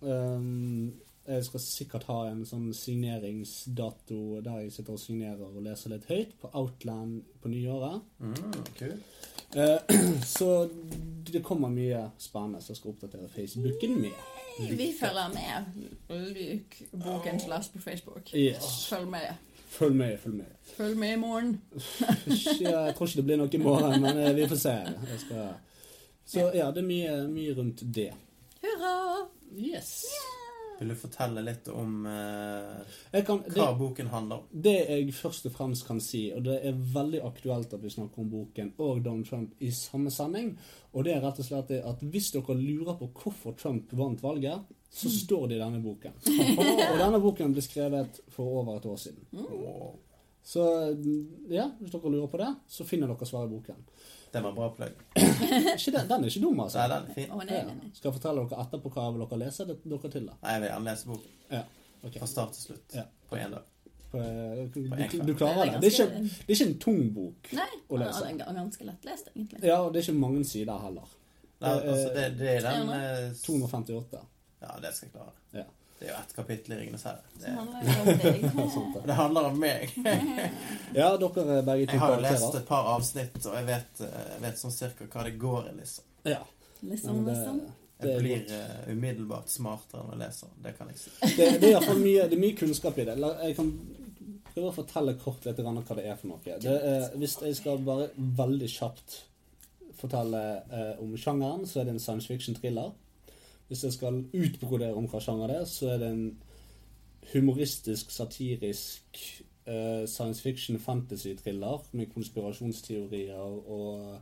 Um, 0.05 0.93
jeg 1.27 1.43
skal 1.43 1.59
sikkert 1.59 2.05
ha 2.07 2.17
en 2.29 2.43
sånn 2.47 2.69
signeringsdato 2.75 4.39
der 4.45 4.61
jeg 4.63 4.75
sitter 4.77 4.95
og 4.95 5.01
signerer 5.01 5.43
og 5.49 5.63
leser 5.65 5.91
litt 5.91 6.07
høyt, 6.07 6.37
på 6.39 6.51
Outland 6.55 7.19
på 7.43 7.51
nyåret. 7.51 8.05
Mm, 8.23 8.61
kult. 8.77 9.17
Eh, 9.55 9.97
så 10.37 10.69
det 11.27 11.43
kommer 11.43 11.73
mye 11.73 12.05
spennende 12.21 12.63
som 12.63 12.77
skal 12.77 12.93
oppdatere 12.93 13.27
Facebooken 13.33 13.99
med. 14.05 14.23
Vi 14.57 14.93
følger 14.99 15.33
med. 15.35 15.67
Lik 16.33 16.79
bokens 16.91 17.47
last 17.47 17.75
på 17.75 17.83
Facebook. 17.83 18.33
Yes. 18.33 18.87
Følg 18.89 19.11
med. 19.11 19.35
Følg 19.67 19.95
med, 19.95 20.17
følg 20.17 20.35
med. 20.35 20.55
Følg 20.77 20.97
med 20.97 21.13
i 21.13 21.19
morgen. 21.21 21.61
Jeg 22.61 22.95
tror 22.95 23.07
ikke 23.07 23.19
det 23.19 23.25
blir 23.27 23.43
noe 23.43 23.51
i 23.51 23.61
morgen, 23.61 24.01
men 24.01 24.17
eh, 24.23 24.35
vi 24.35 24.47
får 24.47 24.63
se. 24.63 24.77
Jeg 25.11 25.23
skal... 25.27 25.47
Så 26.27 26.49
ja, 26.55 26.71
det 26.75 26.81
er 26.83 26.87
mye, 26.87 27.19
mye 27.31 27.53
rundt 27.55 27.83
det. 27.95 28.09
Hurra! 28.63 29.27
Yes. 29.55 29.93
Vil 30.79 30.93
du 30.93 30.95
fortelle 30.99 31.41
litt 31.41 31.67
om 31.73 32.05
eh, 32.05 33.21
kan, 33.25 33.41
hva 33.47 33.69
det, 33.71 33.77
boken 33.79 34.11
handler 34.11 34.41
om? 34.43 34.49
det 34.51 34.75
jeg 34.83 35.13
først 35.17 35.47
og 35.49 35.55
fremst 35.55 35.87
kan 35.87 36.01
si, 36.03 36.27
og 36.35 36.43
det 36.45 36.59
er 36.69 36.81
veldig 36.93 37.23
aktuelt 37.25 37.73
at 37.73 37.83
vi 37.83 37.93
snakker 37.93 38.23
om 38.23 38.29
boken 38.31 38.73
og 38.77 39.01
Donald 39.05 39.25
Trump 39.29 39.55
i 39.63 39.71
samme 39.73 40.13
sending, 40.13 40.53
og 40.93 41.07
det 41.07 41.15
er 41.15 41.23
rett 41.25 41.41
og 41.41 41.47
slett 41.47 41.73
at 41.77 42.03
hvis 42.05 42.31
dere 42.35 42.57
lurer 42.59 42.97
på 42.99 43.09
hvorfor 43.23 43.57
Trump 43.57 43.93
vant 43.97 44.21
valget, 44.23 44.75
så 44.89 45.09
står 45.11 45.47
det 45.47 45.57
i 45.57 45.61
denne 45.61 45.81
boken. 45.83 46.13
Og 46.91 46.97
denne 46.97 47.19
boken 47.21 47.51
ble 47.53 47.61
skrevet 47.61 48.21
for 48.31 48.61
over 48.61 48.77
et 48.77 48.85
år 48.87 48.95
siden. 49.01 49.25
Så 50.47 50.63
ja, 51.51 51.65
hvis 51.81 51.91
dere 51.91 52.11
lurer 52.13 52.29
på 52.31 52.39
det, 52.39 52.53
så 52.71 52.87
finner 52.87 53.11
dere 53.11 53.27
svaret 53.27 53.51
i 53.51 53.57
boken. 53.57 53.81
Det 54.33 54.43
var 54.43 54.53
bra 54.57 54.67
plugg. 54.75 54.99
Den, 55.17 56.07
den 56.09 56.23
er 56.23 56.27
ikke 56.29 56.41
dum, 56.43 56.59
altså. 56.59 56.81
Nei, 56.81 56.87
den 56.91 57.09
er 57.09 57.15
fin. 57.15 57.31
Oh, 57.31 57.41
nei, 57.43 57.63
nei, 57.63 57.75
nei. 57.77 57.89
Skal 57.95 58.09
jeg 58.09 58.17
fortelle 58.19 58.43
dere 58.49 58.65
etterpå 58.65 58.91
hva 58.93 59.07
vil 59.15 59.23
dere 59.23 59.39
lese? 59.45 59.65
Det, 59.69 59.77
dere 59.87 60.11
til 60.13 60.27
da? 60.27 60.35
Nei, 60.43 60.53
jeg 60.55 60.63
vil 60.63 60.69
gjerne 60.71 60.91
lese 60.91 61.11
boken. 61.13 61.35
Ja, 61.51 61.63
Okay. 61.97 62.19
Fra 62.21 62.27
start 62.29 62.51
til 62.53 62.61
slutt. 62.61 62.93
Ja. 62.93 63.03
På 63.29 63.35
én 63.41 63.51
dag. 63.51 63.63
På, 64.11 64.19
eh, 64.21 64.59
du, 64.73 64.83
du, 64.85 65.23
du 65.27 65.31
klarer 65.35 65.65
det. 65.65 65.79
Det 65.81 65.89
er, 65.89 66.03
ikke, 66.05 66.19
det 66.21 66.53
er 66.53 66.55
ikke 66.55 66.67
en 66.69 66.75
tung 66.79 66.99
bok 67.15 67.49
Nei, 67.57 67.65
å 67.89 67.99
lese. 67.99 68.27
den 68.29 68.41
er 68.45 68.59
ganske 68.59 68.85
lettlest, 68.87 69.31
egentlig. 69.33 69.63
Ja, 69.65 69.79
og 69.81 69.89
det 69.95 70.03
er 70.03 70.05
ikke 70.07 70.21
mange 70.21 70.43
sider 70.47 70.77
heller. 70.83 71.09
Nei, 71.57 71.71
altså, 71.73 72.11
det, 72.13 72.27
det 72.37 72.51
er 72.53 72.67
den 72.67 72.93
eh, 72.93 73.33
258. 73.41 74.21
Ja, 74.61 74.75
det 74.83 74.93
skal 74.93 75.09
jeg 75.09 75.15
klare. 75.17 75.33
Ja. 75.57 75.65
Det 75.97 76.05
er 76.05 76.11
jo 76.11 76.17
ett 76.19 76.33
kapittel 76.37 76.75
i 76.75 76.79
Ringenes 76.81 77.05
herre. 77.07 77.23
Det, 77.41 77.53
handler 77.57 77.79
det. 77.81 79.03
Det. 79.07 79.15
handler 79.17 79.47
om 79.49 79.57
meg. 79.59 79.95
Ja, 80.99 81.07
dere 81.17 81.45
er 81.57 81.65
begge 81.65 81.87
to 81.87 81.95
Jeg 81.95 82.03
har 82.03 82.13
jo 82.13 82.21
lest 82.27 82.59
et 82.59 82.67
par 82.67 82.91
avsnitt, 82.93 83.39
og 83.45 83.57
jeg 83.57 83.65
vet, 83.71 84.03
eh, 84.05 84.19
jeg 84.35 84.43
vet 84.45 84.61
sånn 84.61 84.75
cirka 84.75 85.09
hva 85.09 85.25
det 85.25 85.33
går 85.41 85.71
i, 85.71 85.73
liksom. 85.79 86.05
Ja, 86.27 86.43
Liksom, 86.79 87.25
det, 87.25 87.31
liksom. 87.31 87.61
Jeg 87.97 88.19
blir 88.19 88.51
eh, 88.53 88.91
umiddelbart 88.93 89.49
smartere 89.49 90.03
når 90.05 90.13
jeg 90.13 90.21
leser. 90.21 90.51
Det 90.63 90.73
kan 90.77 90.91
jeg 90.91 90.99
si. 91.01 91.13
Det, 91.37 91.47
det 91.63 91.71
er 91.73 91.87
i 91.89 91.95
mye, 91.97 92.27
det 92.29 92.37
er 92.37 92.43
mye 92.43 92.57
kunnskap 92.59 92.99
i 93.01 93.05
det. 93.07 93.15
Jeg 93.17 93.55
kan 93.57 93.71
prøve 94.51 94.69
å 94.69 94.75
fortelle 94.75 95.15
kort 95.21 95.47
litt 95.47 95.61
om 95.63 95.79
hva 95.79 95.97
det 95.97 96.05
er 96.05 96.19
for 96.19 96.29
noe. 96.29 96.59
Det 96.61 96.75
er, 96.75 97.07
hvis 97.17 97.39
jeg 97.41 97.57
skal 97.57 97.81
bare 97.85 98.11
veldig 98.37 98.69
kjapt 98.69 99.17
fortelle 99.97 100.43
uh, 100.69 101.01
om 101.01 101.15
sjangeren, 101.17 101.65
så 101.65 101.81
er 101.81 101.87
det 101.87 101.95
en 101.95 102.03
science 102.03 102.29
fiction-thriller. 102.29 102.93
Hvis 103.67 103.83
jeg 103.83 103.93
skal 103.97 104.21
utbrodere 104.33 104.95
om 104.95 105.07
hva 105.11 105.19
sjanger 105.23 105.51
det 105.51 105.57
er, 105.61 105.69
så 105.69 105.91
er 105.93 106.01
det 106.03 106.11
en 106.13 106.27
humoristisk, 107.33 108.11
satirisk 108.15 109.19
uh, 109.67 110.05
science 110.07 110.41
fiction 110.41 110.79
fantasy-thriller 110.79 111.89
med 111.91 112.13
konspirasjonsteorier 112.13 113.33
og 113.67 114.21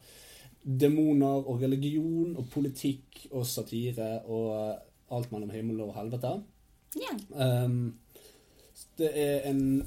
demoner 0.66 1.46
og 1.46 1.62
religion 1.62 2.34
og 2.34 2.50
politikk 2.54 3.28
og 3.32 3.46
satire 3.46 4.24
og 4.26 4.80
alt 5.14 5.32
mellom 5.32 5.54
himmel 5.54 5.84
og 5.86 5.94
helvete. 6.00 6.40
Yeah. 6.96 7.66
Um, 7.66 8.00
det 8.98 9.12
er 9.14 9.50
en 9.50 9.86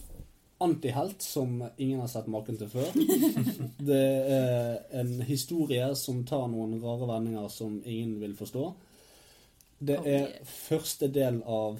antihelt 0.61 1.23
som 1.23 1.65
ingen 1.77 2.01
har 2.01 2.11
sett 2.11 2.27
maken 2.27 2.59
til 2.59 2.71
før. 2.71 2.91
Det 3.89 4.05
er 4.35 4.79
en 5.01 5.21
historie 5.23 5.87
som 5.97 6.25
tar 6.27 6.49
noen 6.51 6.79
rare 6.83 7.07
vendinger 7.09 7.49
som 7.53 7.79
ingen 7.85 8.19
vil 8.21 8.35
forstå. 8.37 8.65
Det 9.79 9.99
er 10.11 10.33
første 10.45 11.07
del 11.13 11.41
av 11.47 11.79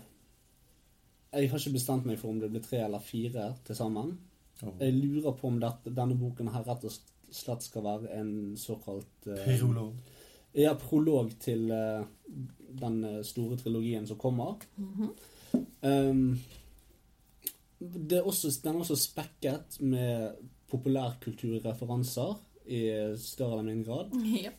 Jeg 1.33 1.51
har 1.51 1.61
ikke 1.61 1.75
bestemt 1.75 2.07
meg 2.09 2.19
for 2.21 2.33
om 2.33 2.39
det 2.41 2.51
blir 2.53 2.63
tre 2.65 2.81
eller 2.85 3.03
fire 3.05 3.51
til 3.67 3.77
sammen. 3.77 4.15
Jeg 4.63 4.95
lurer 4.95 5.35
på 5.39 5.51
om 5.51 5.59
dette, 5.61 5.93
denne 5.95 6.17
boken 6.19 6.49
her 6.55 6.65
rett 6.67 6.87
og 6.89 6.95
slett 7.35 7.67
skal 7.67 7.85
være 7.85 8.15
en 8.17 8.31
såkalt 8.59 9.29
uh, 9.29 9.43
Prolog. 9.45 9.99
ja, 10.57 10.73
prolog 10.81 11.35
til 11.43 11.69
uh, 11.71 12.07
den 12.79 12.97
eh, 13.05 13.21
store 13.25 13.57
trilogien 13.61 14.07
som 14.07 14.19
kommer. 14.19 14.57
Mhm. 14.77 15.13
Um, 15.81 16.41
det 17.79 18.19
er 18.19 18.27
også, 18.27 18.51
den 18.65 18.75
er 18.75 18.81
også 18.83 18.97
spekket 18.99 19.79
med 19.81 20.41
populærkulturreferanser 20.69 22.35
i 22.69 22.83
større 23.21 23.59
eller 23.59 23.69
mindre 23.71 23.93
grad. 23.93 24.13
Ja. 24.45 24.53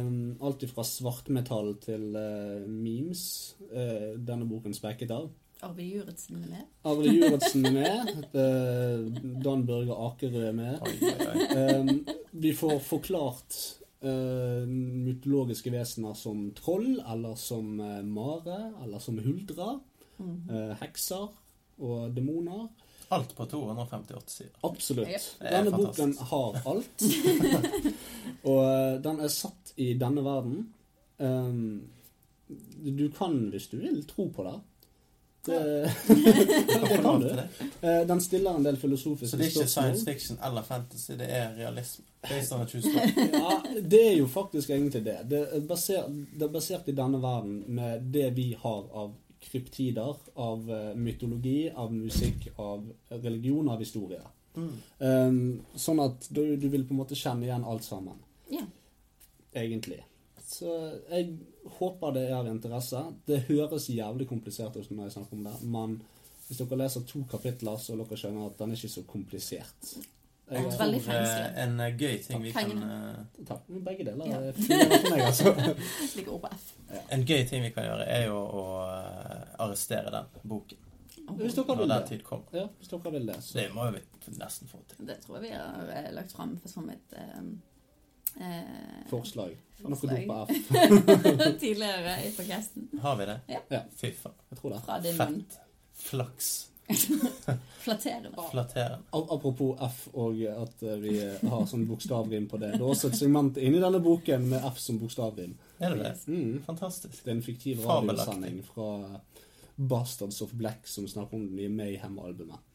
Um, 0.00 0.34
alt 0.42 0.64
fra 0.70 0.84
svartmetall 0.86 1.76
til 1.82 2.16
uh, 2.16 2.64
memes. 2.66 3.22
Uh, 3.70 4.18
denne 4.18 4.48
boken 4.48 4.74
spekket 4.76 5.12
av. 5.14 5.30
Arve 5.62 5.84
Juretsen 5.86 6.40
er 6.40 6.48
med. 6.50 6.64
Arve 6.90 7.12
Juretsen 7.12 7.68
er 7.70 7.76
med. 7.78 9.20
Dan 9.44 9.62
Børge 9.68 9.94
Akerø 10.08 10.48
er 10.48 10.56
med. 10.56 10.82
Oi, 10.82 10.96
oi, 11.06 11.28
oi. 11.28 11.76
Um, 11.78 12.02
vi 12.42 12.50
får 12.58 12.80
forklart 12.82 13.58
uh, 14.02 14.66
mytologiske 14.66 15.70
vesener 15.70 16.18
som 16.18 16.48
troll, 16.58 16.96
eller 16.98 17.38
som 17.38 17.78
mare, 18.10 18.58
eller 18.82 18.98
som 18.98 19.22
huldra. 19.22 19.76
Mm 20.18 20.34
-hmm. 20.34 20.52
uh, 20.52 20.76
hekser 20.82 21.30
og 21.78 22.16
demoner. 22.16 22.68
Alt 23.12 23.36
på 23.36 23.46
258 23.46 24.22
sider. 24.26 24.52
Absolutt. 24.60 25.36
Denne 25.40 25.70
boken 25.70 26.14
har 26.18 26.60
alt. 26.64 27.02
og 28.48 28.60
eh, 28.64 28.94
den 29.04 29.20
er 29.20 29.32
satt 29.32 29.74
i 29.76 29.92
denne 30.00 30.24
verden. 30.24 30.62
Um, 31.20 31.90
du 32.82 33.10
kan, 33.12 33.36
hvis 33.52 33.68
du 33.68 33.76
vil, 33.82 34.00
tro 34.08 34.30
på 34.32 34.46
det. 34.48 34.54
Det, 35.44 35.84
Kan 36.70 36.88
det 36.88 37.02
kan 37.02 37.20
du. 37.20 37.30
Eh, 37.88 38.06
Den 38.06 38.20
stiller 38.20 38.54
en 38.54 38.62
del 38.62 38.76
filosofiske 38.76 39.30
Så 39.30 39.36
det 39.36 39.46
er 39.46 39.50
ikke 39.50 39.68
science 39.68 40.04
fiction 40.06 40.38
eller 40.46 40.62
fantasy, 40.62 41.12
det 41.18 41.26
er 41.28 41.56
realisme. 41.56 42.04
Based 42.22 42.52
on 42.52 42.62
a 42.62 42.66
true 42.66 42.82
story. 42.82 43.28
Ja, 43.32 43.62
det 43.80 44.02
er 44.08 44.16
jo 44.16 44.28
faktisk 44.28 44.70
egentlig 44.70 45.04
det. 45.04 45.18
Det 45.30 45.40
er, 45.56 45.60
basert, 45.66 46.08
det 46.38 46.46
er 46.46 46.52
basert 46.54 46.88
i 46.88 46.94
denne 46.94 47.18
verden 47.22 47.64
med 47.66 48.06
det 48.14 48.30
vi 48.36 48.52
har 48.62 48.86
av 48.94 49.16
kryptider, 49.42 50.16
av 50.40 50.70
eh, 50.70 50.92
mytologi, 50.98 51.70
av 51.70 51.92
musikk, 51.94 52.48
av 52.62 52.86
religion, 53.10 53.68
av 53.68 53.82
historie. 53.82 54.20
Mm. 54.56 54.72
Um, 55.00 55.36
sånn 55.80 56.00
at 56.04 56.26
du, 56.30 56.42
du 56.60 56.66
vil 56.68 56.84
på 56.84 56.92
en 56.92 57.00
måte 57.00 57.16
kjenne 57.16 57.46
igjen 57.48 57.64
alt 57.64 57.84
sammen, 57.86 58.18
Ja. 58.52 58.66
egentlig. 59.56 60.02
Så 60.44 60.68
jeg 61.08 61.38
håper 61.78 62.12
det 62.12 62.26
er 62.28 62.34
av 62.36 62.48
interesse. 62.50 63.00
Det 63.26 63.44
høres 63.48 63.86
jævlig 63.88 64.26
komplisert 64.28 64.76
ut 64.76 64.90
når 64.92 65.06
jeg 65.08 65.14
snakker 65.16 65.38
om 65.38 65.46
det, 65.46 65.54
men 65.72 65.94
hvis 66.48 66.58
dere 66.60 66.80
leser 66.82 67.06
to 67.08 67.22
kapitler, 67.30 67.78
så 67.80 67.96
dere 67.96 68.18
skjønner 68.20 68.50
at 68.50 68.58
den 68.60 68.74
er 68.74 68.76
ikke 68.76 68.92
så 68.92 69.04
komplisert. 69.08 69.94
Jeg, 70.52 70.64
er 70.64 70.70
tror 70.76 71.58
en 71.64 71.80
eh, 71.80 71.96
gøy 71.98 72.14
ting 72.26 72.42
vi 72.44 72.52
kan 72.52 72.70
eh, 72.86 73.42
takk, 73.48 73.66
begge 73.86 74.04
deler 74.08 74.28
Ja. 74.28 74.40
er 74.52 75.10
meg, 75.10 75.22
altså. 75.30 75.52
Ligger 76.16 76.32
ord 76.36 76.40
på 76.44 76.50
F. 76.56 76.70
En 77.16 77.24
gøy 77.28 77.42
ting 77.48 77.64
vi 77.64 77.70
kan 77.74 77.86
gjøre, 77.88 78.06
er 78.06 78.26
jo 78.28 78.38
å 78.38 78.64
eh, 78.86 79.42
arrestere 79.64 80.12
den 80.14 80.30
boken 80.52 80.78
Hvis 81.38 81.54
dere 81.56 81.76
vil 81.78 81.88
det. 81.94 82.20
Ja, 82.58 82.66
hvis 82.78 82.88
dere 82.92 83.12
vil 83.14 83.26
det. 83.30 83.36
Så 83.44 83.58
det 83.58 83.68
må 83.74 83.86
vi 83.94 84.02
nesten 84.38 84.68
få 84.68 84.80
til. 84.90 85.04
Det 85.08 85.20
tror 85.24 85.38
jeg 85.38 85.48
vi 85.48 85.52
har 85.56 86.10
lagt 86.16 86.32
fram 86.36 86.56
som 86.68 86.88
et 86.92 87.16
eh, 87.16 87.38
eh, 88.40 89.06
Forslag. 89.10 89.54
Noe 89.82 89.96
Forslag. 89.96 90.26
dop 90.26 90.28
på 90.28 90.52
F. 90.52 91.58
tidligere 91.62 92.18
i 92.26 92.32
podkasten. 92.36 92.90
Har 93.02 93.16
vi 93.18 93.30
det? 93.30 93.38
Ja. 93.54 93.62
Ja. 93.72 93.80
Fy 93.98 94.12
faen. 94.18 94.36
Jeg 94.50 94.60
tror 94.60 94.76
det. 94.76 94.82
Fra 94.86 94.98
din. 95.02 95.16
Fett. 95.18 95.58
Flaks. 96.02 96.52
Flatterende. 97.84 98.30
Flatterende. 98.50 98.98
Apropos 99.10 99.76
F 99.88 100.08
og 100.12 100.38
at 100.46 100.82
eh, 100.86 100.98
vi 101.02 101.16
har 101.20 101.66
sånn 101.66 101.86
bokstavrim 101.88 102.46
på 102.50 102.60
det. 102.62 102.74
Det 102.76 102.82
er 102.82 102.88
også 102.94 103.10
et 103.10 103.18
segment 103.18 103.58
inni 103.58 103.82
denne 103.82 104.00
boken 104.02 104.48
med 104.52 104.66
F 104.70 104.80
som 104.82 105.00
bokstavrim. 105.02 105.56
Er 105.82 105.96
det 105.96 106.04
det? 106.04 106.14
Mm. 106.30 106.62
Fantastisk. 106.66 107.18
Det 107.24 107.30
er 107.30 107.36
en 107.36 107.44
fiktiv 107.46 107.86
radiosending 107.86 108.60
fra 108.66 108.90
Bastards 109.76 110.42
of 110.44 110.52
Black 110.52 110.86
som 110.86 111.08
snakker 111.08 111.36
om 111.38 111.48
det 111.48 111.58
nye 111.58 111.72
Mayhem-albumet. 111.72 112.68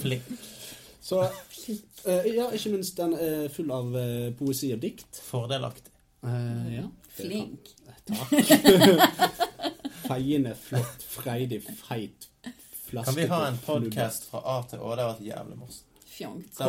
Flink. 0.00 0.22
Så 1.06 1.22
eh, 1.22 2.34
Ja, 2.34 2.48
ikke 2.50 2.72
minst 2.72 2.96
den 2.98 3.12
er 3.14 3.46
full 3.54 3.70
av 3.70 3.94
eh, 3.98 4.32
poesi 4.34 4.72
og 4.74 4.80
dikt. 4.82 5.20
Fordelaktig. 5.28 5.92
Uh, 6.26 6.66
ja. 6.74 6.86
Flink. 7.14 7.70
Takk. 8.06 8.32
Feiende, 10.06 10.54
flott, 10.58 11.02
freidig, 11.10 11.60
feit, 11.62 12.28
Kan 13.04 13.14
vi 13.14 13.26
ha 13.26 13.46
en 13.46 13.58
podkast 13.58 13.96
podcast 13.96 14.30
fra 14.30 14.40
A 14.44 14.62
til 14.70 14.80
Å? 14.80 14.90
Det 14.94 15.02
har 15.02 15.12
vært 15.12 15.24
jævlig 15.26 15.56
morsomt. 15.60 16.04
Fjongt. 16.16 16.60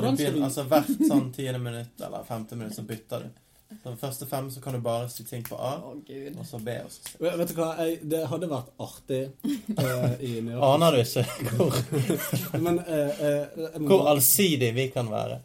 Altså 0.43 0.63
Hvert 0.67 0.89
sånn 1.07 1.29
tiende 1.35 1.59
minutt 1.63 2.01
eller 2.03 2.25
femte 2.27 2.57
minutt 2.59 2.75
så 2.75 2.83
bytter 2.87 3.23
du. 3.23 3.43
Så 3.83 3.91
de 3.91 3.97
første 3.99 4.25
fem 4.25 4.51
så 4.51 4.61
kan 4.63 4.75
du 4.75 4.79
bare 4.79 5.09
si 5.11 5.23
ting 5.27 5.43
på 5.43 5.55
A, 5.59 5.73
oh, 5.83 5.95
og 6.39 6.45
så 6.47 6.59
B. 6.63 6.75
Og 6.83 6.91
så 6.91 7.17
Vet 7.19 7.35
vet 7.39 7.49
du 7.51 7.57
hva, 7.59 7.67
jeg, 7.83 7.97
det 8.07 8.21
hadde 8.31 8.47
vært 8.51 8.69
artig 8.79 9.21
uh, 9.43 10.13
i 10.23 10.37
New 10.39 10.53
York. 10.55 10.63
Aner 10.69 10.95
du 10.95 11.01
ikke 11.03 11.51
hvor, 11.57 11.75
Men 12.65 12.79
uh, 12.79 13.19
uh, 13.19 13.77
hvor 13.83 14.07
allsidig 14.13 14.71
vi 14.75 14.87
kan 14.95 15.11
være? 15.11 15.41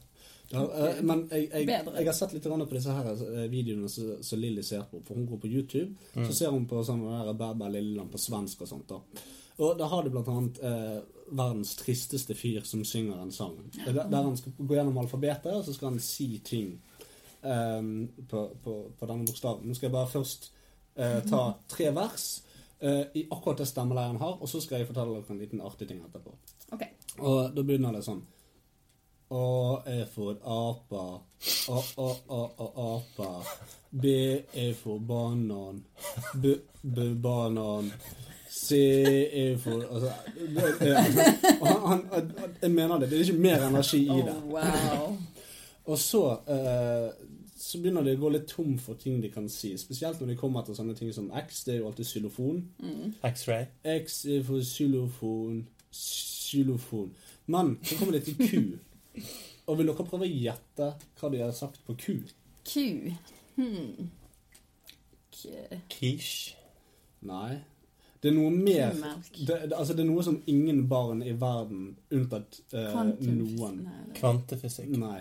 Ja, 0.52 0.62
eh, 0.62 0.98
men 1.02 1.24
jeg, 1.30 1.48
jeg, 1.48 1.66
Bedre. 1.66 1.94
jeg 1.96 2.08
har 2.10 2.16
sett 2.16 2.34
litt 2.36 2.44
på 2.44 2.66
disse 2.74 2.92
her 2.92 3.06
eh, 3.12 3.46
videoene 3.52 3.88
som 3.88 4.40
Lilly 4.40 4.64
ser 4.66 4.84
på. 4.90 5.00
For 5.06 5.16
hun 5.16 5.26
går 5.30 5.40
på 5.40 5.48
YouTube. 5.48 5.94
Mm. 6.12 6.26
Så 6.28 6.36
ser 6.36 6.52
hun 6.52 6.66
på 6.68 6.82
sånn 6.84 7.04
Bærbæ 7.32 7.70
Lilleland 7.72 8.12
på 8.12 8.20
svensk 8.20 8.66
og 8.66 8.68
sånt. 8.68 8.92
da. 8.92 9.24
Og 9.62 9.76
da 9.78 9.88
har 9.88 10.04
de 10.04 10.12
blant 10.12 10.28
annet 10.32 10.60
eh, 10.64 10.98
verdens 11.32 11.74
tristeste 11.80 12.36
fyr 12.36 12.64
som 12.68 12.84
synger 12.84 13.20
en 13.22 13.32
sang. 13.32 13.56
Der, 13.84 14.02
der 14.04 14.16
han 14.22 14.36
skal 14.36 14.56
gå 14.58 14.76
gjennom 14.76 14.98
alfabetet, 15.00 15.52
og 15.54 15.64
så 15.64 15.74
skal 15.76 15.92
han 15.92 16.00
si 16.04 16.28
ting 16.44 16.74
eh, 17.42 17.80
på, 18.28 18.46
på, 18.64 18.76
på 18.98 19.10
denne 19.10 19.28
bokstaven. 19.28 19.68
Nå 19.68 19.76
skal 19.78 19.88
jeg 19.88 19.96
bare 19.96 20.12
først 20.12 20.50
eh, 20.96 21.20
ta 21.28 21.44
tre 21.72 21.88
vers 21.96 22.26
eh, 22.80 23.04
i 23.20 23.26
akkurat 23.30 23.64
det 23.64 23.68
stemmeleiren 23.70 24.20
har, 24.20 24.36
og 24.40 24.48
så 24.50 24.60
skal 24.60 24.82
jeg 24.82 24.90
fortelle 24.90 25.16
dere 25.16 25.36
en 25.36 25.42
liten 25.44 25.64
artig 25.64 25.88
ting 25.88 26.04
etterpå. 26.04 26.36
Okay. 26.72 26.92
Og 27.20 27.52
da 27.56 27.64
begynner 27.64 27.96
det 27.96 28.04
sånn 28.08 28.24
A 29.32 29.82
er 29.86 30.06
for 30.12 30.36
apa. 30.44 31.04
A, 31.68 31.78
a, 31.98 32.10
a, 32.28 32.42
a, 32.64 32.66
apa. 32.96 33.30
B 33.90 34.04
er 34.54 34.74
for 34.74 34.98
banan. 34.98 35.84
B, 36.34 36.54
b, 36.82 36.98
banan. 37.22 37.92
C 38.50 38.72
er 38.72 39.56
for 39.59 39.82
altså, 39.94 40.12
det, 40.36 40.64
det, 40.80 40.96
han, 41.62 42.06
han, 42.12 42.32
Jeg 42.62 42.70
mener 42.70 42.98
det. 42.98 43.10
Det 43.10 43.20
er 43.20 43.24
ikke 43.24 43.42
mer 43.42 43.68
energi 43.68 44.02
i 44.04 44.20
det. 44.26 44.36
Oh, 44.36 44.52
wow. 44.52 45.16
Og 45.84 45.98
så 45.98 46.30
eh, 46.30 47.12
så 47.62 47.78
begynner 47.78 48.04
de 48.04 48.16
å 48.16 48.20
gå 48.20 48.30
litt 48.34 48.48
tom 48.50 48.74
for 48.82 48.98
ting 49.00 49.20
de 49.22 49.30
kan 49.32 49.46
si. 49.50 49.70
Spesielt 49.78 50.20
når 50.20 50.32
de 50.32 50.38
kommer 50.40 50.64
til 50.66 50.76
sånne 50.76 50.96
ting 50.98 51.12
som 51.14 51.30
X. 51.44 51.62
Det 51.64 51.76
er 51.76 51.78
jo 51.78 51.88
alltid 51.88 52.09
xylofon. 52.09 52.59
Mm. 52.82 53.12
X-ray. 53.28 53.68
X 53.94 54.24
er 54.26 54.42
for 54.46 54.64
xylofon. 54.66 55.60
Xylofon. 55.94 57.12
Men 57.54 57.76
så 57.86 57.96
kommer 58.00 58.18
det 58.18 58.24
til 58.26 58.36
Q. 58.36 58.59
Og 59.70 59.78
vil 59.78 59.86
dere 59.90 60.05
prøve 60.09 60.26
å 60.26 60.30
gjette 60.32 60.89
hva 61.20 61.30
de 61.32 61.43
har 61.43 61.52
sagt 61.56 61.82
på 61.86 61.94
Q? 62.01 62.14
Q. 62.66 63.12
Hmm. 63.56 64.10
K- 65.32 65.80
Quiche. 65.93 66.56
Nei. 67.28 67.59
Det 68.22 68.30
er 68.30 68.34
noe 68.36 68.51
mer 68.55 68.93
det, 69.34 69.47
det, 69.47 69.72
Altså, 69.74 69.94
det 69.98 70.05
er 70.05 70.09
noe 70.10 70.22
som 70.22 70.36
ingen 70.51 70.84
barn 70.90 71.22
i 71.26 71.32
verden, 71.39 71.89
unntatt 72.14 72.60
eh, 72.70 72.93
noen 73.26 73.80
Nei, 73.82 74.05
Kvantefysikk. 74.18 74.93
Nei. 74.98 75.20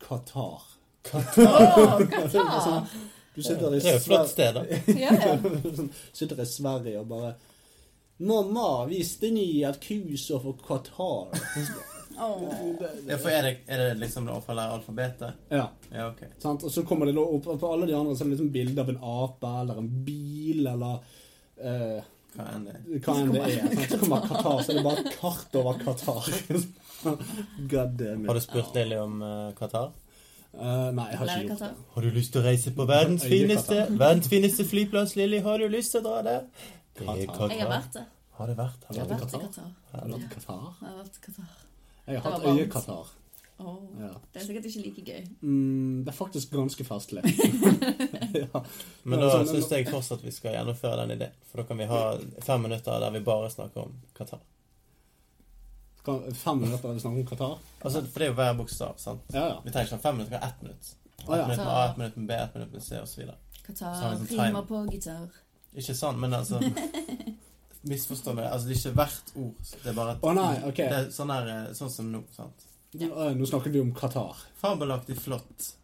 Qatar. 0.00 0.64
Qatar! 1.04 2.88
Du 3.38 3.42
sitter 3.44 3.70
i 3.70 3.78
Det 3.78 3.86
er 3.86 3.92
jo 3.92 3.98
et 4.00 4.02
flott 4.02 4.30
sted, 4.32 4.56
da. 4.56 4.62
Ja, 4.98 5.12
ja. 5.14 5.34
Sånn, 5.78 5.92
sitter 6.16 6.40
i 6.42 6.46
Sverige 6.48 7.04
og 7.04 7.10
bare 7.12 7.34
Mamma, 8.26 8.64
visste 8.90 9.28
ni 9.30 9.44
at 9.68 9.78
Q 9.84 10.16
står 10.18 10.40
for 10.42 10.56
Qatar? 10.64 11.36
Åh. 12.16 12.42
Ja, 13.06 13.16
for 13.16 13.30
er 13.30 13.42
det, 13.46 13.54
er 13.66 13.82
det 13.82 13.88
liksom 14.00 14.28
å 14.32 14.38
få 14.44 14.56
lære 14.56 14.78
alfabetet? 14.78 15.40
Ja. 15.52 15.68
Ja, 15.92 16.08
okay. 16.10 16.30
Sant? 16.42 16.64
Og 16.66 16.72
så 16.72 16.84
kommer 16.88 17.08
det 17.08 17.14
da 17.18 17.24
opp 17.24 17.46
og 17.46 17.60
på 17.60 17.72
alle 17.72 17.88
de 17.88 17.96
andre 17.98 18.16
så 18.16 18.24
er 18.24 18.30
det 18.30 18.36
liksom 18.36 18.52
bilde 18.54 18.82
av 18.82 18.92
en 18.92 19.02
ape 19.12 19.52
eller 19.62 19.82
en 19.82 19.90
bil 20.06 20.66
eller 20.72 20.98
uh, 21.62 22.00
Hva 22.34 22.48
enn 22.54 22.66
det 22.66 22.74
er. 22.74 22.82
hva 23.04 23.16
enn 23.22 23.32
det 23.34 23.44
er. 23.44 23.54
Sant? 23.60 23.86
Så 23.92 24.00
kommer 24.02 24.26
Qatar, 24.26 24.58
så 24.64 24.74
er 24.74 24.80
det 24.80 24.84
bare 24.88 25.04
et 25.04 25.16
kart 25.20 25.58
over 25.62 25.80
Qatar. 25.84 26.28
Har 28.28 28.34
du 28.34 28.42
spurt 28.42 28.74
Lilly 28.74 28.98
om 28.98 29.22
uh, 29.22 29.50
Qatar? 29.58 29.92
Uh, 30.58 30.88
nei, 30.96 31.04
jeg 31.12 31.18
har 31.20 31.30
ikke 31.30 31.42
gjort 31.52 31.62
det. 31.62 31.72
Har 31.94 32.06
du 32.06 32.14
lyst 32.16 32.32
til 32.34 32.40
å 32.40 32.44
reise 32.48 32.72
på 32.74 32.86
verdens 32.88 33.26
fineste, 33.28 33.82
verdens 33.92 34.30
fineste 34.32 34.66
flyplass, 34.66 35.14
Lilly? 35.20 35.42
Har 35.44 35.62
du 35.62 35.68
lyst 35.70 35.94
til 35.94 36.02
å 36.02 36.08
dra 36.08 36.22
der? 36.26 36.68
Det 36.98 37.06
er 37.06 37.24
Qatar. 37.28 37.54
Jeg 37.54 37.62
har 37.62 37.74
vært 37.76 37.98
det. 38.00 38.04
Har 38.38 38.50
du 38.50 38.58
vært? 38.58 38.84
Har 38.88 38.94
du 38.94 39.00
vært? 39.02 39.10
vært 39.12 39.34
i 39.34 39.42
Qatar. 39.44 39.72
Qatar? 40.34 40.68
Jeg 40.82 40.88
har 40.90 41.00
vært 41.02 41.18
i 41.20 41.26
Qatar. 41.28 41.67
Jeg 42.08 42.20
har 42.24 42.36
hatt 42.36 42.46
øyekatarr. 42.48 43.14
Oh. 43.58 43.82
Ja. 43.98 44.08
Det 44.32 44.38
er 44.38 44.44
sikkert 44.46 44.66
ikke 44.70 44.82
like 44.84 45.02
gøy. 45.02 45.24
Mm, 45.42 46.04
det 46.06 46.12
er 46.12 46.16
faktisk 46.16 46.52
ganske 46.54 46.84
festlig. 46.86 47.24
ja. 48.42 48.60
Men 49.02 49.18
da 49.18 49.32
sånn, 49.32 49.48
syns 49.50 49.72
jeg 49.74 49.88
fortsatt 49.90 50.22
vi 50.22 50.30
skal 50.34 50.54
gjennomføre 50.54 51.00
den 51.00 51.16
ideen. 51.16 51.34
For 51.50 51.62
da 51.62 51.66
kan 51.66 51.82
vi 51.82 51.88
ha 51.90 52.02
fem 52.46 52.62
minutter 52.68 53.02
der 53.02 53.16
vi 53.16 53.24
bare 53.26 53.50
snakker 53.50 53.88
om 53.88 53.96
Qatar. 54.14 54.44
Fem 56.06 56.62
minutter 56.62 56.86
der 56.86 56.94
vi 57.00 57.02
snakker 57.02 57.24
om 57.24 57.26
Qatar? 57.32 57.58
Altså, 57.82 58.04
For 58.06 58.22
det 58.22 58.28
er 58.28 58.32
jo 58.32 58.38
hver 58.38 58.54
bokstav, 58.62 58.94
sant? 59.02 59.26
Ja, 59.34 59.48
ja. 59.48 59.58
Vi 59.64 59.74
trenger 59.74 59.90
ikke 59.90 60.00
fem 60.06 60.20
minutter, 60.20 60.30
vi 60.30 60.38
kan 60.38 60.46
ha 60.46 60.54
ett 60.54 60.62
minutt. 60.62 60.94
Ett 61.18 61.28
minutt 61.28 61.58
med 61.58 61.66
A, 61.66 61.82
ett 61.90 61.98
minutt 61.98 62.16
med 62.16 62.30
B, 62.30 62.40
ett 62.44 62.54
minutt 62.54 62.72
med 62.78 62.86
C, 62.86 63.02
osv. 63.02 63.34
Qatar 63.66 64.00
sånn 64.04 64.26
rimer 64.30 64.70
på 64.70 64.86
gitar. 64.94 65.26
Ikke 65.74 65.98
sant, 65.98 66.22
men 66.22 66.32
altså 66.32 66.62
Misforstå 67.82 68.34
meg. 68.34 68.44
Altså, 68.50 68.68
det 68.68 68.76
er 68.76 68.80
ikke 68.80 68.94
hvert 68.98 69.32
ord. 69.36 69.68
Det 69.82 69.86
er 69.90 69.94
bare 69.94 70.14
et 70.16 70.24
Å, 70.26 70.32
nei, 70.34 70.54
ok. 70.68 70.76
Det 70.76 70.96
er 70.98 71.10
sånn, 71.14 71.30
her, 71.32 71.48
eh, 71.48 71.72
sånn 71.78 71.90
som 71.90 72.08
nå. 72.12 72.22
sant? 72.34 72.64
Nå, 72.98 73.08
nå 73.38 73.46
snakker 73.46 73.70
vi 73.70 73.80
om 73.80 73.92
Qatar. 73.94 74.36
Fabelaktig 74.58 75.16
flott. 75.20 75.74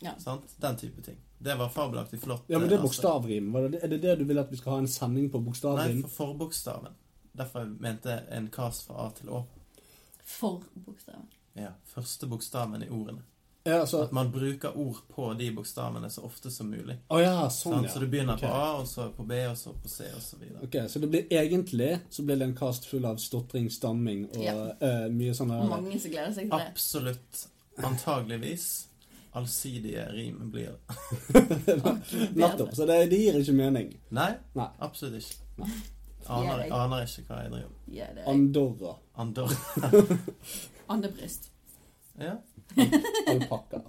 Ja. 0.00 0.14
Sant? 0.18 0.56
Den 0.60 0.76
type 0.76 1.02
ting. 1.04 1.16
Det 1.44 1.54
var 1.58 1.68
fabelaktig 1.68 2.20
flott. 2.20 2.42
Ja, 2.48 2.58
men 2.58 2.68
det 2.68 2.74
er 2.76 2.78
eh, 2.80 2.84
bokstavrim. 2.84 3.52
Det- 3.70 3.82
Er 3.84 3.88
det 3.88 4.00
det 4.02 4.18
du 4.18 4.24
vil 4.24 4.38
at 4.38 4.50
vi 4.50 4.56
skal 4.56 4.72
ha 4.72 4.78
en 4.78 4.88
sending 4.88 5.30
på 5.30 5.38
Nei, 5.42 6.02
for 6.02 6.08
forbokstaven. 6.08 6.92
Derfor 7.36 7.60
jeg 7.60 7.80
mente 7.80 8.24
en 8.30 8.48
kast 8.48 8.86
fra 8.86 9.06
A 9.06 9.10
til 9.10 9.28
Å. 9.28 9.44
For 10.24 10.62
bokstaven. 10.74 11.26
Ja, 11.56 11.70
Første 11.94 12.26
bokstaven 12.28 12.82
i 12.82 12.88
ordene. 12.88 13.22
Ja, 13.66 13.78
altså 13.80 14.02
At 14.04 14.12
man 14.12 14.32
bruker 14.32 14.76
ord 14.76 14.96
på 15.08 15.30
de 15.38 15.46
bokstavene 15.56 16.10
så 16.12 16.20
ofte 16.26 16.50
som 16.52 16.68
mulig. 16.68 16.98
Oh, 17.08 17.22
ja, 17.22 17.48
sånn, 17.48 17.72
sånn? 17.72 17.84
ja. 17.86 17.92
Så 17.94 18.02
du 18.02 18.06
begynner 18.12 18.36
okay. 18.36 18.48
på 18.48 18.54
A, 18.54 18.66
og 18.76 18.88
så 18.88 19.06
på 19.16 19.24
B, 19.24 19.38
og 19.48 19.56
så 19.56 19.72
på 19.72 19.88
C, 19.88 20.08
og 20.12 20.20
så 20.20 20.36
videre. 20.36 20.60
Ok, 20.66 20.76
Så 20.92 21.00
det 21.00 21.08
blir 21.14 21.32
egentlig 21.32 21.92
så 22.12 22.24
blir 22.28 22.36
det 22.36 22.50
en 22.50 22.56
cast 22.58 22.84
full 22.90 23.08
av 23.08 23.16
stotring, 23.24 23.70
stamming 23.72 24.26
og 24.34 24.42
Ja. 24.44 24.56
uh, 24.82 25.06
mye 25.12 25.32
sånne 25.34 25.62
Mange 25.70 25.96
som 26.00 26.12
gleder 26.12 26.34
seg 26.36 26.50
til 26.50 26.58
det. 26.58 26.66
Absolutt. 26.74 27.46
Antageligvis 27.88 28.68
allsidige 29.34 30.04
rim 30.12 30.50
blir 30.52 30.76
det. 31.32 32.34
Nettopp. 32.34 32.74
Så 32.74 32.86
det, 32.86 33.00
det 33.10 33.16
gir 33.18 33.40
ikke 33.40 33.56
mening. 33.56 33.90
Nei, 34.14 34.34
Nei. 34.54 34.68
absolutt 34.78 35.24
ikke. 35.24 35.70
Aner, 36.28 36.68
aner 36.72 37.08
ikke 37.08 37.26
hva 37.28 37.40
jeg 37.42 37.50
driver 37.56 37.72
med. 37.72 37.96
Ja, 37.96 38.12
det 38.14 38.28
Andorra. 38.30 38.94
Andorra. 39.16 39.90
andebryst. 40.94 41.50
Ja. 42.20 42.36
Alpakka. 43.28 43.80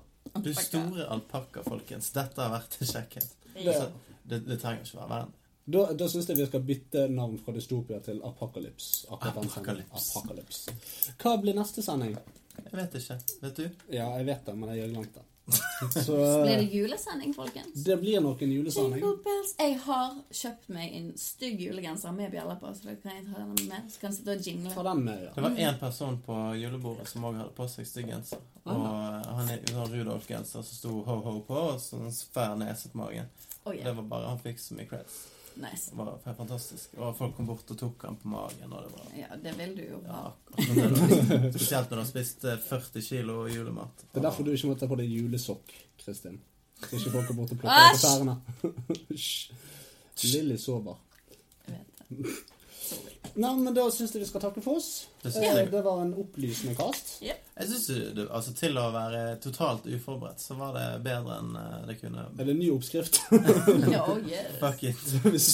Du 0.44 0.54
store 0.54 1.08
alpakka, 1.08 1.64
folkens. 1.64 2.12
Dette 2.16 2.42
har 2.42 2.52
vært 2.58 2.78
sjekket. 2.82 3.28
Ja. 3.56 3.74
Så 3.74 3.90
Det, 4.26 4.40
det 4.48 4.58
trenger 4.62 4.82
ikke 4.82 4.98
være 4.98 5.10
verden. 5.12 5.34
Da, 5.66 5.82
da 5.98 6.08
syns 6.10 6.28
jeg 6.30 6.38
vi 6.38 6.46
skal 6.46 6.64
bytte 6.66 7.04
navn 7.10 7.38
fra 7.42 7.54
Dystopia 7.54 8.00
til. 8.06 8.20
Apocalypse. 8.26 9.06
Apocalypse. 9.14 10.74
Hva 11.22 11.36
blir 11.42 11.58
neste 11.58 11.82
sending? 11.86 12.18
Jeg 12.58 12.74
vet 12.74 12.98
ikke. 13.00 13.18
Vet 13.42 13.62
du? 13.62 13.66
Ja, 13.94 14.10
jeg 14.18 14.28
vet 14.30 14.46
det, 14.50 14.56
men 14.58 14.70
jeg 14.74 14.82
gjør 14.84 14.94
langt 14.98 15.18
det. 15.18 15.24
Så 16.06 16.16
Blir 16.44 16.58
det 16.58 16.64
julesending, 16.74 17.34
folkens? 17.34 17.84
det 17.86 17.98
blir 18.02 18.22
nok 18.22 18.42
en 18.42 18.52
julesending. 18.52 19.04
Jeg 19.60 19.76
har 19.84 20.16
kjøpt 20.32 20.70
meg 20.74 20.96
en 20.98 21.12
stygg 21.22 21.60
julegenser 21.62 22.16
med 22.18 22.32
bjeller 22.34 22.58
på, 22.62 22.72
så 22.74 22.88
da 22.90 22.96
kan 23.04 23.14
jeg 23.20 23.28
ta 23.28 23.44
den 23.44 23.68
med. 23.70 23.92
Så 23.94 24.02
kan 24.02 24.10
jeg 24.10 24.18
sitte 24.18 24.34
og 24.34 24.48
jingle. 24.48 24.74
Ta 24.74 24.84
den 24.90 25.04
med, 25.06 25.28
Det 25.36 25.44
var 25.46 25.60
én 25.68 25.78
person 25.80 26.18
på 26.26 26.40
julebordet 26.58 27.08
som 27.12 27.28
òg 27.30 27.38
hadde 27.44 27.54
på 27.60 27.68
seg 27.70 27.86
stygg 27.92 28.10
genser. 28.10 28.42
Og 28.66 28.88
han 29.38 29.50
er 29.54 29.62
sånn 29.70 29.94
Rudolf-genser 29.94 30.66
som 30.66 30.80
sto 30.80 30.96
ho-ho 31.06 31.38
på, 31.46 31.62
og 31.76 31.80
sånn 31.84 32.10
svær 32.12 32.56
nese 32.58 32.90
på 32.90 33.04
magen. 33.04 33.30
Oh, 33.66 33.74
Det 33.74 33.94
var 33.96 34.04
bare, 34.04 34.28
Han 34.34 34.40
fikk 34.42 34.60
så 34.60 34.74
mye 34.78 34.90
creds. 34.90 35.22
Nice. 35.56 35.92
Det 35.92 35.98
var 35.98 36.18
helt 36.26 36.38
fantastisk. 36.38 36.96
Og 37.00 37.14
folk 37.18 37.36
kom 37.38 37.48
bort 37.48 37.70
og 37.72 37.78
tok 37.80 38.02
han 38.08 38.18
på 38.20 38.28
magen. 38.32 38.74
Og 38.74 38.84
det 38.84 38.92
var 38.96 39.14
Ja, 39.20 39.38
det 39.44 39.54
vil 39.58 39.76
du 39.78 39.84
jo 39.86 40.00
ha. 40.10 40.26
Ja, 40.58 40.64
har 40.66 41.46
Spesielt 41.52 41.90
når 41.90 41.96
du 41.96 42.02
har 42.02 42.10
spist 42.10 42.44
eh, 42.44 42.58
40 42.70 43.02
kilo 43.08 43.38
julemat. 43.48 44.04
Det 44.12 44.20
er 44.20 44.28
derfor 44.28 44.44
du 44.48 44.52
ikke 44.52 44.72
må 44.74 44.76
ta 44.80 44.90
på 44.92 44.98
deg 45.00 45.12
julesokk, 45.16 45.72
Kristin. 46.04 46.42
Så 46.84 46.98
ikke 47.00 47.14
folk 47.14 47.32
går 47.32 47.40
bort 47.40 47.56
og 47.56 47.62
plukker 47.62 47.86
deg 47.86 47.96
på 47.96 48.04
tærne. 48.04 48.36
Lilly 50.34 50.58
sover. 50.60 51.00
Jeg 51.70 51.80
vet 51.80 52.26
det. 52.26 52.36
Nei, 53.36 53.52
men 53.60 53.74
da 53.76 53.84
syns 53.92 54.14
jeg 54.16 54.22
vi 54.24 54.28
skal 54.30 54.42
takke 54.46 54.62
for 54.64 54.78
oss. 54.80 55.08
Det 55.22 55.32
synes 55.34 55.46
Eh, 55.46 55.58
jeg. 55.60 55.72
Det 55.74 55.82
var 55.84 56.02
en 56.06 56.14
opplysende 56.22 56.76
kast. 56.78 57.16
Jeg 57.22 57.68
synes 57.70 58.14
du, 58.16 58.22
altså 58.30 58.54
Til 58.56 58.78
å 58.78 58.86
være 58.94 59.38
totalt 59.44 59.86
uforberedt, 59.88 60.40
så 60.44 60.56
var 60.60 60.74
det 60.76 60.86
bedre 61.06 61.38
enn 61.40 61.56
eh, 61.60 61.86
det 61.90 61.96
kunne 62.02 62.26
Er 62.32 62.44
det 62.48 62.54
en 62.56 62.60
ny 62.60 62.70
oppskrift? 62.72 63.20
Ja, 63.92 64.04
oh, 64.12 64.20
yes. 64.28 64.56
Fuck 64.64 64.84
it. 64.84 65.04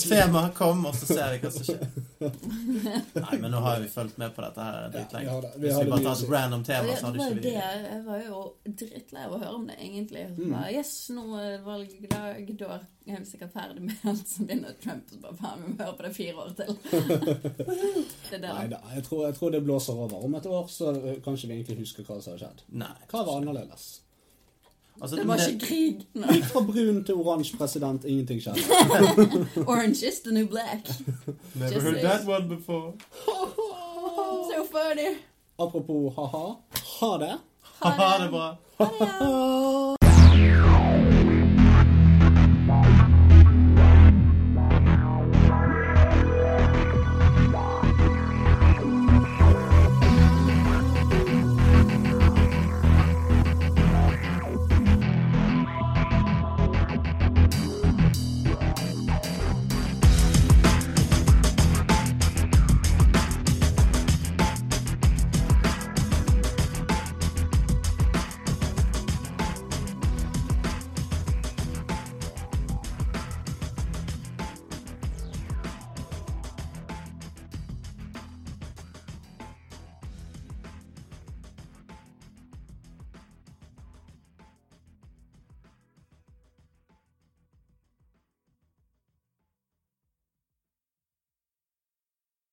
Tema 0.10 0.44
kom, 0.58 0.86
og 0.90 0.95
så 0.98 1.10
ser 1.14 1.36
vi 1.36 1.41
hva 1.45 1.52
som 1.56 1.68
skjer. 1.70 1.84
Nei, 3.26 3.38
men 3.41 3.52
nå 3.53 3.62
har 3.66 3.80
vi 3.84 3.90
fulgt 3.91 4.18
med 4.22 4.34
på 4.36 4.44
dette 4.45 4.66
her 4.70 4.90
dritlenge. 4.94 5.26
Ja, 5.26 5.36
vi 5.36 5.36
har 5.36 5.41
det. 5.48 5.52
Vi 5.58 5.68
Hvis 5.68 5.80
vi 5.82 5.91
bare 5.91 6.06
tar 6.06 6.24
et 6.26 6.34
random 6.36 6.64
tema, 6.68 6.88
det, 6.88 6.98
så 7.02 7.12
det 7.12 7.22
hadde 7.22 7.38
ikke 7.38 7.41
det. 7.41 7.52
vi 7.52 7.91
Jeg 7.91 8.02
var 8.08 8.24
jo 8.28 8.41
drittlei 8.84 9.26
av 9.28 9.36
å 9.38 9.41
høre 9.41 9.56
om 9.58 9.68
det, 9.70 9.78
egentlig. 9.82 10.26
Mm. 10.38 10.58
yes, 10.76 10.94
nå 11.16 11.28
er 11.41 11.62
valgdag, 11.66 12.52
da 12.62 12.80
er 13.17 13.25
sikkert 13.27 13.53
ferdig 13.53 13.81
med 13.85 14.05
alt 14.11 14.27
som 14.29 14.47
begynner 14.47 14.75
Trump. 14.83 15.09
Så 15.11 15.19
bare 15.23 15.38
faen, 15.39 15.63
vi 15.65 15.73
må 15.73 15.83
høre 15.83 15.97
på 15.97 16.05
det 16.07 16.13
fire 16.15 16.35
år 16.35 16.53
til. 16.59 16.77
Det. 18.31 18.39
Nei 18.39 18.67
da. 18.71 18.77
jeg 18.95 19.03
tror, 19.03 19.25
jeg 19.25 19.35
tror 19.35 19.49
det 19.51 19.59
blåser 19.65 19.97
over. 19.99 20.21
Om 20.23 20.35
et 20.39 20.45
år 20.47 20.69
så 20.71 20.93
eh, 20.95 21.17
kanskje 21.25 21.49
vi 21.49 21.57
egentlig 21.57 21.81
husker 21.81 22.05
hva 22.07 22.21
som 22.23 22.31
har 22.33 22.39
skjedd. 22.45 22.61
Nei. 22.79 22.93
Hva 23.11 23.25
var 23.27 23.41
annerledes? 23.41 23.89
Altså, 25.01 25.15
Det 25.17 25.27
var 25.27 25.41
ikke 25.47 25.65
krig. 25.65 26.05
Nei. 26.13 26.38
Gikk 26.38 26.47
fra 26.53 26.61
brun 26.67 27.03
til 27.07 27.19
oransje 27.19 27.57
president, 27.57 28.05
ingenting 28.05 28.39
skjedde. 28.43 28.61
Orange 29.71 30.03
is 30.07 30.21
the 30.23 30.31
new 30.31 30.47
black. 30.47 30.88
Never 31.55 31.73
Just 31.73 31.85
heard 31.88 32.01
that 32.05 32.27
one 32.27 32.47
before. 32.47 32.93
So 34.51 34.63
funny. 34.65 35.17
Apropos 35.59 36.13
ha-ha. 36.15 36.45
Ha 36.99 37.17
det. 37.17 37.38
Ha 37.79 38.17
det 38.23 38.29
bra. 38.31 38.57
Ha 38.77 38.91
det. 38.99 39.07
ja. 39.19 40.01